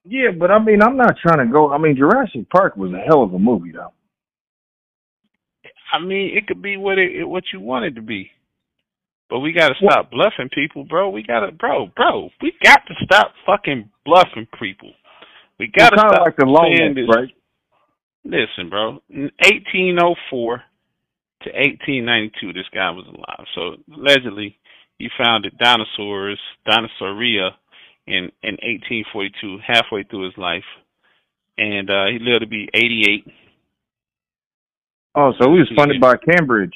Yeah, 0.10 0.32
but 0.38 0.52
I 0.52 0.60
mean, 0.60 0.82
I'm 0.82 0.96
not 0.96 1.16
trying 1.22 1.46
to 1.46 1.52
go. 1.52 1.72
I 1.72 1.78
mean, 1.78 1.98
Jurassic 1.98 2.50
Park 2.50 2.78
was 2.78 2.94
a 2.94 3.00
hell 3.06 3.24
of 3.24 3.34
a 3.34 3.40
movie, 3.40 3.72
though. 3.72 3.92
I 5.92 6.00
mean, 6.00 6.38
it 6.38 6.48
could 6.48 6.62
be 6.62 6.78
what 6.78 6.98
it 6.98 7.26
what 7.26 7.44
you 7.52 7.60
want 7.60 7.86
it 7.86 7.96
to 7.96 8.02
be, 8.02 8.32
but 9.30 9.40
we 9.40 9.52
got 9.52 9.70
to 9.70 9.76
stop 9.76 10.06
what? 10.06 10.12
bluffing 10.12 10.50
people, 10.54 10.86
bro. 10.86 11.10
We 11.10 11.24
got 11.24 11.42
to, 11.42 11.52
bro, 11.52 11.88
bro. 11.96 12.30
We 12.42 12.54
got 12.64 12.82
to 12.88 12.94
stop 13.04 13.34
fucking 13.46 13.90
bluffing 14.06 14.48
people. 14.60 14.92
We 15.60 15.72
got 15.78 15.90
to 15.90 15.98
stop 15.98 16.26
like 16.26 16.38
the 16.38 16.76
saying 16.78 16.96
this. 16.96 17.08
Right? 17.14 17.30
Listen, 18.24 18.70
bro. 18.70 19.00
In 19.10 19.32
1804 19.44 20.62
to 21.44 21.50
1892, 21.50 22.54
this 22.54 22.68
guy 22.74 22.92
was 22.92 23.06
alive. 23.08 23.48
So 23.56 23.76
allegedly, 23.94 24.58
he 24.98 25.10
founded 25.18 25.58
dinosaurs, 25.58 26.40
Dinosauria, 26.68 27.52
in 28.08 28.32
in 28.44 28.56
1842, 28.64 29.60
halfway 29.66 30.04
through 30.04 30.26
his 30.26 30.38
life, 30.38 30.64
and 31.58 31.90
uh, 31.90 32.06
he 32.08 32.20
lived 32.20 32.42
to 32.42 32.48
be 32.48 32.70
88. 32.74 33.28
Oh, 35.16 35.34
so 35.40 35.52
he 35.52 35.60
was 35.60 35.72
funded 35.76 36.00
by 36.00 36.16
Cambridge. 36.18 36.76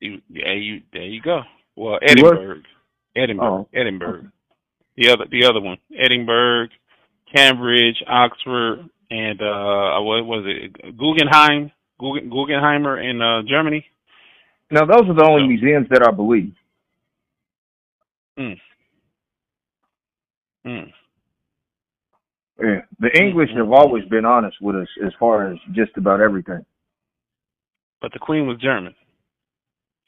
He, 0.00 0.22
yeah, 0.28 0.52
you 0.54 0.82
there 0.92 1.02
you 1.02 1.20
go. 1.22 1.42
Well, 1.76 1.98
Edinburgh, 2.02 2.62
Edinburgh, 3.16 3.68
oh. 3.72 3.78
Edinburgh. 3.78 4.30
The 4.96 5.10
other 5.10 5.24
the 5.30 5.46
other 5.46 5.60
one, 5.60 5.78
Edinburgh, 5.96 6.68
Cambridge, 7.34 8.02
Oxford, 8.06 8.88
and 9.10 9.40
uh, 9.40 10.00
what 10.00 10.24
was 10.26 10.44
it? 10.46 10.96
Guggenheim, 10.96 11.70
Guggenheimer 12.00 13.02
in 13.02 13.22
uh, 13.22 13.42
Germany. 13.48 13.84
Now, 14.70 14.84
those 14.84 15.08
are 15.08 15.14
the 15.14 15.24
only 15.24 15.44
so, 15.44 15.46
museums 15.46 15.88
that 15.90 16.06
I 16.06 16.10
believe. 16.10 16.52
Mm. 18.38 18.58
Mm. 20.68 20.92
Yeah, 22.60 22.80
the 23.00 23.10
English 23.18 23.50
have 23.56 23.72
always 23.72 24.04
been 24.06 24.26
honest 24.26 24.56
with 24.60 24.76
us 24.76 24.88
as 25.06 25.12
far 25.18 25.50
as 25.50 25.58
just 25.72 25.96
about 25.96 26.20
everything. 26.20 26.64
But 28.02 28.12
the 28.12 28.18
Queen 28.18 28.46
was 28.46 28.58
German, 28.58 28.94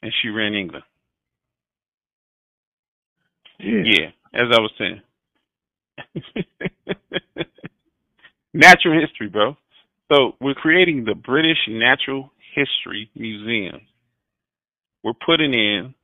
and 0.03 0.13
she 0.21 0.29
ran 0.29 0.53
England. 0.53 0.83
Yeah, 3.59 3.81
yeah 3.85 4.07
as 4.33 4.47
I 4.51 4.59
was 4.59 4.71
saying. 4.77 5.01
Natural 8.53 8.99
history, 8.99 9.29
bro. 9.29 9.55
So 10.11 10.35
we're 10.41 10.53
creating 10.53 11.05
the 11.05 11.15
British 11.15 11.57
Natural 11.69 12.29
History 12.53 13.09
Museum. 13.15 13.81
We're 15.03 15.13
putting 15.25 15.53
in 15.53 15.95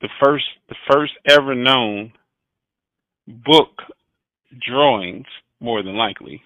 the 0.00 0.08
first 0.22 0.44
the 0.68 0.76
first 0.90 1.12
ever 1.28 1.54
known 1.54 2.12
book 3.26 3.70
drawings 4.66 5.26
more 5.60 5.82
than 5.82 5.96
likely, 5.96 6.42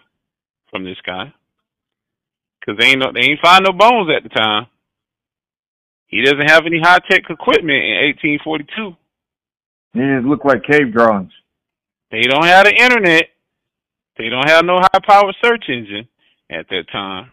from 0.71 0.85
this 0.85 0.99
guy. 1.05 1.33
Because 2.61 2.79
they 2.79 2.89
ain't 2.89 3.01
no, 3.01 3.13
they 3.13 3.21
ain't 3.21 3.41
find 3.41 3.65
no 3.65 3.73
bones 3.73 4.11
at 4.15 4.23
the 4.23 4.29
time. 4.29 4.67
He 6.07 6.23
doesn't 6.23 6.51
have 6.51 6.67
any 6.67 6.81
high 6.83 6.99
tech 7.11 7.23
equipment 7.31 7.85
in 7.85 8.15
1842. 8.43 8.97
It 9.95 10.25
look 10.25 10.45
like 10.45 10.65
cave 10.65 10.93
drawings. 10.93 11.33
They 12.11 12.23
don't 12.23 12.45
have 12.45 12.65
the 12.65 12.75
internet. 12.75 13.29
They 14.19 14.29
don't 14.29 14.49
have 14.49 14.65
no 14.65 14.79
high 14.79 15.01
powered 15.07 15.35
search 15.43 15.65
engine 15.69 16.09
at 16.51 16.69
that 16.69 16.85
time. 16.91 17.33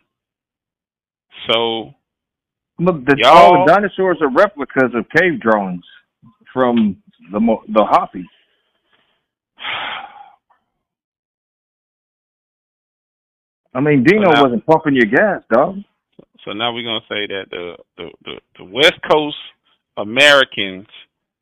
So 1.50 1.94
look, 2.80 3.06
the, 3.06 3.24
all 3.26 3.66
the 3.66 3.72
dinosaurs 3.72 4.18
are 4.22 4.30
replicas 4.30 4.94
of 4.94 5.06
cave 5.10 5.40
drawings 5.42 5.84
from 6.54 7.02
the 7.32 7.40
the 7.68 7.86
Hopi. 7.86 8.26
I 13.78 13.80
mean, 13.80 14.04
Dino 14.04 14.26
so 14.26 14.32
now, 14.32 14.44
wasn't 14.44 14.66
pumping 14.66 14.96
your 14.96 15.06
gas, 15.06 15.44
dog. 15.54 15.76
So 16.44 16.52
now 16.54 16.74
we're 16.74 16.84
gonna 16.84 17.06
say 17.08 17.28
that 17.28 17.46
the, 17.52 17.76
the 17.98 18.10
the 18.26 18.40
the 18.58 18.64
West 18.66 18.96
Coast 19.08 19.38
Americans, 19.98 20.88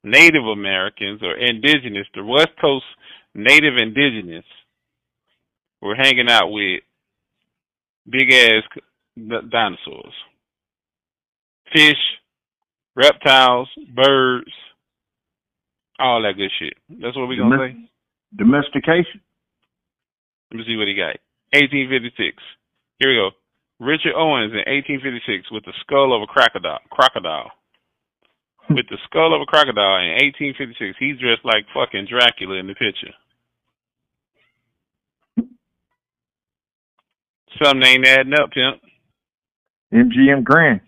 Native 0.04 0.44
Americans, 0.44 1.22
or 1.24 1.38
indigenous, 1.38 2.06
the 2.14 2.26
West 2.26 2.50
Coast 2.60 2.84
Native 3.36 3.78
Indigenous, 3.78 4.44
were 5.82 5.96
hanging 5.96 6.30
out 6.30 6.52
with 6.52 6.82
big 8.10 8.34
ass 8.34 8.64
dinosaurs, 9.50 10.14
fish, 11.72 11.96
reptiles, 12.98 13.70
birds, 13.96 14.52
all 16.00 16.22
that 16.24 16.36
good 16.36 16.52
shit. 16.60 16.74
That's 16.90 17.16
what 17.16 17.30
we're 17.30 17.38
gonna 17.38 17.56
Domest- 17.56 17.72
say. 17.72 17.90
Domestication. 18.36 19.22
Let 20.52 20.58
me 20.58 20.64
see 20.68 20.76
what 20.76 20.90
he 20.90 20.96
got. 20.96 21.16
1856. 21.54 22.42
Here 23.00 23.10
we 23.12 23.18
go. 23.18 23.32
Richard 23.80 24.16
Owens 24.16 24.54
in 24.54 24.64
1856 24.66 25.52
with 25.52 25.66
the 25.66 25.74
skull 25.82 26.16
of 26.16 26.22
a 26.22 26.28
crocodile. 26.28 26.80
Crocodile. 26.90 27.52
with 28.70 28.88
the 28.90 28.98
skull 29.06 29.36
of 29.36 29.42
a 29.42 29.46
crocodile 29.46 30.02
in 30.02 30.18
1856. 30.34 30.98
He's 31.00 31.20
dressed 31.20 31.46
like 31.46 31.66
fucking 31.74 32.08
Dracula 32.10 32.56
in 32.60 32.68
the 32.68 32.74
picture. 32.74 33.14
Something 37.64 37.86
ain't 37.88 38.08
adding 38.08 38.34
up, 38.34 38.52
pimp. 38.52 38.82
MGM 39.94 40.44
Grand. 40.44 40.82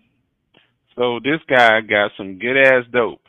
So 0.96 1.20
this 1.22 1.40
guy 1.48 1.80
got 1.80 2.10
some 2.16 2.38
good 2.38 2.56
ass 2.58 2.84
dope. 2.92 3.20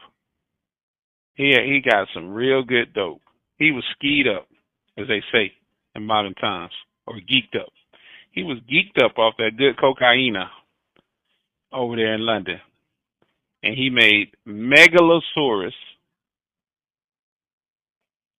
He 1.35 1.53
he 1.55 1.81
got 1.87 2.07
some 2.13 2.33
real 2.33 2.63
good 2.63 2.93
dope. 2.93 3.21
He 3.57 3.71
was 3.71 3.83
skied 3.95 4.27
up, 4.27 4.47
as 4.97 5.07
they 5.07 5.21
say 5.31 5.53
in 5.95 6.05
modern 6.05 6.33
times, 6.33 6.73
or 7.09 7.15
geeked 7.15 7.59
up. 7.59 7.69
He 8.31 8.43
was 8.43 8.59
geeked 8.71 9.03
up 9.03 9.17
off 9.17 9.33
that 9.39 9.57
good 9.57 9.77
cocaine 9.79 10.37
over 11.73 11.95
there 11.95 12.13
in 12.13 12.21
London. 12.21 12.59
And 13.63 13.75
he 13.75 13.89
made 13.89 14.35
Megalosaurus. 14.47 15.73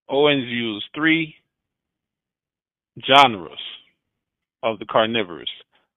Owens 0.09 0.47
used 0.47 0.87
three 0.95 1.35
genres 3.07 3.59
of 4.63 4.79
the 4.79 4.87
carnivorous. 4.87 5.51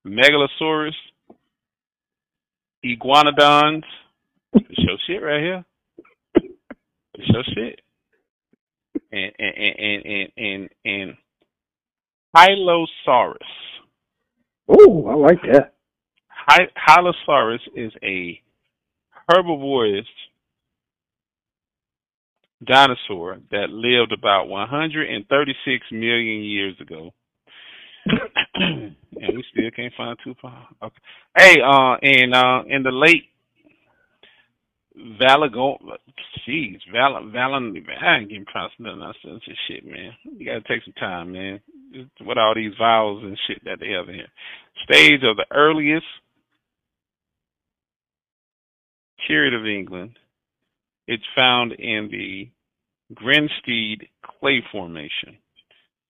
Megalosaurus, 0.06 0.94
iguanodons, 2.84 3.84
show 4.56 4.98
shit 5.08 5.22
right 5.22 5.42
here. 5.42 5.66
Show 7.18 7.44
shit. 7.54 7.82
And 9.12 9.32
and 9.40 9.56
and 9.58 10.06
and 10.06 10.30
and, 10.38 10.70
and 10.86 11.18
Hylosaurus. 12.36 13.38
Oh, 14.68 15.08
I 15.08 15.16
like 15.16 15.42
that. 15.52 15.74
Hy- 16.28 16.72
Hylosaurus 16.88 17.60
is 17.76 17.92
a 18.04 18.42
herbivorous 19.30 20.06
dinosaur 22.66 23.40
that 23.52 23.70
lived 23.70 24.12
about 24.12 24.48
136 24.48 25.86
million 25.92 26.44
years 26.44 26.76
ago. 26.82 27.12
and 28.56 28.96
we 29.20 29.44
still 29.52 29.72
can't 29.76 29.94
find 29.96 30.18
Tupac. 30.24 30.52
Okay. 30.82 30.96
Hey, 31.38 31.56
uh, 31.62 31.96
in 32.02 32.34
uh, 32.34 32.64
in 32.68 32.84
the 32.84 32.92
late 32.92 33.24
Valagon, 35.22 35.78
jeez, 36.48 36.80
Val, 36.92 37.14
Valon, 37.14 37.74
I 38.02 38.18
ain't 38.18 38.30
getting 38.30 38.46
pronounced 38.46 38.80
nothing. 38.80 39.00
That's 39.00 39.18
this 39.48 39.58
shit, 39.68 39.86
man. 39.86 40.12
You 40.24 40.46
gotta 40.46 40.62
take 40.68 40.84
some 40.84 40.94
time, 40.94 41.32
man. 41.32 41.60
With 42.22 42.38
all 42.38 42.54
these 42.56 42.74
vowels 42.80 43.24
and 43.24 43.38
shit 43.48 43.64
that 43.66 43.80
they 43.80 43.92
have 43.92 44.10
in 44.10 44.16
here. 44.16 44.28
Stage 44.84 45.22
of 45.24 45.38
the 45.38 45.46
earliest 45.52 46.06
period 49.28 49.54
of 49.54 49.66
England. 49.66 50.18
It's 51.08 51.24
found 51.36 51.74
in 51.74 52.10
the 52.12 52.50
Grinstead 53.14 54.08
clay 54.40 54.64
formation. 54.72 55.38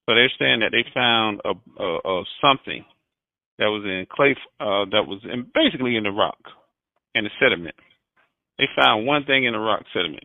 So 0.05 0.15
they're 0.15 0.31
saying 0.39 0.59
that 0.59 0.71
they 0.71 0.85
found 0.93 1.41
a, 1.45 1.53
a, 1.81 1.97
a 1.97 2.23
something 2.41 2.85
that 3.59 3.65
was 3.65 3.83
in 3.85 4.05
clay, 4.11 4.35
uh, 4.59 4.85
that 4.91 5.07
was 5.07 5.21
in, 5.23 5.47
basically 5.53 5.95
in 5.95 6.03
the 6.03 6.11
rock 6.11 6.39
and 7.15 7.25
the 7.25 7.29
sediment. 7.39 7.75
They 8.57 8.65
found 8.75 9.05
one 9.05 9.25
thing 9.25 9.45
in 9.45 9.53
the 9.53 9.59
rock 9.59 9.83
sediment. 9.93 10.23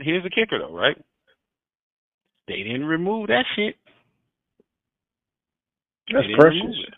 Here's 0.00 0.22
the 0.22 0.30
kicker, 0.30 0.58
though, 0.58 0.74
right? 0.74 0.96
They 2.48 2.62
didn't 2.62 2.86
remove 2.86 3.28
that 3.28 3.44
shit. 3.56 3.76
That's 6.12 6.26
precious. 6.38 6.60
It. 6.88 6.94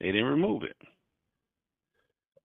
They 0.00 0.06
didn't 0.06 0.26
remove 0.26 0.62
it. 0.62 0.76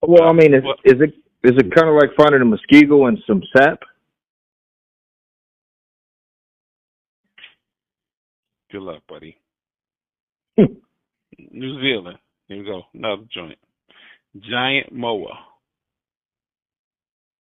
Well, 0.02 0.24
I 0.24 0.34
mean, 0.34 0.54
is, 0.54 0.64
well, 0.64 0.76
is 0.84 1.02
it 1.02 1.14
is 1.44 1.54
it 1.58 1.76
kind 1.76 1.90
of 1.90 1.96
like 1.96 2.16
finding 2.18 2.42
a 2.42 2.46
mosquito 2.46 3.06
and 3.06 3.18
some 3.28 3.42
sap? 3.56 3.80
Good 8.72 8.82
luck, 8.82 9.02
buddy. 9.08 9.38
New 10.58 11.82
Zealand. 11.82 12.18
Here 12.48 12.58
we 12.58 12.66
go. 12.66 12.84
Another 12.94 13.24
joint. 13.34 13.58
Giant 14.38 14.92
moa 14.92 15.34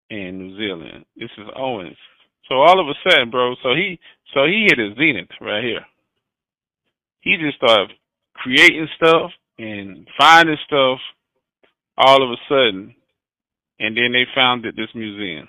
in 0.10 0.38
New 0.38 0.58
Zealand. 0.58 1.06
This 1.16 1.30
is 1.38 1.46
Owens. 1.56 1.98
So 2.50 2.56
all 2.56 2.80
of 2.80 2.88
a 2.88 3.10
sudden, 3.10 3.30
bro, 3.30 3.56
so 3.64 3.74
he 3.74 4.00
so 4.34 4.46
he 4.46 4.68
hit 4.70 4.78
his 4.78 4.98
zenith 4.98 5.30
right 5.40 5.64
here. 5.64 5.86
He 7.22 7.38
just 7.38 7.58
started 7.58 7.92
creating 8.34 8.88
stuff 8.96 9.32
and 9.58 10.08
finding 10.18 10.58
stuff 10.66 11.00
all 11.98 12.24
of 12.24 12.32
a 12.32 12.42
sudden, 12.50 12.96
and 13.80 13.96
then 13.96 14.12
they 14.12 14.26
founded 14.34 14.76
this 14.76 14.90
museum. 14.96 15.48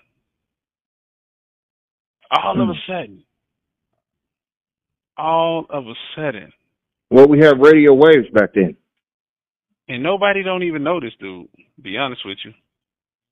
All 2.31 2.61
of 2.61 2.69
a 2.69 2.73
hmm. 2.73 2.79
sudden. 2.87 3.25
All 5.17 5.67
of 5.69 5.87
a 5.87 5.95
sudden. 6.17 6.53
Well, 7.11 7.29
we 7.29 7.39
had 7.39 7.61
radio 7.61 7.93
waves 7.93 8.29
back 8.33 8.55
then. 8.55 8.77
And 9.89 10.03
nobody 10.03 10.43
don't 10.43 10.63
even 10.63 10.83
know 10.83 11.01
this 11.01 11.13
dude, 11.21 11.49
be 11.81 11.99
honest 11.99 12.23
with 12.25 12.39
you. 12.45 12.53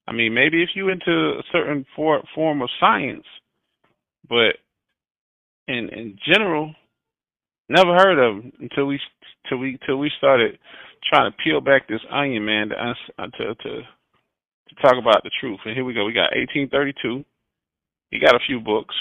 I 0.07 0.13
mean, 0.13 0.35
maybe 0.35 0.63
if 0.63 0.71
you 0.75 0.89
into 0.89 1.11
a 1.11 1.43
certain 1.53 1.87
for, 1.95 2.23
form 2.35 2.63
of 2.63 2.69
science, 2.79 3.25
but 4.29 4.57
in 5.69 5.89
in 5.89 6.19
general, 6.27 6.75
never 7.71 7.95
heard 7.95 8.19
of 8.19 8.45
him 8.45 8.53
until 8.61 8.87
we 8.87 9.01
till 9.49 9.59
we 9.59 9.79
till 9.87 9.97
we 9.97 10.11
started 10.19 10.59
trying 11.11 11.31
to 11.31 11.37
peel 11.43 11.61
back 11.61 11.89
this 11.89 12.01
onion, 12.11 12.45
man, 12.45 12.69
to 12.69 12.77
uh, 12.77 13.27
to 13.27 13.55
to, 13.55 13.71
to 13.83 14.75
talk 14.83 14.97
about 15.01 15.23
the 15.23 15.31
truth. 15.41 15.61
And 15.65 15.75
here 15.75 15.85
we 15.85 15.95
go. 15.95 16.05
We 16.05 16.13
got 16.13 16.37
1832. 16.37 17.25
He 18.11 18.21
got 18.21 18.35
a 18.35 18.45
few 18.47 18.61
books. 18.61 18.95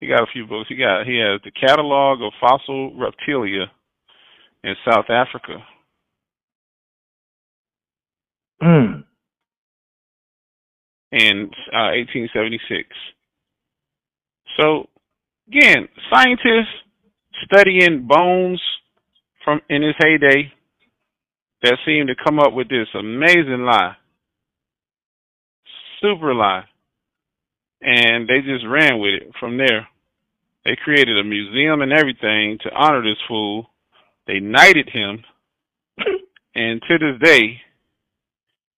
He 0.00 0.08
got 0.08 0.22
a 0.22 0.32
few 0.32 0.46
books. 0.46 0.68
He 0.68 0.76
got 0.76 1.06
he 1.06 1.18
has 1.18 1.40
the 1.44 1.52
catalog 1.52 2.22
of 2.22 2.32
fossil 2.40 2.92
reptilia 2.92 3.66
in 4.64 4.74
South 4.84 5.10
Africa. 5.10 5.58
Hmm 8.60 9.02
in 11.12 11.50
uh, 11.72 11.92
1876. 11.92 12.88
So 14.56 14.88
again, 15.46 15.88
scientists 16.10 16.72
studying 17.44 18.06
bones 18.06 18.60
from 19.44 19.60
in 19.68 19.82
his 19.82 19.94
heyday 19.98 20.52
that 21.62 21.78
seemed 21.86 22.08
to 22.08 22.24
come 22.24 22.38
up 22.38 22.52
with 22.52 22.68
this 22.68 22.88
amazing 22.94 23.64
lie, 23.64 23.96
super 26.00 26.34
lie, 26.34 26.64
and 27.80 28.28
they 28.28 28.40
just 28.40 28.64
ran 28.68 28.98
with 28.98 29.22
it 29.22 29.32
from 29.38 29.56
there. 29.56 29.88
They 30.64 30.76
created 30.82 31.18
a 31.18 31.24
museum 31.24 31.82
and 31.82 31.92
everything 31.92 32.58
to 32.62 32.70
honor 32.74 33.02
this 33.02 33.18
fool. 33.26 33.66
They 34.26 34.38
knighted 34.38 34.88
him, 34.92 35.24
and 36.54 36.80
to 36.82 36.98
this 36.98 37.20
day, 37.22 37.60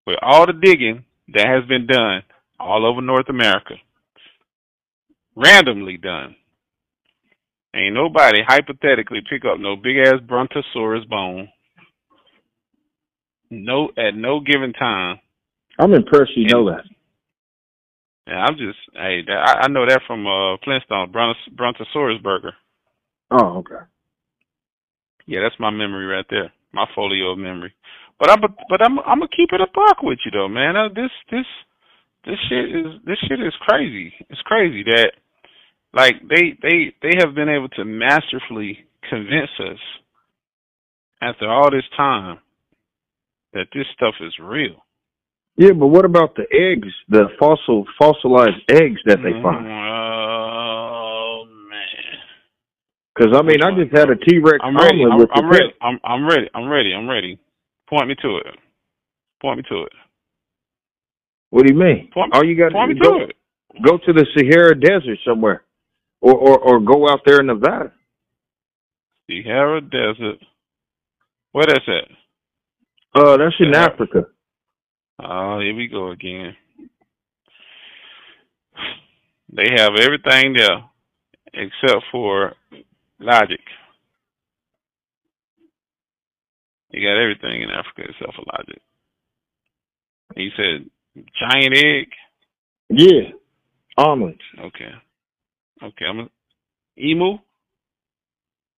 with 0.07 0.17
all 0.23 0.47
the 0.47 0.53
digging 0.53 1.05
that 1.35 1.47
has 1.47 1.67
been 1.69 1.87
done 1.87 2.23
all 2.59 2.87
over 2.87 3.01
North 3.01 3.29
America. 3.29 3.75
Randomly 5.37 5.97
done. 5.97 6.37
Ain't 7.75 7.95
nobody 7.95 8.39
hypothetically 8.47 9.21
pick 9.29 9.45
up 9.45 9.59
no 9.59 9.75
big 9.75 9.97
ass 9.99 10.21
brontosaurus 10.27 11.05
bone. 11.07 11.49
No, 13.51 13.91
at 13.99 14.15
no 14.15 14.41
given 14.41 14.73
time. 14.73 15.19
I'm 15.79 15.93
impressed 15.93 16.37
you 16.37 16.47
know 16.47 16.71
that. 16.71 16.85
Yeah, 18.27 18.45
I'm 18.47 18.57
just 18.57 18.79
hey, 18.95 19.23
I, 19.29 19.65
I 19.65 19.69
know 19.69 19.85
that 19.87 20.03
from 20.07 20.27
uh 20.27 20.57
Flintstone 20.65 21.13
Brontosaurus 21.13 22.23
burger. 22.23 22.55
Oh, 23.31 23.59
okay. 23.59 23.85
Yeah, 25.27 25.41
that's 25.43 25.59
my 25.59 25.71
memory 25.71 26.07
right 26.07 26.27
there. 26.31 26.53
My 26.73 26.87
folio 26.95 27.33
of 27.33 27.39
memory. 27.39 27.75
But 28.19 28.31
I'm 28.31 28.41
but 28.69 28.83
I'm 28.83 28.99
I'm 29.01 29.19
gonna 29.19 29.29
keep 29.35 29.51
it 29.53 29.61
a 29.61 29.67
buck 29.75 30.03
with 30.03 30.19
you 30.25 30.31
though, 30.31 30.49
man. 30.49 30.77
Uh, 30.77 30.89
this 30.89 31.11
this 31.31 31.47
this 32.25 32.39
shit 32.49 32.71
is 32.71 33.01
this 33.05 33.19
shit 33.29 33.41
is 33.41 33.55
crazy. 33.61 34.13
It's 34.31 34.41
crazy 34.43 34.85
that 34.85 35.13
like 35.95 36.17
they 36.29 36.59
they 36.63 36.95
they 37.03 37.19
have 37.21 37.35
been 37.35 37.49
able 37.49 37.69
to 37.71 37.85
masterfully 37.85 38.79
convince 39.09 39.51
us 39.61 39.79
after 41.23 41.49
all 41.51 41.71
this 41.71 41.85
time 41.97 42.39
that 43.53 43.67
this 43.75 43.87
stuff 43.95 44.15
is 44.21 44.35
real. 44.41 44.85
Yeah, 45.57 45.73
but 45.73 45.87
what 45.89 46.05
about 46.05 46.35
the 46.37 46.47
eggs, 46.53 46.89
the 47.09 47.27
fossil 47.39 47.85
fossilized 47.99 48.63
eggs 48.71 49.01
that 49.07 49.19
they 49.23 49.33
find? 49.43 49.67
Oh 49.67 51.45
man! 51.71 52.19
Because 53.15 53.33
I 53.39 53.43
mean, 53.43 53.63
I 53.63 53.71
just 53.81 53.97
had 53.97 54.11
a 54.11 54.17
T 54.17 54.39
Rex 54.39 54.59
I'm 54.63 54.77
ready. 54.77 55.05
I'm, 55.05 55.27
I'm 55.33 55.51
ready. 55.51 55.75
I'm, 55.81 56.01
I'm 56.05 56.27
ready. 56.29 56.49
I'm 56.55 56.69
ready. 56.69 56.93
I'm 56.95 57.09
ready. 57.09 57.39
Point 57.89 58.09
me 58.09 58.17
to 58.23 58.37
it. 58.39 58.47
Point 59.41 59.59
me 59.59 59.65
to 59.71 59.83
it. 59.85 59.93
What 61.51 61.67
do 61.67 61.73
you 61.73 61.79
mean? 61.79 62.11
Point, 62.13 62.35
All 62.35 62.45
you 62.45 62.57
got 62.57 62.71
to 62.71 62.87
me 62.89 62.95
go, 63.01 63.17
it. 63.23 63.37
go 63.87 63.99
to 63.99 64.13
the 64.13 64.27
Sahara 64.37 64.75
Desert 64.79 65.19
somewhere, 65.25 65.63
or, 66.25 66.35
or 66.35 66.59
or 66.59 66.81
go 66.81 67.09
out 67.09 67.21
there 67.27 67.41
in 67.41 67.47
Nevada. 67.47 67.93
Sahara 69.29 69.81
Desert. 69.83 70.39
Where 71.53 71.67
that's 71.67 71.85
at? 71.87 73.21
Uh, 73.21 73.37
that's 73.37 73.55
in 73.61 73.73
Sahara. 73.73 73.93
Africa. 73.93 74.27
Oh, 75.23 75.61
here 75.61 75.75
we 75.77 75.87
go 75.89 76.11
again. 76.11 76.57
They 79.53 79.67
have 79.77 79.93
everything 80.01 80.55
there 80.57 80.85
except 81.53 82.05
for 82.11 82.55
logic. 83.21 83.61
You 86.91 87.07
got 87.07 87.21
everything 87.21 87.63
in 87.63 87.71
Africa 87.71 88.11
except 88.11 88.35
for 88.35 88.45
logic. 88.57 88.81
You 90.37 90.51
said 90.57 90.91
giant 91.39 91.77
egg? 91.77 92.09
Yeah, 92.89 93.31
omelets. 93.97 94.39
Okay. 94.59 94.91
Okay, 95.83 96.05
I'm 96.09 96.21
a 96.21 96.29
emu? 96.99 97.39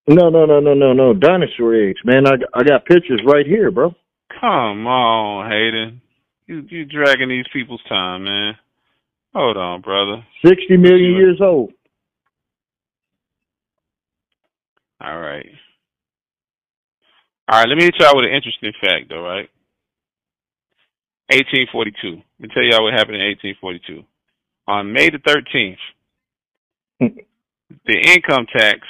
No, 0.08 0.28
no, 0.30 0.46
no, 0.46 0.60
no, 0.60 0.74
no, 0.74 0.92
no. 0.92 1.14
Dinosaur 1.14 1.74
eggs, 1.74 2.00
man. 2.04 2.26
I 2.26 2.32
I 2.54 2.62
got 2.62 2.84
pictures 2.84 3.20
right 3.26 3.46
here, 3.46 3.70
bro. 3.70 3.94
Come 4.40 4.86
on, 4.86 5.50
Hayden. 5.50 6.00
You 6.46 6.64
you 6.68 6.84
dragging 6.84 7.28
these 7.28 7.46
people's 7.52 7.82
time, 7.88 8.24
man. 8.24 8.54
Hold 9.34 9.56
on, 9.56 9.80
brother. 9.82 10.24
Sixty 10.44 10.76
million 10.76 11.12
Sure. 11.12 11.20
years 11.20 11.40
old. 11.40 11.72
All 15.00 15.18
right. 15.20 15.46
All 17.48 17.60
right, 17.60 17.68
let 17.68 17.76
me 17.78 17.84
hit 17.84 17.94
y'all 18.00 18.16
with 18.16 18.24
an 18.24 18.32
interesting 18.34 18.72
fact, 18.80 19.08
though, 19.08 19.22
right? 19.22 19.48
1842. 21.30 22.22
Let 22.40 22.48
me 22.48 22.48
tell 22.54 22.62
y'all 22.64 22.84
what 22.84 22.94
happened 22.94 23.16
in 23.16 23.22
1842. 23.22 24.02
On 24.68 24.92
May 24.92 25.10
the 25.10 25.18
13th, 25.18 25.76
the 27.00 27.94
income 27.94 28.46
tax 28.56 28.80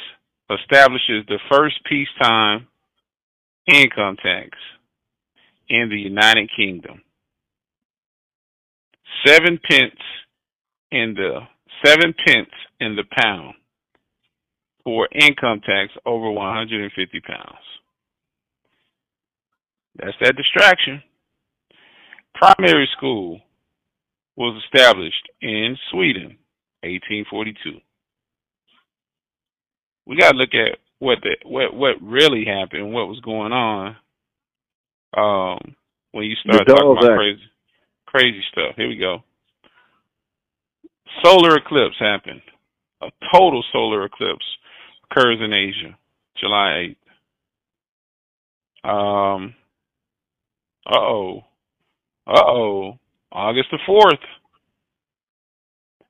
establishes 0.51 1.25
the 1.29 1.39
first 1.51 1.77
peacetime 1.89 2.67
income 3.67 4.17
tax 4.23 4.51
in 5.69 5.89
the 5.89 5.99
United 5.99 6.49
Kingdom. 6.57 7.03
Seven 9.27 9.59
pence 9.69 10.01
in 10.91 11.15
the 11.15 11.41
seven 11.85 12.15
pence 12.25 12.51
in 12.81 12.97
the 12.97 13.05
pound 13.19 13.55
for 14.85 15.09
income 15.13 15.61
tax 15.67 15.93
over 16.05 16.31
150 16.31 17.21
pounds. 17.21 17.59
That's 19.97 20.17
that 20.21 20.37
distraction. 20.37 21.03
Primary 22.35 22.89
school 22.97 23.41
was 24.37 24.63
established 24.65 25.29
in 25.41 25.77
Sweden, 25.91 26.37
1842. 26.83 27.81
We 30.07 30.17
got 30.17 30.33
to 30.33 30.39
look 30.39 30.55
at 30.55 30.79
what 30.99 31.19
the 31.23 31.37
what 31.45 31.75
what 31.75 31.97
really 32.01 32.45
happened, 32.45 32.93
what 32.93 33.09
was 33.09 33.21
going 33.21 33.53
on. 33.53 33.97
Um, 35.17 35.75
when 36.13 36.25
you 36.25 36.37
start 36.37 36.67
talking 36.67 36.93
about 36.93 37.11
Act. 37.11 37.19
crazy 37.19 37.43
crazy 38.07 38.43
stuff. 38.51 38.75
Here 38.77 38.89
we 38.89 38.97
go. 38.97 39.23
Solar 41.23 41.57
eclipse 41.57 41.97
happened. 41.99 42.41
A 43.03 43.09
total 43.33 43.63
solar 43.73 44.05
eclipse 44.05 44.45
occurs 45.11 45.39
in 45.43 45.53
Asia, 45.53 45.97
July 46.39 46.95
8th. 48.85 49.35
Um, 49.35 49.55
uh 50.87 50.99
oh. 50.99 51.45
Uh 52.27 52.43
oh. 52.45 52.99
August 53.33 53.69
the 53.71 53.79
4th. 53.87 54.25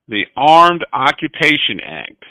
The 0.09 0.27
Armed 0.37 0.85
Occupation 0.93 1.81
Act 1.85 2.25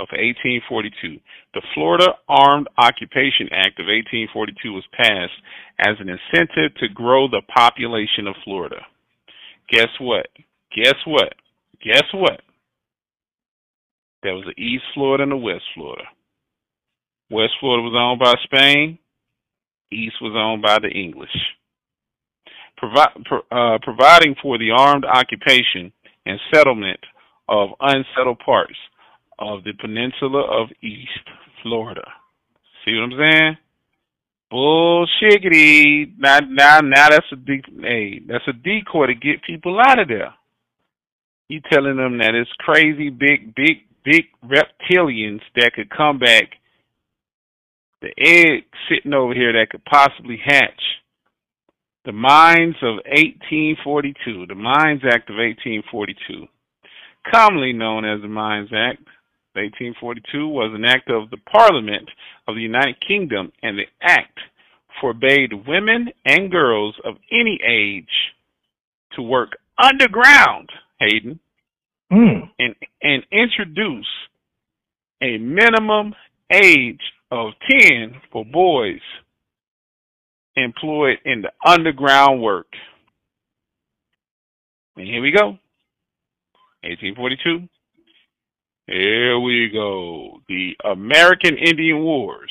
of 0.00 0.08
1842. 0.16 1.20
The 1.52 1.62
Florida 1.74 2.16
Armed 2.28 2.68
Occupation 2.78 3.52
Act 3.52 3.76
of 3.78 3.86
1842 3.86 4.72
was 4.72 4.84
passed 4.96 5.36
as 5.78 6.00
an 6.00 6.08
incentive 6.08 6.74
to 6.80 6.88
grow 6.88 7.28
the 7.28 7.42
population 7.52 8.26
of 8.26 8.34
Florida. 8.44 8.80
Guess 9.68 9.92
what? 10.00 10.26
Guess 10.74 10.96
what? 11.06 11.34
Guess 11.84 12.08
what? 12.14 12.40
There 14.22 14.34
was 14.34 14.44
the 14.44 14.62
East 14.62 14.84
Florida 14.94 15.24
and 15.24 15.32
the 15.32 15.36
West 15.36 15.64
Florida. 15.74 16.04
West 17.30 17.52
Florida 17.60 17.82
was 17.82 17.96
owned 17.96 18.20
by 18.20 18.34
Spain. 18.44 18.98
East 19.92 20.16
was 20.20 20.32
owned 20.36 20.62
by 20.62 20.78
the 20.80 20.88
English. 20.88 21.30
Provi- 22.76 23.24
pro- 23.24 23.46
uh, 23.50 23.78
providing 23.82 24.34
for 24.42 24.56
the 24.58 24.70
armed 24.70 25.04
occupation 25.04 25.92
and 26.24 26.40
settlement 26.52 27.00
of 27.48 27.70
unsettled 27.80 28.38
parts 28.38 28.76
of 29.40 29.64
the 29.64 29.72
peninsula 29.72 30.42
of 30.42 30.68
East 30.82 31.26
Florida. 31.62 32.06
See 32.84 32.94
what 32.94 33.12
I'm 33.12 33.18
saying? 33.18 33.56
Bullshiggity. 34.52 36.18
Now, 36.18 36.40
now, 36.40 36.80
now 36.80 37.08
that's 37.10 37.26
a 37.32 37.36
de- 37.36 37.62
hey, 37.80 38.20
that's 38.26 38.46
a 38.48 38.52
decoy 38.52 39.06
to 39.06 39.14
get 39.14 39.44
people 39.46 39.78
out 39.80 39.98
of 39.98 40.08
there. 40.08 40.34
You 41.48 41.60
telling 41.72 41.96
them 41.96 42.18
that 42.18 42.34
it's 42.34 42.50
crazy 42.58 43.10
big, 43.10 43.54
big, 43.54 43.78
big 44.04 44.24
reptilians 44.44 45.40
that 45.56 45.72
could 45.74 45.90
come 45.90 46.18
back. 46.18 46.50
The 48.02 48.12
egg 48.18 48.64
sitting 48.88 49.12
over 49.12 49.34
here 49.34 49.52
that 49.52 49.70
could 49.70 49.84
possibly 49.84 50.40
hatch. 50.42 50.80
The 52.06 52.12
Mines 52.12 52.76
of 52.82 52.96
1842, 53.04 54.46
the 54.46 54.54
Mines 54.54 55.02
Act 55.04 55.28
of 55.28 55.36
1842, 55.36 56.46
commonly 57.30 57.74
known 57.74 58.06
as 58.06 58.22
the 58.22 58.28
Mines 58.28 58.70
Act. 58.74 59.06
1842 59.54 60.48
was 60.48 60.72
an 60.74 60.84
act 60.84 61.10
of 61.10 61.30
the 61.30 61.38
Parliament 61.50 62.08
of 62.46 62.54
the 62.54 62.60
United 62.62 62.96
Kingdom, 63.06 63.52
and 63.62 63.78
the 63.78 63.86
act 64.02 64.38
forbade 65.00 65.52
women 65.66 66.08
and 66.24 66.50
girls 66.50 66.94
of 67.04 67.14
any 67.32 67.58
age 67.66 68.04
to 69.12 69.22
work 69.22 69.58
underground, 69.78 70.68
Hayden, 70.98 71.40
Mm. 72.12 72.50
and, 72.58 72.74
and 73.02 73.22
introduce 73.30 74.08
a 75.22 75.38
minimum 75.38 76.12
age 76.52 77.00
of 77.30 77.52
10 77.70 78.20
for 78.32 78.44
boys 78.44 79.00
employed 80.56 81.18
in 81.24 81.42
the 81.42 81.52
underground 81.64 82.42
work. 82.42 82.66
And 84.96 85.06
here 85.06 85.22
we 85.22 85.30
go. 85.30 85.56
1842. 86.82 87.68
Here 88.90 89.38
we 89.38 89.70
go. 89.72 90.40
The 90.48 90.72
American 90.84 91.56
Indian 91.56 92.02
Wars, 92.02 92.50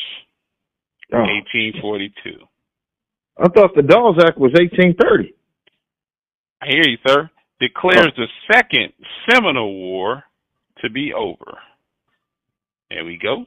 Oh. 1.12 1.18
1842. 1.18 2.48
I 3.38 3.50
thought 3.50 3.76
the 3.76 3.82
Dolls 3.82 4.18
Act 4.24 4.38
was 4.38 4.54
1830. 4.54 5.34
I 6.62 6.66
hear 6.68 6.88
you, 6.88 6.98
sir. 7.06 7.30
Declares 7.60 8.14
oh. 8.18 8.22
the 8.22 8.28
second 8.54 8.94
Seminole 9.28 9.74
War 9.74 10.24
to 10.82 10.90
be 10.90 11.14
over. 11.14 11.58
There 12.90 13.04
we 13.04 13.18
go. 13.18 13.46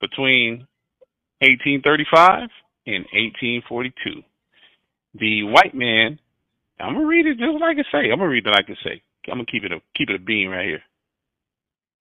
Between 0.00 0.66
1835 1.40 2.48
and 2.86 3.04
1842. 3.12 4.22
The 5.18 5.42
white 5.42 5.74
man, 5.74 6.18
I'm 6.80 6.94
gonna 6.94 7.06
read 7.06 7.26
it 7.26 7.38
just 7.38 7.60
like 7.60 7.76
I 7.78 7.84
say. 7.92 8.10
I'm 8.10 8.18
gonna 8.18 8.28
read 8.28 8.46
it 8.46 8.50
like 8.50 8.64
I 8.64 8.66
can 8.66 8.76
say. 8.82 9.02
I'm 9.28 9.34
gonna 9.34 9.46
keep 9.46 9.64
it 9.64 9.72
a 9.72 9.80
keep 9.96 10.08
it 10.08 10.16
a 10.16 10.18
bean 10.18 10.48
right 10.48 10.66
here. 10.66 10.82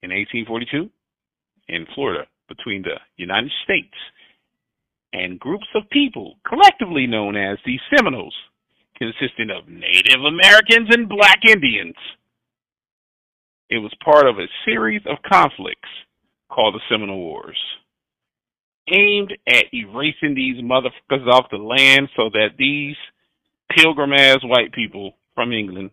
In 0.04 0.12
1842 0.12 0.90
in 1.70 1.88
Florida 1.96 2.28
between 2.50 2.84
the 2.84 3.00
United 3.16 3.52
States 3.64 3.96
and 5.14 5.40
groups 5.40 5.68
of 5.76 5.90
people 5.92 6.36
collectively 6.48 7.08
known 7.08 7.38
as 7.38 7.58
the 7.66 7.80
Seminoles, 7.96 8.36
consisting 8.98 9.50
of 9.50 9.70
Native 9.70 10.22
Americans 10.26 10.90
and 10.92 11.08
black 11.08 11.40
Indians. 11.48 11.96
It 13.70 13.78
was 13.78 13.94
part 14.04 14.28
of 14.28 14.38
a 14.38 14.48
series 14.66 15.02
of 15.06 15.18
conflicts 15.32 15.90
called 16.50 16.76
the 16.76 16.82
Seminole 16.90 17.18
Wars, 17.18 17.58
aimed 18.94 19.34
at 19.48 19.74
erasing 19.74 20.36
these 20.36 20.62
motherfuckers 20.62 21.28
off 21.32 21.50
the 21.50 21.58
land 21.58 22.10
so 22.16 22.30
that 22.34 22.58
these 22.58 22.96
pilgrim 23.76 24.14
ass 24.14 24.40
white 24.44 24.74
people 24.74 25.14
from 25.34 25.54
England 25.54 25.92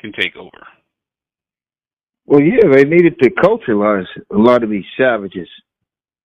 can 0.00 0.12
take 0.12 0.34
over. 0.34 0.66
Well, 2.28 2.42
yeah, 2.42 2.68
they 2.70 2.84
needed 2.84 3.18
to 3.20 3.30
culturalize 3.30 4.04
a 4.30 4.36
lot 4.36 4.62
of 4.62 4.68
these 4.68 4.84
savages. 4.98 5.48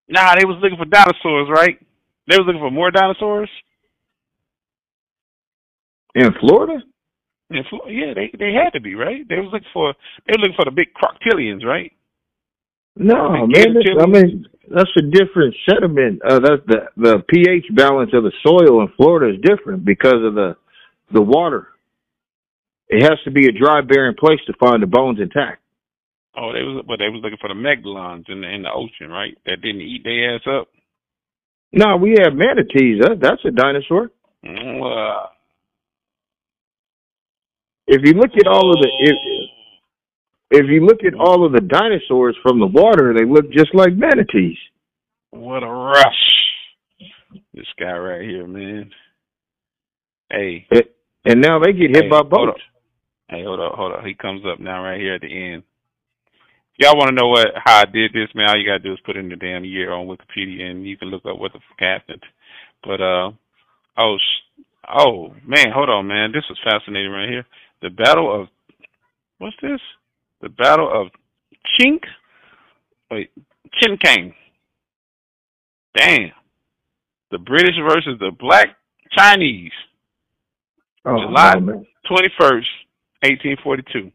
Nah, 0.09 0.35
they 0.35 0.43
was 0.43 0.59
looking 0.61 0.77
for 0.77 0.83
dinosaurs, 0.83 1.47
right? 1.49 1.79
They 2.27 2.35
was 2.35 2.43
looking 2.45 2.59
for 2.59 2.69
more 2.69 2.91
dinosaurs 2.91 3.49
in 6.13 6.29
Florida. 6.41 6.83
In 7.51 7.63
Florida, 7.69 7.93
yeah, 7.93 8.13
they 8.13 8.31
they 8.37 8.51
had 8.51 8.71
to 8.71 8.81
be 8.81 8.95
right. 8.95 9.27
They 9.29 9.35
was 9.35 9.49
looking 9.53 9.69
for 9.71 9.93
they 10.27 10.33
were 10.35 10.41
looking 10.41 10.57
for 10.57 10.65
the 10.65 10.71
big 10.71 10.89
crocodilians, 10.93 11.63
right? 11.63 11.93
No, 12.97 13.47
man. 13.47 13.75
I 13.99 14.05
mean, 14.05 14.45
that's 14.69 14.91
a 14.97 15.03
different 15.03 15.55
sediment. 15.69 16.21
Uh, 16.21 16.39
that's 16.39 16.61
the 16.67 16.79
the 16.97 17.23
pH 17.29 17.73
balance 17.75 18.11
of 18.13 18.23
the 18.23 18.33
soil 18.45 18.81
in 18.81 18.89
Florida 18.97 19.33
is 19.33 19.41
different 19.41 19.85
because 19.85 20.21
of 20.21 20.35
the 20.35 20.57
the 21.13 21.21
water. 21.21 21.69
It 22.89 23.03
has 23.03 23.19
to 23.23 23.31
be 23.31 23.47
a 23.47 23.53
dry, 23.53 23.79
barren 23.79 24.15
place 24.19 24.39
to 24.47 24.53
find 24.59 24.83
the 24.83 24.87
bones 24.87 25.19
intact. 25.21 25.62
Oh, 26.35 26.51
they 26.51 26.63
was, 26.63 26.83
but 26.87 26.97
they 26.97 27.09
was 27.09 27.21
looking 27.23 27.37
for 27.39 27.47
the 27.47 27.53
megalons 27.53 28.27
in 28.29 28.41
the 28.41 28.49
in 28.49 28.63
the 28.63 28.71
ocean, 28.73 29.09
right? 29.09 29.37
That 29.45 29.61
didn't 29.61 29.81
eat 29.81 30.03
their 30.03 30.35
ass 30.35 30.41
up. 30.47 30.67
No, 31.71 31.97
we 31.97 32.15
have 32.21 32.33
manatees. 32.33 33.01
That, 33.01 33.17
that's 33.21 33.43
a 33.45 33.51
dinosaur. 33.51 34.09
Mm, 34.45 34.81
uh, 34.81 35.27
if 37.87 38.01
you 38.03 38.13
look 38.13 38.31
at 38.35 38.47
all 38.47 38.71
of 38.71 38.81
the 38.81 38.89
if, 38.99 40.61
if 40.61 40.65
you 40.69 40.85
look 40.85 41.03
at 41.05 41.13
all 41.19 41.45
of 41.45 41.51
the 41.51 41.61
dinosaurs 41.61 42.37
from 42.41 42.59
the 42.59 42.67
water, 42.67 43.13
they 43.15 43.25
look 43.25 43.51
just 43.51 43.73
like 43.73 43.93
manatees. 43.95 44.57
What 45.31 45.63
a 45.63 45.67
rush! 45.67 46.33
This 47.53 47.65
guy 47.79 47.97
right 47.97 48.21
here, 48.21 48.47
man. 48.47 48.91
Hey. 50.29 50.67
And 51.25 51.41
now 51.41 51.59
they 51.59 51.73
get 51.73 51.95
hit 51.95 52.05
hey, 52.05 52.09
by 52.09 52.21
boats. 52.21 52.61
Hey, 53.29 53.43
hold 53.43 53.59
up, 53.59 53.73
hold 53.73 53.93
up. 53.93 54.03
He 54.03 54.13
comes 54.13 54.43
up 54.51 54.59
now 54.59 54.83
right 54.83 54.99
here 54.99 55.15
at 55.15 55.21
the 55.21 55.53
end. 55.53 55.63
Y'all 56.77 56.97
want 56.97 57.09
to 57.09 57.15
know 57.15 57.29
what 57.29 57.49
how 57.63 57.81
I 57.81 57.85
did 57.85 58.13
this, 58.13 58.29
man? 58.33 58.49
All 58.49 58.57
you 58.57 58.65
gotta 58.65 58.79
do 58.79 58.93
is 58.93 58.99
put 59.05 59.15
in 59.15 59.29
the 59.29 59.35
damn 59.35 59.63
year 59.63 59.91
on 59.91 60.07
Wikipedia, 60.07 60.63
and 60.63 60.87
you 60.87 60.97
can 60.97 61.09
look 61.09 61.25
up 61.25 61.37
what 61.37 61.53
the 61.53 61.59
fuck 61.59 61.79
happened. 61.79 62.23
But 62.83 62.99
uh, 62.99 63.31
oh, 63.97 64.17
sh- 64.17 64.63
oh 64.89 65.33
man, 65.45 65.71
hold 65.73 65.89
on, 65.89 66.07
man. 66.07 66.31
This 66.31 66.43
is 66.49 66.57
fascinating 66.63 67.11
right 67.11 67.29
here. 67.29 67.45
The 67.81 67.89
Battle 67.89 68.41
of 68.41 68.47
what's 69.37 69.55
this? 69.61 69.79
The 70.41 70.49
Battle 70.49 70.89
of 70.91 71.11
Chink. 71.79 72.01
Wait, 73.11 73.29
Chinkang. 73.81 74.33
Damn. 75.95 76.31
The 77.29 77.37
British 77.37 77.75
versus 77.87 78.17
the 78.19 78.31
Black 78.31 78.69
Chinese. 79.15 79.71
Oh, 81.05 81.17
July 81.19 81.53
twenty 82.07 82.29
first, 82.39 82.67
eighteen 83.23 83.57
forty 83.63 83.83
two 83.93 84.11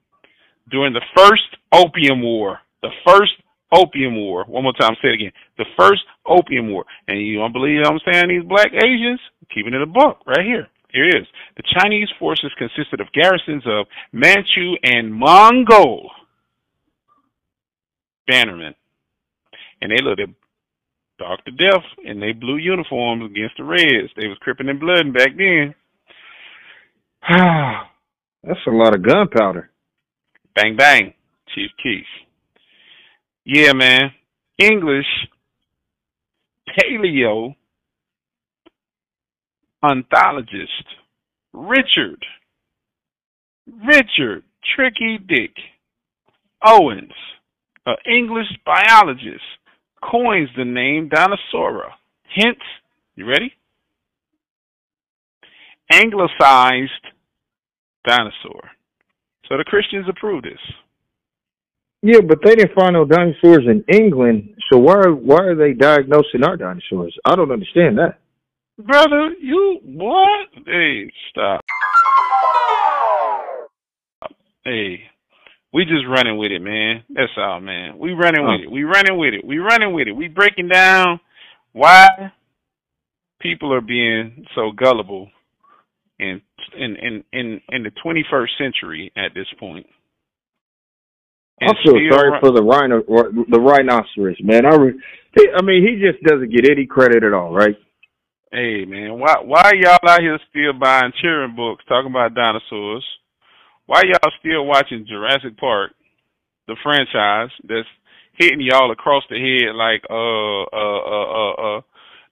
during 0.71 0.93
the 0.93 1.05
first 1.17 1.57
Opium 1.73 2.23
War. 2.23 2.59
The 2.83 2.91
first 3.07 3.33
Opium 3.73 4.17
War. 4.17 4.45
One 4.47 4.63
more 4.63 4.73
time, 4.73 4.95
say 5.03 5.09
it 5.09 5.15
again. 5.15 5.33
The 5.59 5.67
first 5.79 6.03
Opium 6.27 6.71
War. 6.71 6.85
And 7.07 7.21
you 7.21 7.39
don't 7.39 7.53
believe 7.53 7.83
I'm 7.85 8.01
saying 8.11 8.29
these 8.29 8.49
black 8.49 8.73
Asians? 8.73 9.21
Keeping 9.55 9.75
it 9.75 9.83
a 9.83 9.87
book 9.87 10.19
right 10.27 10.45
here. 10.45 10.69
Here 10.91 11.09
it 11.09 11.17
is. 11.17 11.27
The 11.57 11.63
Chinese 11.79 12.09
forces 12.19 12.51
consisted 12.57 13.01
of 13.01 13.13
garrisons 13.13 13.63
of 13.67 13.87
Manchu 14.13 14.75
and 14.83 15.13
Mongol 15.13 16.11
bannermen. 18.31 18.75
And 19.81 19.91
they 19.93 20.03
looked 20.03 20.21
at 20.21 20.29
dark 21.19 21.45
to 21.45 21.51
death 21.51 21.85
in 22.05 22.21
they 22.21 22.33
blue 22.33 22.57
uniforms 22.57 23.31
against 23.31 23.57
the 23.59 23.65
reds. 23.65 24.13
They 24.17 24.29
was 24.29 24.39
cripping 24.41 24.69
and 24.69 24.81
blooding 24.81 25.13
back 25.13 25.31
then. 25.37 25.75
That's 28.43 28.61
a 28.67 28.71
lot 28.71 28.95
of 28.95 29.03
gunpowder. 29.03 29.71
Bang 30.55 30.77
bang, 30.77 31.15
Chief 31.59 31.71
Keef. 31.83 32.07
Yeah, 33.45 33.73
man. 33.73 34.13
English 34.59 35.07
paleo 36.69 37.55
ontologist 39.83 40.85
Richard 41.53 42.25
Richard 43.85 44.45
Tricky 44.75 45.19
Dick 45.27 45.53
Owens, 46.65 47.13
an 47.87 47.97
English 48.11 48.47
biologist, 48.65 49.43
coins 50.03 50.49
the 50.57 50.65
name 50.65 51.09
Dinosauria. 51.09 51.91
Hence, 52.35 52.59
you 53.15 53.27
ready? 53.27 53.53
Anglicized 55.93 57.07
dinosaur. 58.07 58.71
So 59.49 59.57
the 59.57 59.65
Christians 59.65 60.07
approve 60.09 60.43
this. 60.43 60.59
Yeah, 62.03 62.21
but 62.21 62.39
they 62.45 62.55
didn't 62.55 62.75
find 62.75 62.93
no 62.93 63.05
dinosaurs 63.05 63.67
in 63.67 63.85
England. 63.93 64.55
So 64.71 64.79
why 64.79 65.03
why 65.09 65.43
are 65.43 65.57
they 65.57 65.73
diagnosing 65.73 66.45
our 66.45 66.57
dinosaurs? 66.57 67.17
I 67.25 67.35
don't 67.35 67.51
understand 67.51 67.99
that. 67.99 68.19
Brother, 68.79 69.31
you 69.41 69.81
what? 69.83 70.49
Hey, 70.65 71.11
stop. 71.31 71.65
Hey, 74.65 75.01
we 75.73 75.85
just 75.85 76.07
running 76.09 76.39
with 76.39 76.53
it, 76.53 76.61
man. 76.61 77.03
That's 77.11 77.33
all, 77.37 77.61
man. 77.61 77.99
We 77.99 78.13
running 78.13 78.45
with 78.45 78.61
oh. 78.61 78.65
it. 78.65 78.71
We 78.71 78.85
running 78.85 79.19
with 79.19 79.35
it. 79.35 79.45
We 79.45 79.59
running 79.59 79.93
with 79.93 80.07
it. 80.07 80.13
We 80.13 80.29
breaking 80.29 80.69
down 80.69 81.19
why 81.73 82.33
people 83.41 83.73
are 83.75 83.81
being 83.81 84.47
so 84.55 84.71
gullible 84.71 85.31
in 86.19 86.41
in 86.77 86.97
in 86.97 87.25
in, 87.33 87.61
in 87.71 87.83
the 87.83 87.91
21st 88.05 88.49
century 88.59 89.13
at 89.17 89.35
this 89.35 89.47
point. 89.59 89.87
I 91.61 91.73
feel 91.83 91.99
sorry 92.11 92.39
for 92.41 92.53
the 92.53 92.63
rhino, 92.63 93.03
the 93.03 93.61
rhinoceros, 93.61 94.37
man. 94.43 94.67
I, 94.67 94.77
re- 94.77 95.01
I 95.57 95.63
mean, 95.63 95.83
he 95.83 96.01
just 96.01 96.23
doesn't 96.25 96.53
get 96.55 96.71
any 96.71 96.87
credit 96.87 97.25
at 97.25 97.33
all, 97.33 97.53
right? 97.53 97.77
Hey, 98.51 98.85
man, 98.87 99.19
why 99.19 99.37
why 99.45 99.73
y'all 99.77 99.99
out 100.09 100.21
here 100.21 100.39
still 100.49 100.73
buying 100.73 101.13
children 101.21 101.55
books 101.55 101.85
talking 101.87 102.11
about 102.11 102.35
dinosaurs? 102.35 103.05
Why 103.87 104.03
y'all 104.05 104.33
still 104.41 104.65
watching 104.65 105.07
Jurassic 105.09 105.59
Park, 105.59 105.93
the 106.67 106.77
franchise 106.83 107.51
that's 107.69 107.89
hitting 108.35 108.61
y'all 108.61 108.91
across 108.91 109.25
the 109.29 109.37
head 109.37 109.75
like 109.75 110.03
uh 110.09 110.65
uh 110.73 111.01
uh 111.05 111.29
uh, 111.29 111.77
uh 111.79 111.81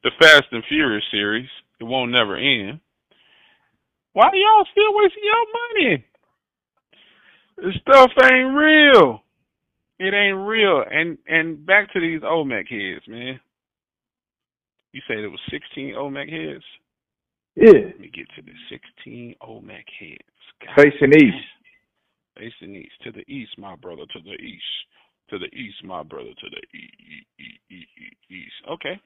the 0.04 0.10
Fast 0.18 0.44
and 0.52 0.64
Furious 0.68 1.04
series? 1.10 1.48
It 1.80 1.84
won't 1.84 2.12
never 2.12 2.36
end. 2.36 2.80
Why 4.14 4.30
y'all 4.32 4.66
still 4.72 4.94
wasting 4.94 5.24
your 5.24 5.44
money? 5.52 6.04
This 7.56 7.74
stuff 7.80 8.10
ain't 8.22 8.54
real. 8.54 9.22
It 9.98 10.12
ain't 10.12 10.46
real. 10.46 10.84
And 10.90 11.16
and 11.26 11.64
back 11.64 11.92
to 11.92 12.00
these 12.00 12.20
Olmec 12.22 12.66
heads, 12.68 13.06
man. 13.08 13.40
You 14.92 15.00
said 15.08 15.18
it 15.18 15.28
was 15.28 15.40
sixteen 15.50 15.94
Olmec 15.94 16.28
heads? 16.28 16.64
Yeah. 17.54 17.86
Let 17.86 18.00
me 18.00 18.10
get 18.12 18.26
to 18.36 18.42
the 18.42 18.52
sixteen 18.70 19.34
Olmec 19.40 19.86
heads. 19.98 20.20
God 20.60 20.74
Facing 20.76 21.10
man. 21.10 21.22
east. 21.24 21.46
Facing 22.36 22.74
east. 22.76 22.92
To 23.04 23.12
the 23.12 23.24
east, 23.32 23.52
my 23.58 23.74
brother, 23.76 24.02
to 24.12 24.20
the 24.22 24.32
east. 24.32 24.62
To 25.30 25.38
the 25.38 25.46
east, 25.46 25.82
my 25.82 26.02
brother, 26.02 26.28
to 26.28 26.50
the 26.50 26.78
e- 26.78 27.26
e- 27.40 27.74
e- 27.74 28.34
east. 28.34 28.52
Okay. 28.70 29.00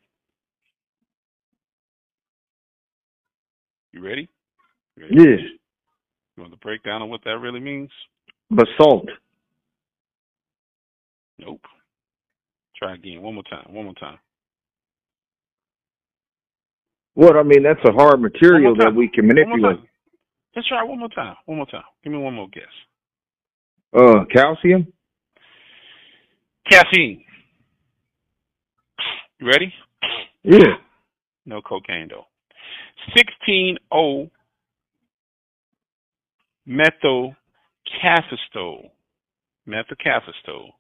You 3.93 4.05
ready? 4.05 4.28
Yes. 4.97 5.40
You 6.36 6.43
want 6.43 6.51
the 6.51 6.59
breakdown 6.59 7.02
of 7.02 7.09
what 7.09 7.22
that 7.24 7.39
really 7.39 7.60
means? 7.60 7.90
Basalt. 8.51 9.09
Nope. 11.39 11.60
Try 12.77 12.94
again. 12.94 13.22
One 13.22 13.35
more 13.35 13.44
time. 13.44 13.66
One 13.72 13.85
more 13.85 13.94
time. 13.94 14.18
What 17.14 17.36
I 17.36 17.43
mean, 17.43 17.62
that's 17.62 17.81
a 17.86 17.93
hard 17.93 18.20
material 18.20 18.74
that 18.77 18.94
we 18.94 19.09
can 19.09 19.27
manipulate. 19.27 19.81
Let's 20.55 20.68
try 20.68 20.82
one 20.82 20.98
more 20.98 21.09
time. 21.09 21.36
One 21.47 21.59
more 21.59 21.66
time. 21.66 21.82
Give 22.02 22.12
me 22.12 22.18
one 22.18 22.35
more 22.35 22.48
guess. 22.48 22.62
Uh, 23.97 24.24
calcium. 24.32 24.93
Caffeine. 26.70 27.24
You 29.39 29.47
ready? 29.47 29.72
Yeah. 30.43 30.77
No 31.47 31.60
cocaine 31.62 32.09
though. 32.09 32.27
Sixteen 33.16 33.78
O 33.90 34.31
methylcafestol, 37.89 38.90
methylcafestol, 39.69 40.70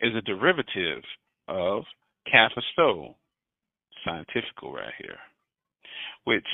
is 0.00 0.14
a 0.14 0.22
derivative 0.22 1.02
of 1.48 1.84
cafestol, 2.32 3.14
scientifical 4.04 4.72
right 4.72 4.92
here, 4.98 5.18
which 6.24 6.46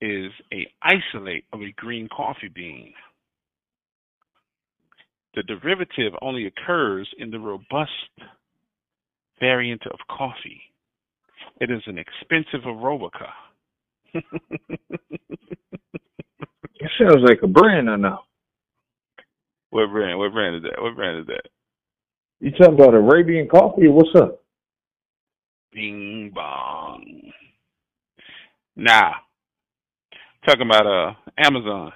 is 0.00 0.32
a 0.52 0.66
isolate 0.82 1.44
of 1.52 1.60
a 1.60 1.72
green 1.76 2.08
coffee 2.14 2.50
bean. 2.52 2.92
The 5.34 5.42
derivative 5.44 6.12
only 6.20 6.46
occurs 6.46 7.08
in 7.18 7.30
the 7.30 7.38
robust 7.38 7.90
variant 9.40 9.82
of 9.86 9.98
coffee. 10.10 10.60
It 11.60 11.70
is 11.70 11.82
an 11.86 11.98
expensive 11.98 12.66
Arabica. 12.66 13.30
it 14.14 14.24
sounds 16.98 17.22
like 17.24 17.40
a 17.42 17.46
brand 17.46 17.88
I 17.88 17.96
know. 17.96 18.18
What 19.72 19.90
brand? 19.90 20.18
What 20.18 20.34
brand 20.34 20.56
is 20.56 20.62
that? 20.64 20.82
What 20.82 20.94
brand 20.94 21.20
is 21.20 21.26
that? 21.28 21.48
You 22.40 22.50
talking 22.50 22.74
about 22.74 22.92
Arabian 22.92 23.48
coffee 23.48 23.86
or 23.86 23.92
what's 23.92 24.14
up? 24.14 24.42
Bing 25.72 26.30
bong. 26.34 27.32
Nah. 28.76 29.12
Talking 30.46 30.66
about 30.66 30.86
uh 30.86 31.14
Amazon. 31.38 31.90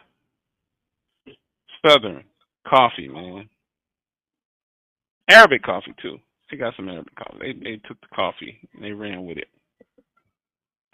Southern 1.87 2.25
coffee, 2.67 3.09
man. 3.09 3.51
Arabic 5.29 5.63
coffee 5.63 5.95
too. 6.01 6.17
They 6.51 6.57
got 6.57 6.73
some 6.77 6.89
Arabic 6.89 7.15
coffee. 7.15 7.39
They 7.41 7.53
they 7.53 7.77
took 7.87 8.01
the 8.01 8.09
coffee 8.15 8.59
and 8.73 8.83
they 8.83 8.93
ran 8.93 9.27
with 9.27 9.37
it 9.37 9.49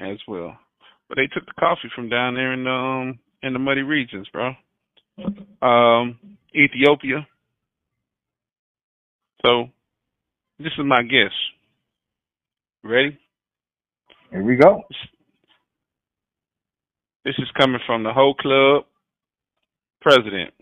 as 0.00 0.18
well. 0.26 0.58
But 1.08 1.14
they 1.14 1.28
took 1.32 1.46
the 1.46 1.60
coffee 1.60 1.90
from 1.94 2.08
down 2.08 2.34
there 2.34 2.52
in 2.52 2.64
the 2.64 2.70
um 2.70 3.20
in 3.44 3.52
the 3.52 3.60
muddy 3.60 3.82
regions, 3.82 4.26
bro. 4.32 4.50
Um 5.62 6.18
Ethiopia. 6.54 7.26
So 9.44 9.66
this 10.58 10.72
is 10.78 10.84
my 10.84 11.02
guess. 11.02 11.32
Ready? 12.84 13.18
Here 14.30 14.42
we 14.42 14.56
go. 14.56 14.82
This 17.24 17.34
is 17.38 17.48
coming 17.58 17.80
from 17.86 18.02
the 18.02 18.12
whole 18.12 18.34
club 18.34 18.84
president, 20.00 20.52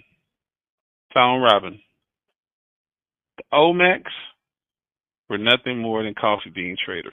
Tom 1.15 1.41
Robin. 1.41 1.81
The 3.39 3.45
Olmecs 3.53 4.13
were 5.31 5.39
nothing 5.39 5.81
more 5.81 6.03
than 6.03 6.15
coffee 6.15 6.51
bean 6.55 6.77
traders. 6.85 7.13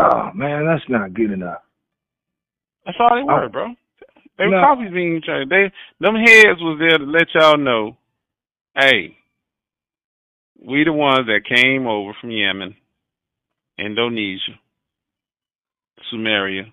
Oh 0.00 0.30
man, 0.34 0.66
that's 0.66 0.88
not 0.88 1.14
good 1.14 1.30
enough. 1.30 1.62
That's 2.84 2.98
all 2.98 3.14
they 3.14 3.22
were, 3.22 3.44
oh. 3.44 3.48
bro. 3.48 3.74
They 4.38 4.44
were 4.44 4.50
no. 4.52 4.60
coffee 4.60 4.90
bean 4.90 5.22
traders. 5.24 5.48
They 5.48 5.72
them 6.00 6.14
heads 6.14 6.60
was 6.60 6.78
there 6.78 6.98
to 6.98 7.04
let 7.04 7.28
y'all 7.34 7.56
know, 7.56 7.96
hey, 8.76 9.16
we 10.62 10.84
the 10.84 10.92
ones 10.92 11.26
that 11.26 11.48
came 11.48 11.86
over 11.86 12.12
from 12.20 12.30
Yemen, 12.30 12.74
Indonesia, 13.78 14.58
Sumeria, 16.12 16.72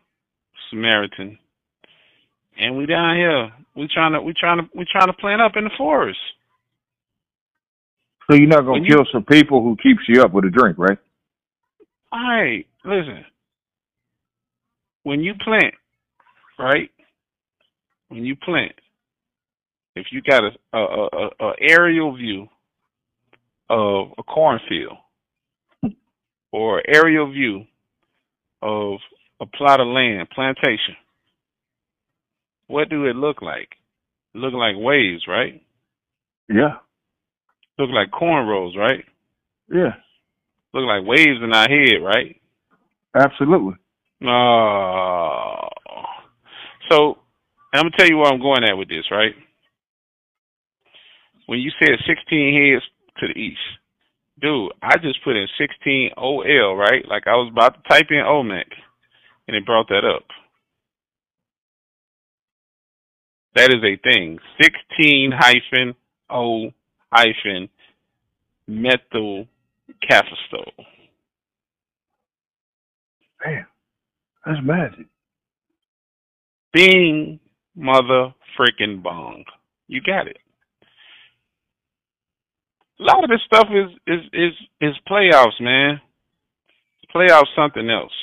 Samaritan, 0.69 1.38
and 2.57 2.77
we 2.77 2.85
down 2.85 3.15
here. 3.15 3.52
We 3.76 3.88
trying 3.94 4.14
to 4.14 4.22
we 4.22 4.34
trying 4.34 4.60
to 4.60 4.69
we 4.76 4.85
trying 4.91 5.07
to 5.07 5.14
plant 5.14 5.41
up 5.41 5.53
in 5.56 5.64
the 5.64 5.72
forest. 5.77 6.19
So 8.30 8.35
you're 8.35 8.48
not 8.48 8.61
gonna 8.61 8.73
when 8.73 8.85
kill 8.85 8.99
you, 8.99 9.06
some 9.11 9.26
people 9.26 9.61
who 9.61 9.76
keeps 9.81 10.03
you 10.07 10.22
up 10.22 10.34
with 10.34 10.45
a 10.45 10.49
drink, 10.49 10.77
right? 10.77 10.98
All 12.11 12.19
right, 12.19 12.65
listen. 12.85 13.26
When 15.03 15.22
you 15.22 15.34
plant, 15.44 15.73
right? 16.57 16.90
When 18.14 18.26
you 18.26 18.35
plant, 18.35 18.73
if 19.95 20.06
you 20.11 20.22
got 20.22 20.44
a 20.44 20.77
a, 20.77 20.80
a, 20.80 21.30
a 21.48 21.53
aerial 21.60 22.15
view 22.15 22.48
of 23.72 24.10
a 24.19 24.22
cornfield 24.22 24.98
or 26.52 26.84
aerial 26.88 27.31
view 27.31 27.64
of 28.61 28.99
a 29.41 29.48
plot 29.48 29.80
of 29.80 29.88
land, 29.88 30.30
plantation, 30.30 30.95
what 32.68 32.88
do 32.88 33.06
it 33.06 33.15
look 33.15 33.41
like? 33.41 33.69
It 34.35 34.38
look 34.38 34.53
like 34.53 34.76
waves, 34.77 35.23
right? 35.27 35.60
Yeah. 36.48 36.76
Look 37.80 37.90
like 37.90 38.11
cornrows, 38.11 38.77
right? 38.77 39.03
Yeah. 39.73 39.95
Look 40.72 40.85
like 40.85 41.03
waves 41.03 41.40
in 41.44 41.52
our 41.52 41.68
head, 41.68 42.03
right? 42.03 42.40
Absolutely. 43.15 43.73
Oh. 44.23 45.68
So, 46.91 47.18
I'm 47.74 47.86
gonna 47.86 47.98
tell 47.98 48.08
you 48.08 48.18
where 48.18 48.32
I'm 48.32 48.40
going 48.40 48.64
at 48.64 48.78
with 48.78 48.88
this, 48.88 49.06
right? 49.10 49.34
When 51.48 51.60
you 51.60 51.72
said 51.80 51.98
16 52.08 52.72
heads 52.72 52.84
to 53.20 53.28
the 53.28 53.40
east, 53.40 53.60
dude, 54.40 54.72
I 54.82 54.98
just 54.98 55.24
put 55.24 55.36
in 55.36 55.48
16 55.58 56.12
OL, 56.18 56.76
right? 56.76 57.04
Like 57.08 57.28
I 57.28 57.36
was 57.36 57.50
about 57.52 57.76
to 57.76 57.90
type 57.90 58.08
in 58.12 58.22
Olmec, 58.22 58.68
and 59.48 59.58
it 59.58 59.66
brought 59.66 59.90
that 59.90 60.06
up. 60.06 60.24
That 63.56 63.72
is 63.72 63.84
a 63.84 63.98
thing. 64.04 64.40
16 64.62 65.32
hyphen 65.36 65.95
O 66.30 66.72
hyphen 67.12 67.70
methyl 68.68 69.48
cafestol. 70.10 70.72
Man, 73.45 73.66
that's 74.45 74.60
magic. 74.64 75.08
Bing 76.72 77.40
mother 77.76 78.34
freaking 78.58 79.02
bong. 79.02 79.45
You 79.88 80.02
got 80.02 80.28
it. 80.28 80.38
A 83.00 83.04
lot 83.04 83.24
of 83.24 83.30
this 83.30 83.41
stuff 83.45 83.68
is 83.72 83.91
is 84.08 84.22
is 84.34 84.54
is 84.82 84.95
playoffs, 85.10 85.60
man. 85.60 86.00
Playoffs 87.14 87.54
something 87.56 87.90
else. 87.90 88.14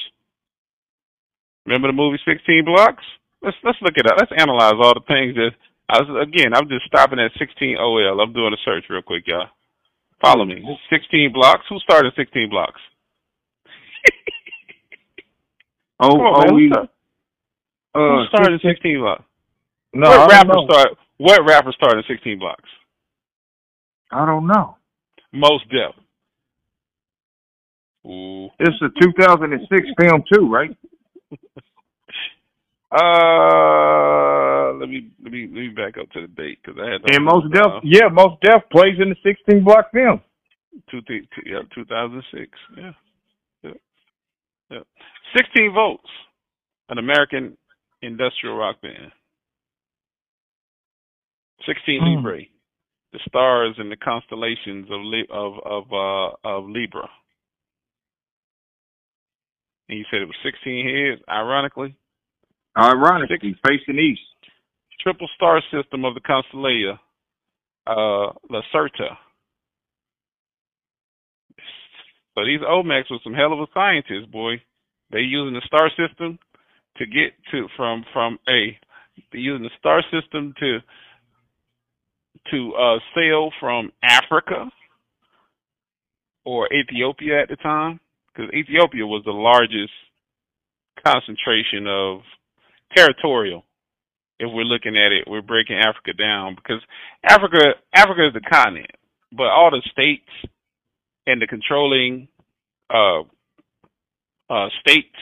Remember 1.67 1.89
the 1.89 1.93
movie 1.93 2.19
Sixteen 2.25 2.65
Blocks? 2.65 3.05
Let's 3.43 3.57
let's 3.63 3.79
look 3.83 3.95
at 3.99 4.07
it. 4.07 4.13
Let's 4.17 4.33
analyze 4.37 4.75
all 4.81 4.95
the 4.95 5.07
things 5.07 5.35
that 5.37 5.53
I 5.89 6.01
was 6.01 6.27
again. 6.29 6.55
I'm 6.55 6.69
just 6.69 6.87
stopping 6.87 7.19
at 7.19 7.33
16 7.39 7.77
OL. 7.77 8.21
I'm 8.21 8.33
doing 8.33 8.53
a 8.55 8.65
search 8.65 8.85
real 8.89 9.03
quick, 9.03 9.27
y'all. 9.27 9.49
Follow 10.23 10.45
me. 10.45 10.63
16 10.91 11.33
blocks. 11.33 11.65
Who 11.69 11.79
started 11.79 12.13
16 12.17 12.51
blocks? 12.51 12.81
oh, 16.01 16.21
on, 16.21 16.51
oh, 16.51 16.55
we, 16.55 16.71
uh, 16.71 16.87
who 17.95 18.25
started 18.29 18.61
16 18.63 18.99
blocks? 19.01 19.25
No, 19.93 20.09
what 20.09 20.31
rapper 20.31 20.55
started? 20.69 20.97
What 21.19 21.41
rapper 21.47 21.73
started 21.73 22.05
16 22.09 22.39
blocks? 22.39 22.69
I 24.11 24.25
don't 24.25 24.47
know. 24.47 24.77
Mos 25.33 25.61
Def. 25.71 25.95
Ooh. 28.07 28.49
It's 28.59 28.81
a 28.83 28.89
2006 29.03 29.89
film 30.01 30.23
too, 30.33 30.51
right? 30.51 30.77
Uh, 32.93 34.73
let 34.81 34.89
me 34.89 35.11
let 35.23 35.31
me 35.31 35.43
let 35.43 35.61
me 35.61 35.69
back 35.69 35.97
up 35.97 36.11
to 36.11 36.23
the 36.23 36.27
date 36.27 36.59
because 36.61 36.77
I 36.83 36.91
had. 36.91 37.01
And 37.15 37.25
Mos 37.25 37.45
Def, 37.53 37.85
yeah, 37.85 38.09
Mos 38.11 38.37
Def 38.43 38.69
plays 38.73 38.97
in 39.01 39.11
the 39.11 39.17
16 39.23 39.63
block 39.63 39.93
film. 39.93 40.21
Two, 40.91 41.01
two, 41.03 41.21
yeah, 41.47 41.61
2006. 41.73 42.51
Yeah, 42.77 42.91
yeah, 43.63 43.71
yeah. 44.71 44.79
16 45.37 45.73
volts, 45.73 46.11
an 46.89 46.99
American 46.99 47.57
industrial 48.03 48.57
rock 48.57 48.81
band. 48.83 49.13
16 51.67 52.01
mm. 52.01 52.17
Libre, 52.17 52.43
the 53.13 53.21
stars 53.29 53.75
and 53.79 53.91
the 53.91 53.97
constellations 53.97 54.89
of 54.91 55.01
of 55.31 55.53
of 55.65 55.93
uh, 55.93 56.49
of 56.49 56.69
Libra. 56.69 57.09
And 59.89 59.99
you 59.99 60.05
said 60.11 60.23
it 60.23 60.27
was 60.27 60.37
16 60.45 60.87
heads. 60.87 61.23
Ironically, 61.29 61.97
Ironically, 62.79 63.57
facing 63.67 63.99
east. 63.99 64.21
Triple 65.01 65.29
star 65.35 65.63
system 65.73 66.05
of 66.05 66.15
the 66.15 66.21
Constellation, 66.21 66.99
uh, 67.87 68.33
Lacerta. 68.51 69.17
So 72.35 72.45
these 72.45 72.61
Olmecs 72.61 73.11
were 73.11 73.19
some 73.25 73.35
hell 73.35 73.53
of 73.53 73.61
a 73.61 73.67
scientist, 73.75 74.31
boy. 74.31 74.63
They 75.11 75.21
using 75.21 75.55
the 75.55 75.63
star 75.67 75.91
system 75.91 76.39
to 76.97 77.07
get 77.07 77.33
to 77.51 77.67
from 77.77 78.05
from 78.13 78.39
a 78.49 78.79
they 79.33 79.39
using 79.39 79.65
the 79.65 79.71
star 79.79 80.03
system 80.13 80.55
to 80.61 80.79
to 82.51 82.75
uh, 82.75 82.99
sail 83.15 83.51
from 83.61 83.93
Africa 84.03 84.71
or 86.45 86.73
Ethiopia 86.73 87.43
at 87.43 87.49
the 87.49 87.57
time, 87.57 88.01
because 88.33 88.53
Ethiopia 88.55 89.07
was 89.07 89.23
the 89.25 89.33
largest 89.33 89.93
concentration 91.05 91.87
of 91.87 92.21
territorial. 92.97 93.65
If 94.39 94.51
we're 94.53 94.65
looking 94.65 94.97
at 94.97 95.13
it, 95.13 95.29
we're 95.29 95.43
breaking 95.43 95.77
Africa 95.77 96.13
down 96.19 96.55
because 96.55 96.81
Africa 97.23 97.75
Africa 97.95 98.29
is 98.29 98.33
the 98.33 98.41
continent, 98.41 98.91
but 99.33 99.49
all 99.49 99.71
the 99.71 99.83
states 99.93 100.31
and 101.27 101.43
the 101.43 101.47
controlling 101.47 102.27
uh, 102.89 103.21
uh, 104.49 104.69
states, 104.81 105.15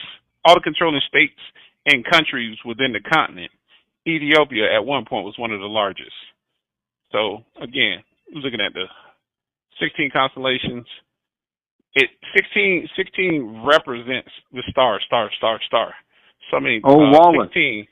all 0.45 0.55
the 0.55 0.61
controlling 0.61 1.01
states 1.07 1.39
and 1.85 2.05
countries 2.05 2.57
within 2.65 2.93
the 2.93 3.01
continent, 3.01 3.51
Ethiopia 4.07 4.73
at 4.73 4.85
one 4.85 5.05
point 5.05 5.25
was 5.25 5.37
one 5.37 5.51
of 5.51 5.59
the 5.59 5.65
largest. 5.65 6.15
So 7.11 7.39
again, 7.61 8.03
looking 8.33 8.61
at 8.61 8.73
the 8.73 8.85
16 9.79 10.11
constellations, 10.11 10.85
it 11.95 12.09
16 12.35 12.87
16 12.95 13.63
represents 13.65 14.29
the 14.51 14.63
star, 14.69 14.99
star, 15.05 15.29
star, 15.37 15.59
star. 15.67 15.93
So 16.51 16.59
many. 16.59 16.81
Oh, 16.83 16.93
uh, 16.93 17.11
Wallace. 17.11 17.47
16. 17.47 17.87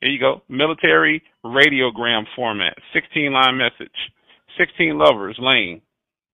Here 0.00 0.10
you 0.10 0.20
go. 0.20 0.42
Military 0.48 1.22
radiogram 1.44 2.24
format. 2.34 2.76
16 2.92 3.32
line 3.32 3.56
message. 3.56 3.96
16 4.58 4.98
lovers. 4.98 5.36
Lane 5.38 5.82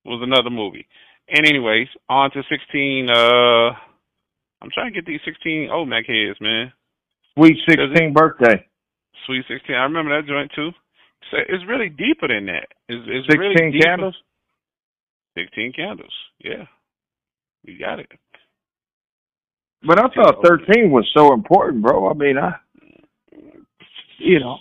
was 0.04 0.20
another 0.22 0.50
movie. 0.50 0.86
And 1.28 1.46
anyways, 1.46 1.88
on 2.08 2.30
to 2.32 2.42
16. 2.48 3.08
Uh, 3.08 3.70
I'm 4.60 4.70
trying 4.72 4.92
to 4.92 4.94
get 4.94 5.06
these 5.06 5.20
16 5.24 5.70
Olmec 5.72 6.06
heads, 6.06 6.38
man. 6.40 6.72
Sweet 7.36 7.56
16 7.68 8.12
birthday. 8.12 8.66
Sweet 9.26 9.44
16. 9.48 9.74
I 9.74 9.84
remember 9.84 10.20
that 10.20 10.28
joint 10.28 10.50
too. 10.54 10.70
So 11.30 11.38
it's 11.48 11.64
really 11.66 11.88
deeper 11.88 12.28
than 12.28 12.46
that. 12.46 12.68
It's, 12.88 13.04
it's 13.06 13.26
16 13.26 13.40
really 13.40 13.72
deeper. 13.72 13.84
candles? 13.84 14.16
16 15.38 15.72
candles. 15.72 16.12
Yeah. 16.40 16.64
You 17.64 17.78
got 17.78 18.00
it. 18.00 18.10
But 19.86 19.98
I 19.98 20.08
thought 20.14 20.44
13 20.46 20.90
was 20.90 21.08
so 21.16 21.32
important, 21.32 21.82
bro. 21.82 22.08
I 22.10 22.14
mean, 22.14 22.38
I, 22.38 22.54
you 24.18 24.38
know, 24.38 24.58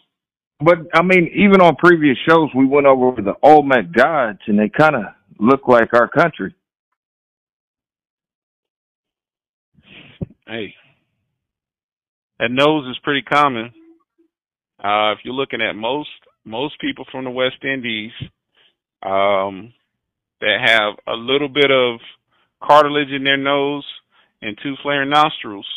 but 0.64 0.78
I 0.94 1.02
mean, 1.02 1.30
even 1.36 1.62
on 1.62 1.76
previous 1.76 2.18
shows, 2.28 2.50
we 2.56 2.66
went 2.66 2.86
over 2.86 3.22
the 3.22 3.34
Olmec 3.42 3.92
gods, 3.92 4.40
and 4.48 4.58
they 4.58 4.70
kind 4.70 4.96
of 4.96 5.04
look 5.40 5.68
like 5.68 5.94
our 5.94 6.08
country. 6.08 6.54
Hey. 10.48 10.74
That 12.40 12.52
nose 12.52 12.90
is 12.90 12.98
pretty 13.04 13.22
common. 13.22 13.72
Uh, 14.84 15.14
if 15.14 15.20
you're 15.24 15.34
looking 15.34 15.62
at 15.62 15.76
most 15.76 16.10
most 16.46 16.80
people 16.82 17.06
from 17.12 17.26
the 17.26 17.30
West 17.32 17.64
Indies 17.64 18.12
um, 19.04 19.74
that 20.42 20.58
have 20.66 20.96
a 21.08 21.18
little 21.18 21.50
bit 21.50 21.72
of 21.72 22.00
cartilage 22.64 23.10
in 23.10 23.24
their 23.24 23.38
nose 23.38 23.86
and 24.42 24.58
two 24.64 24.76
flaring 24.82 25.10
nostrils, 25.10 25.68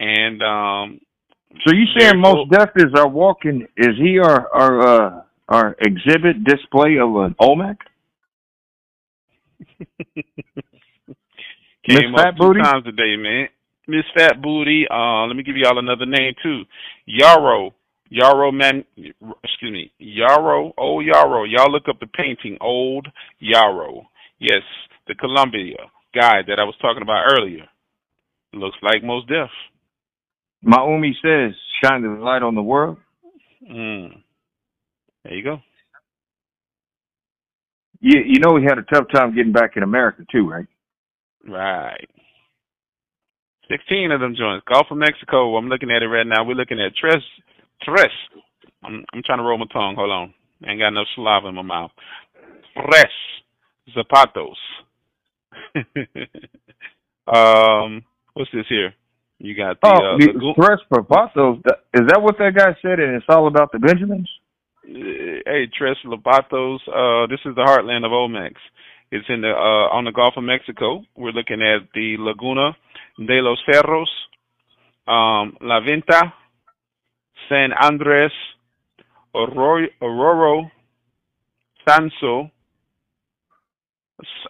and 0.00 0.42
um, 0.42 1.00
So 1.66 1.74
you 1.74 1.84
saying 1.98 2.20
Mos 2.20 2.48
Def 2.50 2.70
is 2.76 2.92
our 2.96 3.08
walking? 3.08 3.66
Is 3.76 3.96
he 4.00 4.18
our 4.18 4.48
our 4.54 4.80
uh, 4.86 5.22
our 5.48 5.76
exhibit 5.80 6.44
display 6.44 6.96
of 6.98 7.14
an 7.16 7.34
Olmec? 7.40 7.76
Miss 11.88 12.00
came 12.00 12.14
Fat 12.14 12.28
up 12.28 12.34
two 12.40 12.52
Booty? 12.52 12.60
times 12.62 12.84
a 12.86 12.92
day, 12.92 13.16
man. 13.16 13.48
Miss 13.88 14.04
Fat 14.16 14.40
Booty. 14.40 14.86
Uh, 14.90 15.26
let 15.26 15.36
me 15.36 15.42
give 15.42 15.56
y'all 15.56 15.78
another 15.78 16.06
name 16.06 16.34
too. 16.42 16.62
Yarrow. 17.06 17.74
Yarrow 18.12 18.52
man. 18.52 18.84
Excuse 18.98 19.72
me. 19.72 19.90
Yarrow. 19.98 20.74
Old 20.76 21.06
Yarrow. 21.06 21.44
Y'all 21.44 21.72
look 21.72 21.84
up 21.88 21.98
the 21.98 22.06
painting. 22.06 22.58
Old 22.60 23.08
Yarrow. 23.38 24.02
Yes, 24.38 24.60
the 25.08 25.14
Columbia 25.14 25.76
guy 26.14 26.42
that 26.46 26.58
I 26.58 26.64
was 26.64 26.74
talking 26.82 27.00
about 27.00 27.24
earlier. 27.32 27.64
Looks 28.52 28.76
like 28.82 29.02
Mos 29.02 29.24
Def. 29.26 29.48
Maumi 30.62 31.12
says, 31.22 31.56
"Shine 31.82 32.02
the 32.02 32.08
light 32.22 32.42
on 32.42 32.54
the 32.54 32.62
world." 32.62 32.98
Mm. 33.66 34.22
There 35.24 35.34
you 35.34 35.42
go. 35.42 35.62
You 38.00 38.20
you 38.26 38.40
know 38.40 38.58
he 38.58 38.64
had 38.64 38.78
a 38.78 38.82
tough 38.82 39.06
time 39.14 39.34
getting 39.34 39.52
back 39.52 39.76
in 39.76 39.82
America 39.82 40.24
too, 40.30 40.50
right? 40.50 40.66
Right. 41.48 42.10
16 43.70 44.12
of 44.12 44.20
them 44.20 44.36
joints. 44.36 44.66
Gulf 44.70 44.88
of 44.90 44.98
Mexico. 44.98 45.56
I'm 45.56 45.68
looking 45.70 45.90
at 45.90 46.02
it 46.02 46.08
right 46.08 46.26
now. 46.26 46.44
We're 46.44 46.56
looking 46.56 46.78
at 46.78 46.94
Tres. 46.94 47.22
Tres. 47.84 48.10
I'm, 48.84 49.04
I'm 49.12 49.22
trying 49.24 49.38
to 49.38 49.44
roll 49.44 49.58
my 49.58 49.66
tongue. 49.72 49.94
Hold 49.96 50.10
on. 50.10 50.34
I 50.64 50.70
ain't 50.70 50.80
got 50.80 50.88
enough 50.88 51.06
saliva 51.14 51.48
in 51.48 51.54
my 51.54 51.62
mouth. 51.62 51.90
Tres. 52.74 53.12
Zapatos. 53.96 54.56
um, 57.26 58.04
what's 58.34 58.50
this 58.52 58.66
here? 58.68 58.94
You 59.38 59.56
got 59.56 59.80
the, 59.80 59.88
oh, 59.88 59.90
uh, 59.90 60.18
the 60.18 60.26
Lagoon- 60.32 60.54
Tres 60.54 60.80
Papatos. 60.92 61.58
Is 61.94 62.06
that 62.08 62.22
what 62.22 62.38
that 62.38 62.54
guy 62.56 62.76
said? 62.80 63.00
And 63.00 63.16
it's 63.16 63.26
all 63.28 63.48
about 63.48 63.72
the 63.72 63.78
Benjamins. 63.80 64.30
Uh, 64.84 65.42
hey, 65.46 65.68
Tres 65.76 65.96
Lobatos. 66.04 66.78
Uh, 66.88 67.26
this 67.26 67.40
is 67.44 67.54
the 67.54 67.62
heartland 67.62 68.04
of 68.04 68.12
Olmecs. 68.12 68.62
It's 69.10 69.26
in 69.28 69.42
the 69.42 69.50
uh, 69.50 69.94
on 69.94 70.04
the 70.04 70.12
Gulf 70.12 70.34
of 70.36 70.44
Mexico. 70.44 71.04
We're 71.16 71.32
looking 71.32 71.60
at 71.60 71.88
the 71.92 72.16
Laguna 72.18 72.76
de 73.18 73.42
los 73.42 73.58
Cerros, 73.68 74.08
um, 75.06 75.56
La 75.60 75.80
Venta, 75.80 76.34
San 77.48 77.72
Andres, 77.72 78.32
Aurora, 79.34 80.70
Sanso, 81.86 82.50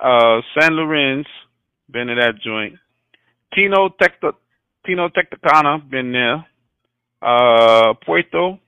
uh, 0.01 0.41
San 0.59 0.77
Lorenz, 0.77 1.27
been 1.91 2.09
to 2.09 2.15
that 2.15 2.35
joint. 2.43 2.75
Tino 3.55 3.89
Tecto, 3.91 4.33
Tino 4.85 5.09
Tectacana, 5.09 5.89
been 5.89 6.13
there. 6.13 6.47
Uh, 7.21 7.95
Puerto, 8.05 8.59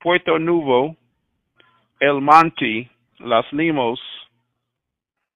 Puerto 0.00 0.38
Nuevo, 0.38 0.96
El 2.00 2.20
Monte, 2.20 2.90
Las 3.20 3.44
Limos, 3.52 3.98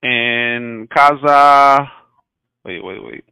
and 0.03 0.89
Casa. 0.91 1.91
Wait, 2.65 2.85
wait, 2.85 3.03
wait. 3.03 3.25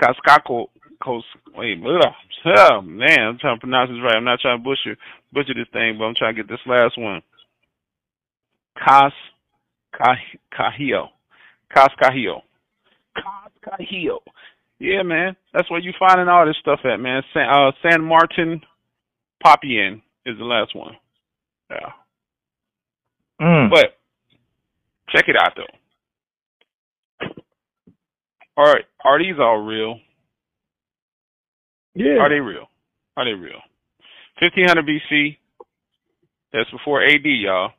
Cascaco. 0.00 0.68
Cos, 1.02 1.24
wait, 1.56 1.78
ugh, 1.82 2.12
oh, 2.46 2.80
man, 2.82 3.20
I'm 3.20 3.38
trying 3.38 3.56
to 3.56 3.60
pronounce 3.60 3.90
this 3.90 4.00
right. 4.02 4.16
I'm 4.16 4.24
not 4.24 4.40
trying 4.40 4.58
to 4.58 4.64
butcher 4.64 4.96
butcher 5.32 5.54
this 5.54 5.68
thing, 5.72 5.96
but 5.98 6.04
I'm 6.04 6.14
trying 6.14 6.34
to 6.34 6.42
get 6.42 6.48
this 6.50 6.60
last 6.66 6.98
one. 6.98 7.22
Cas 8.76 9.12
Cajillo. 9.94 11.08
Cascajillo. 11.74 12.42
Cascajillo. 13.16 14.18
Yeah, 14.78 15.02
man. 15.02 15.36
That's 15.52 15.70
where 15.70 15.80
you 15.80 15.92
finding 15.98 16.28
all 16.28 16.46
this 16.46 16.56
stuff 16.60 16.80
at, 16.84 16.98
man. 16.98 17.22
San, 17.34 17.48
uh, 17.48 17.72
San 17.82 18.02
Martin 18.02 18.62
Popien 19.44 20.02
is 20.24 20.38
the 20.38 20.44
last 20.44 20.74
one. 20.74 20.96
Yeah. 21.70 21.92
Mm. 23.40 23.70
But 23.70 23.98
check 25.10 25.28
it 25.28 25.36
out 25.36 25.52
though. 25.56 25.64
Are 28.56 28.80
are 29.04 29.18
these 29.18 29.38
all 29.38 29.58
real? 29.58 29.98
Yeah. 31.94 32.18
Are 32.20 32.28
they 32.28 32.40
real? 32.40 32.66
Are 33.16 33.24
they 33.24 33.32
real? 33.38 33.60
Fifteen 34.38 34.66
hundred 34.66 34.86
BC. 34.86 35.36
That's 36.52 36.70
before 36.70 37.04
AD, 37.04 37.24
y'all. 37.24 37.72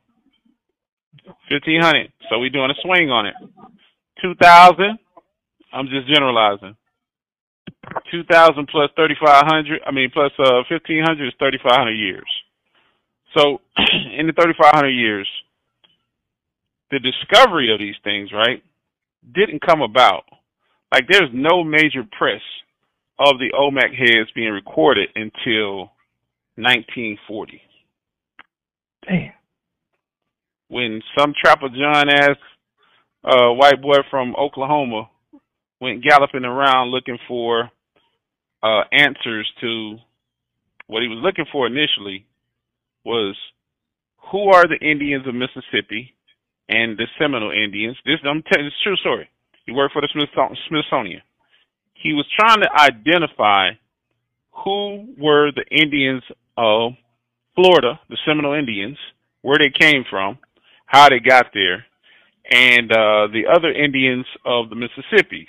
Fifteen 1.48 1.80
hundred. 1.80 2.12
So 2.30 2.38
we 2.38 2.50
doing 2.50 2.70
a 2.70 2.80
swing 2.82 3.10
on 3.10 3.26
it. 3.26 3.34
Two 4.22 4.34
thousand. 4.40 4.98
I'm 5.72 5.86
just 5.88 6.08
generalizing. 6.12 6.76
Two 8.10 8.24
thousand 8.30 8.68
plus 8.68 8.90
thirty 8.96 9.14
five 9.24 9.44
hundred. 9.46 9.80
I 9.86 9.90
mean 9.90 10.10
plus 10.12 10.32
uh 10.38 10.62
fifteen 10.68 11.02
hundred 11.04 11.28
is 11.28 11.34
thirty 11.40 11.58
five 11.62 11.76
hundred 11.78 11.96
years. 11.96 12.28
So 13.36 13.60
in 14.18 14.26
the 14.26 14.32
thirty 14.32 14.54
five 14.60 14.72
hundred 14.74 14.90
years, 14.92 15.28
the 16.90 16.98
discovery 17.00 17.72
of 17.72 17.80
these 17.80 17.96
things, 18.04 18.30
right, 18.32 18.62
didn't 19.34 19.64
come 19.66 19.82
about. 19.82 20.24
Like 20.92 21.06
there's 21.08 21.30
no 21.32 21.64
major 21.64 22.04
press 22.18 22.42
of 23.24 23.38
the 23.38 23.52
Olmec 23.56 23.92
heads 23.92 24.30
being 24.34 24.52
recorded 24.52 25.08
until 25.14 25.92
1940, 26.56 27.60
Damn. 29.06 29.32
when 30.68 31.00
some 31.16 31.32
trapper 31.42 31.68
John 31.68 32.08
ass 32.10 32.36
uh, 33.24 33.52
white 33.52 33.80
boy 33.80 33.98
from 34.10 34.34
Oklahoma 34.36 35.08
went 35.80 36.02
galloping 36.02 36.44
around 36.44 36.90
looking 36.90 37.18
for 37.28 37.70
uh, 38.62 38.82
answers 38.92 39.50
to 39.60 39.96
what 40.86 41.02
he 41.02 41.08
was 41.08 41.18
looking 41.22 41.46
for 41.50 41.66
initially 41.66 42.26
was 43.04 43.36
who 44.30 44.50
are 44.50 44.64
the 44.66 44.78
Indians 44.80 45.26
of 45.26 45.34
Mississippi 45.34 46.14
and 46.68 46.96
the 46.96 47.06
Seminole 47.18 47.52
Indians. 47.52 47.96
This 48.04 48.18
I'm 48.24 48.42
telling 48.42 48.66
it's 48.66 48.76
a 48.80 48.84
true 48.84 48.96
story. 48.96 49.28
He 49.66 49.72
worked 49.72 49.92
for 49.92 50.02
the 50.02 50.08
Smithso- 50.14 50.56
Smithsonian. 50.68 51.22
He 52.02 52.12
was 52.12 52.26
trying 52.38 52.60
to 52.60 52.68
identify 52.74 53.70
who 54.64 55.14
were 55.18 55.50
the 55.52 55.64
Indians 55.70 56.22
of 56.56 56.92
Florida, 57.54 58.00
the 58.08 58.18
Seminole 58.26 58.54
Indians, 58.54 58.98
where 59.42 59.58
they 59.58 59.70
came 59.70 60.04
from, 60.10 60.38
how 60.86 61.08
they 61.08 61.20
got 61.20 61.46
there, 61.54 61.86
and 62.50 62.90
uh, 62.90 63.28
the 63.32 63.44
other 63.52 63.72
Indians 63.72 64.26
of 64.44 64.68
the 64.68 64.76
Mississippi's. 64.76 65.46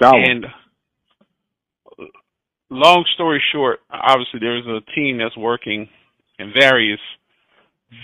Shower. 0.00 0.18
And 0.18 0.46
long 2.70 3.04
story 3.14 3.42
short, 3.52 3.80
obviously 3.90 4.40
there's 4.40 4.66
a 4.66 4.80
team 4.94 5.18
that's 5.18 5.36
working 5.36 5.88
in 6.38 6.52
various. 6.58 7.00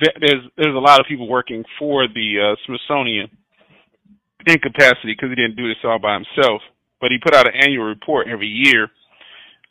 There's 0.01 0.45
there's 0.57 0.75
a 0.75 0.79
lot 0.79 1.01
of 1.01 1.07
people 1.07 1.29
working 1.29 1.65
for 1.79 2.07
the 2.07 2.53
uh, 2.53 2.57
Smithsonian 2.67 3.29
in 4.47 4.59
capacity 4.59 5.15
because 5.15 5.31
he 5.31 5.35
didn't 5.35 5.57
do 5.57 5.69
this 5.69 5.79
all 5.85 5.99
by 5.99 6.15
himself. 6.15 6.63
But 7.01 7.11
he 7.11 7.19
put 7.23 7.35
out 7.35 7.47
an 7.47 7.55
annual 7.61 7.85
report 7.85 8.29
every 8.29 8.49
year 8.49 8.89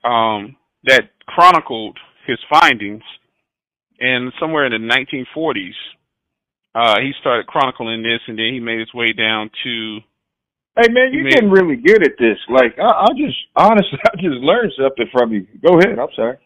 um, 0.03 0.55
that 0.85 1.11
chronicled 1.27 1.97
his 2.25 2.39
findings 2.51 3.03
and 3.99 4.31
somewhere 4.39 4.65
in 4.65 4.71
the 4.71 4.87
1940s, 4.87 5.75
uh, 6.75 6.99
he 7.01 7.11
started 7.19 7.47
chronicling 7.47 8.03
this, 8.03 8.21
and 8.27 8.37
then 8.37 8.53
he 8.53 8.59
made 8.59 8.79
his 8.79 8.93
way 8.93 9.11
down 9.11 9.49
to. 9.63 9.99
Hey 10.79 10.87
man, 10.93 11.11
you're 11.11 11.29
getting 11.29 11.49
really 11.49 11.75
good 11.75 12.03
at 12.03 12.13
this. 12.17 12.37
Like 12.47 12.77
I, 12.79 12.87
I 12.87 13.07
just 13.17 13.35
honestly, 13.55 13.99
I 14.05 14.15
just 14.15 14.39
learned 14.39 14.71
something 14.77 15.07
from 15.11 15.33
you. 15.33 15.47
Go 15.65 15.77
ahead. 15.79 15.99
I'm 15.99 16.07
sorry. 16.15 16.37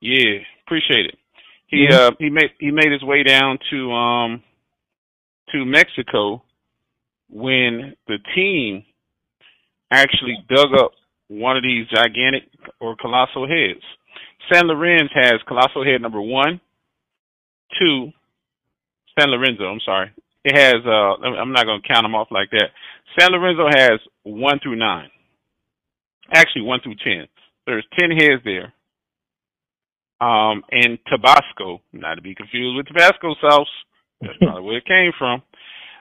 Yeah, 0.00 0.42
appreciate 0.66 1.06
it. 1.06 1.18
He 1.68 1.86
mm-hmm. 1.88 1.94
uh 1.94 2.10
he 2.18 2.28
made 2.28 2.50
he 2.58 2.70
made 2.70 2.92
his 2.92 3.02
way 3.02 3.22
down 3.22 3.58
to 3.70 3.92
um 3.92 4.42
to 5.52 5.64
Mexico 5.64 6.42
when 7.30 7.94
the 8.08 8.18
team 8.34 8.84
actually 9.92 10.38
dug 10.48 10.74
up 10.78 10.92
one 11.28 11.56
of 11.56 11.62
these 11.62 11.86
gigantic 11.88 12.44
or 12.80 12.96
colossal 12.96 13.46
heads. 13.46 13.82
San 14.52 14.66
Lorenzo 14.66 15.12
has 15.14 15.34
colossal 15.46 15.84
head 15.84 16.02
number 16.02 16.20
one, 16.20 16.60
two, 17.78 18.10
San 19.18 19.30
Lorenzo, 19.30 19.64
I'm 19.64 19.80
sorry. 19.84 20.10
It 20.44 20.56
has, 20.56 20.82
uh, 20.84 21.22
I'm 21.22 21.52
not 21.52 21.66
going 21.66 21.80
to 21.80 21.88
count 21.88 22.04
them 22.04 22.14
off 22.14 22.28
like 22.30 22.50
that. 22.50 22.70
San 23.18 23.30
Lorenzo 23.30 23.66
has 23.68 24.00
one 24.24 24.58
through 24.62 24.76
nine. 24.76 25.08
Actually, 26.34 26.62
one 26.62 26.80
through 26.82 26.96
ten. 27.04 27.28
There's 27.66 27.86
ten 27.98 28.10
heads 28.10 28.42
there. 28.44 28.72
Um, 30.20 30.62
and 30.70 30.98
Tabasco, 31.10 31.80
not 31.92 32.14
to 32.14 32.22
be 32.22 32.34
confused 32.34 32.76
with 32.76 32.86
Tabasco 32.86 33.34
sauce. 33.40 33.68
That's 34.20 34.38
probably 34.40 34.62
where 34.62 34.78
it 34.78 34.86
came 34.86 35.12
from. 35.18 35.42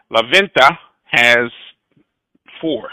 La 0.10 0.22
Venta 0.32 0.78
has 1.06 1.52
four. 2.62 2.90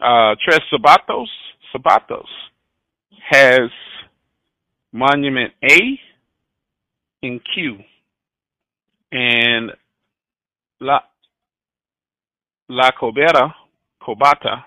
Uh, 0.00 0.34
Tres 0.44 0.60
Sabatos, 0.72 1.26
Sabatos 1.74 2.28
has 3.30 3.70
Monument 4.92 5.52
A 5.62 5.98
and 7.22 7.40
Q. 7.54 7.78
And 9.10 9.72
La 10.80 11.00
La 12.68 12.90
Cobera, 12.90 13.54
Cobata, 14.02 14.64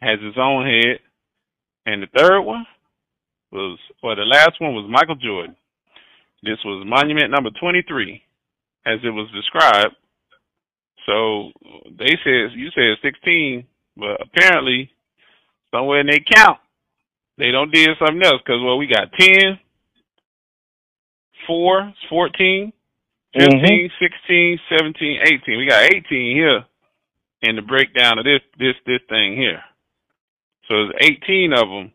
has 0.00 0.18
his 0.20 0.34
own 0.38 0.64
head. 0.64 0.98
And 1.84 2.02
the 2.02 2.06
third 2.16 2.40
one 2.42 2.66
was, 3.52 3.78
or 4.02 4.16
the 4.16 4.22
last 4.22 4.60
one 4.60 4.74
was 4.74 4.90
Michael 4.90 5.16
Jordan. 5.16 5.54
This 6.42 6.58
was 6.64 6.86
monument 6.86 7.30
number 7.30 7.50
23, 7.60 8.22
as 8.86 8.98
it 9.04 9.10
was 9.10 9.28
described. 9.34 9.94
So 11.06 11.50
they 11.98 12.16
said, 12.24 12.56
you 12.56 12.70
said 12.74 12.96
16, 13.02 13.64
but 13.96 14.20
apparently 14.20 14.90
somewhere 15.70 16.00
in 16.00 16.06
they 16.06 16.24
count, 16.34 16.58
they 17.38 17.50
don't 17.50 17.72
did 17.72 17.90
something 17.98 18.22
else. 18.22 18.40
Because, 18.44 18.62
well, 18.62 18.78
we 18.78 18.86
got 18.86 19.12
10, 19.18 19.58
4, 21.46 21.92
14, 22.08 22.72
15, 23.34 23.50
mm-hmm. 23.60 24.04
16, 24.04 24.58
17, 24.78 25.18
18. 25.26 25.58
We 25.58 25.66
got 25.68 25.82
18 25.82 26.36
here 26.36 26.64
in 27.42 27.56
the 27.56 27.62
breakdown 27.62 28.18
of 28.18 28.24
this 28.24 28.40
this 28.58 28.74
this 28.86 29.00
thing 29.08 29.36
here. 29.36 29.62
So 30.68 30.74
there's 30.74 31.12
18 31.22 31.52
of 31.52 31.68
them 31.68 31.92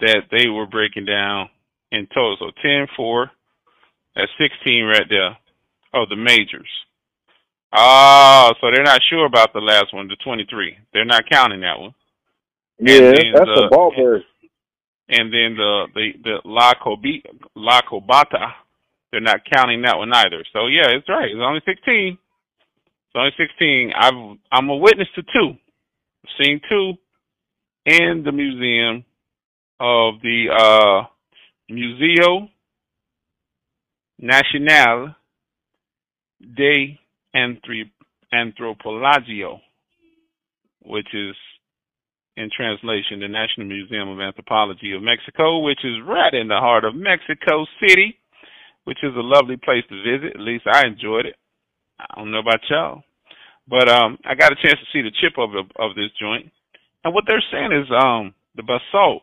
that 0.00 0.24
they 0.30 0.48
were 0.48 0.66
breaking 0.66 1.06
down 1.06 1.48
in 1.90 2.06
total. 2.14 2.36
So 2.38 2.50
10, 2.62 2.88
4, 2.96 3.30
that's 4.16 4.30
16 4.38 4.84
right 4.84 5.06
there. 5.08 5.36
Oh, 5.94 6.04
the 6.08 6.16
majors. 6.16 6.68
Oh, 7.76 8.52
so 8.60 8.68
they're 8.72 8.84
not 8.84 9.00
sure 9.10 9.26
about 9.26 9.52
the 9.52 9.58
last 9.58 9.92
one, 9.92 10.06
the 10.06 10.16
23. 10.24 10.76
They're 10.92 11.04
not 11.04 11.28
counting 11.28 11.60
that 11.62 11.80
one. 11.80 11.94
Yeah, 12.78 13.00
that's 13.00 13.46
the, 13.46 13.66
a 13.66 13.68
ball 13.68 13.92
bird. 13.96 14.22
And 15.08 15.32
then 15.32 15.56
the 15.56 15.86
the 15.94 16.10
the 16.22 16.36
La 16.44 16.72
Cobi, 16.82 17.22
La 17.54 17.82
Cobata, 17.82 18.52
they're 19.10 19.20
not 19.20 19.40
counting 19.52 19.82
that 19.82 19.98
one 19.98 20.12
either. 20.12 20.44
So 20.52 20.66
yeah, 20.66 20.86
it's 20.88 21.08
right. 21.08 21.30
It's 21.30 21.40
only 21.40 21.60
16. 21.66 22.16
It's 22.16 23.14
only 23.14 23.32
16. 23.36 23.92
I've 23.96 24.38
I'm 24.50 24.68
a 24.70 24.76
witness 24.76 25.08
to 25.16 25.22
two. 25.22 25.50
I've 26.24 26.44
seen 26.44 26.60
two 26.68 26.94
in 27.86 28.22
the 28.24 28.32
museum 28.32 29.04
of 29.78 30.14
the 30.22 30.46
uh, 30.50 31.06
Museo 31.68 32.48
Nacional 34.18 35.14
de 36.40 36.98
Antropologio, 37.34 39.60
which 40.82 41.14
is 41.14 41.34
in 42.36 42.50
translation 42.54 43.20
the 43.20 43.28
National 43.28 43.66
Museum 43.66 44.08
of 44.08 44.20
Anthropology 44.20 44.92
of 44.92 45.02
Mexico, 45.02 45.60
which 45.60 45.84
is 45.84 45.96
right 46.06 46.34
in 46.34 46.48
the 46.48 46.56
heart 46.56 46.84
of 46.84 46.94
Mexico 46.94 47.64
City, 47.80 48.18
which 48.84 48.98
is 49.02 49.14
a 49.16 49.20
lovely 49.20 49.56
place 49.56 49.84
to 49.88 50.02
visit. 50.02 50.34
At 50.34 50.40
least 50.40 50.66
I 50.70 50.86
enjoyed 50.86 51.24
it. 51.26 51.36
I 51.98 52.06
don't 52.16 52.30
know 52.32 52.40
about 52.40 52.60
y'all, 52.68 53.02
but 53.68 53.88
um, 53.88 54.18
I 54.24 54.34
got 54.34 54.52
a 54.52 54.56
chance 54.56 54.80
to 54.80 54.86
see 54.92 55.02
the 55.02 55.12
chip 55.20 55.38
of 55.38 55.50
of 55.54 55.94
this 55.94 56.10
joint, 56.20 56.50
and 57.04 57.14
what 57.14 57.24
they're 57.26 57.42
saying 57.52 57.72
is 57.72 57.88
um, 57.90 58.34
the 58.56 58.62
basalt 58.62 59.22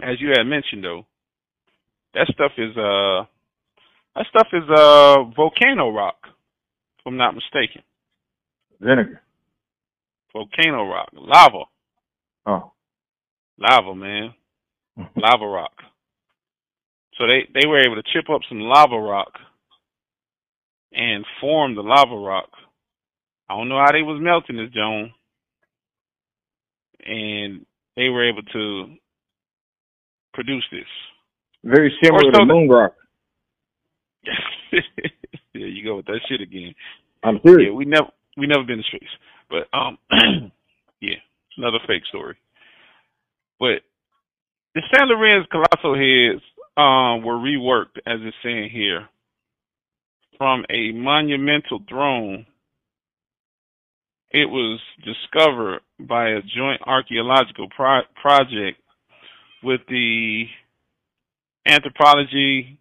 as 0.00 0.20
you 0.20 0.28
had 0.28 0.44
mentioned 0.44 0.84
though, 0.84 1.06
that 2.14 2.28
stuff 2.32 2.52
is 2.56 2.76
uh 2.76 3.24
that 4.14 4.26
stuff 4.30 4.48
is 4.52 4.64
uh 4.70 5.24
volcano 5.36 5.90
rock, 5.90 6.16
if 7.02 7.10
I'm 7.10 7.16
not 7.16 7.34
mistaken. 7.34 7.82
Vinegar. 8.80 9.20
Volcano 10.32 10.84
rock. 10.84 11.08
Lava. 11.12 11.64
Oh. 12.46 12.72
Lava, 13.58 13.94
man. 13.94 14.34
Mm-hmm. 14.98 15.20
lava 15.20 15.46
rock. 15.46 15.72
So 17.18 17.26
they, 17.26 17.48
they 17.54 17.66
were 17.66 17.80
able 17.80 17.96
to 17.96 18.02
chip 18.12 18.28
up 18.30 18.42
some 18.48 18.60
lava 18.60 18.96
rock 18.96 19.32
and 20.92 21.24
form 21.40 21.74
the 21.74 21.82
lava 21.82 22.14
rock. 22.14 22.50
I 23.48 23.56
don't 23.56 23.68
know 23.68 23.78
how 23.78 23.92
they 23.92 24.02
was 24.02 24.20
melting 24.22 24.56
this 24.56 24.70
Joan. 24.74 25.12
And 27.04 27.66
they 27.96 28.08
were 28.08 28.28
able 28.28 28.42
to 28.42 28.94
produce 30.34 30.64
this. 30.70 30.86
Very 31.64 31.92
similar 32.02 32.32
to 32.32 32.44
moon 32.44 32.68
rock. 32.68 32.94
there 35.54 35.66
you 35.66 35.84
go 35.84 35.96
with 35.96 36.06
that 36.06 36.20
shit 36.28 36.40
again. 36.40 36.74
I'm 37.22 37.40
serious. 37.44 37.68
Yeah, 37.70 37.76
we 37.76 37.84
never 37.84 38.08
we 38.36 38.46
never 38.46 38.64
been 38.64 38.78
to 38.78 38.84
space, 38.84 39.08
but 39.50 39.68
um, 39.76 39.98
yeah, 41.00 41.16
another 41.56 41.78
fake 41.86 42.04
story. 42.08 42.36
But 43.58 43.82
the 44.74 44.82
San 44.92 45.08
Lorenz 45.08 45.46
colossal 45.50 45.94
heads 45.94 46.42
um 46.76 47.22
were 47.24 47.36
reworked, 47.36 47.98
as 48.06 48.20
it's 48.22 48.36
saying 48.42 48.70
here, 48.72 49.08
from 50.38 50.64
a 50.70 50.92
monumental 50.92 51.80
throne. 51.88 52.46
It 54.34 54.48
was 54.48 54.80
discovered 55.04 55.80
by 56.00 56.30
a 56.30 56.40
joint 56.40 56.80
archaeological 56.86 57.68
pro- 57.76 58.00
project 58.22 58.80
with 59.62 59.82
the 59.90 60.44
anthropology 61.66 62.78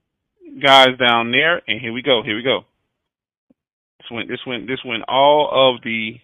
guys 0.60 0.98
down 0.99 1.32
there, 1.32 1.61
and 1.68 1.80
here 1.80 1.94
we 1.94 2.02
go. 2.02 2.22
Here 2.23 2.36
we 2.36 2.44
go. 2.44 2.61
This 3.99 4.07
went. 4.11 4.30
This 4.30 4.40
went. 4.45 4.68
This 4.68 4.80
went. 4.86 5.03
All 5.07 5.49
of 5.52 5.84
the 5.84 6.15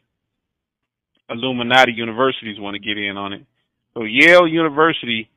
Illuminati 1.30 1.94
universities 1.94 2.60
want 2.60 2.76
to 2.76 2.80
get 2.80 2.98
in 2.98 3.18
on 3.18 3.34
it. 3.34 3.46
So 3.94 4.04
Yale 4.04 4.48
University 4.48 5.30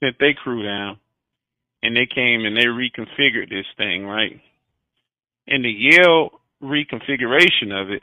sent 0.00 0.18
their 0.18 0.34
crew 0.34 0.64
down, 0.64 0.98
and 1.82 1.94
they 1.94 2.06
came 2.12 2.44
and 2.44 2.56
they 2.56 2.66
reconfigured 2.66 3.48
this 3.48 3.66
thing 3.76 4.04
right. 4.06 4.40
And 5.46 5.64
the 5.64 5.70
Yale 5.70 6.30
reconfiguration 6.62 7.72
of 7.72 7.90
it, 7.90 8.02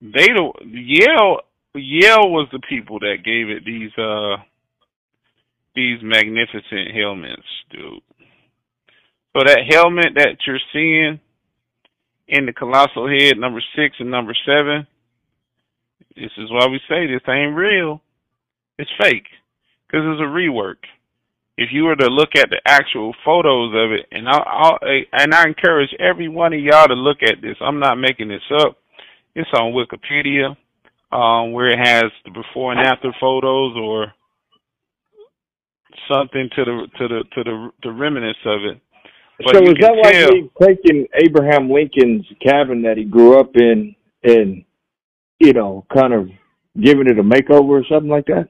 they 0.00 0.26
the 0.26 0.52
Yale 0.64 1.40
Yale 1.74 2.30
was 2.30 2.48
the 2.52 2.60
people 2.68 2.98
that 3.00 3.24
gave 3.24 3.48
it 3.48 3.64
these 3.64 3.92
uh 3.98 4.36
these 5.74 5.98
magnificent 6.02 6.94
helmets, 6.94 7.42
dude. 7.70 8.02
So 9.34 9.44
that 9.44 9.60
helmet 9.68 10.14
that 10.16 10.36
you're 10.46 10.58
seeing 10.72 11.20
in 12.28 12.46
the 12.46 12.52
colossal 12.52 13.08
head, 13.08 13.38
number 13.38 13.62
six 13.74 13.96
and 13.98 14.10
number 14.10 14.34
seven, 14.46 14.86
this 16.14 16.30
is 16.36 16.50
why 16.50 16.66
we 16.66 16.80
say 16.88 17.06
this 17.06 17.22
ain't 17.28 17.56
real. 17.56 18.02
It's 18.78 18.90
fake 19.00 19.26
because 19.86 20.04
it's 20.04 20.20
a 20.20 20.24
rework. 20.24 20.84
If 21.56 21.68
you 21.72 21.84
were 21.84 21.96
to 21.96 22.06
look 22.06 22.30
at 22.36 22.50
the 22.50 22.60
actual 22.66 23.14
photos 23.24 23.74
of 23.74 23.92
it, 23.92 24.06
and 24.10 24.28
I, 24.28 24.38
I'll, 24.38 24.78
and 25.12 25.34
I 25.34 25.44
encourage 25.46 25.90
every 26.00 26.28
one 26.28 26.52
of 26.52 26.60
y'all 26.60 26.88
to 26.88 26.94
look 26.94 27.18
at 27.22 27.42
this. 27.42 27.56
I'm 27.60 27.78
not 27.78 27.96
making 27.96 28.28
this 28.28 28.42
up. 28.60 28.78
It's 29.34 29.50
on 29.54 29.72
Wikipedia, 29.72 30.56
um, 31.12 31.52
where 31.52 31.70
it 31.70 31.78
has 31.78 32.04
the 32.24 32.30
before 32.30 32.72
and 32.72 32.80
after 32.80 33.12
photos 33.20 33.76
or 33.76 34.12
something 36.10 36.48
to 36.56 36.64
the 36.64 36.86
to 36.98 37.08
the 37.08 37.24
to 37.34 37.44
the 37.44 37.70
the 37.82 37.92
remnants 37.92 38.40
of 38.46 38.60
it. 38.64 38.80
But 39.44 39.56
so 39.56 39.62
is 39.62 39.74
that 39.80 39.94
tell, 40.02 40.22
like 40.22 40.32
me 40.32 40.50
taking 40.60 41.06
Abraham 41.14 41.70
Lincoln's 41.70 42.26
cabin 42.42 42.82
that 42.82 42.96
he 42.96 43.04
grew 43.04 43.38
up 43.38 43.50
in 43.54 43.94
and 44.22 44.64
you 45.38 45.52
know 45.52 45.84
kind 45.92 46.12
of 46.12 46.28
giving 46.80 47.06
it 47.08 47.18
a 47.18 47.22
makeover 47.22 47.80
or 47.80 47.84
something 47.88 48.10
like 48.10 48.26
that? 48.26 48.48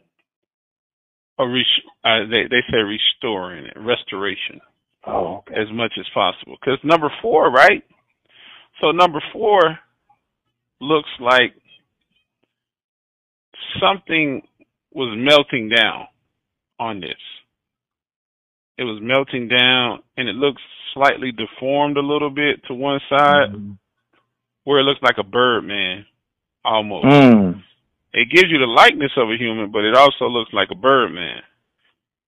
a 1.39 1.45
uh, 2.05 2.27
they 2.31 2.45
they 2.51 2.63
say 2.71 2.79
restoring 2.79 3.67
it, 3.67 3.77
restoration. 3.77 4.61
Oh, 5.07 5.39
okay. 5.39 5.61
As 5.61 5.69
much 5.73 5.93
as 5.99 6.07
possible, 6.15 6.57
because 6.61 6.79
number 6.85 7.13
four, 7.21 7.51
right? 7.51 7.83
So 8.81 8.91
number 8.91 9.23
four 9.33 9.61
looks 10.81 11.09
like 11.21 11.55
something 13.81 14.43
was 14.93 15.17
melting 15.17 15.71
down 15.71 16.07
on 16.79 17.01
this. 17.01 17.11
It 18.79 18.85
was 18.85 19.01
melting 19.03 19.49
down, 19.49 20.01
and 20.17 20.29
it 20.29 20.35
looks 20.35 20.63
slightly 20.95 21.33
deformed 21.33 21.97
a 21.97 22.01
little 22.01 22.31
bit 22.31 22.65
to 22.67 22.75
one 22.75 23.01
side, 23.09 23.53
mm-hmm. 23.53 23.73
where 24.65 24.81
it 24.81 24.85
looks 24.85 25.03
like 25.03 25.17
a 25.19 25.25
bird 25.25 25.63
man, 25.65 26.07
almost. 26.65 27.07
Mm. 27.07 27.63
It 28.15 28.29
gives 28.31 28.51
you 28.51 28.59
the 28.59 28.67
likeness 28.67 29.13
of 29.17 29.31
a 29.31 29.37
human, 29.37 29.71
but 29.73 29.85
it 29.85 29.97
also 29.97 30.27
looks 30.27 30.53
like 30.53 30.69
a 30.71 30.77
bird 30.77 31.13
man. 31.13 31.41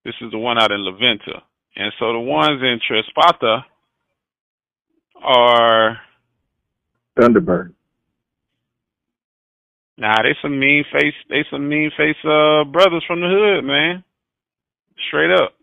This 0.04 0.14
is 0.20 0.30
the 0.32 0.38
one 0.38 0.58
out 0.58 0.70
in 0.70 0.84
La 0.84 0.92
Venta. 0.92 1.42
And 1.76 1.92
so 1.98 2.12
the 2.12 2.20
ones 2.20 2.62
in 2.62 2.78
Tres 2.86 3.04
Pata 3.14 3.64
are 5.22 5.98
Thunderbird. 7.18 7.72
Nah, 9.96 10.22
they 10.22 10.34
some 10.42 10.58
mean 10.58 10.84
face 10.92 11.14
they 11.28 11.44
some 11.50 11.68
mean 11.68 11.90
face 11.96 12.16
uh 12.24 12.64
brothers 12.64 13.04
from 13.06 13.20
the 13.20 13.28
hood, 13.28 13.64
man. 13.64 14.02
Straight 15.08 15.30
up. 15.30 15.54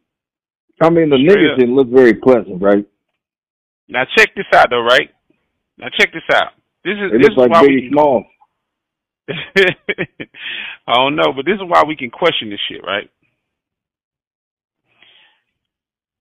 I 0.80 0.89
mean 0.89 1.10
the 1.10 1.18
Straight 1.18 1.38
niggas 1.38 1.53
up. 1.53 1.60
didn't 1.60 1.76
look 1.76 1.89
very 1.89 2.14
pleasant, 2.14 2.61
right? 2.61 2.85
Now 3.88 4.03
check 4.18 4.34
this 4.35 4.45
out 4.53 4.69
though, 4.69 4.84
right? 4.84 5.10
Now 5.77 5.88
check 5.99 6.14
this 6.14 6.23
out. 6.34 6.53
This 6.84 6.93
is 6.93 7.11
it 7.14 7.18
this 7.22 7.31
is 7.31 7.38
like 7.38 7.52
why 7.52 7.61
we, 7.61 7.89
small. 7.91 8.23
I 10.88 10.93
don't 10.95 11.15
know, 11.15 11.34
but 11.35 11.45
this 11.45 11.56
is 11.56 11.68
why 11.68 11.84
we 11.88 11.95
can 11.95 12.10
question 12.10 12.49
this 12.49 12.60
shit, 12.69 12.81
right? 12.85 13.10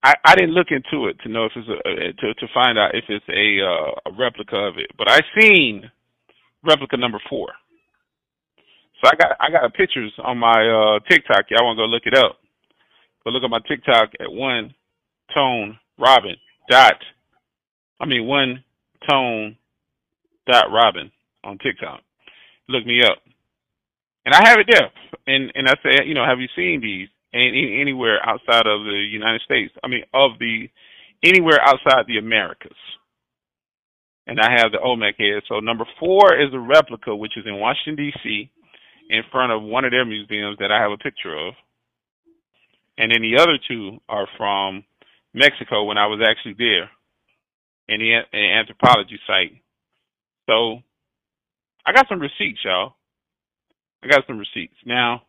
I, 0.02 0.14
I 0.24 0.34
didn't 0.34 0.54
look 0.54 0.68
into 0.70 1.08
it 1.08 1.18
to 1.22 1.28
know 1.28 1.44
if 1.44 1.52
it's 1.54 1.68
a 1.68 2.12
to 2.20 2.34
to 2.34 2.46
find 2.54 2.78
out 2.78 2.94
if 2.94 3.04
it's 3.08 3.24
a 3.28 3.60
uh, 3.60 4.10
a 4.10 4.18
replica 4.18 4.56
of 4.56 4.78
it, 4.78 4.90
but 4.96 5.10
I 5.10 5.20
seen 5.38 5.90
replica 6.64 6.96
number 6.96 7.20
four. 7.28 7.48
So 9.02 9.10
I 9.10 9.16
got 9.16 9.36
I 9.40 9.50
got 9.50 9.74
pictures 9.74 10.12
on 10.22 10.38
my 10.38 10.50
uh, 10.50 11.00
TikTok. 11.10 11.46
Y'all 11.50 11.66
want 11.66 11.78
to 11.78 11.82
go 11.82 11.86
look 11.86 12.06
it 12.06 12.16
up? 12.16 12.38
Go 13.30 13.34
look 13.34 13.44
at 13.44 13.50
my 13.50 13.60
TikTok 13.68 14.10
at 14.20 14.32
one 14.32 14.74
tone 15.34 15.78
Robin 15.98 16.36
dot. 16.68 16.96
I 18.00 18.06
mean 18.06 18.26
one 18.26 18.64
tone 19.08 19.56
dot 20.50 20.66
Robin 20.72 21.12
on 21.44 21.58
TikTok. 21.58 22.00
Look 22.68 22.84
me 22.86 23.02
up, 23.02 23.18
and 24.24 24.34
I 24.34 24.48
have 24.48 24.58
it 24.58 24.66
there. 24.70 24.90
And 25.26 25.52
and 25.54 25.68
I 25.68 25.74
say, 25.82 26.04
you 26.06 26.14
know, 26.14 26.24
have 26.24 26.40
you 26.40 26.48
seen 26.56 26.80
these? 26.80 27.08
any, 27.32 27.80
anywhere 27.80 28.18
outside 28.26 28.66
of 28.66 28.84
the 28.84 29.08
United 29.10 29.40
States. 29.42 29.72
I 29.84 29.88
mean, 29.88 30.02
of 30.12 30.32
the 30.38 30.68
anywhere 31.24 31.60
outside 31.62 32.06
the 32.06 32.18
Americas. 32.18 32.76
And 34.26 34.40
I 34.40 34.50
have 34.58 34.72
the 34.72 34.80
Olmec 34.80 35.16
head. 35.18 35.42
So 35.48 35.60
number 35.60 35.84
four 35.98 36.34
is 36.34 36.52
a 36.52 36.58
replica, 36.58 37.14
which 37.14 37.36
is 37.36 37.44
in 37.46 37.58
Washington 37.58 37.96
D.C. 37.96 38.50
in 39.10 39.22
front 39.32 39.52
of 39.52 39.62
one 39.62 39.84
of 39.84 39.90
their 39.90 40.04
museums 40.04 40.58
that 40.58 40.70
I 40.70 40.80
have 40.80 40.92
a 40.92 40.98
picture 40.98 41.36
of. 41.36 41.54
And 43.00 43.10
then 43.10 43.22
the 43.22 43.40
other 43.40 43.56
two 43.66 43.98
are 44.10 44.28
from 44.36 44.84
Mexico 45.32 45.84
when 45.84 45.96
I 45.96 46.06
was 46.06 46.20
actually 46.20 46.54
there 46.58 46.90
in 47.88 47.98
the 47.98 48.12
in 48.30 48.44
anthropology 48.44 49.18
site. 49.26 49.56
So 50.44 50.80
I 51.86 51.92
got 51.94 52.10
some 52.10 52.20
receipts, 52.20 52.58
y'all. 52.62 52.92
I 54.04 54.08
got 54.08 54.26
some 54.26 54.36
receipts. 54.38 54.76
Now, 54.84 55.22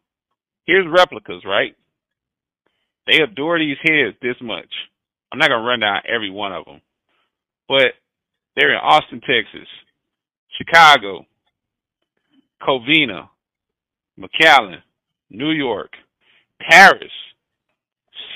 here's 0.65 0.85
replicas, 0.85 1.45
right? 1.45 1.73
They 3.07 3.23
adore 3.23 3.57
these 3.57 3.77
heads 3.81 4.17
this 4.21 4.35
much. 4.41 4.69
I'm 5.31 5.39
not 5.39 5.47
gonna 5.47 5.65
run 5.65 5.79
down 5.79 6.01
every 6.13 6.29
one 6.29 6.51
of 6.51 6.65
them, 6.65 6.81
but 7.69 7.93
they're 8.57 8.73
in 8.73 8.79
Austin, 8.83 9.21
Texas, 9.21 9.69
Chicago, 10.57 11.25
Covina, 12.61 13.29
McAllen, 14.19 14.81
New 15.29 15.51
York, 15.51 15.91
Paris, 16.59 17.13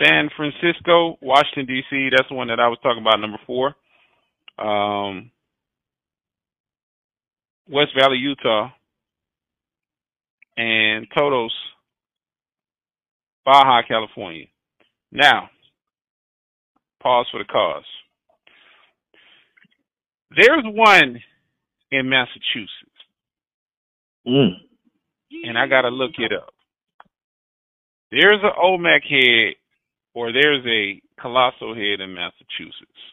San 0.03 0.29
Francisco, 0.35 1.17
Washington 1.21 1.65
D.C. 1.65 2.09
That's 2.11 2.29
the 2.29 2.35
one 2.35 2.47
that 2.47 2.59
I 2.59 2.67
was 2.67 2.77
talking 2.81 3.01
about, 3.01 3.19
number 3.19 3.39
four. 3.45 3.75
Um, 4.57 5.31
West 7.69 7.91
Valley, 7.97 8.17
Utah, 8.17 8.69
and 10.57 11.07
Todos, 11.17 11.53
Baja, 13.43 13.81
California. 13.87 14.45
Now, 15.11 15.49
pause 17.01 17.27
for 17.31 17.39
the 17.39 17.45
cause. 17.45 17.83
There's 20.35 20.63
one 20.65 21.21
in 21.91 22.09
Massachusetts. 22.09 22.69
Mm. 24.27 24.49
And 25.43 25.57
I 25.57 25.67
got 25.67 25.81
to 25.81 25.89
look 25.89 26.11
it 26.17 26.31
up. 26.33 26.53
There's 28.11 28.39
an 28.43 28.51
Olmec 28.61 29.03
head 29.09 29.55
or 30.15 30.31
there's 30.31 30.65
a 30.65 31.01
colossal 31.21 31.75
head 31.75 31.99
in 31.99 32.15
Massachusetts. 32.15 33.03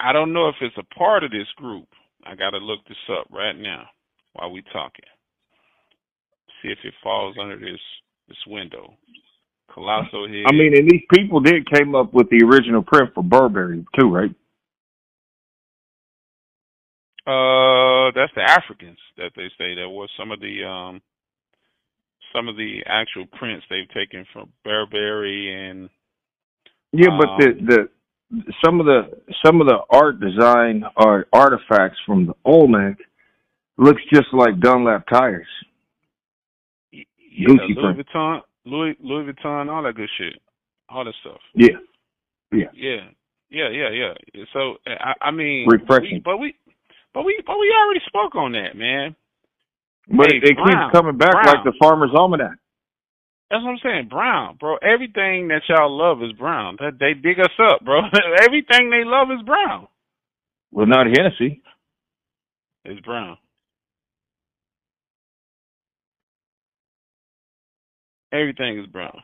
I 0.00 0.12
don't 0.12 0.32
know 0.32 0.48
if 0.48 0.54
it's 0.60 0.76
a 0.78 0.94
part 0.94 1.24
of 1.24 1.30
this 1.30 1.48
group. 1.56 1.88
I 2.24 2.34
got 2.36 2.50
to 2.50 2.58
look 2.58 2.80
this 2.88 2.96
up 3.10 3.26
right 3.30 3.56
now 3.56 3.84
while 4.32 4.50
we 4.50 4.62
talking. 4.72 5.04
See 6.62 6.68
if 6.68 6.78
it 6.84 6.94
falls 7.02 7.36
under 7.40 7.58
this 7.58 7.80
this 8.28 8.38
window. 8.46 8.94
Colossal 9.72 10.28
head. 10.28 10.44
I 10.46 10.52
mean, 10.52 10.76
and 10.76 10.88
these 10.88 11.02
people 11.12 11.40
did 11.40 11.68
came 11.70 11.94
up 11.94 12.14
with 12.14 12.30
the 12.30 12.44
original 12.44 12.82
print 12.82 13.10
for 13.14 13.22
Burberry 13.22 13.84
too, 13.98 14.08
right? 14.08 14.30
Uh, 17.26 18.12
that's 18.14 18.32
the 18.34 18.42
Africans 18.46 18.98
that 19.16 19.32
they 19.34 19.48
say 19.58 19.74
that 19.74 19.88
was 19.88 20.10
some 20.18 20.30
of 20.30 20.40
the 20.40 20.64
um 20.64 21.02
some 22.34 22.48
of 22.48 22.56
the 22.56 22.80
actual 22.86 23.26
prints 23.38 23.64
they've 23.70 23.88
taken 23.88 24.26
from 24.32 24.50
Burberry 24.64 25.52
and 25.54 25.88
yeah, 26.92 27.08
um, 27.08 27.18
but 27.18 27.28
the 27.38 27.50
um, 27.50 27.66
the 27.66 28.52
some 28.64 28.80
of 28.80 28.86
the 28.86 29.02
some 29.44 29.60
of 29.60 29.66
the 29.66 29.78
art 29.90 30.20
design 30.20 30.84
or 30.96 31.26
artifacts 31.32 31.98
from 32.06 32.26
the 32.26 32.34
Olmec 32.44 32.96
looks 33.76 34.02
just 34.12 34.28
like 34.32 34.60
Dunlop 34.60 35.04
tires. 35.12 35.46
Yeah, 36.92 37.02
Gucci 37.48 37.74
Louis 37.76 37.94
print. 37.94 38.08
Vuitton 38.08 38.40
Louis 38.64 38.96
Louis 39.00 39.32
Vuitton, 39.32 39.70
all 39.70 39.82
that 39.82 39.94
good 39.94 40.08
shit, 40.18 40.40
all 40.88 41.04
that 41.04 41.14
stuff. 41.20 41.40
Yeah, 41.54 41.68
yeah, 42.52 42.66
yeah, 42.74 43.10
yeah, 43.50 43.68
yeah, 43.70 43.90
yeah. 44.32 44.44
So 44.52 44.76
I, 44.86 45.26
I 45.26 45.30
mean, 45.30 45.66
refreshing. 45.68 46.14
We, 46.14 46.22
but 46.24 46.38
we, 46.38 46.54
but 47.12 47.24
we, 47.24 47.40
but 47.46 47.58
we 47.58 47.74
already 47.84 48.00
spoke 48.06 48.34
on 48.34 48.52
that, 48.52 48.76
man. 48.76 49.14
But 50.08 50.32
hey, 50.32 50.38
it, 50.38 50.56
keeps 50.56 50.92
coming 50.92 51.16
back 51.16 51.32
brown. 51.32 51.46
like 51.46 51.64
the 51.64 51.72
Farmer's 51.80 52.10
Almanac. 52.14 52.58
That's 53.50 53.62
what 53.62 53.70
I'm 53.70 53.78
saying, 53.82 54.08
brown, 54.08 54.56
bro. 54.58 54.76
Everything 54.76 55.48
that 55.48 55.62
y'all 55.68 55.96
love 55.96 56.22
is 56.22 56.32
brown. 56.32 56.76
That 56.80 56.98
they 56.98 57.14
dig 57.14 57.38
us 57.40 57.52
up, 57.60 57.84
bro. 57.84 58.00
Everything 58.42 58.90
they 58.90 59.04
love 59.04 59.28
is 59.30 59.44
brown. 59.44 59.86
Well, 60.72 60.86
not 60.86 61.06
Hennessy. 61.06 61.62
It's 62.84 63.00
brown. 63.00 63.38
Everything 68.32 68.80
is 68.80 68.86
brown. 68.86 69.16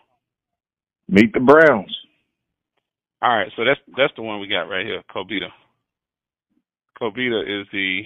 Meet 1.09 1.33
the 1.33 1.41
Browns. 1.41 1.95
All 3.21 3.37
right, 3.37 3.51
so 3.57 3.65
that's 3.65 3.81
that's 3.97 4.13
the 4.17 4.23
one 4.23 4.41
we 4.41 4.47
got 4.47 4.63
right 4.63 4.87
here, 4.87 5.03
Cobita. 5.15 5.49
Cobita 7.01 7.43
is 7.43 7.67
the 7.73 8.03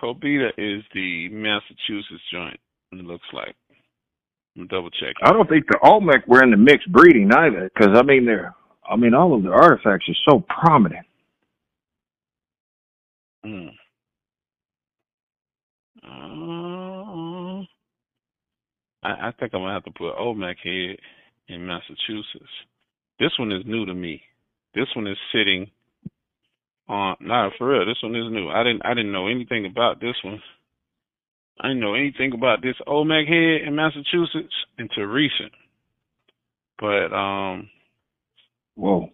Cobita 0.00 0.48
is 0.56 0.82
the 0.94 1.28
Massachusetts 1.30 2.22
joint. 2.32 2.58
It 2.92 3.04
looks 3.04 3.26
like. 3.32 3.54
I'm 4.56 4.66
double 4.66 4.90
check. 4.90 5.14
I 5.22 5.32
don't 5.32 5.48
think 5.48 5.66
the 5.68 5.78
Olmec 5.82 6.26
were 6.26 6.42
in 6.42 6.50
the 6.50 6.56
mixed 6.56 6.90
breeding 6.90 7.30
either, 7.32 7.70
because 7.72 7.96
I 7.96 8.02
mean 8.02 8.26
they're 8.26 8.54
I 8.88 8.96
mean 8.96 9.14
all 9.14 9.34
of 9.34 9.42
the 9.42 9.50
artifacts 9.50 10.08
are 10.08 10.32
so 10.32 10.44
prominent. 10.48 11.06
Hmm. 13.44 13.68
Uh, 16.02 17.60
I, 19.02 19.28
I 19.28 19.32
think 19.38 19.54
I'm 19.54 19.60
gonna 19.60 19.72
have 19.72 19.84
to 19.84 19.92
put 19.92 20.18
Olmec 20.18 20.56
head 20.62 20.96
in 21.48 21.66
Massachusetts. 21.66 22.50
This 23.18 23.30
one 23.38 23.52
is 23.52 23.62
new 23.66 23.86
to 23.86 23.94
me. 23.94 24.20
This 24.74 24.88
one 24.96 25.06
is 25.06 25.16
sitting 25.32 25.70
on 26.90 27.16
nah 27.20 27.50
for 27.58 27.68
real, 27.68 27.86
this 27.86 28.02
one 28.02 28.16
is 28.16 28.32
new. 28.32 28.48
I 28.50 28.64
didn't 28.64 28.82
I 28.84 28.94
didn't 28.94 29.12
know 29.12 29.28
anything 29.28 29.66
about 29.66 30.00
this 30.00 30.16
one. 30.24 30.42
I 31.60 31.68
didn't 31.68 31.80
know 31.80 31.94
anything 31.94 32.32
about 32.34 32.62
this 32.62 32.76
Olmec 32.86 33.26
head 33.28 33.62
in 33.66 33.76
Massachusetts 33.76 34.54
until 34.78 35.04
recent. 35.04 35.52
But 36.80 37.14
um 37.14 37.70
Whoa. 38.76 39.10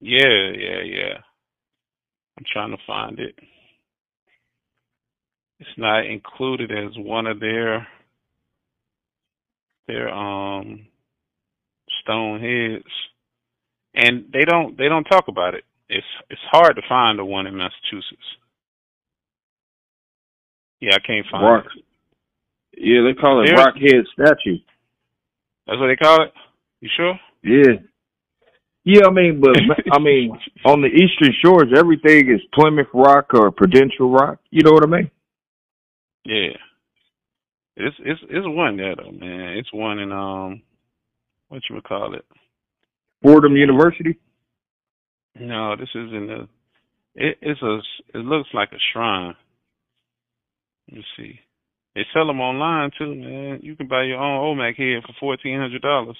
Yeah, 0.00 0.52
yeah, 0.58 0.82
yeah. 0.84 1.14
I'm 2.38 2.44
trying 2.52 2.70
to 2.72 2.78
find 2.86 3.18
it. 3.20 3.34
It's 5.60 5.70
not 5.78 6.06
included 6.06 6.72
as 6.72 6.92
one 6.98 7.26
of 7.26 7.40
their 7.40 7.86
they're 9.88 10.10
um 10.14 10.86
stone 12.02 12.40
heads, 12.40 12.84
and 13.94 14.26
they 14.32 14.44
don't 14.44 14.78
they 14.78 14.88
don't 14.88 15.04
talk 15.04 15.28
about 15.28 15.54
it. 15.54 15.64
It's 15.88 16.06
it's 16.30 16.40
hard 16.50 16.76
to 16.76 16.82
find 16.88 17.18
the 17.18 17.24
one 17.24 17.46
in 17.46 17.56
Massachusetts. 17.56 18.28
Yeah, 20.80 20.94
I 20.94 21.06
can't 21.06 21.26
find 21.30 21.44
Rock. 21.44 21.64
it. 21.76 21.84
Yeah, 22.80 23.02
they 23.02 23.18
call 23.18 23.42
it 23.42 23.46
There's- 23.48 23.66
Rockhead 23.66 24.04
statue. 24.12 24.58
That's 25.66 25.78
what 25.80 25.88
they 25.88 25.96
call 25.96 26.22
it. 26.22 26.32
You 26.80 26.88
sure? 26.96 27.14
Yeah. 27.42 27.80
Yeah, 28.84 29.02
I 29.06 29.10
mean, 29.10 29.40
but 29.40 29.56
I 29.92 29.98
mean, 29.98 30.38
on 30.64 30.80
the 30.80 30.88
Eastern 30.88 31.34
Shores, 31.44 31.72
everything 31.76 32.30
is 32.32 32.40
Plymouth 32.54 32.86
Rock 32.94 33.34
or 33.34 33.50
Prudential 33.50 34.10
Rock. 34.10 34.38
You 34.50 34.62
know 34.62 34.72
what 34.72 34.82
I 34.84 34.86
mean? 34.86 35.10
Yeah. 36.24 36.56
It's 37.76 37.96
it's 38.00 38.20
it's 38.24 38.46
one 38.46 38.76
there 38.76 38.96
though, 38.96 39.12
man. 39.12 39.56
It's 39.58 39.72
one 39.72 39.98
in 39.98 40.10
um 40.12 40.62
what 41.48 41.62
you 41.68 41.74
would 41.76 41.84
call 41.84 42.14
it. 42.14 42.24
Fordham 43.22 43.56
University. 43.56 44.18
No, 45.36 45.76
this 45.76 45.88
is 45.94 46.12
in 46.12 46.26
the 46.26 46.48
it, 47.14 47.38
it's 47.42 47.62
a 47.62 47.78
it 48.14 48.24
looks 48.24 48.48
like 48.54 48.70
a 48.72 48.78
shrine. 48.92 49.34
Let 50.88 50.96
me 50.98 51.04
see. 51.16 51.40
They 51.94 52.02
sell 52.14 52.26
them 52.26 52.40
online 52.40 52.90
too, 52.98 53.14
man. 53.14 53.60
You 53.62 53.76
can 53.76 53.88
buy 53.88 54.04
your 54.04 54.18
own 54.18 54.38
Olmec 54.40 54.76
head 54.76 55.02
for 55.06 55.14
fourteen 55.20 55.58
hundred 55.58 55.82
dollars. 55.82 56.16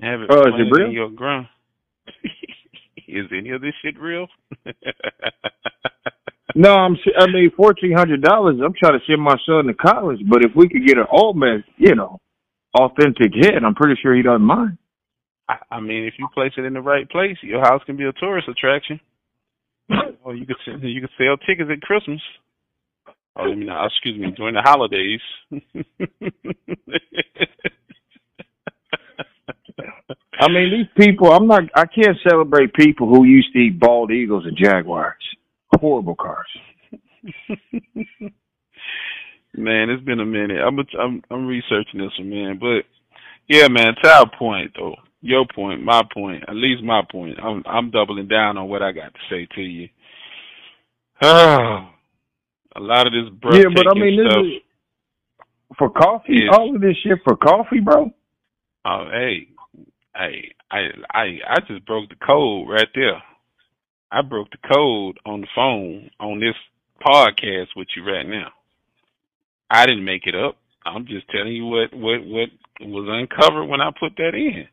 Have 0.00 0.22
it 0.22 0.30
Oh, 0.30 0.40
is 0.40 0.54
it 0.58 0.72
real? 0.76 0.86
in 0.88 0.92
your 0.92 1.10
ground. 1.10 1.46
is 3.08 3.26
any 3.36 3.50
of 3.50 3.60
this 3.60 3.74
shit 3.82 3.98
real? 4.00 4.26
No, 6.56 6.74
I'm. 6.74 6.94
s- 6.94 7.14
I 7.16 7.26
mean, 7.28 7.52
fourteen 7.56 7.92
hundred 7.96 8.22
dollars. 8.22 8.56
I'm 8.62 8.74
trying 8.78 8.98
to 8.98 9.04
send 9.06 9.22
my 9.22 9.36
son 9.46 9.66
to 9.66 9.74
college, 9.74 10.18
but 10.28 10.44
if 10.44 10.50
we 10.56 10.68
could 10.68 10.84
get 10.84 10.98
an 10.98 11.06
Olmec, 11.10 11.64
you 11.76 11.94
know, 11.94 12.18
authentic 12.74 13.32
head, 13.40 13.62
I'm 13.64 13.76
pretty 13.76 13.94
sure 14.02 14.14
he 14.16 14.22
doesn't 14.22 14.42
mind. 14.42 14.76
I, 15.50 15.76
I 15.76 15.80
mean, 15.80 16.04
if 16.04 16.14
you 16.18 16.28
place 16.32 16.52
it 16.56 16.64
in 16.64 16.74
the 16.74 16.80
right 16.80 17.08
place, 17.10 17.36
your 17.42 17.60
house 17.60 17.82
can 17.84 17.96
be 17.96 18.04
a 18.04 18.12
tourist 18.12 18.48
attraction. 18.48 19.00
or 20.22 20.36
you 20.36 20.46
could 20.46 20.56
you 20.82 21.00
could 21.00 21.10
sell 21.18 21.36
tickets 21.38 21.70
at 21.72 21.80
Christmas. 21.82 22.20
Oh, 23.36 23.42
I 23.42 23.54
mean, 23.54 23.68
excuse 23.68 24.20
me, 24.20 24.32
during 24.36 24.54
the 24.54 24.62
holidays. 24.62 25.20
I 30.40 30.48
mean, 30.48 30.70
these 30.70 30.88
people. 30.96 31.32
I'm 31.32 31.46
not. 31.46 31.62
I 31.74 31.86
can't 31.86 32.16
celebrate 32.28 32.72
people 32.74 33.08
who 33.08 33.24
used 33.24 33.52
to 33.52 33.58
eat 33.58 33.80
bald 33.80 34.10
eagles 34.10 34.44
and 34.46 34.56
jaguars. 34.56 35.22
Horrible 35.74 36.16
cars. 36.16 36.48
man, 39.54 39.90
it's 39.90 40.04
been 40.04 40.20
a 40.20 40.26
minute. 40.26 40.60
I'm 40.60 40.78
I'm 41.00 41.22
I'm 41.30 41.46
researching 41.46 42.00
this 42.00 42.16
one, 42.18 42.30
man. 42.30 42.58
But 42.60 42.84
yeah, 43.48 43.68
man, 43.68 43.94
to 44.02 44.08
our 44.08 44.30
point 44.38 44.72
though, 44.76 44.96
your 45.22 45.44
point, 45.54 45.82
my 45.82 46.02
point, 46.12 46.44
at 46.48 46.54
least 46.54 46.82
my 46.82 47.02
point. 47.10 47.38
I'm 47.42 47.62
I'm 47.66 47.90
doubling 47.90 48.28
down 48.28 48.56
on 48.56 48.68
what 48.68 48.82
I 48.82 48.92
got 48.92 49.12
to 49.14 49.20
say 49.28 49.46
to 49.54 49.60
you. 49.60 49.88
a 51.22 52.80
lot 52.80 53.06
of 53.06 53.12
this 53.12 53.30
Yeah, 53.52 53.64
but 53.74 53.86
I 53.88 53.94
mean, 53.98 54.16
this 54.16 54.32
is 54.34 54.62
for 55.76 55.90
coffee. 55.90 56.44
is- 56.44 56.50
All 56.52 56.74
of 56.74 56.80
this 56.80 56.96
shit 57.02 57.18
for 57.24 57.36
coffee, 57.36 57.80
bro. 57.80 58.10
Oh, 58.84 59.04
hey, 59.12 59.48
hey, 60.16 60.52
I, 60.70 60.78
I, 61.12 61.22
I 61.46 61.60
just 61.68 61.84
broke 61.84 62.08
the 62.08 62.16
code 62.26 62.68
right 62.68 62.88
there. 62.94 63.22
I 64.10 64.22
broke 64.22 64.48
the 64.50 64.68
code 64.74 65.18
on 65.26 65.42
the 65.42 65.46
phone 65.54 66.10
on 66.18 66.40
this 66.40 66.54
podcast 67.04 67.68
with 67.76 67.88
you 67.94 68.04
right 68.04 68.26
now. 68.26 68.48
I 69.70 69.86
didn't 69.86 70.04
make 70.04 70.26
it 70.26 70.34
up. 70.34 70.56
I'm 70.84 71.06
just 71.06 71.28
telling 71.30 71.52
you 71.52 71.66
what 71.66 71.92
what 71.92 72.26
what 72.26 72.48
was 72.80 73.08
uncovered 73.10 73.68
when 73.68 73.80
I 73.80 73.90
put 73.98 74.16
that 74.16 74.34
in, 74.34 74.66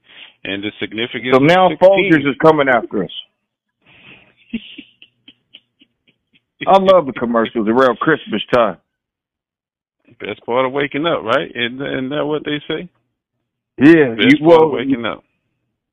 and 0.44 0.64
the 0.64 0.72
significance. 0.80 1.34
So 1.34 1.40
now 1.40 1.68
of 1.68 1.74
16. 1.74 1.90
Folgers 1.90 2.30
is 2.30 2.36
coming 2.42 2.70
after 2.70 3.04
us. 3.04 3.12
I 6.68 6.78
love 6.80 7.06
the 7.06 7.14
commercials 7.14 7.68
around 7.68 8.00
Christmas 8.00 8.42
time. 8.54 8.78
Best 10.20 10.44
part 10.46 10.66
of 10.66 10.72
waking 10.72 11.06
up, 11.06 11.22
right? 11.24 11.52
Isn't, 11.52 11.82
isn't 11.82 12.10
that 12.10 12.26
what 12.26 12.44
they 12.44 12.60
say? 12.68 12.90
Yeah, 13.78 14.16
Best 14.16 14.40
you, 14.40 14.48
part 14.48 14.60
well, 14.60 14.64
of 14.64 14.72
waking 14.72 15.06
up. 15.06 15.24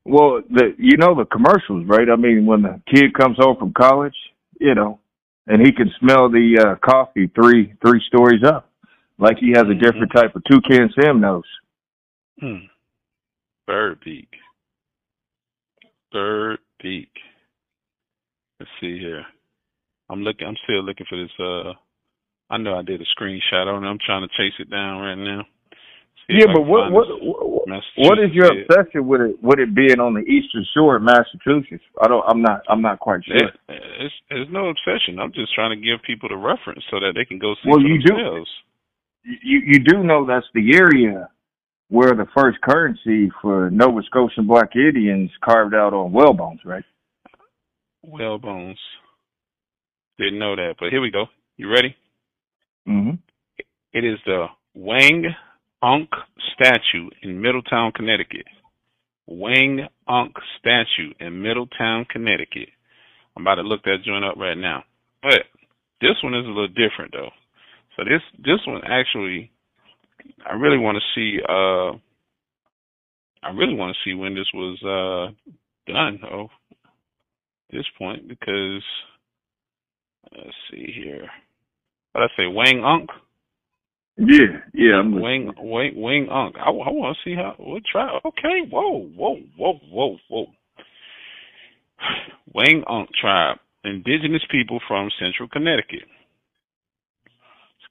well, 0.05 0.41
the 0.49 0.75
you 0.79 0.97
know 0.97 1.15
the 1.15 1.27
commercials, 1.27 1.87
right? 1.87 2.09
I 2.09 2.17
mean, 2.17 2.47
when 2.47 2.63
the 2.63 2.81
kid 2.91 3.13
comes 3.13 3.37
home 3.39 3.59
from 3.59 3.75
college, 3.77 4.17
you 4.59 4.75
know, 4.75 4.99
and 5.47 5.61
he 5.61 5.73
can 5.73 5.91
smell 6.01 6.31
the 6.31 6.59
uh, 6.59 6.77
coffee 6.89 7.27
three 7.35 7.75
three 7.85 8.01
stories 8.09 8.43
up, 8.47 8.71
like 9.19 9.37
he 9.39 9.51
has 9.55 9.65
a 9.71 9.75
different 9.75 10.13
type 10.15 10.35
of 10.35 10.43
toucan 10.51 10.91
Sam 11.01 11.21
nose. 11.21 11.43
Hmm. 12.41 12.67
Bird 13.67 13.99
beak. 14.05 14.29
Bird 16.13 16.59
beak. 16.83 17.11
Let's 18.61 18.71
see 18.81 18.99
here. 18.99 19.25
I'm 20.11 20.23
looking. 20.23 20.47
I'm 20.47 20.57
still 20.65 20.83
looking 20.85 21.07
for 21.09 21.17
this. 21.21 21.31
Uh, 21.41 21.73
I 22.51 22.59
know 22.59 22.77
I 22.79 22.83
did 22.83 23.01
a 23.01 23.05
screenshot 23.19 23.67
on 23.67 23.85
it. 23.85 23.89
I'm 23.89 23.99
trying 24.05 24.23
to 24.23 24.29
chase 24.37 24.55
it 24.59 24.71
down 24.71 25.01
right 25.01 25.15
now. 25.17 25.43
See 26.29 26.39
Yeah, 26.41 26.53
but 26.53 26.63
what 26.63 26.93
what 26.93 27.07
what, 27.21 27.83
what 27.97 28.19
is 28.19 28.31
your 28.33 28.47
obsession 28.47 29.07
with 29.07 29.21
it? 29.23 29.43
With 29.43 29.59
it 29.59 29.75
being 29.75 29.99
on 30.01 30.15
the 30.15 30.21
Eastern 30.21 30.65
Shore 30.75 30.97
of 30.97 31.03
Massachusetts? 31.03 31.83
I 32.03 32.09
don't. 32.09 32.25
I'm 32.29 32.43
not. 32.43 32.61
I'm 32.69 32.83
not 32.83 32.99
quite 33.01 33.25
sure. 33.25 33.37
It- 33.37 33.55
it's, 33.97 34.15
it's 34.31 34.51
no 34.53 34.69
obsession. 34.69 35.19
I'm 35.21 35.33
just 35.33 35.55
trying 35.55 35.71
to 35.71 35.77
give 35.77 36.03
people 36.05 36.29
the 36.29 36.37
reference 36.37 36.83
so 36.91 36.99
that 37.01 37.13
they 37.15 37.25
can 37.25 37.39
go 37.39 37.55
see 37.63 37.71
Well, 37.71 37.79
for 37.79 37.87
you 37.87 38.03
do- 38.03 38.15
themselves. 38.15 38.51
You 39.25 39.61
you 39.67 39.79
do 39.81 40.03
know 40.03 40.27
that's 40.27 40.47
the 40.55 40.77
area 40.77 41.29
where 41.89 42.15
the 42.15 42.27
first 42.37 42.61
currency 42.61 43.31
for 43.41 43.71
Nova 43.71 44.03
Scotian 44.07 44.47
Black 44.47 44.71
Indians 44.75 45.31
carved 45.45 45.75
out 45.75 45.95
on 45.95 46.13
whalebones, 46.13 46.61
right? 46.65 46.85
Well 48.03 48.39
bones. 48.39 48.79
Didn't 50.19 50.39
know 50.39 50.57
that, 50.57 50.75
but 50.79 50.91
here 50.91 51.01
we 51.01 51.11
go. 51.11 51.27
You 51.57 51.71
ready? 51.71 51.97
Mm-hmm. 52.89 53.17
It 53.93 54.05
is 54.05 54.19
the 54.27 54.47
Wang 54.75 55.25
Unk 55.83 56.11
statue 56.55 57.11
in 57.23 57.41
Middletown, 57.41 57.93
Connecticut. 57.93 58.47
Wang 59.27 59.87
Unk 60.07 60.35
statue 60.59 61.13
in 61.19 61.43
Middletown, 61.43 62.07
Connecticut. 62.11 62.69
I'm 63.37 63.43
about 63.43 63.57
to 63.57 63.63
look 63.63 63.83
that 63.85 64.05
joint 64.05 64.25
up 64.25 64.37
right 64.37 64.57
now. 64.57 64.85
But 65.23 65.43
this 66.01 66.17
one 66.23 66.35
is 66.35 66.45
a 66.45 66.49
little 66.49 66.69
different 66.69 67.13
though. 67.13 67.31
So 67.97 68.05
this 68.05 68.23
this 68.39 68.61
one 68.67 68.83
actually 68.85 69.51
I 70.49 70.55
really 70.55 70.79
want 70.79 70.99
to 70.99 71.15
see 71.15 71.39
uh 71.49 71.97
I 73.47 73.51
really 73.55 73.75
want 73.75 73.95
to 73.95 74.09
see 74.09 74.15
when 74.15 74.35
this 74.35 74.49
was 74.55 74.79
uh 74.83 75.93
done. 75.93 76.19
At 76.23 76.49
this 77.71 77.87
point 77.99 78.29
because 78.29 78.83
let's 80.33 80.57
see 80.71 80.93
here. 80.95 81.29
What 82.13 82.23
I 82.23 82.27
say, 82.37 82.43
Wangunk? 82.45 83.07
Yeah, 84.17 84.61
yeah. 84.73 85.01
I'm 85.01 85.21
Wing, 85.21 85.53
wing, 85.59 85.93
wing, 85.97 86.29
unk. 86.31 86.55
I, 86.57 86.69
I 86.69 86.91
want 86.91 87.17
to 87.17 87.29
see 87.29 87.35
how. 87.35 87.57
We'll 87.59 87.81
try. 87.91 88.21
Okay. 88.25 88.69
Whoa, 88.71 89.09
whoa, 89.17 89.39
whoa, 89.57 89.81
whoa, 89.91 90.17
whoa. 90.29 90.47
Wing 92.55 92.85
Unk 92.89 93.09
tribe, 93.21 93.59
indigenous 93.83 94.43
people 94.51 94.79
from 94.87 95.11
central 95.19 95.49
Connecticut. 95.49 96.05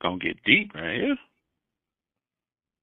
Gonna 0.03 0.17
get 0.19 0.43
deep 0.45 0.73
right 0.75 0.99
here. 0.99 1.15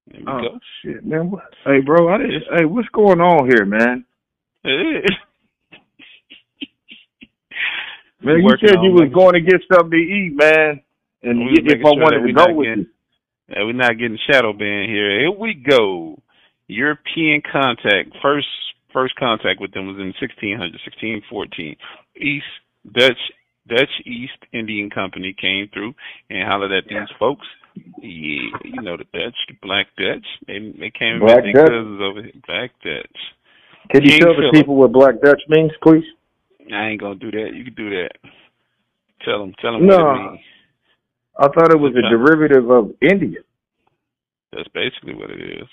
There 0.07 0.19
we 0.21 0.25
Oh 0.27 0.41
go. 0.41 0.59
shit, 0.81 1.05
man! 1.05 1.29
What, 1.31 1.43
hey, 1.65 1.79
bro, 1.85 2.09
I 2.13 2.17
didn't, 2.17 2.43
hey, 2.57 2.65
what's 2.65 2.89
going 2.89 3.21
on 3.21 3.47
here, 3.47 3.65
man? 3.65 4.03
Hey. 4.63 5.03
Man, 8.23 8.37
you 8.37 8.49
said 8.59 8.75
you 8.83 8.91
was 8.91 9.09
going 9.11 9.33
to 9.33 9.41
get 9.41 9.61
something 9.73 9.89
to 9.89 9.97
eat, 9.97 10.33
man, 10.35 10.79
and 11.23 11.39
We 11.39 11.53
if 11.57 11.79
I 11.83 11.89
sure 11.89 11.97
wanted 11.99 12.27
to 12.27 12.33
go 12.33 12.53
with 12.53 12.67
getting- 12.67 12.85
you, 13.49 13.65
we're 13.65 13.71
not 13.73 13.97
getting 13.97 14.19
shadow 14.29 14.53
banned 14.53 14.91
here. 14.91 15.21
Here 15.21 15.31
we 15.31 15.55
go. 15.55 16.21
European 16.67 17.41
contact. 17.51 18.15
First 18.21 18.45
first 18.93 19.15
contact 19.15 19.59
with 19.59 19.71
them 19.73 19.87
was 19.87 19.97
in 19.97 20.13
1600, 20.21 20.53
1614. 20.85 21.75
East 22.17 22.45
Dutch 22.93 23.17
Dutch 23.67 23.91
East 24.05 24.37
Indian 24.53 24.89
Company 24.89 25.35
came 25.39 25.69
through 25.73 25.93
and 26.29 26.47
hollered 26.47 26.71
at 26.71 26.85
these 26.89 27.09
folks. 27.19 27.45
Yeah, 28.01 28.51
you 28.65 28.81
know 28.81 28.97
the 28.97 29.05
Dutch, 29.13 29.35
the 29.47 29.55
Black 29.61 29.87
Dutch. 29.97 30.25
They 30.47 30.59
they 30.77 30.91
came 30.91 31.19
Black 31.19 31.43
Dutch? 31.43 31.55
cousins 31.55 32.01
over 32.01 32.21
here. 32.23 32.33
Black 32.47 32.71
Dutch. 32.83 33.17
can 33.91 34.03
you 34.03 34.11
King 34.11 34.19
tell 34.19 34.35
the 34.35 34.49
people 34.53 34.75
what 34.75 34.91
Black 34.91 35.21
Dutch 35.21 35.41
means, 35.47 35.71
please? 35.81 36.03
I 36.73 36.87
ain't 36.89 37.01
gonna 37.01 37.15
do 37.15 37.31
that. 37.31 37.51
You 37.53 37.63
can 37.63 37.73
do 37.75 37.89
that. 37.89 38.11
Tell 39.23 39.39
them. 39.39 39.53
Tell 39.61 39.73
them 39.73 39.87
No. 39.87 40.37
I 41.39 41.47
thought 41.47 41.71
it 41.71 41.79
was 41.79 41.93
a 41.95 42.09
derivative 42.09 42.69
of 42.69 42.91
Indian. 43.01 43.43
That's 44.51 44.67
basically 44.73 45.15
what 45.15 45.29
it 45.29 45.39
is. 45.39 45.67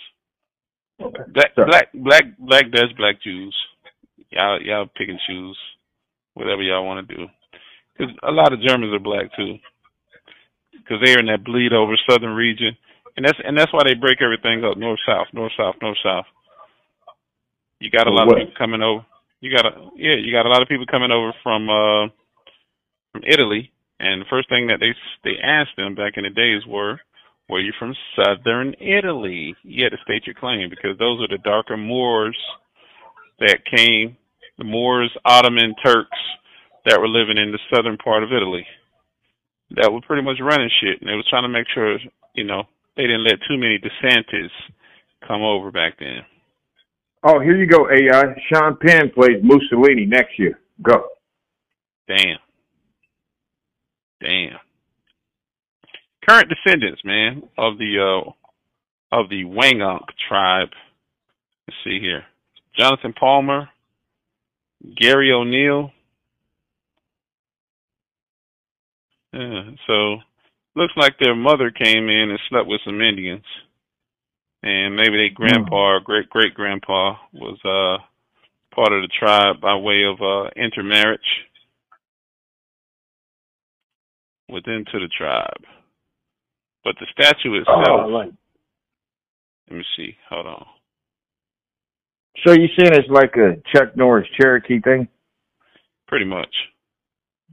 Okay. 1.01 1.23
Black, 1.32 1.51
Sorry. 1.55 1.69
black, 1.69 1.93
black, 1.94 2.24
black 2.39 2.70
Dutch, 2.70 2.97
black 2.97 3.23
Jews. 3.23 3.55
Y'all, 4.31 4.60
y'all 4.62 4.86
pick 4.86 5.09
and 5.09 5.19
choose 5.27 5.59
whatever 6.35 6.62
y'all 6.62 6.86
want 6.86 7.06
to 7.06 7.16
do. 7.16 7.27
Because 7.98 8.14
a 8.22 8.30
lot 8.30 8.52
of 8.52 8.62
Germans 8.62 8.94
are 8.94 9.02
black 9.02 9.34
too. 9.36 9.58
Because 10.72 11.02
they're 11.04 11.18
in 11.18 11.26
that 11.26 11.44
bleed 11.44 11.72
over 11.72 11.98
southern 12.08 12.34
region, 12.34 12.76
and 13.16 13.26
that's 13.26 13.38
and 13.44 13.58
that's 13.58 13.72
why 13.72 13.82
they 13.84 13.94
break 13.94 14.22
everything 14.22 14.64
up 14.64 14.78
north 14.78 15.00
south, 15.06 15.26
north 15.32 15.52
south, 15.58 15.74
north 15.82 15.98
south. 16.02 16.24
You 17.80 17.90
got 17.90 18.06
a 18.06 18.10
lot 18.10 18.26
what? 18.26 18.40
of 18.40 18.46
people 18.46 18.58
coming 18.58 18.82
over. 18.82 19.04
You 19.40 19.54
got 19.54 19.66
a 19.66 19.90
yeah, 19.96 20.14
you 20.14 20.32
got 20.32 20.46
a 20.46 20.48
lot 20.48 20.62
of 20.62 20.68
people 20.68 20.86
coming 20.86 21.10
over 21.10 21.32
from 21.42 21.68
uh 21.68 22.08
from 23.12 23.22
Italy, 23.26 23.70
and 24.00 24.22
the 24.22 24.30
first 24.30 24.48
thing 24.48 24.68
that 24.68 24.78
they 24.80 24.94
they 25.24 25.36
asked 25.42 25.76
them 25.76 25.94
back 25.94 26.14
in 26.16 26.24
the 26.24 26.30
days 26.30 26.62
were, 26.66 27.00
"Were 27.48 27.60
you 27.60 27.72
from 27.78 27.94
southern 28.16 28.74
Italy?" 28.80 29.54
You 29.62 29.84
had 29.84 29.92
to 29.92 30.02
state 30.04 30.26
your 30.26 30.34
claim 30.34 30.70
because 30.70 30.96
those 30.98 31.20
are 31.20 31.28
the 31.28 31.42
darker 31.42 31.76
Moors 31.76 32.38
that 33.40 33.64
came, 33.64 34.16
the 34.56 34.64
Moors, 34.64 35.14
Ottoman 35.24 35.74
Turks 35.84 36.18
that 36.89 37.01
were 37.01 37.09
living 37.09 37.39
in 37.39 37.52
the 37.52 37.59
southern 37.73 37.97
part 37.98 38.23
of 38.23 38.32
Italy. 38.32 38.66
That 39.77 39.93
were 39.93 40.01
pretty 40.01 40.23
much 40.23 40.40
running 40.40 40.70
shit, 40.81 41.01
and 41.01 41.09
they 41.09 41.15
was 41.15 41.27
trying 41.28 41.43
to 41.43 41.48
make 41.48 41.66
sure, 41.74 41.98
you 42.35 42.44
know, 42.44 42.65
they 42.97 43.02
didn't 43.02 43.24
let 43.24 43.39
too 43.48 43.59
many 43.59 43.78
DeSantis 43.78 44.51
come 45.27 45.43
over 45.43 45.70
back 45.70 45.98
then. 45.98 46.23
Oh, 47.23 47.40
here 47.40 47.56
you 47.56 47.66
go, 47.66 47.89
AI. 47.90 48.35
Sean 48.51 48.77
Penn 48.77 49.10
plays 49.15 49.43
Mussolini 49.43 50.06
next 50.06 50.39
year. 50.39 50.59
Go. 50.82 51.09
Damn. 52.06 52.39
Damn. 54.20 54.59
Current 56.28 56.48
descendants, 56.48 57.02
man, 57.05 57.43
of 57.56 57.78
the 57.78 58.24
uh 58.27 58.31
of 59.10 59.28
the 59.31 59.44
Wangunk 59.44 60.05
tribe. 60.28 60.69
Let's 61.66 61.78
see 61.85 61.98
here. 62.01 62.24
Jonathan 62.78 63.15
Palmer, 63.19 63.69
Gary 64.97 65.32
O'Neill. 65.32 65.93
Yeah, 69.39 69.70
so 69.86 70.16
looks 70.74 70.94
like 70.97 71.15
their 71.20 71.36
mother 71.36 71.70
came 71.70 72.09
in 72.09 72.31
and 72.31 72.40
slept 72.48 72.66
with 72.66 72.81
some 72.85 73.01
Indians. 73.01 73.44
And 74.65 74.97
maybe 74.97 75.16
their 75.16 75.31
grandpa 75.32 75.77
or 75.77 76.01
great 76.01 76.28
great 76.28 76.55
grandpa 76.55 77.15
was 77.32 77.59
uh 77.65 78.02
part 78.74 78.93
of 78.93 79.02
the 79.02 79.09
tribe 79.16 79.60
by 79.60 79.77
way 79.77 80.02
of 80.02 80.20
uh 80.20 80.51
intermarriage 80.56 81.20
within 84.48 84.85
to 84.90 84.98
the 84.98 85.09
tribe. 85.16 85.62
But 86.82 86.97
the 86.98 87.06
statue 87.12 87.55
oh, 87.55 87.60
itself 87.60 88.01
oh, 88.06 88.12
right. 88.12 88.32
let 89.70 89.77
me 89.77 89.85
see, 89.97 90.16
hold 90.28 90.47
on. 90.47 90.66
So 92.44 92.52
you 92.52 92.66
saying 92.77 92.94
it's 92.94 93.09
like 93.09 93.36
a 93.36 93.62
Chuck 93.73 93.97
Norris 93.97 94.27
Cherokee 94.40 94.81
thing? 94.81 95.06
Pretty 96.09 96.24
much. 96.24 96.55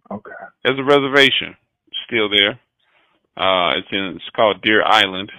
Okay. 0.09 0.31
There's 0.63 0.79
a 0.79 0.83
reservation 0.83 1.55
still 2.05 2.29
there. 2.29 2.59
Uh, 3.37 3.77
it's 3.77 3.87
in. 3.91 4.13
It's 4.15 4.35
called 4.35 4.61
Deer 4.61 4.83
Island, 4.83 5.31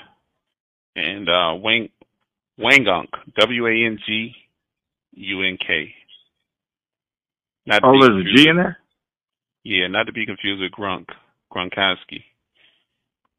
and 0.94 1.28
uh, 1.28 1.55
Wang 1.55 1.88
Wangunk, 2.60 3.09
W 3.38 3.66
A 3.66 3.86
N 3.86 3.98
G 4.06 4.32
U 5.12 5.43
N 5.43 5.59
K. 5.59 5.94
Not 7.66 7.82
oh, 7.84 7.98
there's 8.01 8.26
a 8.26 8.36
G 8.36 8.48
in 8.48 8.56
there. 8.56 8.78
Yeah, 9.64 9.88
not 9.88 10.05
to 10.05 10.12
be 10.12 10.26
confused 10.26 10.62
with 10.62 10.72
Grunk, 10.72 11.06
Gronkowski, 11.52 12.22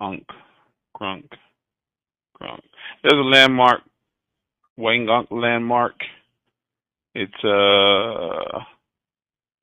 Unk, 0.01 0.25
Grunk, 0.99 1.29
Grunk. 2.41 2.61
There's 3.03 3.13
a 3.13 3.29
landmark 3.29 3.81
Wangunk 4.77 5.27
landmark. 5.31 5.95
It's 7.15 7.43
uh 7.43 8.59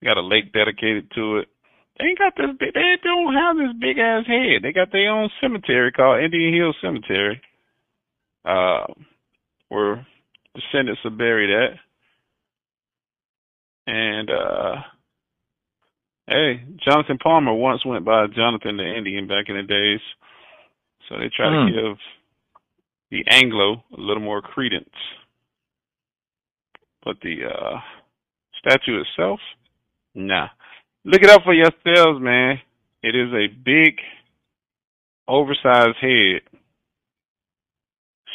got 0.02 0.16
a 0.16 0.22
lake 0.22 0.52
dedicated 0.52 1.10
to 1.14 1.38
it. 1.38 1.48
They 1.98 2.06
ain't 2.06 2.18
got 2.18 2.34
this 2.36 2.56
big. 2.58 2.74
They 2.74 2.96
don't 3.02 3.34
have 3.34 3.56
this 3.56 3.76
big 3.80 3.98
ass 3.98 4.26
head. 4.26 4.62
They 4.62 4.72
got 4.72 4.90
their 4.90 5.10
own 5.10 5.30
cemetery 5.40 5.92
called 5.92 6.24
Indian 6.24 6.52
Hill 6.52 6.74
Cemetery, 6.82 7.40
uh, 8.44 8.86
where 9.68 10.06
descendants 10.54 11.00
are 11.04 11.10
buried 11.10 11.50
at. 11.50 11.78
And 13.86 14.30
uh, 14.30 14.74
hey, 16.26 16.64
Jonathan 16.88 17.18
Palmer 17.22 17.54
once 17.54 17.84
went 17.84 18.04
by 18.04 18.26
Jonathan 18.34 18.76
the 18.76 18.96
Indian 18.96 19.28
back 19.28 19.44
in 19.48 19.56
the 19.56 19.62
days, 19.62 20.00
so 21.08 21.16
they 21.16 21.30
try 21.36 21.46
mm. 21.46 21.68
to 21.68 21.72
hmm. 21.72 21.88
give 21.88 21.98
the 23.10 23.24
Anglo 23.30 23.84
a 23.96 24.00
little 24.00 24.22
more 24.22 24.42
credence. 24.42 24.88
But 27.04 27.16
the 27.22 27.44
uh, 27.44 27.78
statue 28.58 29.02
itself, 29.02 29.38
nah. 30.14 30.48
Look 31.04 31.22
it 31.22 31.30
up 31.30 31.42
for 31.44 31.52
yourselves, 31.52 32.22
man. 32.22 32.60
It 33.02 33.14
is 33.14 33.30
a 33.32 33.46
big, 33.48 33.98
oversized 35.28 35.96
head 36.00 36.40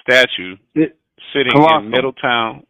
statue 0.01 0.55
it, 0.75 0.97
sitting 1.33 1.51
colossal. 1.51 1.79
in 1.79 1.89
Middletown. 1.89 2.63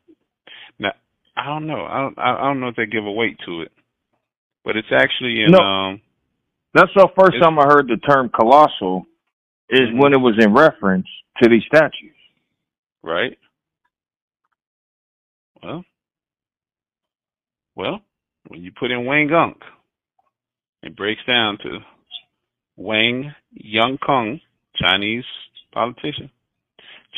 Now, 0.80 0.93
I 1.35 1.45
don't 1.45 1.67
know. 1.67 1.85
I 1.85 2.01
don't. 2.01 2.19
I 2.19 2.41
don't 2.43 2.59
know 2.61 2.69
if 2.69 2.76
they 2.76 2.85
give 2.85 3.05
a 3.05 3.11
weight 3.11 3.38
to 3.45 3.61
it, 3.61 3.71
but 4.63 4.77
it's 4.77 4.88
actually 4.93 5.41
in. 5.41 5.51
No, 5.51 5.59
um, 5.59 6.01
that's 6.73 6.91
the 6.95 7.09
first 7.17 7.41
time 7.41 7.59
I 7.59 7.65
heard 7.65 7.88
the 7.88 7.97
term 7.97 8.30
colossal. 8.30 9.05
Is 9.71 9.81
mm-hmm. 9.81 9.99
when 9.99 10.13
it 10.13 10.17
was 10.17 10.34
in 10.39 10.51
reference 10.51 11.05
to 11.43 11.49
these 11.49 11.61
statues. 11.67 12.15
Right. 13.03 13.38
Well, 15.61 15.84
well, 17.76 18.01
when 18.47 18.63
you 18.63 18.71
put 18.71 18.89
in 18.89 19.05
Wayne 19.05 19.30
Gunk, 19.30 19.57
it 20.84 20.95
breaks 20.95 21.22
down 21.27 21.57
to 21.64 21.80
Wang 22.77 23.34
Kung, 24.06 24.39
Chinese 24.81 25.26
politician, 25.73 26.30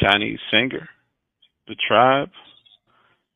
Chinese 0.02 0.40
singer, 0.52 0.90
the 1.68 1.76
tribe, 1.88 2.30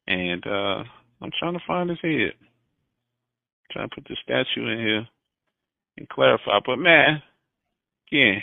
and 0.08 0.46
uh, 0.46 0.84
I'm 1.22 1.32
trying 1.40 1.54
to 1.54 1.64
find 1.68 1.90
his 1.90 2.00
head. 2.02 2.34
I'm 2.34 3.72
trying 3.72 3.90
to 3.90 3.96
put 3.96 4.08
the 4.08 4.18
statue 4.24 4.68
in 4.68 4.80
here 4.80 5.08
and 5.98 6.10
clarify. 6.10 6.60
But 6.66 6.78
man, 6.78 7.22
again, 8.12 8.42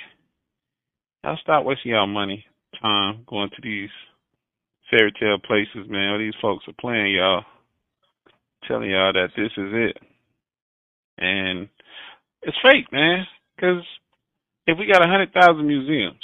I'll 1.24 1.38
stop 1.42 1.64
wasting 1.64 1.92
y'all 1.92 2.06
money, 2.06 2.44
time 2.80 3.24
going 3.28 3.50
to 3.50 3.62
these 3.62 3.90
fairy 4.90 5.12
tale 5.18 5.38
places, 5.38 5.88
man. 5.88 6.10
All 6.10 6.18
these 6.18 6.34
folks 6.40 6.64
are 6.68 6.74
playing 6.80 7.14
y'all, 7.14 7.44
telling 8.68 8.90
y'all 8.90 9.12
that 9.12 9.28
this 9.36 9.52
is 9.56 9.72
it. 9.72 9.96
And 11.22 11.68
it's 12.42 12.56
fake, 12.62 12.90
man. 12.90 13.24
Because 13.54 13.84
if 14.66 14.76
we 14.76 14.90
got 14.92 15.04
a 15.04 15.08
hundred 15.08 15.32
thousand 15.32 15.66
museums, 15.66 16.22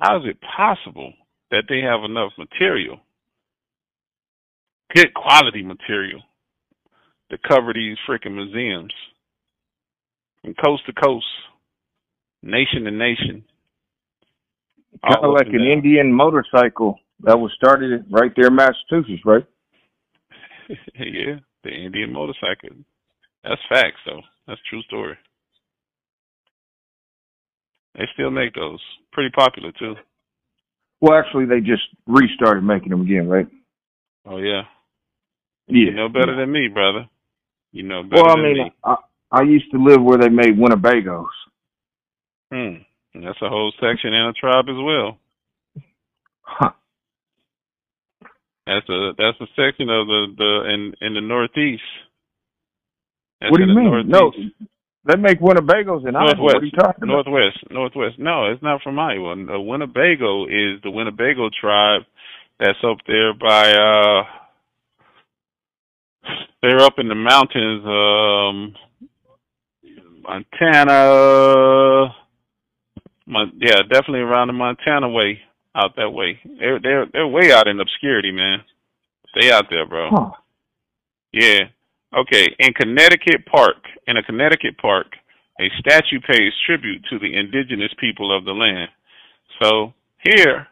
how 0.00 0.18
is 0.18 0.22
it 0.26 0.38
possible 0.56 1.12
that 1.50 1.64
they 1.68 1.80
have 1.80 2.04
enough 2.08 2.30
material, 2.38 3.00
good 4.94 5.12
quality 5.12 5.62
material, 5.64 6.20
to 7.30 7.38
cover 7.48 7.72
these 7.74 7.96
freaking 8.08 8.34
museums 8.34 8.92
from 10.42 10.54
coast 10.64 10.86
to 10.86 10.92
coast, 10.92 11.26
nation 12.42 12.84
to 12.84 12.92
nation? 12.92 13.44
Kind 15.02 15.24
of 15.24 15.32
like 15.34 15.48
an 15.48 15.58
down. 15.58 15.66
Indian 15.66 16.12
motorcycle 16.12 17.00
that 17.24 17.36
was 17.36 17.50
started 17.56 18.04
right 18.08 18.30
there 18.36 18.46
in 18.46 18.54
Massachusetts, 18.54 19.22
right? 19.24 19.44
yeah, 20.94 21.40
the 21.64 21.70
Indian 21.70 22.12
motorcycle. 22.12 22.76
That's 23.44 23.60
facts, 23.68 24.00
though. 24.06 24.22
That's 24.46 24.60
true 24.68 24.82
story. 24.82 25.16
They 27.94 28.04
still 28.14 28.30
make 28.30 28.54
those. 28.54 28.80
Pretty 29.12 29.30
popular 29.30 29.70
too. 29.78 29.94
Well, 31.00 31.18
actually, 31.18 31.46
they 31.46 31.60
just 31.60 31.82
restarted 32.06 32.64
making 32.64 32.88
them 32.90 33.02
again, 33.02 33.28
right? 33.28 33.46
Oh 34.26 34.38
yeah. 34.38 34.62
Yeah. 35.68 35.86
You 35.86 35.94
know 35.94 36.08
better 36.08 36.32
yeah. 36.32 36.40
than 36.40 36.52
me, 36.52 36.68
brother. 36.68 37.06
You 37.72 37.84
know 37.84 38.02
better 38.02 38.22
well, 38.22 38.36
I 38.36 38.42
mean, 38.42 38.64
me. 38.64 38.72
I, 38.82 38.96
I 39.30 39.42
used 39.42 39.70
to 39.72 39.82
live 39.82 40.02
where 40.02 40.18
they 40.18 40.28
made 40.28 40.56
Winnebagos. 40.56 41.26
Hmm. 42.52 42.82
And 43.14 43.24
that's 43.24 43.40
a 43.42 43.48
whole 43.48 43.72
section 43.80 44.12
and 44.12 44.30
a 44.30 44.32
tribe 44.32 44.66
as 44.68 44.76
well. 44.76 45.18
Huh. 46.42 46.70
That's 48.66 48.88
a 48.88 49.12
that's 49.16 49.40
a 49.40 49.46
section 49.54 49.88
of 49.90 50.06
the 50.06 50.26
the 50.36 50.72
in 50.72 50.94
in 51.00 51.14
the 51.14 51.20
northeast. 51.20 51.82
That's 53.40 53.50
what 53.50 53.58
do 53.58 53.64
you 53.66 53.74
mean? 53.74 54.08
Northeast. 54.08 54.54
No, 54.60 54.66
they 55.06 55.16
make 55.16 55.38
Winnebagos 55.40 56.08
in 56.08 56.16
Iowa. 56.16 56.34
What 56.38 56.56
are 56.56 56.64
you 56.64 56.70
talking 56.70 57.04
about? 57.04 57.26
Northwest, 57.26 57.58
Northwest. 57.70 58.18
No, 58.18 58.50
it's 58.50 58.62
not 58.62 58.82
from 58.82 58.98
Iowa. 58.98 59.36
The 59.36 59.60
Winnebago 59.60 60.46
is 60.46 60.80
the 60.82 60.90
Winnebago 60.90 61.50
tribe 61.60 62.02
that's 62.58 62.78
up 62.82 62.98
there 63.06 63.34
by. 63.34 63.70
uh 63.72 64.24
They're 66.62 66.80
up 66.80 66.94
in 66.98 67.08
the 67.08 67.14
mountains, 67.14 67.84
um 67.84 68.74
Montana. 70.22 72.14
Mon- 73.26 73.58
yeah, 73.58 73.82
definitely 73.90 74.20
around 74.20 74.48
the 74.48 74.52
Montana 74.54 75.08
way, 75.08 75.40
out 75.74 75.96
that 75.96 76.10
way. 76.10 76.40
They're 76.58 76.78
they're 76.80 77.06
they're 77.12 77.26
way 77.26 77.52
out 77.52 77.68
in 77.68 77.80
obscurity, 77.80 78.30
man. 78.32 78.60
Stay 79.36 79.50
out 79.52 79.64
there, 79.70 79.86
bro. 79.86 80.10
Huh. 80.10 80.30
Yeah. 81.32 81.60
Okay, 82.16 82.54
in 82.60 82.72
Connecticut 82.74 83.44
Park, 83.50 83.76
in 84.06 84.16
a 84.16 84.22
Connecticut 84.22 84.78
park, 84.78 85.06
a 85.60 85.68
statue 85.80 86.20
pays 86.20 86.52
tribute 86.64 87.02
to 87.10 87.18
the 87.18 87.34
indigenous 87.34 87.92
people 87.98 88.36
of 88.36 88.44
the 88.44 88.52
land. 88.52 88.88
So 89.60 89.94
here, 90.22 90.68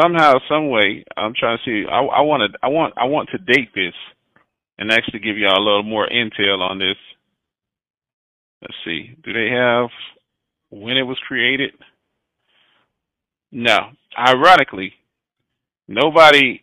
somehow, 0.00 0.34
some 0.48 0.70
way, 0.70 1.04
I'm 1.16 1.34
trying 1.38 1.58
to 1.58 1.64
see. 1.64 1.88
I, 1.88 2.00
I 2.00 2.20
want 2.22 2.52
to, 2.52 2.58
I 2.62 2.68
want, 2.68 2.94
I 2.96 3.04
want 3.04 3.28
to 3.30 3.38
date 3.38 3.68
this, 3.74 3.94
and 4.78 4.90
actually 4.90 5.20
give 5.20 5.38
y'all 5.38 5.56
a 5.56 5.62
little 5.62 5.82
more 5.84 6.08
intel 6.08 6.58
on 6.58 6.78
this. 6.78 6.96
Let's 8.60 8.74
see. 8.84 9.16
Do 9.24 9.32
they 9.32 9.50
have 9.50 9.88
when 10.70 10.96
it 10.96 11.02
was 11.02 11.18
created? 11.26 11.72
No. 13.52 13.78
Ironically, 14.18 14.94
nobody 15.86 16.60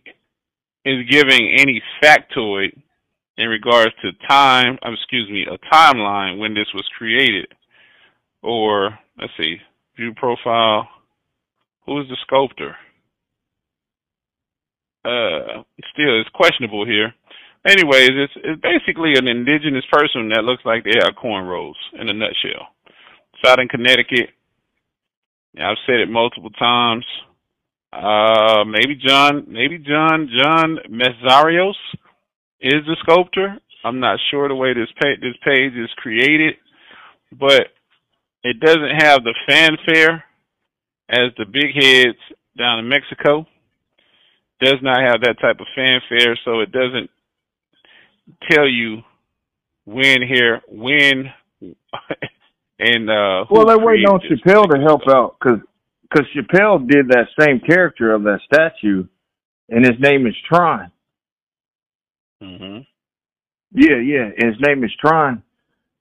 is 0.86 1.10
giving 1.10 1.56
any 1.58 1.82
factoid 2.02 2.72
in 3.40 3.48
regards 3.48 3.94
to 4.02 4.12
time, 4.28 4.78
um, 4.84 4.94
excuse 4.94 5.30
me, 5.30 5.46
a 5.50 5.58
timeline 5.74 6.38
when 6.40 6.54
this 6.54 6.68
was 6.74 6.86
created. 6.98 7.48
Or, 8.44 9.00
let's 9.18 9.32
see, 9.38 9.56
view 9.96 10.14
profile. 10.14 10.90
Who 11.86 12.02
is 12.02 12.08
the 12.10 12.18
sculptor? 12.28 12.76
Uh, 15.06 15.64
still, 15.94 16.20
it's 16.20 16.30
questionable 16.34 16.86
here. 16.86 17.14
Anyways, 17.66 18.10
it's, 18.12 18.34
it's 18.44 18.62
basically 18.62 19.14
an 19.16 19.30
indigenous 19.30 19.86
person 19.92 20.30
that 20.30 20.44
looks 20.44 20.64
like 20.66 20.84
they 20.84 21.00
have 21.02 21.16
cornrows 21.16 21.80
in 21.94 22.10
a 22.10 22.14
nutshell. 22.14 22.68
Out 23.48 23.60
in 23.60 23.70
Connecticut. 23.70 24.32
I've 25.58 25.78
said 25.88 26.02
it 26.02 26.10
multiple 26.10 26.50
times. 26.50 27.06
Uh, 27.94 28.66
maybe 28.66 28.96
John, 28.96 29.46
maybe 29.48 29.78
John, 29.78 30.30
John 30.38 30.78
Mesarios 30.92 31.74
is 32.62 32.86
the 32.86 32.98
sculptor. 33.02 33.58
I'm 33.84 34.00
not 34.00 34.20
sure 34.30 34.48
the 34.48 34.56
way 34.56 34.74
this 34.74 34.92
page, 35.02 35.20
this 35.22 35.38
page 35.44 35.74
is 35.74 35.90
created, 35.98 36.56
but 37.32 37.68
it 38.44 38.60
doesn't 38.60 38.96
have 38.98 39.24
the 39.24 39.36
fanfare 39.48 40.24
as 41.10 41.32
the 41.38 41.46
big 41.46 41.74
heads 41.74 42.18
down 42.58 42.80
in 42.80 42.90
Mexico. 42.90 43.46
Does 44.62 44.78
not 44.82 45.00
have 45.00 45.22
that 45.22 45.40
type 45.40 45.60
of 45.62 45.68
fanfare, 45.74 46.38
so 46.44 46.60
it 46.60 46.72
doesn't 46.72 47.10
tell 48.52 48.68
you 48.68 48.98
when 49.86 50.18
here, 50.22 50.62
when, 50.68 51.32
and 52.80 53.10
uh. 53.10 53.46
Well, 53.50 53.66
they're 53.66 53.80
waiting 53.80 54.06
on 54.06 54.20
Chappelle 54.20 54.70
to 54.70 54.82
help 54.82 55.02
out 55.10 55.38
because 55.40 55.60
because 56.02 56.26
Chappelle 56.36 56.88
did 56.88 57.08
that 57.10 57.28
same 57.40 57.60
character 57.60 58.14
of 58.14 58.24
that 58.24 58.40
statue, 58.52 59.06
and 59.70 59.86
his 59.86 60.00
name 60.00 60.28
is 60.28 60.36
Tron. 60.48 60.92
Mm-hmm. 62.42 62.80
Yeah, 63.72 63.98
yeah. 63.98 64.30
And 64.38 64.54
his 64.54 64.62
name 64.66 64.84
is 64.84 64.92
Tron, 65.00 65.44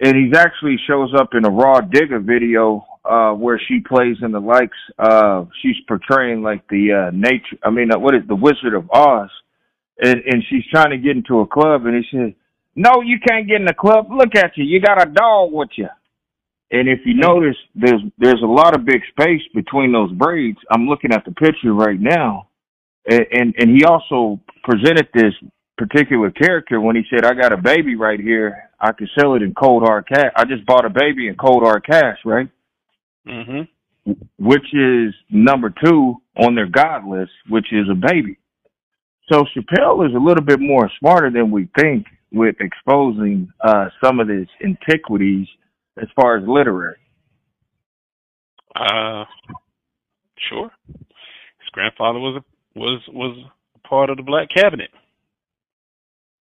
and 0.01 0.17
he's 0.17 0.37
actually 0.37 0.77
shows 0.87 1.13
up 1.19 1.31
in 1.35 1.45
a 1.45 1.51
Rah 1.51 1.81
Digga 1.81 2.25
video 2.25 2.85
uh, 3.05 3.33
where 3.33 3.61
she 3.69 3.81
plays 3.81 4.17
in 4.23 4.33
the 4.33 4.41
likes. 4.41 4.77
Uh, 4.99 5.45
she's 5.63 5.77
portraying 5.87 6.43
like 6.43 6.67
the 6.69 7.09
uh, 7.09 7.11
nature. 7.15 7.59
I 7.63 7.71
mean, 7.71 7.93
uh, 7.93 7.99
what 7.99 8.15
is 8.15 8.23
the 8.29 8.37
Wizard 8.37 8.75
of 8.75 8.91
Oz? 8.91 9.31
And 10.01 10.21
and 10.27 10.45
she's 10.49 10.65
trying 10.71 10.91
to 10.91 10.99
get 10.99 11.17
into 11.17 11.41
a 11.41 11.47
club, 11.47 11.87
and 11.87 11.97
he 11.97 12.17
says, 12.17 12.33
"No, 12.77 13.03
you 13.05 13.19
can't 13.27 13.49
get 13.49 13.61
in 13.61 13.67
the 13.67 13.75
club. 13.75 14.07
Look 14.11 14.37
at 14.37 14.57
you. 14.57 14.65
You 14.65 14.81
got 14.81 15.03
a 15.03 15.11
dog 15.11 15.53
with 15.53 15.71
you." 15.77 15.89
And 16.71 16.89
if 16.89 17.01
you 17.05 17.15
notice, 17.15 17.57
there's 17.75 18.01
there's 18.19 18.43
a 18.43 18.47
lot 18.47 18.77
of 18.77 18.85
big 18.85 19.01
space 19.11 19.43
between 19.55 19.91
those 19.93 20.13
braids. 20.13 20.59
I'm 20.71 20.87
looking 20.87 21.13
at 21.13 21.25
the 21.25 21.33
picture 21.33 21.75
right 21.75 21.99
now, 21.99 22.49
and 23.11 23.27
and, 23.33 23.55
and 23.59 23.71
he 23.71 23.85
also 23.85 24.39
presented 24.63 25.09
this 25.13 25.35
particular 25.79 26.31
character 26.31 26.81
when 26.81 26.97
he 26.97 27.03
said, 27.09 27.25
"I 27.25 27.35
got 27.35 27.53
a 27.53 27.57
baby 27.57 27.95
right 27.95 28.21
here. 28.21 28.71
I 28.81 28.93
can 28.93 29.09
sell 29.19 29.35
it 29.35 29.43
in 29.43 29.55
cold 29.55 29.85
hard 29.85 30.07
cash. 30.09 30.33
I 30.37 30.45
just 30.45 30.67
bought 30.67 30.85
a 30.85 30.91
baby 30.91 31.29
in 31.29 31.37
cold 31.37 31.63
hard 31.63 31.87
cash, 31.87 32.19
right?" 32.25 32.49
Mm-hmm. 33.27 34.13
Which 34.39 34.75
is 34.75 35.15
number 35.31 35.73
two 35.85 36.17
on 36.37 36.55
their 36.55 36.69
God 36.69 37.07
list, 37.07 37.33
which 37.49 37.73
is 37.73 37.87
a 37.91 37.95
baby. 37.95 38.39
So 39.31 39.45
Chappelle 39.55 40.09
is 40.09 40.15
a 40.15 40.19
little 40.19 40.45
bit 40.45 40.61
more 40.61 40.91
smarter 40.99 41.31
than 41.31 41.51
we 41.51 41.69
think 41.79 42.07
with 42.33 42.57
exposing 42.61 43.53
uh, 43.61 43.87
some 44.03 44.21
of 44.21 44.29
these 44.29 44.47
antiquities 44.65 45.47
as 46.01 46.09
far 46.17 46.39
as 46.39 46.45
literary. 46.47 46.97
Uh, 48.75 49.25
sure. 50.49 50.71
His 50.87 51.69
grandfather 51.73 52.19
was 52.19 52.43
a, 52.43 52.79
was 52.79 53.03
was 53.09 53.45
a 53.75 53.89
part 53.89 54.11
of 54.11 54.17
the 54.17 54.23
black 54.23 54.49
cabinet. 54.55 54.91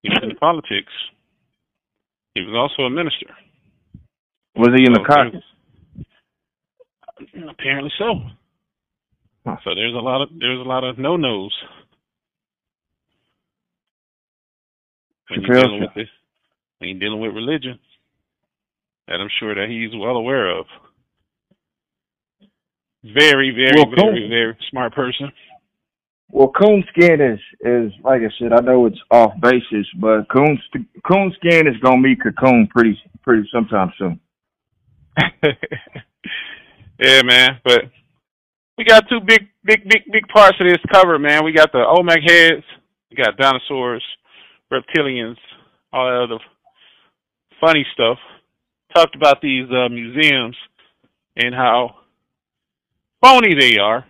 He 0.08 0.14
was 0.14 0.24
in 0.24 0.38
politics. 0.38 0.94
He 2.34 2.42
was 2.42 2.56
also 2.56 2.84
a 2.84 2.90
minister. 2.90 3.28
Was 4.56 4.70
he 4.76 4.86
in 4.86 4.94
so 4.96 5.02
the 5.02 5.08
caucus? 5.08 5.44
Apparently 7.50 7.92
so. 8.00 8.22
Huh. 9.46 9.58
So 9.64 9.76
there's 9.76 9.94
a 9.94 10.00
lot 10.00 10.22
of 10.22 10.30
there's 10.40 10.60
a 10.60 10.70
lot 10.70 10.84
of 10.84 10.98
no 10.98 11.18
nos 11.18 11.52
when 15.30 15.42
you're 15.42 15.62
dealing 15.62 15.82
with 15.82 15.94
this 15.96 16.08
when 16.78 16.90
you're 16.90 17.00
dealing 17.00 17.20
with 17.20 17.34
religion 17.34 17.80
that 19.08 19.20
I'm 19.20 19.30
sure 19.40 19.56
that 19.56 19.68
he's 19.70 19.98
well 20.00 20.16
aware 20.16 20.58
of. 20.58 20.66
Very, 23.04 23.52
very, 23.52 23.72
well, 23.78 23.92
very, 23.96 24.28
very 24.28 24.58
smart 24.70 24.94
person. 24.94 25.32
Well, 26.30 26.50
coonskin 26.50 27.22
is 27.22 27.40
is 27.62 27.92
like 28.04 28.22
I 28.22 28.30
said. 28.38 28.54
I 28.54 28.60
know 28.60 28.86
it's 28.86 29.00
off 29.12 29.32
basis, 29.42 29.88
but 30.00 30.30
coon 30.30 30.60
coonskin 31.06 31.68
is 31.68 31.78
gonna 31.82 32.02
be 32.02 32.16
cocoon 32.16 32.68
pretty 32.68 33.00
pretty 33.24 33.48
sometime 33.54 33.92
soon. 33.98 34.20
yeah, 37.00 37.22
man. 37.24 37.60
But 37.64 37.84
we 38.78 38.84
got 38.84 39.08
two 39.10 39.22
big, 39.26 39.48
big, 39.64 39.84
big, 39.88 40.04
big 40.12 40.28
parts 40.28 40.58
of 40.60 40.68
this 40.68 40.84
cover, 40.94 41.18
man. 41.18 41.44
We 41.44 41.54
got 41.54 41.72
the 41.72 41.80
Olmec 41.80 42.20
heads, 42.28 42.64
we 43.10 43.16
got 43.18 43.38
dinosaurs, 43.38 44.04
reptilians, 44.72 45.38
all 45.94 46.06
that 46.06 46.24
other 46.24 46.44
funny 47.60 47.86
stuff. 47.94 48.18
Talked 48.94 49.16
about 49.16 49.42
these 49.42 49.68
uh, 49.72 49.90
museums 49.90 50.56
and 51.36 51.56
how 51.56 51.96
phony 53.22 53.56
they 53.60 53.78
are 53.78 54.06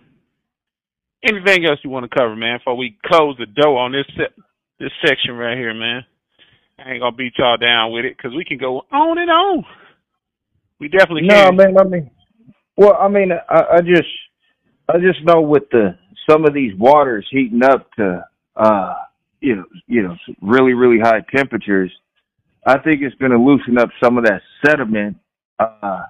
anything 1.23 1.65
else 1.65 1.79
you 1.83 1.89
want 1.89 2.09
to 2.09 2.15
cover, 2.15 2.35
man, 2.35 2.59
before 2.59 2.77
we 2.77 2.97
close 3.05 3.35
the 3.37 3.45
door 3.45 3.79
on 3.79 3.91
this 3.91 4.05
se- 4.15 4.41
this 4.79 4.91
section 5.05 5.35
right 5.35 5.57
here, 5.57 5.73
man? 5.73 6.03
I 6.79 6.91
ain't 6.91 7.01
gonna 7.01 7.15
beat 7.15 7.33
y'all 7.37 7.57
down 7.57 7.91
with 7.91 8.05
it 8.05 8.15
because 8.15 8.35
we 8.35 8.45
can 8.45 8.57
go 8.57 8.83
on 8.91 9.17
and 9.17 9.29
on. 9.29 9.65
We 10.79 10.89
definitely 10.89 11.27
can. 11.27 11.55
No, 11.55 11.63
man. 11.63 11.77
I 11.77 11.83
mean, 11.83 12.11
well, 12.75 12.97
I 12.99 13.07
mean, 13.07 13.31
I, 13.31 13.61
I 13.77 13.81
just, 13.81 14.07
I 14.87 14.97
just 14.97 15.23
know 15.23 15.41
with 15.41 15.63
the 15.71 15.97
some 16.29 16.45
of 16.45 16.53
these 16.53 16.73
waters 16.77 17.27
heating 17.31 17.63
up 17.63 17.91
to, 17.93 18.23
uh, 18.55 18.93
you 19.39 19.55
know, 19.55 19.65
you 19.87 20.03
know, 20.03 20.15
really, 20.41 20.73
really 20.73 20.99
high 20.99 21.21
temperatures. 21.35 21.91
I 22.65 22.79
think 22.79 23.01
it's 23.01 23.15
going 23.15 23.31
to 23.31 23.39
loosen 23.39 23.77
up 23.77 23.89
some 24.03 24.17
of 24.17 24.25
that 24.25 24.41
sediment, 24.63 25.17
uh, 25.57 26.01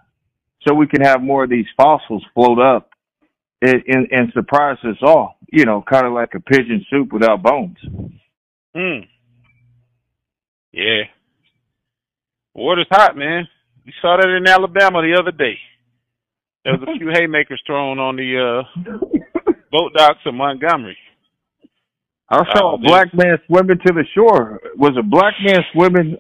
so 0.68 0.74
we 0.74 0.88
can 0.88 1.02
have 1.02 1.22
more 1.22 1.44
of 1.44 1.50
these 1.50 1.68
fossils 1.78 2.26
float 2.34 2.60
up 2.60 2.90
and, 3.62 3.84
and, 3.88 4.08
and 4.12 4.34
surprise 4.34 4.78
us 4.84 4.98
all. 5.02 5.36
You 5.52 5.66
know, 5.66 5.84
kind 5.90 6.06
of 6.06 6.14
like 6.14 6.34
a 6.36 6.40
pigeon 6.40 6.86
soup 6.90 7.14
without 7.14 7.42
bones. 7.42 7.78
Hmm. 8.76 9.06
Yeah. 10.72 11.04
Water's 12.54 12.88
hot, 12.90 13.16
man. 13.16 13.48
We 13.86 13.94
saw 14.02 14.18
that 14.18 14.30
in 14.30 14.48
Alabama 14.48 15.02
the 15.02 15.18
other 15.20 15.32
day. 15.32 15.58
There 16.64 16.74
was 16.74 16.82
a 16.84 16.98
few 16.98 17.10
haymakers 17.14 17.62
thrown 17.66 18.00
on 18.00 18.18
the 18.18 18.64
uh, 18.66 18.98
boat 19.72 19.94
docks 19.96 20.20
of 20.26 20.34
Montgomery. 20.34 20.98
I 22.30 22.44
saw 22.54 22.74
uh, 22.74 22.76
a 22.76 22.78
black 22.78 23.14
man 23.14 23.38
swimming 23.48 23.80
to 23.86 23.94
the 23.94 24.04
shore. 24.14 24.60
Was 24.76 24.98
a 25.00 25.04
black 25.04 25.36
man 25.46 25.64
swimming? 25.74 26.18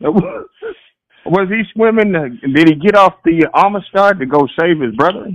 was 1.24 1.48
he 1.48 1.62
swimming? 1.72 2.12
Did 2.54 2.68
he 2.68 2.74
get 2.74 2.94
off 2.94 3.14
the 3.24 3.48
Amistad 3.54 4.18
to 4.18 4.26
go 4.26 4.46
save 4.60 4.80
his 4.80 4.94
brother? 4.94 5.28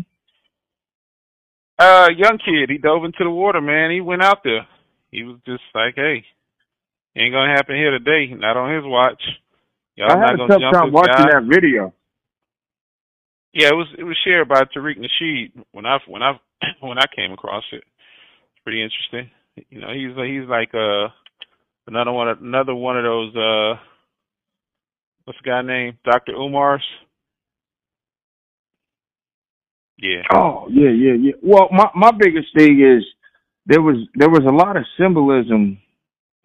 Uh, 1.79 2.09
young 2.17 2.39
kid, 2.43 2.69
he 2.69 2.77
dove 2.77 3.05
into 3.05 3.23
the 3.23 3.29
water, 3.29 3.61
man. 3.61 3.91
He 3.91 4.01
went 4.01 4.23
out 4.23 4.39
there. 4.43 4.67
He 5.11 5.23
was 5.23 5.37
just 5.45 5.63
like, 5.75 5.95
"Hey, 5.95 6.25
ain't 7.15 7.33
gonna 7.33 7.53
happen 7.55 7.75
here 7.75 7.91
today. 7.91 8.33
Not 8.33 8.57
on 8.57 8.73
his 8.73 8.83
watch." 8.85 9.21
Y'all 9.95 10.11
I 10.11 10.19
had 10.19 10.39
a 10.39 10.47
tough 10.47 10.61
time 10.73 10.91
watching 10.91 11.25
guy. 11.25 11.39
that 11.39 11.49
video. 11.49 11.93
Yeah, 13.53 13.69
it 13.69 13.75
was 13.75 13.87
it 13.97 14.03
was 14.03 14.17
shared 14.23 14.47
by 14.47 14.61
Tariq 14.65 14.97
Nasheed 14.97 15.51
when 15.71 15.85
I 15.85 15.97
when 16.07 16.21
I 16.21 16.39
when 16.79 16.97
I 16.99 17.05
came 17.15 17.31
across 17.31 17.63
it. 17.71 17.83
It's 17.83 18.63
pretty 18.63 18.83
interesting. 18.83 19.31
You 19.69 19.81
know, 19.81 19.93
he's 19.93 20.13
he's 20.15 20.47
like 20.47 20.73
uh 20.73 21.09
another 21.87 22.11
one 22.11 22.27
another 22.27 22.75
one 22.75 22.97
of 22.97 23.03
those 23.03 23.35
uh 23.35 23.79
what's 25.25 25.39
the 25.43 25.49
guy 25.49 25.61
name? 25.61 25.97
Dr. 26.05 26.33
Umar's 26.33 26.85
yeah. 29.97 30.21
Oh 30.33 30.67
yeah, 30.69 30.89
yeah, 30.89 31.13
yeah. 31.19 31.33
Well, 31.41 31.69
my 31.71 31.89
my 31.95 32.11
biggest 32.11 32.47
thing 32.57 32.81
is 32.81 33.03
there 33.65 33.81
was 33.81 33.97
there 34.15 34.29
was 34.29 34.43
a 34.47 34.51
lot 34.55 34.77
of 34.77 34.83
symbolism 34.99 35.79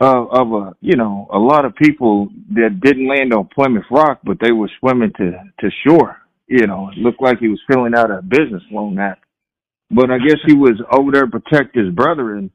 of 0.01 0.29
of 0.31 0.53
a 0.53 0.73
you 0.81 0.97
know 0.97 1.29
a 1.33 1.39
lot 1.39 1.65
of 1.65 1.75
people 1.77 2.29
that 2.55 2.81
didn't 2.83 3.09
land 3.09 3.33
on 3.33 3.49
Plymouth 3.55 3.85
Rock, 3.91 4.21
but 4.25 4.39
they 4.41 4.53
were 4.53 4.71
swimming 4.81 5.13
to 5.19 5.33
to 5.61 5.71
shore. 5.87 6.17
you 6.49 6.67
know, 6.67 6.91
it 6.91 6.99
looked 6.99 7.23
like 7.23 7.39
he 7.39 7.49
was 7.49 7.61
filling 7.71 7.95
out 7.95 8.11
a 8.11 8.23
business 8.23 8.63
loan 8.71 8.99
app. 8.99 9.21
But 9.91 10.11
I 10.11 10.19
guess 10.19 10.39
he 10.47 10.55
was 10.55 10.81
over 10.91 11.11
there 11.13 11.27
to 11.27 11.31
protect 11.41 11.77
his 11.77 11.91
brethren. 11.95 12.51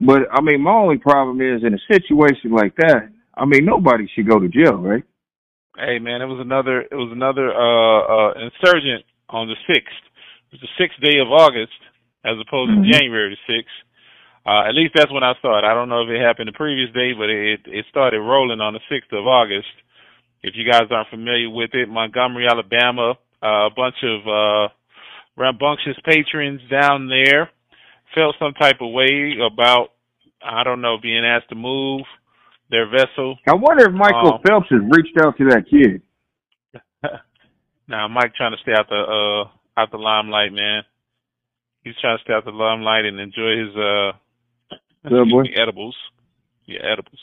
But 0.00 0.22
I 0.32 0.40
mean, 0.40 0.60
my 0.60 0.72
only 0.72 0.98
problem 0.98 1.40
is 1.40 1.62
in 1.64 1.74
a 1.74 1.78
situation 1.92 2.50
like 2.50 2.74
that. 2.76 3.08
I 3.36 3.44
mean, 3.44 3.64
nobody 3.64 4.08
should 4.14 4.28
go 4.28 4.38
to 4.38 4.48
jail, 4.48 4.74
right? 4.76 5.04
Hey 5.76 5.98
man, 5.98 6.22
it 6.22 6.26
was 6.26 6.40
another 6.40 6.82
it 6.82 6.94
was 6.94 7.10
another 7.12 7.50
uh 7.50 8.00
uh 8.06 8.46
insurgent 8.46 9.04
on 9.28 9.48
the 9.48 9.56
sixth. 9.66 9.94
It 10.54 10.62
was 10.62 10.70
the 10.70 10.78
sixth 10.78 11.02
day 11.02 11.18
of 11.18 11.34
August 11.34 11.74
as 12.22 12.38
opposed 12.38 12.70
mm-hmm. 12.70 12.86
to 12.86 12.92
January 12.94 13.34
the 13.34 13.42
sixth. 13.42 13.74
Uh 14.46 14.70
at 14.70 14.78
least 14.78 14.94
that's 14.94 15.10
when 15.10 15.26
I 15.26 15.34
saw 15.42 15.58
it. 15.58 15.66
I 15.66 15.74
don't 15.74 15.88
know 15.90 16.06
if 16.06 16.10
it 16.14 16.22
happened 16.22 16.46
the 16.46 16.54
previous 16.54 16.94
day, 16.94 17.10
but 17.10 17.26
it 17.26 17.66
it 17.66 17.84
started 17.90 18.22
rolling 18.22 18.62
on 18.62 18.78
the 18.78 18.84
sixth 18.86 19.10
of 19.10 19.26
August. 19.26 19.74
If 20.46 20.54
you 20.54 20.62
guys 20.62 20.86
aren't 20.94 21.10
familiar 21.10 21.50
with 21.50 21.74
it, 21.74 21.88
Montgomery, 21.88 22.46
Alabama, 22.46 23.18
uh, 23.42 23.66
a 23.66 23.74
bunch 23.74 23.98
of 24.06 24.20
uh 24.30 24.68
rambunctious 25.34 25.98
patrons 26.06 26.60
down 26.70 27.08
there 27.10 27.50
felt 28.14 28.36
some 28.38 28.54
type 28.54 28.78
of 28.78 28.94
way 28.94 29.34
about 29.42 29.90
I 30.38 30.62
don't 30.62 30.80
know 30.80 31.02
being 31.02 31.26
asked 31.26 31.48
to 31.48 31.58
move 31.58 32.06
their 32.70 32.86
vessel. 32.86 33.42
I 33.48 33.58
wonder 33.58 33.90
if 33.90 33.92
Michael 33.92 34.38
um, 34.38 34.40
Phelps 34.46 34.70
has 34.70 34.86
reached 34.86 35.18
out 35.18 35.34
to 35.38 35.50
that 35.50 35.66
kid. 35.66 35.98
now 37.88 38.06
Mike 38.06 38.38
trying 38.38 38.54
to 38.54 38.62
stay 38.62 38.78
out 38.78 38.86
the 38.86 39.02
uh 39.02 39.50
out 39.76 39.90
the 39.90 39.98
limelight, 39.98 40.52
man. 40.52 40.82
He's 41.82 41.94
trying 42.00 42.18
to 42.18 42.24
stay 42.24 42.32
out 42.32 42.44
the 42.44 42.50
limelight 42.50 43.04
and 43.04 43.20
enjoy 43.20 43.58
his 43.58 43.76
uh 43.76 44.12
edibles. 45.04 45.98
Yeah, 46.66 46.80
edibles. 46.92 47.20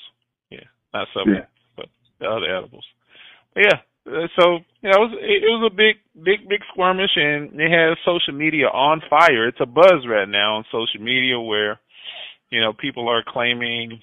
Yeah, 0.49 0.67
not 0.93 1.07
Subway, 1.13 1.39
yeah. 1.39 1.45
but 1.75 1.87
the 2.19 2.27
other 2.27 2.57
edibles. 2.57 2.85
But 3.53 3.63
yeah, 3.63 3.77
uh, 4.07 4.27
so 4.39 4.59
you 4.81 4.89
know, 4.89 4.97
it 4.97 5.09
was 5.09 5.17
it 5.21 5.49
was 5.49 5.71
a 5.71 5.75
big, 5.75 5.97
big, 6.15 6.49
big 6.49 6.61
skirmish, 6.73 7.11
and 7.15 7.59
it 7.59 7.71
has 7.71 7.97
social 8.05 8.33
media 8.33 8.67
on 8.67 9.01
fire. 9.09 9.47
It's 9.47 9.61
a 9.61 9.65
buzz 9.65 10.07
right 10.07 10.27
now 10.27 10.57
on 10.57 10.65
social 10.71 11.01
media 11.01 11.39
where 11.39 11.79
you 12.49 12.61
know 12.61 12.73
people 12.73 13.07
are 13.09 13.23
claiming 13.27 13.99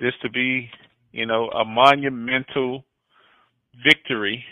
this 0.00 0.14
to 0.22 0.30
be 0.30 0.70
you 1.12 1.26
know 1.26 1.48
a 1.48 1.64
monumental 1.64 2.84
victory. 3.84 4.44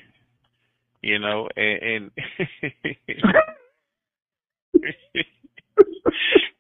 You 1.07 1.21
know, 1.21 1.49
and, 1.57 1.83
and 1.83 2.11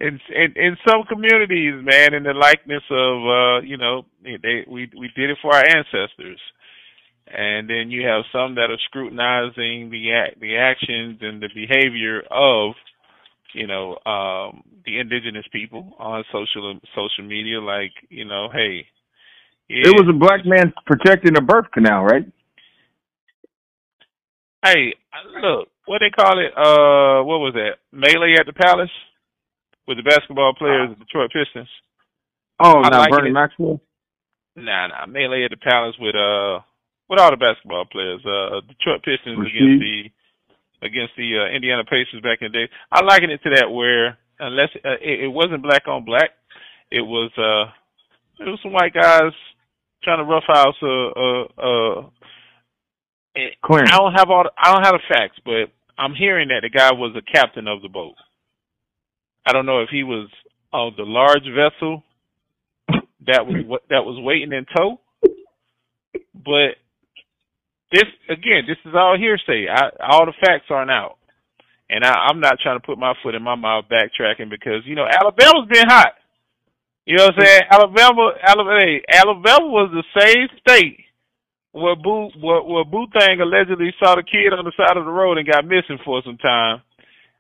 in, 0.00 0.20
in 0.30 0.52
in 0.54 0.76
some 0.86 1.02
communities, 1.08 1.74
man, 1.82 2.14
in 2.14 2.22
the 2.22 2.32
likeness 2.32 2.84
of 2.90 3.26
uh, 3.26 3.58
you 3.66 3.76
know, 3.76 4.04
they 4.22 4.64
we 4.70 4.88
we 4.96 5.10
did 5.16 5.30
it 5.30 5.38
for 5.42 5.52
our 5.54 5.64
ancestors 5.64 6.38
and 7.28 7.68
then 7.68 7.90
you 7.90 8.06
have 8.06 8.22
some 8.32 8.54
that 8.54 8.70
are 8.70 8.78
scrutinizing 8.86 9.90
the 9.90 10.12
act, 10.12 10.40
the 10.40 10.56
actions 10.56 11.18
and 11.20 11.42
the 11.42 11.48
behavior 11.54 12.22
of 12.30 12.74
you 13.54 13.66
know 13.66 13.92
um 14.06 14.62
the 14.84 14.98
indigenous 15.00 15.44
people 15.52 15.92
on 15.98 16.24
social 16.32 16.78
social 16.94 17.24
media 17.24 17.60
like 17.60 17.92
you 18.08 18.24
know 18.24 18.48
hey 18.52 18.86
yeah. 19.68 19.88
it 19.88 19.94
was 19.94 20.06
a 20.08 20.18
black 20.18 20.44
man 20.44 20.72
protecting 20.84 21.36
a 21.36 21.40
birth 21.40 21.66
canal 21.72 22.04
right 22.04 22.26
hey 24.66 24.94
look 25.40 25.68
what 25.86 26.00
they 26.00 26.10
call 26.10 26.38
it 26.38 26.52
uh 26.56 27.22
what 27.22 27.38
was 27.38 27.54
that 27.54 27.78
melee 27.92 28.34
at 28.38 28.46
the 28.46 28.52
palace 28.52 28.90
with 29.86 29.96
the 29.96 30.02
basketball 30.02 30.54
players 30.54 30.90
of 30.90 30.98
Detroit 30.98 31.30
Pistons 31.30 31.68
oh 32.60 32.80
now 32.82 32.98
like 32.98 33.10
Bernie 33.10 33.30
Maxwell 33.30 33.80
nah 34.56 34.88
nah 34.88 35.06
melee 35.06 35.44
at 35.44 35.50
the 35.50 35.56
palace 35.56 35.94
with 36.00 36.14
uh 36.14 36.60
with 37.08 37.18
all 37.18 37.30
the 37.30 37.36
basketball 37.36 37.84
players. 37.86 38.20
Uh, 38.26 38.60
Detroit 38.66 39.02
Pistons 39.02 39.38
against 39.46 39.80
the 39.82 40.10
against 40.82 41.14
the 41.16 41.46
uh, 41.46 41.54
Indiana 41.54 41.84
Pacers 41.84 42.20
back 42.22 42.38
in 42.42 42.52
the 42.52 42.66
day. 42.66 42.68
I 42.92 43.02
liken 43.02 43.30
it 43.30 43.42
to 43.44 43.50
that 43.56 43.70
where 43.70 44.18
unless 44.38 44.68
uh, 44.84 45.00
it, 45.00 45.24
it 45.24 45.32
wasn't 45.32 45.62
black 45.62 45.88
on 45.88 46.04
black, 46.04 46.30
it 46.90 47.02
was 47.02 47.30
uh 47.38 47.70
it 48.42 48.48
was 48.48 48.58
some 48.62 48.72
white 48.72 48.92
guys 48.92 49.32
trying 50.02 50.18
to 50.18 50.28
roughhouse 50.28 50.76
a 50.82 52.10
I 53.92 53.96
don't 53.98 54.14
have 54.14 54.30
all 54.30 54.44
the, 54.44 54.50
I 54.58 54.72
don't 54.72 54.84
have 54.84 54.94
the 54.94 55.14
facts, 55.14 55.38
but 55.44 55.72
I'm 55.98 56.14
hearing 56.14 56.48
that 56.48 56.60
the 56.62 56.70
guy 56.70 56.92
was 56.92 57.16
a 57.16 57.22
captain 57.32 57.68
of 57.68 57.82
the 57.82 57.88
boat. 57.88 58.14
I 59.46 59.52
don't 59.52 59.66
know 59.66 59.82
if 59.82 59.88
he 59.90 60.02
was 60.02 60.28
of 60.72 60.96
the 60.96 61.04
large 61.04 61.44
vessel 61.44 62.02
that 63.26 63.46
was 63.46 63.80
that 63.90 64.04
was 64.04 64.22
waiting 64.22 64.52
in 64.52 64.66
tow, 64.76 65.00
but 66.34 66.76
this 67.92 68.04
again, 68.28 68.64
this 68.66 68.78
is 68.84 68.94
all 68.94 69.16
hearsay. 69.18 69.66
I, 69.68 69.90
all 70.10 70.26
the 70.26 70.34
facts 70.40 70.66
aren't 70.70 70.90
out, 70.90 71.16
and 71.88 72.04
I, 72.04 72.12
I'm 72.28 72.40
not 72.40 72.58
trying 72.62 72.78
to 72.80 72.86
put 72.86 72.98
my 72.98 73.14
foot 73.22 73.34
in 73.34 73.42
my 73.42 73.54
mouth 73.54 73.84
backtracking 73.90 74.50
because 74.50 74.82
you 74.84 74.94
know 74.94 75.06
Alabama's 75.06 75.68
been 75.70 75.86
hot. 75.88 76.14
You 77.04 77.16
know 77.16 77.26
what 77.26 77.34
I'm 77.38 77.44
saying? 77.46 77.60
Alabama, 77.70 78.32
Alabama, 78.42 78.98
Alabama 79.12 79.66
was 79.68 79.90
the 79.94 80.20
same 80.20 80.48
state 80.60 81.05
where 81.76 81.96
Boo, 81.96 82.30
where, 82.40 82.62
where 82.62 82.84
Boo 82.84 83.06
Thang 83.12 83.40
allegedly 83.40 83.92
saw 84.02 84.16
the 84.16 84.24
kid 84.24 84.56
on 84.56 84.64
the 84.64 84.72
side 84.76 84.96
of 84.96 85.04
the 85.04 85.10
road 85.10 85.38
and 85.38 85.46
got 85.46 85.64
missing 85.64 85.98
for 86.04 86.22
some 86.24 86.38
time, 86.38 86.82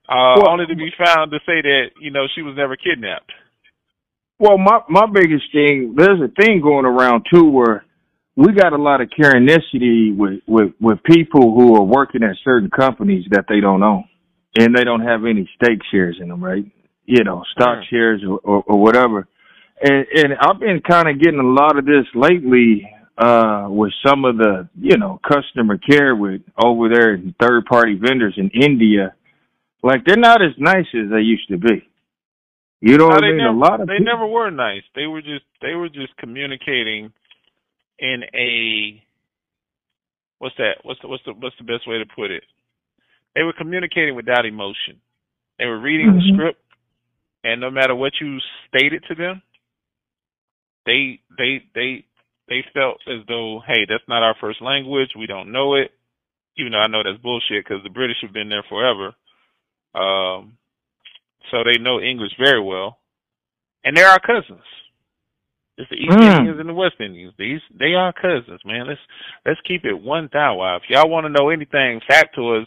uh, 0.08 0.38
well, 0.38 0.50
only 0.50 0.66
to 0.66 0.76
be 0.76 0.92
found 0.96 1.32
to 1.32 1.38
say 1.46 1.62
that 1.62 1.96
you 2.00 2.10
know 2.10 2.26
she 2.34 2.42
was 2.42 2.54
never 2.56 2.76
kidnapped. 2.76 3.32
Well, 4.38 4.58
my 4.58 4.80
my 4.88 5.06
biggest 5.06 5.50
thing, 5.52 5.94
there's 5.96 6.20
a 6.20 6.28
thing 6.28 6.60
going 6.60 6.84
around 6.84 7.24
too 7.32 7.48
where 7.48 7.86
we 8.36 8.52
got 8.52 8.74
a 8.74 8.76
lot 8.76 9.00
of 9.00 9.08
curiosity 9.10 10.12
with, 10.12 10.40
with, 10.46 10.72
with 10.78 10.98
people 11.04 11.54
who 11.54 11.74
are 11.76 11.82
working 11.82 12.22
at 12.22 12.36
certain 12.44 12.70
companies 12.70 13.24
that 13.30 13.46
they 13.48 13.60
don't 13.60 13.82
own 13.82 14.04
and 14.58 14.76
they 14.76 14.84
don't 14.84 15.00
have 15.00 15.24
any 15.24 15.48
stake 15.56 15.80
shares 15.90 16.18
in 16.20 16.28
them, 16.28 16.44
right? 16.44 16.64
You 17.06 17.24
know, 17.24 17.44
stock 17.52 17.78
yeah. 17.80 17.88
shares 17.90 18.22
or, 18.28 18.38
or, 18.44 18.62
or 18.66 18.78
whatever. 18.78 19.26
And, 19.82 20.06
and 20.14 20.34
I've 20.38 20.60
been 20.60 20.82
kind 20.86 21.08
of 21.08 21.20
getting 21.20 21.40
a 21.40 21.42
lot 21.42 21.78
of 21.78 21.86
this 21.86 22.04
lately, 22.14 22.86
uh, 23.18 23.66
with 23.70 23.92
some 24.06 24.24
of 24.24 24.36
the, 24.36 24.68
you 24.78 24.96
know, 24.98 25.20
customer 25.26 25.78
care 25.78 26.14
with 26.14 26.42
over 26.62 26.88
there 26.88 27.14
and 27.14 27.34
third 27.40 27.64
party 27.64 27.98
vendors 28.00 28.34
in 28.36 28.50
India. 28.50 29.14
Like 29.82 30.04
they're 30.04 30.16
not 30.16 30.42
as 30.42 30.52
nice 30.58 30.86
as 30.94 31.10
they 31.10 31.20
used 31.20 31.48
to 31.48 31.58
be. 31.58 31.88
You 32.80 32.98
know 32.98 33.08
no, 33.08 33.14
what 33.14 33.24
I 33.24 33.28
mean? 33.28 33.38
Never, 33.38 33.48
a 33.48 33.58
lot 33.58 33.80
of 33.80 33.86
they 33.88 33.98
people, 33.98 34.12
never 34.12 34.26
were 34.26 34.50
nice. 34.50 34.82
They 34.94 35.06
were 35.06 35.22
just 35.22 35.44
they 35.62 35.74
were 35.74 35.88
just 35.88 36.16
communicating 36.18 37.12
in 37.98 38.22
a 38.34 39.02
what's 40.38 40.56
that? 40.58 40.82
What's 40.82 41.00
the 41.00 41.08
what's 41.08 41.24
the 41.24 41.32
what's 41.32 41.56
the 41.58 41.64
best 41.64 41.88
way 41.88 41.98
to 41.98 42.04
put 42.06 42.30
it? 42.30 42.44
They 43.34 43.42
were 43.42 43.54
communicating 43.56 44.14
without 44.14 44.44
emotion. 44.44 45.00
They 45.58 45.66
were 45.66 45.80
reading 45.80 46.08
mm-hmm. 46.08 46.18
the 46.18 46.34
script, 46.34 46.60
and 47.44 47.60
no 47.60 47.70
matter 47.70 47.94
what 47.94 48.12
you 48.20 48.38
stated 48.68 49.04
to 49.08 49.14
them, 49.14 49.42
they 50.84 51.20
they 51.38 51.64
they 51.74 52.04
they 52.48 52.64
felt 52.72 52.98
as 53.08 53.26
though, 53.26 53.60
hey, 53.66 53.86
that's 53.88 54.06
not 54.08 54.22
our 54.22 54.36
first 54.40 54.62
language. 54.62 55.10
We 55.18 55.26
don't 55.26 55.52
know 55.52 55.74
it. 55.74 55.90
Even 56.58 56.72
though 56.72 56.78
I 56.78 56.86
know 56.86 57.02
that's 57.02 57.22
bullshit 57.22 57.64
because 57.64 57.82
the 57.82 57.90
British 57.90 58.16
have 58.22 58.32
been 58.32 58.48
there 58.48 58.64
forever. 58.68 59.14
Um, 59.94 60.56
so 61.50 61.64
they 61.64 61.78
know 61.78 62.00
English 62.00 62.32
very 62.38 62.62
well, 62.62 62.98
and 63.84 63.96
they're 63.96 64.08
our 64.08 64.20
cousins. 64.20 64.64
It's 65.78 65.90
the 65.90 65.96
East 65.96 66.16
mm. 66.16 66.38
Indians 66.38 66.58
and 66.58 66.68
the 66.68 66.74
West 66.74 66.96
Indians. 67.00 67.34
These 67.38 67.60
they 67.78 67.92
are 67.92 68.12
cousins, 68.12 68.60
man. 68.64 68.88
Let's 68.88 69.00
let's 69.44 69.60
keep 69.68 69.84
it 69.84 69.94
one 69.94 70.30
thou. 70.32 70.76
If 70.76 70.88
y'all 70.88 71.10
want 71.10 71.26
to 71.26 71.32
know 71.32 71.50
anything 71.50 72.00
factoids, 72.10 72.66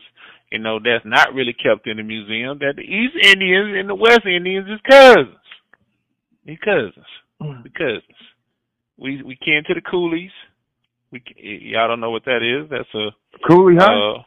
you 0.52 0.60
know 0.60 0.80
that's 0.80 1.06
not 1.06 1.34
really 1.34 1.54
kept 1.54 1.88
in 1.88 1.98
the 1.98 2.04
museum. 2.04 2.60
That 2.60 2.76
the 2.78 2.84
East 2.84 3.16
Indians 3.24 3.76
and 3.80 3.90
the 3.90 3.96
West 3.96 4.26
Indians 4.26 4.68
is 4.70 4.80
cousins. 4.88 5.36
They 6.46 6.56
cousins. 6.56 7.10
Mm. 7.42 7.64
The 7.64 7.70
cousins. 7.70 8.20
We 9.00 9.24
we 9.24 9.36
came 9.36 9.64
to 9.68 9.74
the 9.74 9.82
coolies. 9.82 10.32
We 11.12 11.24
y'all 11.38 11.88
don't 11.88 12.02
know 12.02 12.12
what 12.12 12.26
that 12.26 12.44
is. 12.44 12.70
That's 12.70 12.94
a 12.94 13.10
coolie, 13.50 13.78
huh? 13.80 14.20
Uh, 14.20 14.24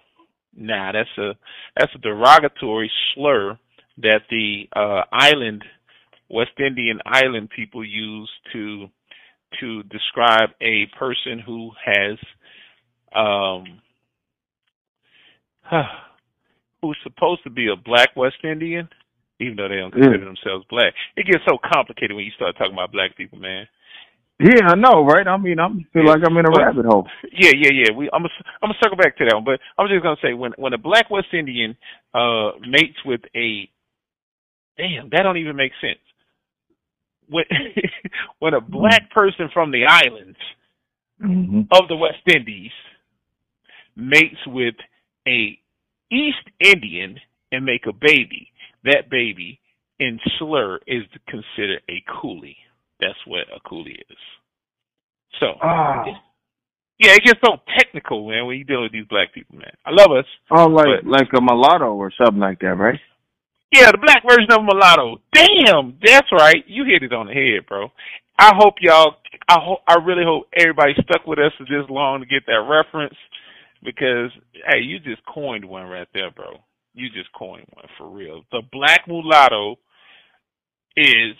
nah, 0.56 0.92
that's 0.92 1.18
a 1.18 1.32
that's 1.76 1.94
a 1.94 1.98
derogatory 1.98 2.90
slur 3.14 3.58
that 3.98 4.22
the 4.30 4.68
uh 4.74 5.02
island 5.12 5.62
West 6.30 6.58
Indian 6.58 7.00
island 7.04 7.50
people 7.54 7.84
use 7.84 8.30
to 8.52 8.88
to 9.60 9.82
describe 9.84 10.50
a 10.62 10.86
person 10.98 11.38
who 11.44 11.70
has 11.84 12.18
um 13.14 13.80
who's 16.80 16.96
supposed 17.02 17.42
to 17.44 17.50
be 17.50 17.68
a 17.68 17.76
black 17.76 18.16
West 18.16 18.42
Indian, 18.42 18.88
even 19.38 19.56
though 19.56 19.68
they 19.68 19.76
don't 19.76 19.92
consider 19.92 20.18
yeah. 20.18 20.24
themselves 20.24 20.64
black. 20.68 20.94
It 21.16 21.26
gets 21.26 21.44
so 21.48 21.58
complicated 21.72 22.16
when 22.16 22.24
you 22.24 22.32
start 22.32 22.56
talking 22.56 22.72
about 22.72 22.92
black 22.92 23.16
people, 23.16 23.38
man. 23.38 23.66
Yeah, 24.42 24.68
I 24.68 24.74
know, 24.74 25.04
right? 25.04 25.26
I 25.26 25.36
mean, 25.36 25.58
I'm 25.58 25.86
feel 25.92 26.04
yeah. 26.04 26.10
like 26.10 26.22
I'm 26.26 26.36
in 26.36 26.46
a 26.46 26.50
rabbit 26.50 26.86
hole. 26.86 27.06
Yeah, 27.32 27.52
yeah, 27.54 27.70
yeah. 27.72 27.96
We, 27.96 28.10
I'm, 28.12 28.22
gonna, 28.22 28.34
I'm 28.60 28.68
gonna 28.68 28.78
circle 28.82 28.96
back 28.96 29.16
to 29.18 29.24
that 29.24 29.34
one, 29.34 29.44
but 29.44 29.60
I'm 29.78 29.88
just 29.88 30.02
gonna 30.02 30.16
say 30.22 30.34
when 30.34 30.52
when 30.56 30.72
a 30.72 30.78
black 30.78 31.10
West 31.10 31.28
Indian 31.32 31.76
uh 32.12 32.52
mates 32.60 32.98
with 33.04 33.20
a 33.36 33.68
damn, 34.76 35.10
that 35.10 35.22
don't 35.22 35.38
even 35.38 35.56
make 35.56 35.72
sense 35.80 36.00
when 37.32 37.44
when 38.38 38.54
a 38.54 38.60
black 38.60 39.10
person 39.10 39.48
from 39.52 39.70
the 39.70 39.84
islands 39.88 40.38
mm-hmm. 41.22 41.60
of 41.72 41.88
the 41.88 41.96
West 41.96 42.22
Indies 42.26 42.70
mates 43.96 44.40
with 44.46 44.74
a 45.26 45.58
East 46.10 46.46
Indian 46.60 47.18
and 47.50 47.64
make 47.64 47.86
a 47.86 47.92
baby, 47.92 48.48
that 48.84 49.10
baby 49.10 49.60
in 49.98 50.18
slur 50.38 50.78
is 50.86 51.02
considered 51.28 51.82
a 51.88 52.02
coolie. 52.10 52.56
That's 53.02 53.18
what 53.26 53.44
a 53.50 53.58
coolie 53.68 53.98
is. 53.98 54.18
So, 55.40 55.58
Oh, 55.62 56.04
yeah, 57.00 57.14
it 57.18 57.24
gets 57.24 57.40
so 57.44 57.56
technical, 57.76 58.28
man, 58.28 58.46
when 58.46 58.58
you 58.58 58.64
deal 58.64 58.82
with 58.82 58.92
these 58.92 59.06
black 59.10 59.34
people, 59.34 59.56
man. 59.58 59.74
I 59.84 59.90
love 59.90 60.12
us. 60.16 60.26
oh, 60.52 60.66
like 60.68 61.02
But- 61.02 61.10
like 61.10 61.28
a 61.34 61.40
mulatto 61.40 61.94
or 61.94 62.12
something 62.12 62.38
like 62.38 62.60
that, 62.60 62.76
right? 62.78 63.00
Yeah, 63.72 63.90
the 63.90 63.98
black 63.98 64.22
version 64.22 64.52
of 64.52 64.62
mulatto. 64.62 65.20
Damn, 65.32 65.98
that's 66.04 66.30
right. 66.30 66.62
You 66.68 66.84
hit 66.84 67.02
it 67.02 67.12
on 67.12 67.26
the 67.26 67.32
head, 67.34 67.66
bro. 67.66 67.90
I 68.38 68.52
hope 68.54 68.74
y'all. 68.80 69.16
I 69.48 69.58
hope. 69.60 69.80
I 69.88 69.94
really 70.04 70.24
hope 70.24 70.46
everybody 70.54 70.92
stuck 71.02 71.26
with 71.26 71.38
us 71.38 71.52
for 71.58 71.64
this 71.64 71.88
long 71.88 72.20
to 72.20 72.26
get 72.26 72.44
that 72.46 72.60
reference, 72.68 73.16
because 73.82 74.30
hey, 74.68 74.80
you 74.80 74.98
just 75.00 75.24
coined 75.26 75.64
one 75.64 75.86
right 75.88 76.06
there, 76.12 76.30
bro. 76.30 76.60
You 76.94 77.08
just 77.08 77.32
coined 77.32 77.66
one 77.72 77.86
for 77.96 78.08
real. 78.10 78.42
The 78.52 78.60
black 78.70 79.08
mulatto 79.08 79.76
is 80.96 81.34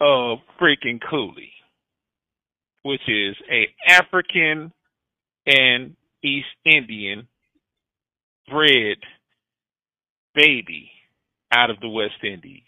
a 0.00 0.36
freaking 0.60 1.00
coolie, 1.12 1.52
which 2.82 3.00
is 3.08 3.36
a 3.50 3.66
African 3.88 4.72
and 5.46 5.96
East 6.22 6.46
Indian 6.64 7.28
bred 8.50 8.98
baby 10.34 10.90
out 11.52 11.70
of 11.70 11.80
the 11.80 11.88
West 11.88 12.22
Indies. 12.22 12.62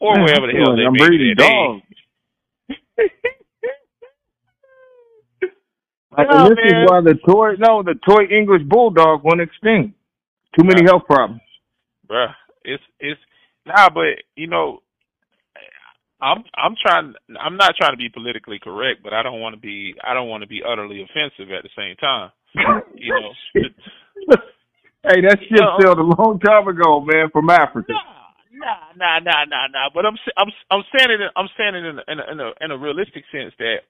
Or 0.00 0.14
Man, 0.14 0.24
wherever 0.24 0.46
the 0.46 0.58
hell 0.58 0.76
they 0.76 0.84
I'm 0.84 0.92
breeding 0.94 1.34
dogs. 1.36 1.82
This 6.16 6.58
man. 6.64 6.66
is 6.66 6.90
why 6.90 7.00
the 7.00 7.14
toy 7.26 7.54
no, 7.58 7.82
the 7.82 7.94
toy 8.08 8.24
English 8.30 8.62
bulldog 8.68 9.22
went 9.24 9.40
extinct. 9.40 9.96
Too 10.58 10.64
many 10.64 10.82
Yeah. 10.82 10.86
health 10.86 11.06
problems. 11.06 11.42
bruh. 12.08 12.34
It's 12.64 12.82
it's 13.00 13.20
nah, 13.66 13.90
but 13.90 14.22
you 14.36 14.46
know, 14.46 14.82
I'm 16.24 16.44
I'm 16.56 16.76
trying. 16.80 17.14
I'm 17.40 17.56
not 17.58 17.76
trying 17.76 17.92
to 17.92 17.98
be 17.98 18.08
politically 18.08 18.60
correct, 18.62 19.02
but 19.04 19.12
I 19.12 19.22
don't 19.22 19.40
want 19.40 19.54
to 19.56 19.60
be. 19.60 19.94
I 20.04 20.14
don't 20.14 20.28
want 20.30 20.42
to 20.42 20.48
be 20.48 20.62
utterly 20.66 21.02
offensive 21.02 21.52
at 21.52 21.64
the 21.64 21.70
same 21.76 21.96
time. 21.96 22.32
You 22.96 23.12
know, 23.12 23.32
hey, 25.04 25.20
that 25.22 25.38
shit 25.48 25.60
No. 25.60 25.78
sailed 25.80 25.98
a 25.98 26.02
long 26.18 26.40
time 26.40 26.68
ago, 26.68 27.00
man, 27.00 27.30
from 27.32 27.50
Africa. 27.50 27.94
Nah, 27.94 28.32
nah, 28.52 28.92
nah, 28.96 29.20
nah, 29.20 29.44
nah, 29.46 29.66
nah. 29.68 29.90
But 29.94 30.06
I'm 30.06 30.16
I'm 30.38 30.50
I'm 30.70 30.84
saying 30.96 31.10
it. 31.12 31.32
I'm 31.36 31.48
saying 31.58 31.74
it 31.76 31.84
in 31.84 31.98
a, 31.98 32.04
in 32.12 32.18
a 32.20 32.32
in 32.32 32.40
a 32.40 32.50
in 32.64 32.70
a 32.72 32.78
realistic 32.78 33.24
sense 33.32 33.54
that 33.58 33.84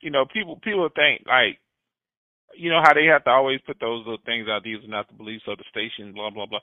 you 0.00 0.10
know 0.10 0.26
people 0.32 0.60
people 0.62 0.88
think 0.94 1.24
like 1.26 1.58
you 2.56 2.70
know 2.70 2.80
how 2.82 2.94
they 2.94 3.06
have 3.06 3.24
to 3.24 3.30
always 3.30 3.60
put 3.66 3.80
those 3.80 4.04
little 4.06 4.22
things 4.26 4.48
out. 4.48 4.64
These 4.64 4.84
are 4.84 4.88
not 4.88 5.08
the 5.08 5.14
beliefs 5.14 5.44
of 5.48 5.58
the 5.58 5.64
station. 5.70 6.14
Blah 6.14 6.30
blah 6.30 6.46
blah. 6.46 6.60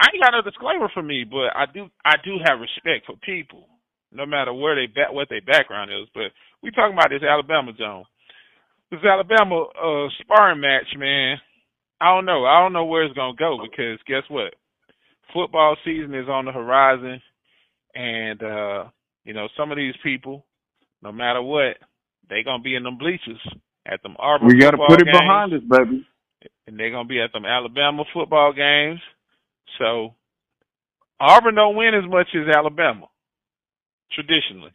I 0.00 0.08
ain't 0.14 0.22
got 0.22 0.32
no 0.32 0.42
disclaimer 0.42 0.90
for 0.94 1.02
me, 1.02 1.24
but 1.24 1.56
I 1.56 1.66
do 1.72 1.88
I 2.04 2.16
do 2.24 2.38
have 2.44 2.60
respect 2.60 3.06
for 3.06 3.16
people, 3.24 3.68
no 4.12 4.26
matter 4.26 4.52
where 4.52 4.74
they 4.74 4.86
back 4.86 5.12
what 5.12 5.28
their 5.28 5.42
background 5.42 5.90
is. 5.90 6.08
But 6.14 6.32
we 6.62 6.70
talking 6.70 6.94
about 6.94 7.10
this 7.10 7.22
Alabama 7.22 7.72
zone. 7.76 8.04
This 8.90 9.00
Alabama 9.04 9.64
uh 9.64 10.08
sparring 10.20 10.60
match, 10.60 10.86
man. 10.96 11.36
I 12.00 12.14
don't 12.14 12.24
know. 12.24 12.44
I 12.44 12.60
don't 12.60 12.72
know 12.72 12.84
where 12.84 13.04
it's 13.04 13.14
gonna 13.14 13.36
go 13.36 13.58
because 13.62 13.98
guess 14.06 14.22
what? 14.28 14.54
Football 15.34 15.76
season 15.84 16.14
is 16.14 16.28
on 16.28 16.46
the 16.46 16.52
horizon, 16.52 17.20
and 17.94 18.42
uh, 18.42 18.84
you 19.24 19.34
know 19.34 19.48
some 19.56 19.70
of 19.70 19.76
these 19.76 19.94
people, 20.02 20.46
no 21.02 21.12
matter 21.12 21.42
what, 21.42 21.76
they 22.30 22.42
gonna 22.44 22.62
be 22.62 22.76
in 22.76 22.84
them 22.84 22.96
bleachers 22.96 23.40
at 23.84 24.02
them 24.02 24.16
Auburn. 24.18 24.48
We 24.48 24.58
got 24.58 24.70
to 24.70 24.78
football 24.78 24.88
put 24.88 25.02
it 25.02 25.06
games, 25.06 25.18
behind 25.18 25.52
us, 25.52 25.60
baby. 25.68 26.06
and 26.66 26.78
they're 26.78 26.90
gonna 26.90 27.08
be 27.08 27.20
at 27.20 27.32
them 27.32 27.44
Alabama 27.44 28.04
football 28.14 28.54
games. 28.54 29.00
So 29.78 30.14
Auburn 31.20 31.56
don't 31.56 31.76
win 31.76 31.94
as 31.94 32.08
much 32.08 32.28
as 32.34 32.54
Alabama 32.56 33.08
traditionally. 34.12 34.72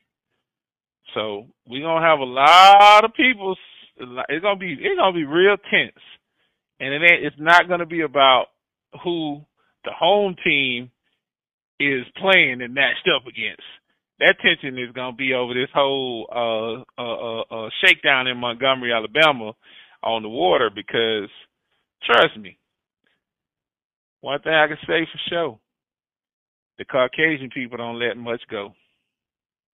So 1.13 1.47
we're 1.67 1.83
gonna 1.83 2.05
have 2.05 2.19
a 2.19 2.23
lot 2.23 3.03
of 3.03 3.13
people. 3.13 3.55
It's 3.97 4.43
gonna 4.43 4.59
be 4.59 4.73
it's 4.73 4.99
gonna 4.99 5.13
be 5.13 5.25
real 5.25 5.57
tense, 5.69 6.01
and 6.79 6.93
it 6.93 7.01
ain't, 7.01 7.25
it's 7.25 7.35
not 7.39 7.67
gonna 7.67 7.85
be 7.85 8.01
about 8.01 8.47
who 9.03 9.41
the 9.83 9.91
home 9.91 10.35
team 10.43 10.91
is 11.79 12.05
playing 12.19 12.61
and 12.61 12.73
matched 12.73 13.07
up 13.15 13.27
against. 13.27 13.63
That 14.19 14.35
tension 14.41 14.77
is 14.77 14.91
gonna 14.93 15.15
be 15.15 15.33
over 15.33 15.53
this 15.53 15.69
whole 15.73 16.27
uh, 16.31 17.01
uh, 17.01 17.41
uh, 17.41 17.41
uh, 17.65 17.69
shakedown 17.83 18.27
in 18.27 18.37
Montgomery, 18.37 18.93
Alabama, 18.93 19.53
on 20.03 20.23
the 20.23 20.29
water 20.29 20.69
because 20.73 21.29
trust 22.05 22.37
me, 22.39 22.57
one 24.21 24.39
thing 24.41 24.53
I 24.53 24.67
can 24.67 24.77
say 24.87 25.07
for 25.11 25.19
sure, 25.29 25.59
the 26.77 26.85
Caucasian 26.85 27.49
people 27.49 27.77
don't 27.77 27.99
let 27.99 28.17
much 28.17 28.41
go, 28.49 28.73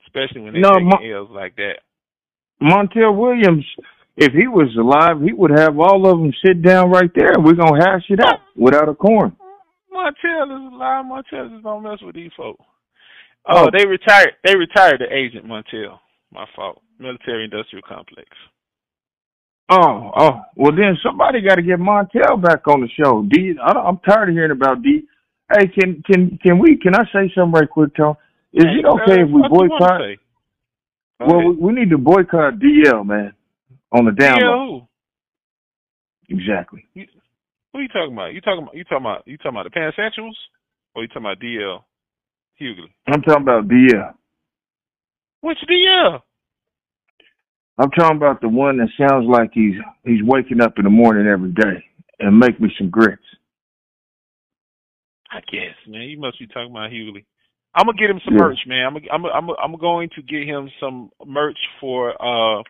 especially 0.09 0.41
when 0.41 0.53
they 0.53 0.59
No, 0.59 0.73
take 0.73 0.83
Mo- 0.83 1.21
L's 1.21 1.29
like 1.31 1.55
that. 1.57 1.79
Montel 2.61 3.15
Williams, 3.15 3.65
if 4.17 4.33
he 4.33 4.47
was 4.47 4.75
alive, 4.77 5.21
he 5.21 5.31
would 5.31 5.51
have 5.57 5.79
all 5.79 6.09
of 6.09 6.19
them 6.19 6.33
sit 6.45 6.61
down 6.61 6.89
right 6.91 7.09
there, 7.15 7.31
and 7.33 7.45
we're 7.45 7.53
gonna 7.53 7.79
hash 7.79 8.03
it 8.09 8.19
out 8.19 8.39
without 8.55 8.89
a 8.89 8.95
corn. 8.95 9.35
Montel 9.93 10.43
is 10.67 10.73
alive. 10.73 11.05
Montel 11.05 11.49
just 11.51 11.63
don't 11.63 11.83
mess 11.83 12.01
with 12.01 12.15
these 12.15 12.31
folks. 12.35 12.63
Oh. 13.47 13.65
Oh, 13.65 13.67
they 13.75 13.85
retired. 13.87 14.33
They 14.43 14.55
retired 14.55 14.99
the 14.99 15.13
agent 15.13 15.45
Montel. 15.45 15.99
My 16.31 16.45
fault. 16.55 16.81
Military 16.99 17.45
industrial 17.45 17.83
complex. 17.87 18.27
Oh, 19.71 20.11
oh, 20.17 20.41
well 20.55 20.71
then 20.75 20.97
somebody 21.03 21.41
got 21.41 21.55
to 21.55 21.61
get 21.61 21.79
Montel 21.79 22.41
back 22.41 22.67
on 22.67 22.81
the 22.81 22.89
show. 23.01 23.23
D, 23.29 23.53
I, 23.63 23.71
I'm 23.71 23.99
tired 23.99 24.29
of 24.29 24.35
hearing 24.35 24.51
about 24.51 24.81
D. 24.81 25.03
Hey, 25.51 25.67
can 25.67 26.03
can 26.05 26.37
can 26.43 26.59
we? 26.59 26.77
Can 26.77 26.95
I 26.95 27.03
say 27.13 27.31
something 27.35 27.51
right 27.53 27.69
quick, 27.69 27.95
Tom? 27.95 28.15
Is 28.53 28.65
Hey, 28.65 28.79
it 28.79 28.85
okay 28.85 29.21
uh, 29.21 29.25
if 29.25 29.29
we 29.29 29.41
what 29.41 29.51
you 29.51 29.69
boycott? 29.69 30.01
Well, 31.19 31.49
we, 31.49 31.55
we 31.55 31.73
need 31.73 31.89
to 31.91 31.97
boycott 31.97 32.55
DL, 32.55 33.05
man, 33.05 33.33
on 33.91 34.05
the 34.05 34.11
down 34.11 34.39
DL 34.39 34.41
low. 34.41 34.87
who? 36.29 36.35
Exactly. 36.35 36.85
Who 36.95 37.81
you 37.81 37.87
talking 37.89 38.13
about? 38.13 38.33
You 38.33 38.41
talking 38.41 38.63
about? 38.63 38.75
You 38.75 38.83
talking 38.85 39.05
about? 39.05 39.27
You 39.27 39.37
talking 39.37 39.51
about 39.59 39.71
the 39.71 39.79
Pansexuals? 39.79 40.35
Or 40.95 41.03
you 41.03 41.07
talking 41.07 41.23
about 41.23 41.39
DL 41.39 41.83
Hughley? 42.59 42.91
I'm 43.07 43.21
talking 43.21 43.43
about 43.43 43.67
DL. 43.67 44.13
Which 45.41 45.57
DL? 45.69 46.21
I'm 47.77 47.91
talking 47.91 48.17
about 48.17 48.41
the 48.41 48.49
one 48.49 48.77
that 48.77 48.89
sounds 48.97 49.25
like 49.29 49.51
he's 49.53 49.75
he's 50.03 50.23
waking 50.23 50.61
up 50.61 50.73
in 50.77 50.83
the 50.83 50.89
morning 50.89 51.27
every 51.27 51.51
day 51.51 51.85
and 52.19 52.37
make 52.39 52.59
me 52.59 52.69
some 52.77 52.89
grits. 52.89 53.21
I 55.31 55.39
guess, 55.51 55.75
man. 55.87 56.01
You 56.01 56.19
must 56.19 56.39
be 56.39 56.47
talking 56.47 56.71
about 56.71 56.91
Hughley. 56.91 57.25
I'm 57.79 57.85
gonna 57.85 57.97
get 57.97 58.09
him 58.09 58.19
some 58.25 58.35
Yeah. 58.35 58.43
merch, 58.43 58.59
man. 58.67 58.85
I'm 58.87 58.97
I'm 59.09 59.25
I'm 59.25 59.49
I'm 59.51 59.75
going 59.79 60.09
to 60.15 60.21
get 60.21 60.43
him 60.43 60.69
some 60.81 61.11
merch 61.25 61.57
for 61.79 62.11
uh 62.11 62.61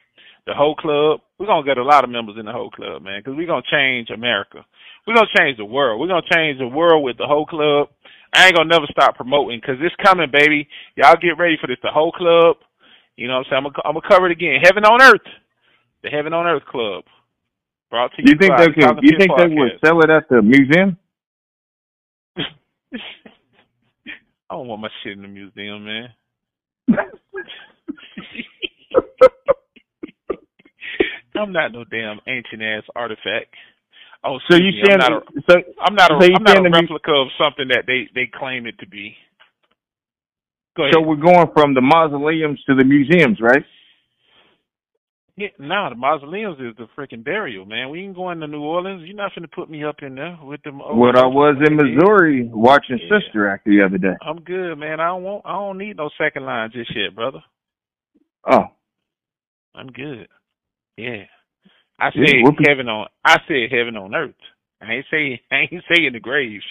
the 0.45 0.53
whole 0.53 0.75
club. 0.75 1.21
We're 1.39 1.47
gonna 1.47 1.65
get 1.65 1.79
a 1.79 1.83
lot 1.83 2.03
of 2.03 2.11
members 2.11 2.37
in 2.37 2.45
the 2.45 2.51
whole 2.51 2.69
club, 2.69 3.01
man, 3.01 3.19
because 3.19 3.35
we're 3.35 3.47
gonna 3.47 3.65
change 3.71 4.11
America. 4.11 4.63
We're 5.07 5.15
gonna 5.15 5.33
change 5.35 5.57
the 5.57 5.65
world. 5.65 5.99
We're 5.99 6.13
gonna 6.13 6.29
change 6.31 6.59
the 6.59 6.67
world 6.67 7.03
with 7.03 7.17
the 7.17 7.25
whole 7.25 7.47
club. 7.47 7.89
I 8.35 8.45
ain't 8.45 8.55
gonna 8.55 8.69
never 8.69 8.85
stop 8.91 9.15
promoting 9.15 9.59
because 9.59 9.77
it's 9.81 9.95
coming, 10.05 10.29
baby. 10.31 10.67
Y'all 10.95 11.17
get 11.19 11.39
ready 11.39 11.57
for 11.59 11.65
this. 11.65 11.81
The 11.81 11.89
whole 11.89 12.11
club. 12.11 12.57
You 13.17 13.27
know 13.27 13.41
what 13.41 13.47
I'm 13.47 13.49
saying? 13.49 13.65
I'm 13.65 13.71
gonna, 13.73 13.81
I'm 13.85 13.95
gonna 13.97 14.07
cover 14.07 14.27
it 14.29 14.37
again. 14.37 14.61
Heaven 14.61 14.85
on 14.85 15.01
Earth, 15.01 15.25
the 16.03 16.09
Heaven 16.09 16.33
on 16.33 16.45
Earth 16.45 16.65
Club. 16.69 17.03
Brought 17.89 18.11
to 18.13 18.21
you, 18.21 18.29
you 18.29 18.37
think 18.37 18.53
by 18.53 18.61
they 18.61 18.73
could? 18.73 19.01
You 19.01 19.17
think 19.17 19.31
they 19.35 19.47
would 19.47 19.71
sell 19.83 20.01
it 20.01 20.11
at 20.11 20.29
the 20.29 20.43
museum? 20.43 20.97
I 24.49 24.55
don't 24.55 24.67
want 24.67 24.81
my 24.81 24.89
shit 25.03 25.13
in 25.13 25.21
the 25.21 25.27
museum, 25.27 25.85
man. 25.85 26.09
I'm 31.35 31.53
not 31.53 31.71
no 31.71 31.85
damn 31.85 32.19
ancient 32.27 32.61
ass 32.61 32.83
artifact. 32.95 33.53
Oh, 34.25 34.39
So 34.49 34.57
you 34.57 34.71
saying? 34.83 34.99
I'm 35.01 35.13
not 35.13 35.23
a, 35.23 35.41
So 35.49 35.55
I'm 35.81 35.95
not 35.95 36.11
a, 36.11 36.19
so 36.19 36.33
I'm 36.35 36.43
not 36.43 36.57
a 36.57 36.69
replica 36.69 37.11
of 37.11 37.27
something 37.41 37.69
that 37.69 37.85
they 37.87 38.09
they 38.13 38.29
claim 38.33 38.65
it 38.65 38.77
to 38.79 38.87
be. 38.87 39.15
So 40.93 41.01
we're 41.01 41.15
going 41.17 41.47
from 41.53 41.73
the 41.73 41.81
mausoleums 41.81 42.63
to 42.67 42.75
the 42.75 42.85
museums, 42.85 43.39
right? 43.41 43.63
Yeah, 45.39 45.47
nah, 45.59 45.89
the 45.89 45.95
mausoleums 45.95 46.57
is 46.59 46.75
the 46.77 46.87
freaking 46.97 47.23
burial, 47.23 47.65
man. 47.65 47.89
We 47.89 48.01
ain't 48.01 48.15
going 48.15 48.39
to 48.41 48.47
New 48.47 48.61
Orleans. 48.61 49.03
You're 49.05 49.15
not 49.15 49.31
finna 49.37 49.51
put 49.51 49.69
me 49.69 49.83
up 49.85 49.97
in 50.01 50.15
there 50.15 50.37
with 50.43 50.61
them. 50.63 50.79
What 50.79 51.17
I 51.17 51.25
was 51.25 51.55
in. 51.65 51.75
Missouri 51.77 52.49
watching 52.53 52.99
Yeah. 52.99 53.19
Sister 53.19 53.49
Act 53.49 53.65
the 53.65 53.81
other 53.85 53.97
day. 53.97 54.15
I'm 54.21 54.41
good, 54.41 54.75
man. 54.75 54.99
I 54.99 55.07
don't 55.07 55.23
want. 55.23 55.45
I 55.45 55.53
don't 55.53 55.77
need 55.77 55.97
no 55.97 56.09
second 56.17 56.45
line 56.45 56.71
just 56.73 56.95
yet, 56.95 57.15
brother. 57.15 57.39
Oh, 58.49 58.65
I'm 59.75 59.87
good. 59.87 60.27
Yeah. 60.97 61.23
I 61.99 62.11
said 62.11 62.41
whoopee. 62.43 62.65
heaven 62.67 62.87
on 62.89 63.07
I 63.25 63.37
said 63.47 63.71
heaven 63.71 63.97
on 63.97 64.15
earth. 64.15 64.35
I 64.81 64.93
ain't 64.93 65.05
say 65.11 65.41
I 65.51 65.55
ain't 65.71 65.83
say 65.93 66.05
in 66.05 66.13
the 66.13 66.19
grave. 66.19 66.61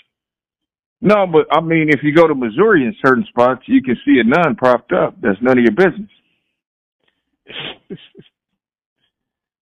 no, 1.01 1.27
but 1.27 1.47
I 1.53 1.61
mean, 1.61 1.89
if 1.91 2.01
you 2.03 2.15
go 2.15 2.27
to 2.27 2.35
Missouri 2.35 2.85
in 2.85 2.95
certain 3.05 3.27
spots, 3.29 3.63
you 3.67 3.83
can 3.83 3.97
see 4.05 4.21
a 4.21 4.25
nun 4.25 4.57
propped 4.57 4.93
up. 4.93 5.17
That's 5.21 5.41
none 5.43 5.59
of 5.59 5.65
your 5.65 5.73
business. 5.75 6.11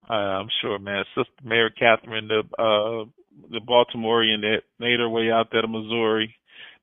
uh, 0.09 0.13
I'm 0.13 0.49
sure, 0.61 0.79
man. 0.79 1.03
Sister 1.15 1.31
Mary 1.43 1.71
Catherine, 1.77 2.27
the 2.27 2.39
uh 2.57 3.05
the 3.51 3.59
Baltimorean 3.59 4.41
that 4.41 4.61
made 4.79 4.99
her 4.99 5.09
way 5.09 5.31
out 5.31 5.49
there 5.51 5.61
to 5.61 5.67
Missouri 5.67 6.35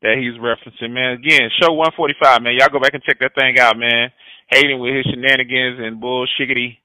that 0.03 0.21
he's 0.21 0.41
referencing, 0.41 0.93
man. 0.93 1.13
Again, 1.13 1.49
show 1.61 1.73
145, 1.73 2.43
man. 2.43 2.55
Y'all 2.59 2.69
go 2.69 2.79
back 2.79 2.95
and 2.95 3.03
check 3.03 3.19
that 3.21 3.35
thing 3.35 3.59
out, 3.59 3.77
man. 3.77 4.13
Hayden 4.51 4.79
with 4.79 4.95
his 4.95 5.07
shenanigans 5.07 5.81
and 5.81 6.01
bullshiggity. 6.03 6.77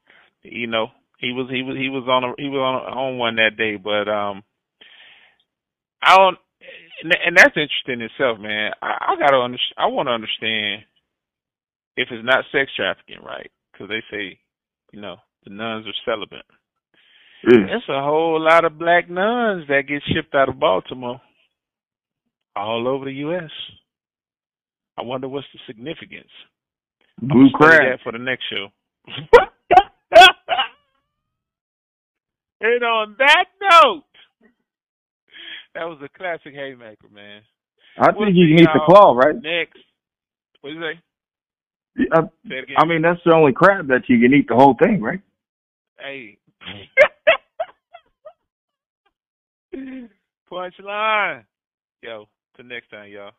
You 0.44 0.68
know, 0.68 0.88
he 1.20 1.34
was 1.34 1.50
he 1.52 1.62
was 1.62 1.76
he 1.76 1.90
was 1.90 2.08
on 2.08 2.24
a 2.24 2.34
he 2.38 2.48
was 2.48 2.64
on 2.64 2.76
a, 2.76 2.96
on 2.96 3.18
one 3.18 3.36
that 3.36 3.58
day, 3.58 3.76
but 3.76 4.08
um, 4.08 4.42
I 6.02 6.16
don't, 6.16 6.38
and 7.04 7.36
that's 7.36 7.60
interesting 7.60 8.00
in 8.00 8.08
itself, 8.08 8.40
man. 8.40 8.72
I, 8.82 9.12
I 9.12 9.20
gotta 9.20 9.38
under, 9.38 9.58
I 9.78 9.88
want 9.88 10.08
to 10.08 10.14
understand 10.14 10.84
if 11.98 12.08
it's 12.12 12.26
not 12.26 12.46
sex 12.54 12.72
trafficking, 12.76 13.20
right? 13.22 13.52
Because 13.72 13.90
they 13.90 14.02
say, 14.10 14.40
you 14.94 15.02
know, 15.02 15.18
the 15.46 15.52
nuns 15.54 15.86
are 15.88 15.94
celibate. 16.06 16.46
Yeah. 17.44 17.66
There's 17.68 17.90
a 17.90 18.02
whole 18.02 18.40
lot 18.42 18.66
of 18.66 18.78
black 18.78 19.10
nuns 19.10 19.66
that 19.70 19.84
get 19.88 20.02
shipped 20.14 20.36
out 20.36 20.50
of 20.50 20.60
Baltimore 20.60 21.22
all 22.56 22.88
over 22.88 23.06
the 23.06 23.14
U.S. 23.14 23.50
I 24.98 25.04
wonder 25.04 25.28
what's 25.30 25.48
the 25.54 25.60
significance. 25.66 26.30
Blue 27.22 27.46
I'm 27.46 27.52
crab. 27.52 27.82
that 27.82 28.00
for 28.04 28.12
the 28.12 28.18
next 28.18 28.44
show. 28.52 28.68
and 32.62 32.84
on 32.84 33.16
that 33.20 33.46
note, 33.72 34.04
that 35.76 35.86
was 35.86 36.00
a 36.04 36.18
classic 36.18 36.54
haymaker, 36.54 37.08
man. 37.14 37.42
I 37.98 38.12
We'll 38.12 38.26
think 38.28 38.38
you 38.38 38.56
can 38.56 38.64
eat 38.64 38.70
the 38.74 38.82
claw, 38.86 39.14
right? 39.16 39.36
Next, 39.36 39.78
what 40.62 40.72
do 40.72 40.76
you 40.76 40.82
say? 40.82 41.00
I, 42.14 42.22
Say. 42.48 42.76
I 42.78 42.86
mean, 42.86 43.02
that's 43.02 43.20
the 43.26 43.34
only 43.34 43.52
crab 43.54 43.88
that 43.88 44.04
you 44.08 44.20
can 44.20 44.34
eat 44.34 44.48
the 44.48 44.56
whole 44.56 44.76
thing, 44.82 45.02
right? 45.02 45.22
Hey. 46.02 46.38
Punchline. 50.52 51.46
Yo, 52.02 52.26
till 52.56 52.66
next 52.66 52.90
time, 52.90 53.12
y'all. 53.12 53.32